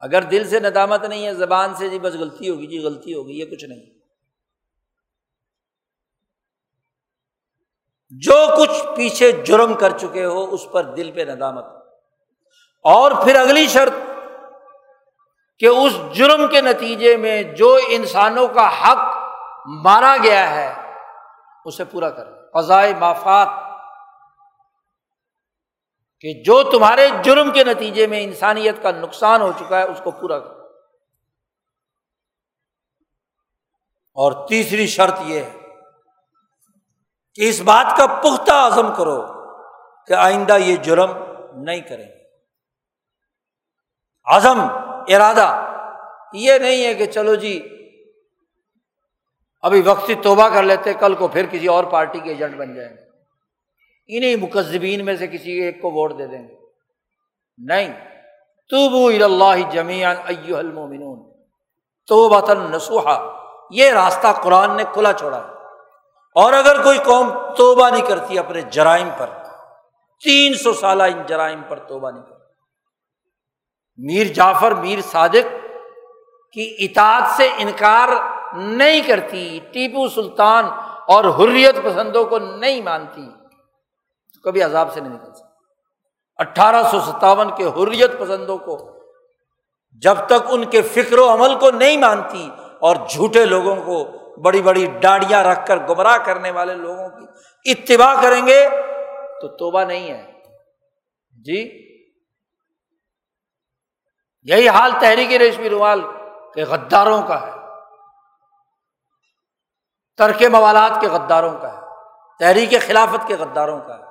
اگر 0.00 0.22
دل 0.22 0.48
سے 0.48 0.60
ندامت 0.60 1.04
نہیں 1.04 1.26
ہے، 1.26 1.34
زبان 1.34 1.74
سے 1.74 1.88
جی 1.88 1.98
بس 1.98 2.14
غلطی 2.14 2.50
ہوگی 2.50 2.66
جی 2.66 2.78
غلطی 2.78 3.14
ہوگی، 3.14 3.40
یہ 3.40 3.44
کچھ 3.44 3.64
نہیں۔ 3.64 3.93
جو 8.20 8.46
کچھ 8.58 8.96
پیچھے 8.96 9.32
جرم 9.32 9.74
کر 9.74 9.98
چکے 9.98 10.24
ہو، 10.24 10.54
اس 10.54 10.60
پر 10.72 10.82
دل 10.82 11.10
پہ 11.10 11.20
ندامت۔ 11.20 11.64
اور 12.84 13.12
پھر 13.24 13.36
اگلی 13.36 13.66
شرط 13.66 13.92
کہ 15.58 15.66
اس 15.66 15.92
جرم 16.12 16.48
کے 16.48 16.60
نتیجے 16.60 17.16
میں 17.16 17.42
جو 17.42 17.78
انسانوں 17.88 18.48
کا 18.48 18.68
حق 18.82 18.98
مارا 19.66 20.16
گیا 20.22 20.50
ہے، 20.50 20.74
اسے 21.64 21.84
پورا 21.84 22.10
کر۔ 22.10 22.26
فضائے 22.52 22.94
مافات۔ 22.94 23.48
کہ 26.20 26.42
جو 26.42 26.62
تمہارے 26.62 27.08
جرم 27.22 27.50
کے 27.50 27.64
نتیجے 27.64 28.06
میں 28.06 28.22
انسانیت 28.22 28.82
کا 28.82 28.90
نقصان 28.90 29.42
ہو 29.42 29.52
چکا 29.60 29.78
ہے، 29.78 29.84
اس 29.84 30.00
کو 30.04 30.10
پورا 30.10 30.38
کرو 30.38 30.66
اور 34.14 34.48
تیسری 34.48 34.86
شرط 34.86 35.14
یہ 35.24 35.40
ہے 35.40 35.63
کہ 37.34 37.48
اس 37.48 37.60
بات 37.60 37.96
کا 37.96 38.06
پختہ 38.06 38.52
عزم 38.52 38.94
کرو 38.94 39.22
کہ 40.06 40.12
آئندہ 40.12 40.56
یہ 40.58 40.76
جرم 40.76 41.10
نہیں 41.54 41.80
کریں 41.80 42.08
عزم، 44.24 44.60
ارادہ، 45.08 45.70
یہ 46.32 46.58
نہیں 46.58 46.84
ہے 46.84 46.94
کہ 46.94 47.06
چلو 47.06 47.34
جی 47.34 47.68
ابھی 49.62 49.82
وقتی 49.82 50.14
توبہ 50.14 50.48
کر 50.48 50.62
لیتے، 50.62 50.94
کل 50.94 51.14
کو 51.14 51.28
پھر 51.28 51.46
کسی 51.46 51.66
اور 51.66 51.84
پارٹی 51.84 52.20
کے 52.20 52.28
ایجنٹ 52.28 52.56
بن 52.56 52.74
جائیں 52.74 52.96
گے۔ 52.96 53.04
انہیں 54.08 54.36
مقزبین 54.36 55.04
میں 55.04 55.16
سے 55.16 55.26
کسی 55.26 55.52
ایک 55.52 55.82
کو 55.82 55.90
ووٹ 55.90 56.18
دے 56.18 56.26
دیں 56.26 56.48
گے۔ 56.48 56.54
نہیں۔ 57.58 58.14
توبو 58.68 59.24
اللہ 59.24 59.70
جمیان 59.70 60.16
المومنون 60.54 61.32
تو 62.06 62.28
بطن 62.28 62.60
نسوحا 62.60 63.38
یہ 63.70 63.92
راستہ 63.92 64.26
قرآن 64.42 64.76
نے 64.76 64.84
کھلا 64.92 65.12
چھوڑا 65.12 65.53
اور 66.34 66.52
اگر 66.52 66.82
کوئی 66.82 66.98
قوم 66.98 67.54
توبہ 67.54 67.90
نہیں 67.90 68.02
کرتی 68.02 68.38
اپنے 68.38 68.60
جرائم 68.60 69.08
پر، 69.18 69.30
تین 70.24 70.54
سو 70.54 70.72
سالہ 70.72 71.02
ان 71.02 71.22
جرائم 71.26 71.62
پر 71.68 71.78
توبہ 71.78 72.10
نہیں 72.10 72.22
کرتی۔ 72.22 72.34
میر 73.96 74.26
جعفر، 74.26 74.74
میر 74.74 74.98
صادق 75.00 75.54
کی 76.52 76.76
اطاعت 76.78 77.22
سے 77.36 77.48
انکار 77.58 78.08
نہیں 78.54 79.00
کرتی، 79.00 79.60
ٹیپو 79.72 80.08
سلطان 80.08 80.64
اور 81.08 81.24
حریت 81.24 81.76
پسندوں 81.84 82.24
کو 82.24 82.38
نہیں 82.38 82.82
مانتی۔ 82.82 83.28
کبھی 84.42 84.62
عذاب 84.62 84.92
سے 84.94 85.00
نہیں 85.00 85.12
نکل 85.12 85.32
سکتا 85.32 85.48
اٹھارہ 86.36 86.82
سو 86.90 87.00
ستاون 87.00 87.50
کے 87.56 87.64
حریت 87.64 88.18
پسندوں 88.18 88.58
کو 88.58 88.90
جب 90.02 90.14
تک 90.26 90.48
ان 90.48 90.64
کے 90.64 90.82
فکر 90.82 91.18
و 91.18 91.32
عمل 91.32 91.58
کو 91.58 91.70
نہیں 91.70 91.96
مانتی 91.96 92.50
اور 92.80 92.96
جھوٹے 93.08 93.44
لوگوں 93.44 93.76
کو 93.76 94.23
بڑی 94.42 94.62
بڑی 94.62 94.86
ڈاڑیاں 94.86 95.44
رکھ 95.44 95.66
کر 95.66 95.76
گمراہ 95.76 96.18
کرنے 96.18 96.50
والے 96.50 96.74
لوگوں 96.74 97.08
کی 97.08 97.26
اتباع 97.70 98.22
کریں 98.22 98.46
گے 98.46 98.68
تو 99.40 99.56
توبہ 99.56 99.84
نہیں 99.84 100.10
ہے۔ 100.10 100.32
جی؟ 101.44 101.84
یہی 104.42 104.68
حال 104.68 104.92
تحریک 105.00 105.32
ریشمی 105.32 105.70
رومال 105.70 106.00
کے 106.54 106.62
غداروں 106.62 107.22
کا 107.22 107.46
ہے۔ 107.46 107.52
ترک 110.16 110.42
موالات 110.42 111.00
کے 111.00 111.08
غداروں 111.08 111.58
کا 111.58 111.76
ہے۔ 111.76 111.80
تحریک 112.38 112.74
خلافت 112.86 113.28
کے 113.28 113.34
غداروں 113.34 113.80
کا 113.80 113.98
ہے۔ 113.98 114.04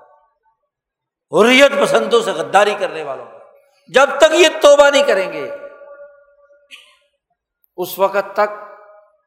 حریت 1.33 1.71
پسندوں 1.81 2.21
سے 2.21 2.31
غداری 2.31 2.75
کرنے 2.79 3.03
والوں 3.03 3.25
کا 3.25 3.37
جب 3.87 4.09
تک 4.17 4.33
یہ 4.33 4.47
توبہ 4.61 4.89
نہیں 4.89 5.03
کریں 5.03 5.33
گے، 5.33 5.55
اس 7.77 7.99
وقت 7.99 8.35
تک 8.35 8.72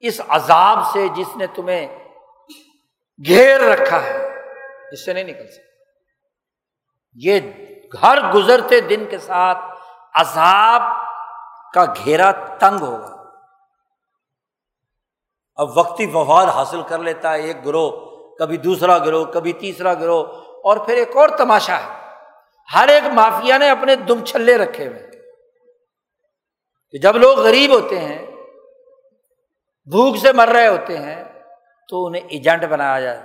اس 0.00 0.20
عذاب 0.28 0.78
سے 0.92 1.08
جس 1.08 1.36
نے 1.36 1.46
تمہیں 1.46 1.98
گھیر 3.26 3.60
رکھا 3.60 4.02
ہے، 4.02 4.42
اس 4.92 5.04
سے 5.04 5.12
نہیں 5.12 5.24
نکل 5.24 5.46
سکتے 5.46 5.66
یہ 7.14 7.40
ہر 8.02 8.32
گزرتے 8.34 8.80
دن 8.80 9.04
کے 9.10 9.18
ساتھ 9.18 9.58
عذاب 10.14 10.82
کا 11.74 11.84
گھیرا 12.04 12.30
تنگ 12.32 12.82
ہوگا۔ 12.82 13.16
اب 15.54 15.78
وقتی 15.78 16.06
وفاد 16.14 16.46
حاصل 16.46 16.82
کر 16.82 16.98
لیتا 16.98 17.34
ہے 17.34 17.40
ایک 17.40 17.66
گروہ، 17.66 17.90
کبھی 18.36 18.56
دوسرا 18.56 18.98
گروہ، 18.98 19.24
کبھی 19.24 19.52
تیسرا 19.52 19.94
گروہ، 19.94 20.24
اور 20.64 20.76
پھر 20.76 20.94
ایک 20.94 21.16
اور 21.16 21.28
تماشا 21.28 21.78
ہے۔ 21.78 22.10
ہر 22.74 22.88
ایک 22.88 23.02
مافیا 23.12 23.58
نے 23.58 23.70
اپنے 23.70 23.96
دم 23.96 24.24
چھلے 24.24 24.58
رکھے 24.58 24.86
ہوئے۔ 24.86 25.06
کہ 26.90 26.98
جب 26.98 27.16
لوگ 27.16 27.38
غریب 27.38 27.72
ہوتے 27.72 28.00
ہیں 28.00 28.25
بھوک 29.90 30.16
سے 30.16 30.32
مر 30.32 30.48
رہے 30.48 30.66
ہوتے 30.66 30.98
ہیں 30.98 31.24
تو 31.88 32.06
انہیں 32.06 32.22
ایجنٹ 32.28 32.64
بنایا 32.64 33.00
جائے۔ 33.00 33.22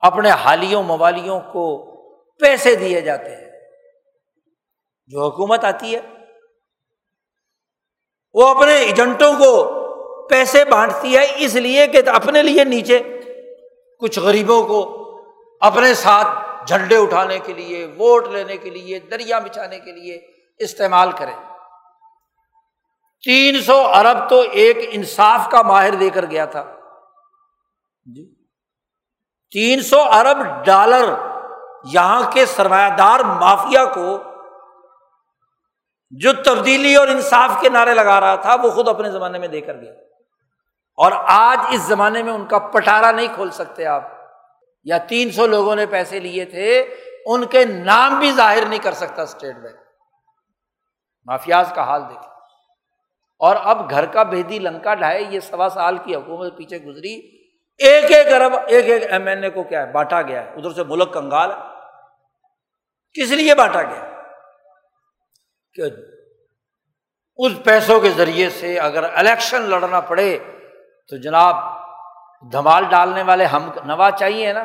اپنے 0.00 0.30
حالیوں 0.30 0.82
موالیوں 0.82 1.40
کو 1.40 1.96
پیسے 2.40 2.76
دیے 2.76 3.00
جاتے 3.00 3.36
ہیں۔ 3.36 3.50
جو 5.06 5.24
حکومت 5.24 5.64
آتی 5.64 5.94
ہے، 5.94 6.00
وہ 8.34 8.48
اپنے 8.48 8.74
ایجنٹوں 8.74 9.32
کو 9.32 9.78
پیسے 10.26 10.64
بانٹتی 10.64 11.16
ہے، 11.16 11.26
اس 11.36 11.54
لیے 11.54 11.86
کہ 11.86 12.02
اپنے 12.06 12.42
لیے 12.42 12.64
نیچے 12.64 12.98
کچھ 14.00 14.18
غریبوں 14.18 14.66
کو 14.66 15.04
اپنے 15.60 15.94
ساتھ 15.94 16.28
جھنڈے 16.66 16.96
اٹھانے 16.96 17.38
کے 17.38 17.52
لیے، 17.52 17.84
ووٹ 17.84 18.28
لینے 18.28 18.56
کے 18.56 18.70
لیے، 18.70 18.98
دریا 18.98 19.38
بچھانے 19.38 19.78
کے 19.78 19.92
لیے 19.92 20.20
استعمال 20.58 21.12
کرے 21.12 21.47
تین 23.24 23.62
سو 23.62 23.86
ارب 23.94 24.28
تو 24.28 24.40
ایک 24.40 24.76
انصاف 24.90 25.50
کا 25.50 25.62
ماہر 25.62 25.94
دے 25.94 26.10
کر 26.10 26.26
گیا 26.26 26.44
تھا۔ 26.44 26.64
جی۔ 28.04 28.34
تین 29.50 29.80
سو 29.80 30.00
ارب 30.00 30.64
ڈالر 30.64 31.14
یہاں 31.84 32.30
کے 32.30 32.46
سرمایہ 32.46 32.90
دار 32.90 33.20
مافیا 33.20 33.84
کو 33.84 34.22
جو 36.10 36.32
تبدیلی 36.32 36.94
اور 36.94 37.08
انصاف 37.08 37.50
کے 37.60 37.68
نعرے 37.68 37.94
لگا 37.94 38.20
رہا 38.20 38.34
تھا 38.34 38.56
وہ 38.62 38.70
خود 38.70 38.88
اپنے 38.88 39.10
زمانے 39.10 39.38
میں 39.38 39.48
دے 39.48 39.60
کر 39.60 39.76
گیا۔ 39.76 39.92
اور 40.96 41.12
آج 41.26 41.58
اس 41.70 41.80
زمانے 41.80 42.22
میں 42.22 42.32
ان 42.32 42.46
کا 42.46 42.58
پٹارا 42.58 43.10
نہیں 43.10 43.26
کھول 43.34 43.50
سکتے 43.50 43.86
آپ۔ 43.86 44.02
یا 44.84 44.98
تین 44.98 45.30
سو 45.30 45.46
لوگوں 45.46 45.76
نے 45.76 45.86
پیسے 45.86 46.20
لیے 46.20 46.44
تھے 46.44 46.94
ان 47.26 47.44
کے 47.46 47.64
نام 47.64 48.18
بھی 48.18 48.32
ظاہر 48.32 48.66
نہیں 48.66 48.78
کر 48.78 48.92
سکتا 48.92 49.22
اسٹیٹ 49.22 49.56
بینک۔ 49.56 49.76
مافیاز 51.26 51.72
کا 51.74 51.82
حال 51.82 52.02
دیکھیں۔ 52.02 52.37
اور 53.38 53.56
اب 53.62 53.90
گھر 53.90 54.06
کا 54.06 54.22
بےدی 54.22 54.58
لنکا 54.58 54.94
ڈھائے، 54.94 55.22
یہ 55.30 55.40
سوا 55.40 55.68
سال 55.68 55.98
کی 55.98 56.14
حکومت 56.14 56.56
پیچھے 56.56 56.78
گزری۔ 56.78 57.14
ایک 57.78 58.04
ایک 58.12 58.32
ارب 58.32 58.52
ایک 58.66 58.84
ایک 58.90 59.12
ایم 59.12 59.26
این 59.26 59.44
اے 59.44 59.50
کو 59.50 59.62
کیا 59.62 59.86
ہے، 59.86 59.92
بانٹا 59.92 60.22
گیا 60.22 60.44
ہے۔ 60.44 60.50
ادھر 60.50 60.72
سے 60.72 60.84
ملک 60.84 61.14
کنگال 61.14 61.50
ہے۔ 61.50 61.56
کس 63.12 63.30
لیے 63.30 63.54
بانٹا 63.54 63.82
گیا؟ 63.82 64.22
کہ 65.74 65.82
اس 67.36 67.52
پیسوں 67.64 68.00
کے 68.00 68.10
ذریعے 68.10 68.50
سے 68.50 68.78
اگر 68.78 69.04
الیکشن 69.14 69.62
لڑنا 69.62 70.00
پڑے 70.00 70.38
تو 71.08 71.16
جناب 71.16 71.56
دھمال 72.52 72.84
ڈالنے 72.90 73.22
والے 73.22 73.44
ہم 73.44 73.70
نوا 73.84 74.10
چاہیے 74.10 74.52
نا۔ 74.52 74.64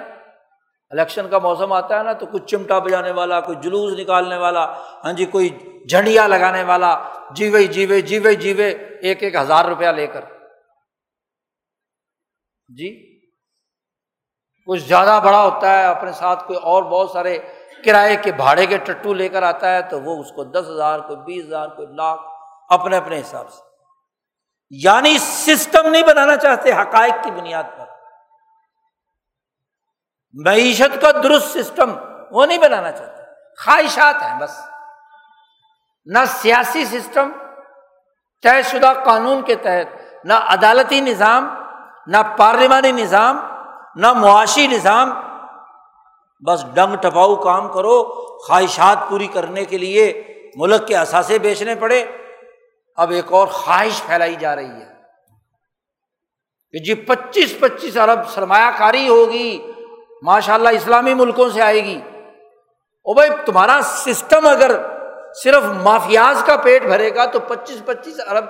الیکشن 0.94 1.30
کا 1.30 1.40
موسم 1.40 1.74
آتا 1.74 1.98
ہے 1.98 2.03
نا 2.03 2.14
تو 2.14 2.26
کچھ 2.26 2.45
چمٹا 2.45 2.80
بجانے 2.80 3.11
والا 3.11 3.40
کوئی 3.41 3.57
جلوس 3.61 3.99
نکالنے 3.99 4.38
والا 4.38 4.65
ہاں 5.03 5.14
جی 5.14 5.26
کوئی 5.26 5.49
جھنڈیا 5.90 6.28
لگانے 6.28 6.64
والا، 6.64 6.99
جیوے 7.32 7.64
جیوے 7.68 8.02
جیوے 8.02 8.36
جیوے، 8.36 8.70
ایک 9.02 9.24
ایک 9.24 9.36
ہزار 9.36 9.65
روپیہ 9.65 9.88
لے 9.88 10.07
کر۔ 10.07 10.26
جی 12.68 13.20
کچھ 14.65 14.82
زیادہ 14.82 15.20
بڑا 15.24 15.44
ہوتا 15.44 15.80
ہے، 15.80 15.86
اپنے 15.86 16.11
ساتھ 16.11 16.48
کوئی 16.48 16.60
اور 16.60 16.84
بہت 16.84 17.10
سارے 17.10 17.38
کرائے 17.86 18.15
کے 18.15 18.32
بھاڑے 18.32 18.65
کے 18.65 18.78
ٹٹو 18.78 19.14
لے 19.14 19.30
کر 19.30 19.44
آتا 19.44 19.76
ہے 19.76 19.82
تو 19.82 20.02
وہ 20.02 20.20
اس 20.20 20.32
کو 20.32 20.44
دس 20.44 20.65
ہزار، 20.70 20.99
کوئی 20.99 21.18
بیس 21.18 21.45
ہزار، 21.45 21.68
کوئی 21.68 21.88
لاکھ، 21.88 22.22
اپنے 22.70 22.98
اپنے 22.98 23.20
حساب 23.20 23.49
سے۔ 23.49 23.61
یعنی 24.70 25.18
سسٹم 25.18 25.88
نہیں 25.88 26.03
بنانا 26.03 26.36
چاہتے، 26.36 26.72
حقائق 26.72 27.24
کی 27.24 27.32
بنیاد 27.32 27.64
پر۔ 27.78 27.82
معیشت 30.34 31.01
کا 31.01 31.11
درست 31.11 31.57
سسٹم 31.57 31.91
وہ 32.31 32.45
نہیں 32.45 32.57
بنانا 32.57 32.91
چاہتے۔ 32.91 33.22
خواہشات 33.64 34.15
ہیں 34.23 34.39
بس۔ 34.39 34.60
نہ 36.05 36.19
سیاسی 36.27 36.85
سسٹم 36.85 37.31
طے 38.43 38.61
شدہ 38.61 38.93
قانون 39.05 39.41
کے 39.41 39.55
تحت، 39.55 39.97
نہ 40.26 40.34
عدالتی 40.34 41.01
نظام، 41.01 41.55
نہ 42.07 42.18
پارلیمانی 42.38 42.91
نظام، 42.91 43.39
نہ 43.95 44.14
معاشی 44.14 44.68
نظام۔ 44.68 45.11
بس 46.47 46.65
ڈنگ 46.73 46.95
ٹپاؤ 46.95 47.35
کام 47.35 47.72
کرو، 47.72 48.03
خواہشات 48.38 49.10
پوری 49.10 49.27
کرنے 49.27 49.65
کے 49.65 49.77
لیے 49.77 50.23
ملک 50.55 50.88
کے 50.88 50.97
اثاثے 50.97 51.39
بیچنے 51.39 51.76
پڑے۔ 51.76 52.05
اب 52.95 53.11
ایک 53.11 53.34
اور 53.34 53.47
خواہش 53.47 54.03
پھیلائی 54.05 54.35
جا 54.35 54.55
رہی 54.55 54.69
ہے 54.69 54.93
کہ 56.72 56.80
جی 56.80 56.93
پچیس 56.93 57.60
پچیس 57.60 57.97
ارب 57.97 58.30
سرمایہ 58.30 58.72
کاری 58.77 59.07
ہوگی۔ 59.07 59.72
ماشاء 60.23 60.53
اللہ 60.53 60.69
اسلامی 60.69 61.13
ملکوں 61.13 61.49
سے 61.49 61.61
آئے 61.61 61.83
گی۔ 61.83 62.01
او 63.05 63.13
بھائی، 63.13 63.29
تمہارا 63.45 63.79
سسٹم 63.83 64.47
اگر 64.47 64.71
صرف 65.43 65.63
مافیاز 65.63 66.43
کا 66.43 66.55
پیٹ 66.55 66.83
بھرے 66.83 67.15
گا 67.15 67.25
تو 67.25 67.39
پچیس 67.39 67.85
پچیس 67.85 68.19
ارب 68.29 68.45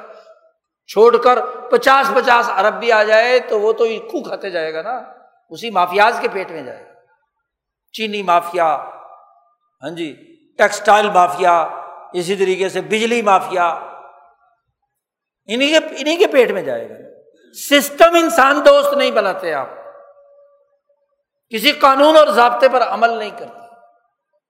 چھوڑ 0.87 1.17
کر 1.17 1.41
پچاس 1.45 2.11
پچاس 2.15 2.49
ارب 2.49 2.79
بھی 2.79 2.91
آ 2.91 3.03
جائے 3.03 3.39
تو 3.39 3.59
وہ 3.59 3.73
تو 3.73 3.85
خو 3.85 4.23
کھاتے 4.23 4.49
جائے 4.49 4.73
گا 4.73 4.81
نا۔ 4.81 5.01
اسی 5.49 5.69
مافیاز 5.69 6.19
کے 6.21 6.27
پیٹ 6.33 6.51
میں 6.51 6.63
جائے 6.63 6.85
گا۔ 6.85 6.93
چینی 7.93 8.23
مافیا 8.23 8.75
ہاں 9.83 9.89
جی 9.89 10.15
ٹیکسٹائل 10.57 11.09
مافیا، 11.09 11.67
اسی 12.13 12.35
طریقے 12.35 12.69
سے 12.69 12.81
بجلی 12.81 13.21
مافیا 13.21 13.67
انہیں 15.45 15.79
کے 15.79 15.95
انہیں 15.97 16.17
کے 16.17 16.27
پیٹ 16.27 16.51
میں 16.51 16.61
جائے 16.61 16.89
گا۔ 16.89 16.95
سسٹم 17.69 18.15
انسان 18.15 18.61
دوست 18.65 18.93
نہیں 18.93 19.11
بناتے 19.11 19.53
آپ۔ 19.53 19.82
کسی 21.49 21.72
قانون 21.72 22.18
اور 22.18 22.28
ضابطے 22.28 22.70
پر 22.70 22.82
عمل 22.82 23.10
نہیں 23.10 23.32
کرتے۔ 23.38 23.64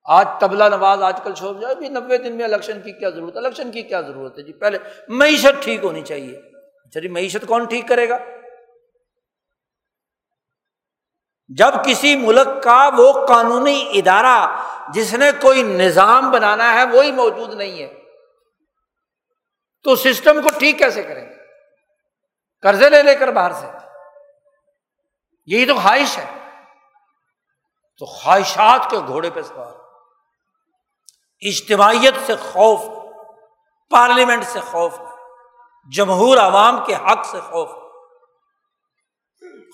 آج 0.05 0.27
تبلا 0.39 0.69
نواز 0.69 1.01
آج 1.01 1.19
کل 1.23 1.33
چھوڑ 1.33 1.59
جائے۔ 1.59 1.75
بھی 1.75 1.89
نبے 1.89 2.17
دن 2.17 2.35
میں 2.37 2.45
الیکشن 2.45 2.81
کی 2.81 2.91
کیا 2.91 3.09
ضرورت 3.09 3.33
ہے؟ 3.33 3.39
الیکشن 3.39 3.71
کی 3.71 3.81
کیا 3.81 4.01
ضرورت 4.01 4.37
ہے؟ 4.37 4.43
جی 4.43 4.53
پہلے 4.53 4.77
معیشت 5.07 5.63
ٹھیک 5.63 5.83
ہونی 5.83 6.01
چاہیے۔ 6.01 6.37
اچھا 6.85 6.99
جی 6.99 7.07
معیشت 7.07 7.47
کون 7.47 7.65
ٹھیک 7.65 7.87
کرے 7.87 8.09
گا؟ 8.09 8.17
جب 11.47 11.85
کسی 11.85 12.15
ملک 12.15 12.63
کا 12.63 12.89
وہ 12.97 13.25
قانونی 13.25 13.91
ادارہ 13.93 14.63
جس 14.93 15.13
نے 15.13 15.31
کوئی 15.41 15.63
نظام 15.63 16.31
بنانا 16.31 16.73
ہے، 16.73 16.83
وہی 16.93 17.11
موجود 17.11 17.53
نہیں 17.53 17.83
ہے۔ 17.83 18.03
تو 19.83 19.95
سسٹم 19.95 20.41
کو 20.41 20.49
ٹھیک 20.59 20.77
کیسے 20.77 21.03
کریں؟ 21.03 21.29
گے 21.29 21.35
قرضے 22.61 22.89
لے 22.89 23.03
لے 23.03 23.15
کر 23.15 23.27
باہر 23.27 23.53
سے۔ 23.53 23.67
یہی 25.45 25.65
تو 25.65 25.75
خواہش 25.75 26.17
ہے۔ 26.17 26.42
تو 28.03 28.07
خواہشات 28.07 28.89
کے 28.89 28.97
گھوڑے 29.07 29.29
پہ 29.29 29.41
سوار۔ 29.41 29.71
اجتماعیت 31.41 32.13
سے 32.25 32.35
خوف، 32.35 32.79
پارلیمنٹ 33.89 34.43
سے 34.45 34.59
خوف، 34.59 34.99
جمہور 35.95 36.37
عوام 36.37 36.85
کے 36.85 36.95
حق 36.95 37.25
سے 37.25 37.39
خوف۔ 37.39 37.69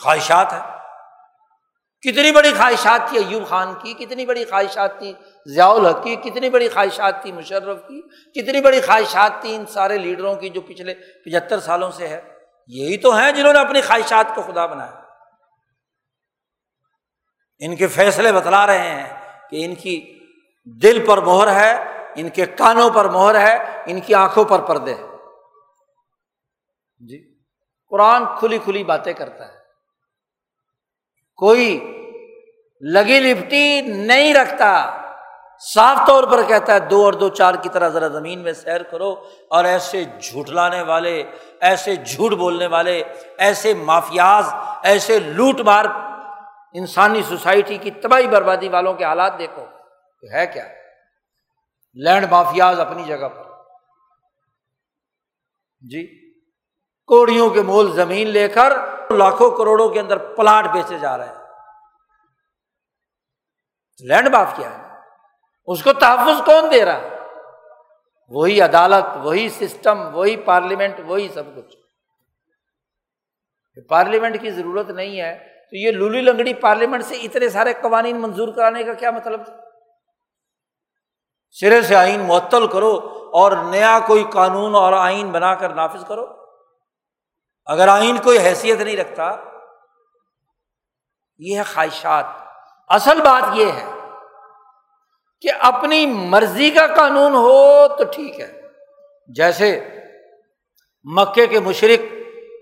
خواہشات 0.04 0.54
ہے 0.54 0.60
کتنی 2.02 2.32
بڑی 2.32 2.54
خواہشات 2.54 3.10
تھی 3.10 3.18
ایوب 3.18 3.48
خان 3.48 3.74
کی، 3.74 3.94
کتنی 3.94 4.26
بڑی 4.26 4.46
خواہشات 4.46 5.00
تھی 5.00 5.14
ضیاء 5.48 5.70
الحق 5.70 6.04
کی، 6.04 6.16
کتنی 6.16 6.50
بڑی 6.50 6.70
خواہشات 6.70 7.22
تھی 7.22 7.32
مشرف 7.32 7.78
کی، 7.78 8.02
کتنی 8.32 8.62
بڑی 8.62 8.82
خواہشات 8.82 9.32
تھی 9.42 9.56
ان 9.56 9.66
سارے 9.66 9.98
لیڈروں 9.98 10.36
کی 10.36 10.50
جو 10.50 10.62
پچھلے 10.62 10.94
پچہتر 10.94 11.60
سالوں 11.60 11.92
سے 11.92 12.08
ہے۔ 12.08 12.22
یہی 12.68 12.98
تو 12.98 13.16
ہیں 13.16 13.32
جنہوں 13.32 13.54
نے 13.54 13.60
اپنی 13.60 13.82
خواہشات 13.82 14.36
کو 14.36 14.42
خدا 14.42 14.66
بنایا۔ 14.66 15.09
ان 17.60 17.76
کے 17.76 17.88
فیصلے 17.88 18.32
بتلا 18.32 18.68
رہے 18.68 18.78
ہیں 18.78 19.14
کہ 19.50 19.66
ان 19.66 19.76
کی 19.76 20.20
دل 20.66 21.06
پر 21.06 21.18
مہر 21.18 21.56
ہے، 21.56 21.84
ان 22.16 22.30
کے 22.30 22.46
کانوں 22.46 22.90
پر 22.90 23.10
مہر 23.10 23.40
ہے، 23.42 23.82
ان 23.86 24.00
کی 24.00 24.14
آنکھوں 24.14 24.44
پر 24.44 24.60
پردے 24.60 24.96
جی 27.00 27.36
قرآن 27.90 28.26
کھلی 28.40 28.58
کھلی 28.58 28.84
باتیں 28.84 29.14
کرتا 29.14 29.48
ہے۔ 29.48 29.60
کوئی 31.36 31.80
لگی 32.82 33.20
لپٹی 33.20 33.82
نہیں 33.82 34.34
رکھتا۔ 34.34 34.98
صاف 35.74 36.08
طور 36.08 36.24
پر 36.24 36.44
کہتا 36.44 36.74
ہے، 36.74 36.80
دو 36.80 37.06
اور 37.06 37.14
دو 37.14 37.30
چار 37.30 37.56
کی 37.56 37.70
طرح 37.70 37.90
ذرا 37.90 38.08
زمین 38.08 38.40
میں 38.40 38.54
سیر 38.54 38.84
کرو 38.84 39.28
اور 39.50 39.66
ایسے 39.66 40.04
جھوٹلانے 40.04 40.82
والے، 40.82 41.24
ایسے 41.62 41.96
جھوٹ 41.96 42.32
بولنے 42.32 42.68
والے، 42.68 43.04
ایسے 43.38 43.74
مافیاز، 43.74 44.46
ایسے 44.84 45.20
لوٹ 45.20 45.62
مار 45.62 45.86
انسانی 46.74 47.24
سوسائٹی 47.24 47.78
کی 47.78 47.92
تباہی 47.92 48.28
بربادی 48.28 48.70
والوں 48.70 48.94
کے 48.94 49.04
حالات 49.04 49.40
دیکھو 49.40 49.66
ہے 50.34 50.48
کیا؟ 50.48 50.68
لینڈ 51.94 52.32
مافیاز 52.32 52.80
اپنی 52.80 53.04
جگہ 53.04 53.30
پر۔ 53.30 53.44
جی 55.80 56.32
کوڑیوں 57.06 57.50
کے 57.50 57.62
مول 57.62 57.92
زمین 57.92 58.30
لے 58.30 58.48
کر 58.48 58.72
لاکھوں 59.12 59.58
کروڑوں 59.58 59.90
کے 59.90 60.00
اندر 60.00 60.18
پلاٹ 60.18 60.66
بیچے 60.66 60.98
جا 60.98 61.18
رہے 61.18 61.28
ہیں۔ 61.28 61.36
لینڈ 64.02 64.28
مافیا 64.28 64.78
ہے۔ 64.78 64.84
اس 65.66 65.84
کو 65.84 65.94
تحفظ 65.94 66.46
کون 66.46 66.72
دے 66.72 66.86
رہا 66.86 66.98
ہے؟ 66.98 67.20
وہی 68.30 68.62
عدالت، 68.62 69.18
وہی 69.18 69.50
سسٹم، 69.50 70.16
وہی 70.16 70.38
پارلیمنٹ، 70.38 71.00
وہی 71.06 71.30
سب 71.30 71.44
کچھ۔ 71.56 71.78
پارلیمنٹ 73.88 74.42
کی 74.42 74.52
ضرورت 74.52 74.90
نہیں 74.90 75.22
ہے 75.22 75.49
تو 75.70 75.76
یہ 75.76 75.92
لولی 75.92 76.22
لنگڑی 76.22 76.54
پارلیمنٹ 76.54 77.04
سے 77.04 77.16
اتنے 77.16 77.50
سارے 77.50 77.74
قوانین 77.74 78.22
منظور 78.22 78.48
کرانے 78.48 78.84
کا 78.84 78.94
کیا 78.94 79.12
مطلب؟ 79.12 79.46
تھا 79.46 79.58
سرے 81.52 81.82
سے 81.82 81.96
آئین 81.96 82.20
معطل 82.20 82.68
کرو 82.68 82.96
اور 83.34 83.52
نیا 83.52 84.00
کوئی 84.08 84.24
قانون 84.34 84.76
اور 84.76 84.94
آئین 84.94 85.32
بنا 85.32 85.56
کر 85.56 85.70
نافذ 85.70 86.06
کرو۔ 86.06 86.26
اگر 87.66 87.88
آئین 87.88 88.18
کوئی 88.18 88.40
حیثیت 88.40 88.82
نہیں 88.82 88.98
رکھتا، 88.98 89.36
یہ 91.38 91.58
ہے 91.58 91.64
خواہشات۔ 91.64 92.26
اصل 92.88 93.22
بات 93.22 93.44
یہ 93.54 93.72
ہے 93.72 93.86
کہ 95.42 95.50
اپنی 95.60 96.06
مرضی 96.06 96.70
کا 96.70 96.88
قانون 96.88 97.36
ہو 97.36 97.88
تو 97.88 98.04
ٹھیک 98.04 98.40
ہے۔ 98.40 98.62
جیسے 99.28 99.88
مکے 101.04 101.48
کے 101.48 101.60
مشرق 101.60 102.14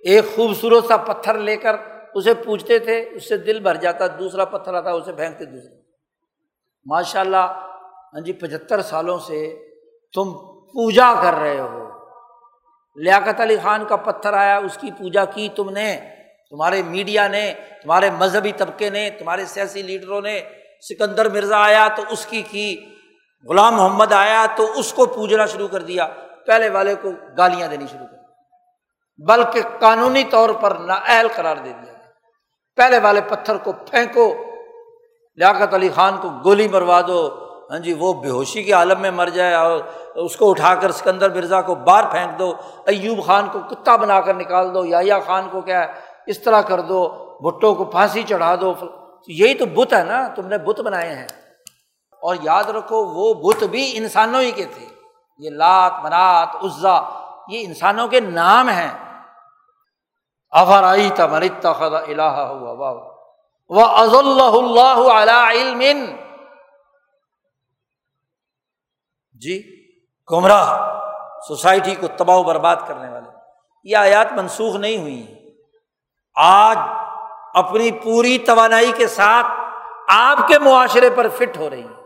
ایک 0.04 0.26
خوبصورت 0.36 0.86
سا 0.86 0.98
پتھر 0.98 1.34
لے 1.34 1.58
کر 1.58 1.97
اسے 2.18 2.34
پوچھتے 2.34 2.80
تھے، 2.80 3.10
اس 3.12 3.30
سے 3.30 3.38
دل 3.38 3.60
بھر 3.60 3.76
جاتا، 3.76 4.08
دوسرا 4.08 4.46
پتھر 4.46 4.74
آتا، 4.74 4.92
اسے 4.92 5.12
پھینکتے 5.12 5.46
دوسرے۔ 5.46 5.82
ماشاء 6.86 7.20
اللہ 7.20 7.46
ہاں 8.14 8.20
جی 8.20 8.34
پچہتر 8.34 8.82
سالوں 8.82 9.20
سے 9.20 9.70
تم 10.14 10.34
پوجا 10.68 11.14
کر 11.22 11.34
رہے 11.34 11.60
ہو۔ 11.60 11.90
لیاقت 12.96 13.42
علی 13.42 13.58
خان 13.64 13.86
کا 13.86 13.96
پتھر 13.96 14.34
آیا، 14.34 14.58
اس 14.58 14.78
کی 14.82 14.92
پوجا 14.92 15.26
کی 15.26 15.50
تم 15.56 15.70
نے۔ 15.70 16.00
تمہارے 16.50 16.82
میڈیا 16.82 17.28
نے، 17.28 17.54
تمہارے 17.84 18.10
مذہبی 18.12 18.52
طبقے 18.52 18.90
نے، 18.90 19.10
تمہارے 19.10 19.46
سیاسی 19.46 19.82
لیڈروں 19.82 20.22
نے، 20.22 20.42
سکندر 20.90 21.30
مرزا 21.30 21.64
آیا 21.64 21.88
تو 21.96 22.04
اس 22.10 22.26
کی 22.26 22.42
کی، 22.42 22.94
غلام 23.50 23.76
محمد 23.76 24.12
آیا 24.12 24.46
تو 24.56 24.80
اس 24.80 24.94
کو 24.94 25.06
پوجنا 25.06 25.46
شروع 25.46 25.68
کر 25.68 25.82
دیا۔ 25.82 26.08
پہلے 26.48 26.70
والے 26.70 26.96
کو 26.96 27.10
گالیاں 27.38 27.68
دینی 27.68 27.86
شروع 27.92 28.06
کر 28.06 28.18
بلکہ 29.26 29.62
قانونی 29.80 30.24
طور 30.24 30.50
پر 30.50 30.72
نااہل 30.72 31.28
قرار 31.36 31.56
دے 31.56 31.72
دیا۔ 31.82 31.97
پہلے 32.78 33.00
والے 33.00 33.22
پتھر 33.22 33.58
کو 33.58 33.72
پھینکو، 33.72 34.34
لیاقت 35.36 35.74
علی 35.74 35.90
خان 35.90 36.18
کو 36.22 36.30
گولی 36.30 36.68
مروا 36.68 37.02
دو۔ 37.08 37.30
ہاں 37.72 37.80
جی 37.80 37.94
وہ 37.94 38.14
بے 38.14 38.30
ہوشی 38.30 38.64
کے 38.64 38.74
عالم 38.74 39.02
میں 39.02 39.12
مر 39.12 39.28
جائے 39.28 39.54
اور 39.54 39.80
اس 40.16 40.36
کو 40.36 40.50
اٹھا 40.50 40.76
کر 40.76 40.92
سکندر 40.92 41.30
مرزا 41.30 41.62
کو 41.62 41.76
باہر 41.76 42.06
پھینک 42.12 42.40
دو۔ 42.40 42.54
ایوب 42.86 43.26
خان 43.26 43.48
کو 43.52 43.60
کتا 43.60 43.96
بنا 43.96 44.22
کر 44.22 44.34
نکال 44.34 44.74
دو 44.74 44.86
یا 44.86 45.20
خان 45.20 45.48
کو 45.52 45.62
کیا 45.62 45.82
ہے، 45.82 45.88
اس 46.28 46.40
طرح 46.40 46.62
کر 46.62 46.82
دو۔ 46.82 47.08
بھٹو 47.42 47.76
کو 47.76 47.86
پھانسی 47.86 48.24
چڑھا 48.24 48.56
دو۔ 48.62 48.74
یہی 49.28 49.54
تو 49.54 49.66
بت 49.66 49.94
ہے 49.94 50.04
نا، 50.04 50.28
تم 50.36 50.48
نے 50.48 50.58
بت 50.58 50.82
بنائے 50.82 51.16
ہیں۔ 51.16 51.28
اور 52.22 52.36
یاد 52.42 52.64
رکھو، 52.64 53.06
وہ 53.06 53.34
بت 53.34 53.64
بھی 53.64 53.98
انسانوں 53.98 54.42
ہی 54.42 54.52
کے 54.52 54.66
تھے۔ 54.66 54.86
یہ 55.38 55.50
لات، 55.50 55.92
منات، 56.04 56.48
عزا، 56.64 57.02
یہ 57.48 57.66
انسانوں 57.68 58.08
کے 58.08 58.20
نام 58.20 58.70
ہیں۔ 58.70 59.07
افرائی 60.52 61.10
تھا 61.10 61.28
مرتا 61.28 61.74
خدا 61.74 62.50
ہوا 62.50 63.14
وہ 63.70 63.86
از 63.86 64.16
اللہ 64.16 64.44
اللہ 64.44 65.32
علم. 65.32 66.16
جی 69.34 69.86
گمراہ، 70.32 71.00
سوسائٹی 71.48 71.96
کو 71.96 72.08
تباہ 72.18 72.38
و 72.38 72.44
برباد 72.44 72.76
کرنے 72.88 73.10
والے۔ 73.10 73.30
یہ 73.84 73.98
آیات 73.98 74.32
منسوخ 74.32 74.76
نہیں 74.76 74.98
ہوئی 74.98 75.28
ہیں۔ 75.28 75.36
آج 76.36 76.78
اپنی 77.54 77.92
پوری 77.92 78.38
توانائی 78.38 78.92
کے 78.92 79.08
ساتھ 79.08 79.48
آپ 80.08 80.48
کے 80.48 80.60
معاشرے 80.60 81.10
پر 81.10 81.28
فٹ 81.30 81.58
ہو 81.58 81.70
رہی 81.70 81.82
ہیں۔ 81.82 81.98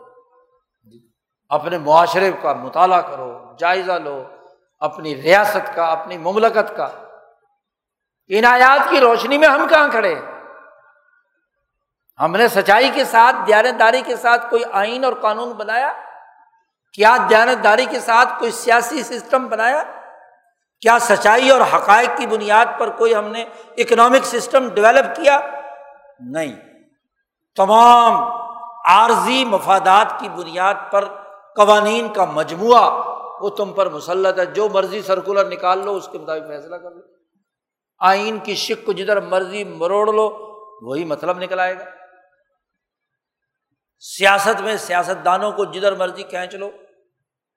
اپنے 1.49 1.77
معاشرے 1.77 2.31
کا 2.31 2.53
مطالعہ 2.53 3.01
کرو، 3.01 3.39
جائزہ 3.57 3.91
لو، 3.91 4.23
اپنی 4.80 5.22
ریاست 5.22 5.76
کا، 5.76 5.85
اپنی 5.85 6.18
مملکت 6.18 6.77
کا۔ 6.77 6.88
ان 8.33 8.45
آیات 8.45 8.89
کی 8.89 8.99
روشنی 8.99 9.37
میں 9.37 9.47
ہم 9.47 9.67
کہاں 9.67 9.87
کھڑے 9.91 10.15
ہم 12.19 12.35
نے 12.35 12.47
سچائی 12.47 12.89
کے 12.89 13.05
ساتھ، 13.05 13.35
دیانتداری 13.47 14.01
کے 14.01 14.15
ساتھ 14.15 14.49
کوئی 14.49 14.63
آئین 14.71 15.05
اور 15.05 15.13
قانون 15.13 15.51
بنایا؟ 15.51 15.93
کیا 16.93 17.17
دیانتداری 17.29 17.85
کے 17.85 17.99
ساتھ 17.99 18.29
کوئی 18.39 18.51
سیاسی 18.51 19.03
سسٹم 19.03 19.47
بنایا؟ 19.47 19.83
کیا 20.81 20.99
سچائی 20.99 21.49
اور 21.49 21.61
حقائق 21.61 22.09
کی 22.17 22.27
بنیاد 22.27 22.65
پر 22.77 22.89
کوئی 22.89 23.15
ہم 23.15 23.27
نے 23.27 23.45
اکنامک 23.77 24.25
سسٹم 24.25 24.69
ڈیولپ 24.69 25.15
کیا؟ 25.15 25.39
نہیں۔ 26.19 26.55
تمام 27.55 28.13
عارضی 28.85 29.45
مفادات 29.45 30.19
کی 30.19 30.29
بنیاد 30.29 30.73
پر 30.91 31.05
قوانین 31.55 32.13
کا 32.13 32.25
مجموعہ 32.25 33.01
وہ 33.43 33.49
تم 33.49 33.73
پر 33.73 33.89
مسلط 33.89 34.39
ہے۔ 34.39 34.45
جو 34.45 34.69
مرضی 34.73 35.01
سرکولر 35.01 35.45
نکال 35.45 35.85
لو، 35.85 35.95
اس 35.95 36.07
کے 36.11 36.17
مطابق 36.17 36.47
فیصلہ 36.47 36.75
کر 36.75 36.91
لو۔ 36.91 37.20
آئین 38.02 38.40
کی 38.40 38.56
شک 38.56 38.86
کو 38.86 38.94
جدھر 38.94 39.19
مرضی 39.19 39.64
مروڑ 39.64 40.14
لو، 40.14 40.52
وہی 40.90 41.06
مطلب 41.06 41.38
نکل 41.38 41.60
آئے 41.60 41.80
گا۔ 41.80 41.86
سیاست 43.99 44.61
میں 44.61 44.78
سیاست 44.78 45.26
دانوں 45.26 45.52
کو 45.52 45.65
جدھر 45.65 45.95
مرضی 45.95 46.23
کھینچ 46.23 46.56
لو۔ 46.56 46.72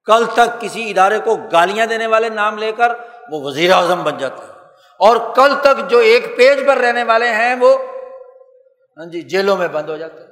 کل 0.05 0.27
تک 0.35 0.61
کسی 0.61 0.91
ادارے 0.91 1.19
کو 1.19 1.37
گالیاں 1.53 1.87
دینے 1.87 2.07
والے 2.07 2.29
نام 2.29 2.59
لے 2.59 2.73
کر 2.73 2.91
وہ 3.31 3.41
وزیر 3.41 3.73
اعظم 3.73 4.05
بن 4.05 4.19
جاتے 4.19 4.43
ہیں۔ 4.43 4.53
اور 4.99 5.17
کل 5.35 5.55
تک 5.63 5.91
جو 5.91 5.99
ایک 5.99 6.37
پیج 6.37 6.67
پر 6.67 6.77
رہنے 6.77 7.03
والے 7.03 7.29
ہیں 7.29 7.55
وہ 7.61 7.79
ہاں 8.99 9.07
جی 9.07 9.23
جیلوں 9.23 9.57
میں 9.57 9.69
بند 9.69 9.89
ہو 9.89 9.97
جاتے 9.97 10.21
ہیں۔ 10.21 10.27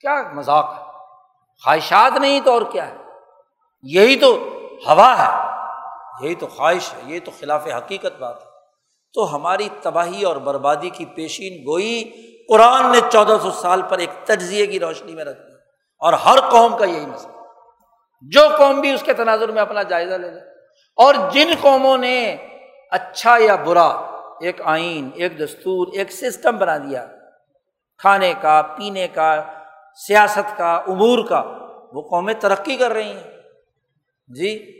کیا 0.00 0.22
مذاق 0.32 0.74
ہے؟ 0.78 0.84
خواہشات 1.64 2.12
نہیں 2.20 2.40
تو 2.40 2.52
اور 2.52 2.62
کیا 2.72 2.88
ہے؟ 2.88 2.96
یہی 3.82 4.16
تو 4.16 4.48
ہوا 4.86 5.14
ہے، 5.18 5.56
یہی 6.26 6.34
تو 6.34 6.46
خواہش 6.46 6.94
ہے 6.94 6.98
یہ 7.04 7.20
تو 7.24 7.30
خلاف 7.40 7.66
حقیقت 7.66 8.18
بات 8.18 8.42
ہے۔ 8.42 8.47
تو 9.12 9.34
ہماری 9.34 9.68
تباہی 9.82 10.24
اور 10.24 10.36
بربادی 10.36 10.90
کی 10.90 11.04
پیشین 11.04 11.66
گوئی 11.66 12.10
قرآن 12.48 12.92
نے 12.92 12.98
چودہ 13.12 13.36
سو 13.42 13.50
سال 13.50 13.82
پر 13.82 13.98
ایک 13.98 14.10
تجزیے 14.24 14.66
کی 14.66 14.80
روشنی 14.80 15.14
میں 15.14 15.24
رکھ 15.24 15.38
دی۔ 15.38 15.52
اور 15.98 16.12
ہر 16.12 16.50
قوم 16.50 16.76
کا 16.76 16.84
یہی 16.84 17.06
مسئلہ۔ 17.06 17.32
جو 18.22 18.40
قوم 18.58 18.80
بھی 18.80 18.90
اس 18.90 19.02
کے 19.02 19.12
تناظر 19.12 19.48
میں 19.48 19.62
اپنا 19.62 19.82
جائزہ 19.82 20.14
لے 20.14 20.30
لے۔ 20.30 20.40
اور 20.96 21.14
جن 21.32 21.48
قوموں 21.60 21.98
نے 21.98 22.36
اچھا 22.90 23.36
یا 23.38 23.56
برا، 23.56 23.86
ایک 24.40 24.60
آئین، 24.64 25.10
ایک 25.14 25.38
دستور، 25.38 25.86
ایک 25.92 26.12
سسٹم 26.12 26.56
بنا 26.56 26.78
دیا، 26.78 27.06
کھانے 27.98 28.34
کا، 28.40 28.62
پینے 28.62 29.08
کا، 29.08 29.42
سیاست 30.06 30.56
کا، 30.56 30.76
امور 30.76 31.18
کا، 31.28 31.42
وہ 31.92 32.02
قومیں 32.02 32.34
ترقی 32.34 32.76
کر 32.76 32.90
رہی 32.90 33.12
ہیں۔ 33.12 33.30
جی 34.28 34.78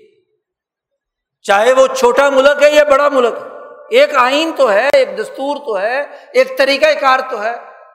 چاہے 1.42 1.72
وہ 1.72 1.86
چھوٹا 1.94 2.30
ملک 2.30 2.62
ہے 2.62 2.70
یا 2.70 2.84
بڑا 2.84 3.08
ملک 3.08 3.34
ہے 3.42 3.47
ایک 3.90 4.14
آئین 4.16 4.52
تو 4.56 4.72
ہے، 4.72 4.88
ایک 4.92 5.18
دستور 5.18 5.56
تو 5.56 5.78
ہے، 5.78 6.02
ایک 6.32 6.58
طریقۂ 6.58 7.00
کار 7.00 7.20
تو 7.30 7.42
ہے۔ 7.42 7.54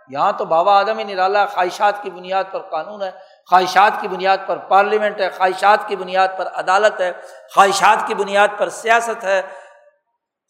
یہاں 0.09 0.31
تو 0.31 0.45
بابا 0.45 0.79
آدم 0.79 0.99
نرالا 0.99 1.45
خواہشات 1.45 2.03
کی 2.03 2.09
بنیاد 2.09 2.43
پر 2.51 2.59
قانون 2.59 3.01
ہے، 3.01 3.11
خواہشات 3.49 3.91
کی 4.01 4.07
بنیاد 4.07 4.37
پر 4.47 4.57
پارلیمنٹ 4.57 5.21
ہے، 5.21 5.29
خواہشات 5.29 5.87
کی 5.87 5.95
بنیاد 5.95 6.27
پر 6.37 6.47
عدالت 6.53 7.01
ہے، 7.01 7.11
خواہشات 7.55 8.07
کی 8.07 8.13
بنیاد 8.13 8.47
پر 8.57 8.69
سیاست 8.69 9.23
ہے، 9.23 9.41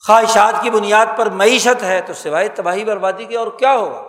خواہشات 0.07 0.53
کی 0.61 0.70
بنیاد 0.70 1.06
پر 1.18 1.30
معیشت 1.30 1.84
ہے۔ 1.84 2.02
تو 2.02 2.14
سوائے 2.14 2.48
تباہی 2.48 2.86
بربادی 2.86 3.26
کی 3.26 3.36
اور 3.36 3.48
کیا 3.48 3.74
ہوگا؟ 3.74 4.02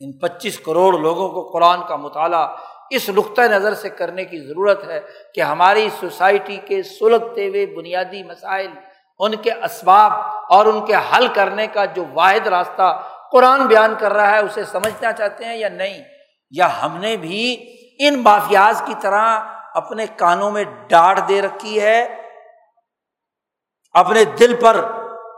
ان 0.00 0.12
پچیس 0.18 0.58
کروڑ 0.58 0.98
لوگوں 0.98 1.28
کو 1.28 1.50
قرآن 1.52 1.80
کا 1.88 1.96
مطالعہ 1.96 2.48
اس 2.90 3.08
نقطۂ 3.08 3.42
نظر 3.42 3.74
سے 3.74 3.88
کرنے 3.88 4.24
کی 4.24 4.38
ضرورت 4.38 4.84
ہے 4.84 5.00
کہ 5.34 5.40
ہماری 5.40 5.88
سوسائٹی 6.00 6.56
کے 6.56 6.82
سلگتے 6.82 7.48
ہوئے 7.48 7.66
بنیادی 7.66 8.22
مسائل 8.22 8.70
ان 9.18 9.36
کے 9.36 9.52
اسباب 9.52 10.12
اور 10.50 10.66
ان 10.66 10.86
کے 10.86 10.94
حل 10.94 11.28
کرنے 11.28 11.66
کا 11.66 11.84
جو 11.84 12.04
واحد 12.12 12.46
راستہ 12.46 13.02
قرآن 13.32 13.66
بیان 13.66 13.94
کر 13.98 14.12
رہا 14.12 14.30
ہے، 14.30 14.38
اسے 14.38 14.64
سمجھنا 14.64 15.12
چاہتے 15.12 15.44
ہیں 15.44 15.56
یا 15.56 15.68
نہیں؟ 15.68 16.04
یا 16.50 16.82
ہم 16.82 16.96
نے 16.96 17.16
بھی 17.16 17.76
ان 17.98 18.22
مافیاز 18.22 18.82
کی 18.86 18.94
طرح 19.00 19.40
اپنے 19.74 20.06
کانوں 20.06 20.50
میں 20.50 20.64
ڈانٹ 20.88 21.28
دے 21.28 21.42
رکھی 21.42 21.80
ہے، 21.80 22.22
اپنے 23.92 24.24
دل 24.24 24.56
پر 24.60 24.76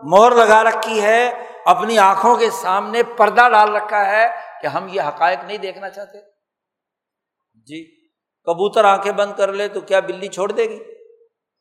مور 0.03 0.33
لگا 0.33 0.65
رکھی 0.65 1.03
ہے، 1.03 1.47
اپنی 1.67 1.99
آنکھوں 1.99 2.37
کے 2.37 2.51
سامنے 2.51 3.03
پردہ 3.03 3.49
ڈال 3.51 3.77
رکھا 3.77 4.07
ہے 4.07 4.29
کہ 4.63 4.67
ہم 4.67 4.87
یہ 4.89 5.01
حقائق 5.01 5.39
نہیں 5.45 5.59
دیکھنا 5.59 5.91
چاہتے؟ 5.91 6.19
جی 7.55 8.09
کبوتر 8.45 8.85
آنکھیں 8.85 9.13
بند 9.13 9.33
کر 9.35 9.53
لے 9.53 9.69
تو 9.69 9.81
کیا 9.81 10.01
بلی 10.01 10.29
چھوڑ 10.29 10.53
دے 10.53 10.69
گی؟ 10.69 10.79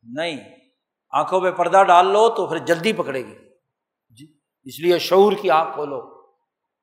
نہیں۔ 0.03 0.56
آنکھوں 1.11 1.41
پہ 1.41 1.51
پردہ 1.51 1.83
ڈال 1.83 2.05
لو 2.05 2.29
تو 2.29 2.47
پھر 2.47 2.57
جلدی 2.57 2.93
پکڑے 2.93 3.25
گی۔ 3.25 3.35
جی۔ 4.09 4.37
اس 4.63 4.79
لیے 4.79 4.99
شعور 4.99 5.31
کی 5.41 5.49
آنکھ 5.49 5.73
کھولو۔ 5.73 6.01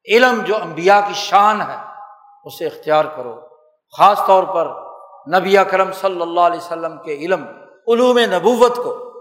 علم 0.08 0.42
جو 0.44 0.56
امبیا 0.56 1.00
کی 1.00 1.14
شان 1.14 1.60
ہے 1.60 1.76
اسے 2.44 2.66
اختیار 2.66 3.04
کرو۔ 3.04 3.40
خاص 3.98 4.20
طور 4.26 4.44
پر 4.44 4.68
نبی 5.38 5.58
اکرم 5.58 5.92
صلی 5.92 6.22
اللہ 6.22 6.40
علیہ 6.40 6.58
وسلم 6.58 6.98
کے 6.98 7.14
علم 7.14 7.46
علوم 7.88 8.18
نبوت 8.18 8.76
کو 8.76 9.12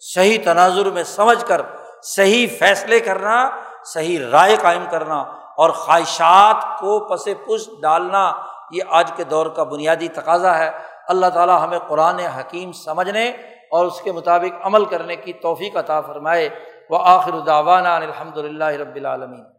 صحیح 0.00 0.38
تناظر 0.44 0.90
میں 0.90 1.04
سمجھ 1.04 1.44
کر 1.44 1.62
صحیح 2.02 2.46
فیصلے 2.58 3.00
کرنا 3.00 3.50
صحیح 3.84 4.18
رائے 4.30 4.56
قائم 4.56 4.84
کرنا 4.90 5.20
اور 5.56 5.70
خواہشات 5.70 6.80
کو 6.80 6.98
پس 6.98 7.24
پش 7.24 7.70
ڈالنا 7.80 8.32
یہ 8.70 8.82
آج 8.88 9.12
کے 9.16 9.24
دور 9.24 9.46
کا 9.46 9.62
بنیادی 9.62 10.08
تقاضا 10.08 10.58
ہے۔ 10.58 10.70
اللہ 11.08 11.26
تعالیٰ 11.26 11.62
ہمیں 11.62 11.78
قرآن 11.78 12.18
حکیم 12.18 12.72
سمجھنے 12.72 13.32
اور 13.72 13.86
اس 13.86 14.00
کے 14.00 14.12
مطابق 14.12 14.66
عمل 14.66 14.84
کرنے 14.84 15.16
کی 15.16 15.32
توفیق 15.32 15.76
عطا 15.76 16.00
فرمائے۔ 16.00 16.48
وہ 16.90 16.98
آخر 17.00 17.38
داوانہ 17.46 17.88
الحمد 17.88 18.36
للہ 18.36 18.64
رب 18.64 18.96
العالمین۔ 18.96 19.51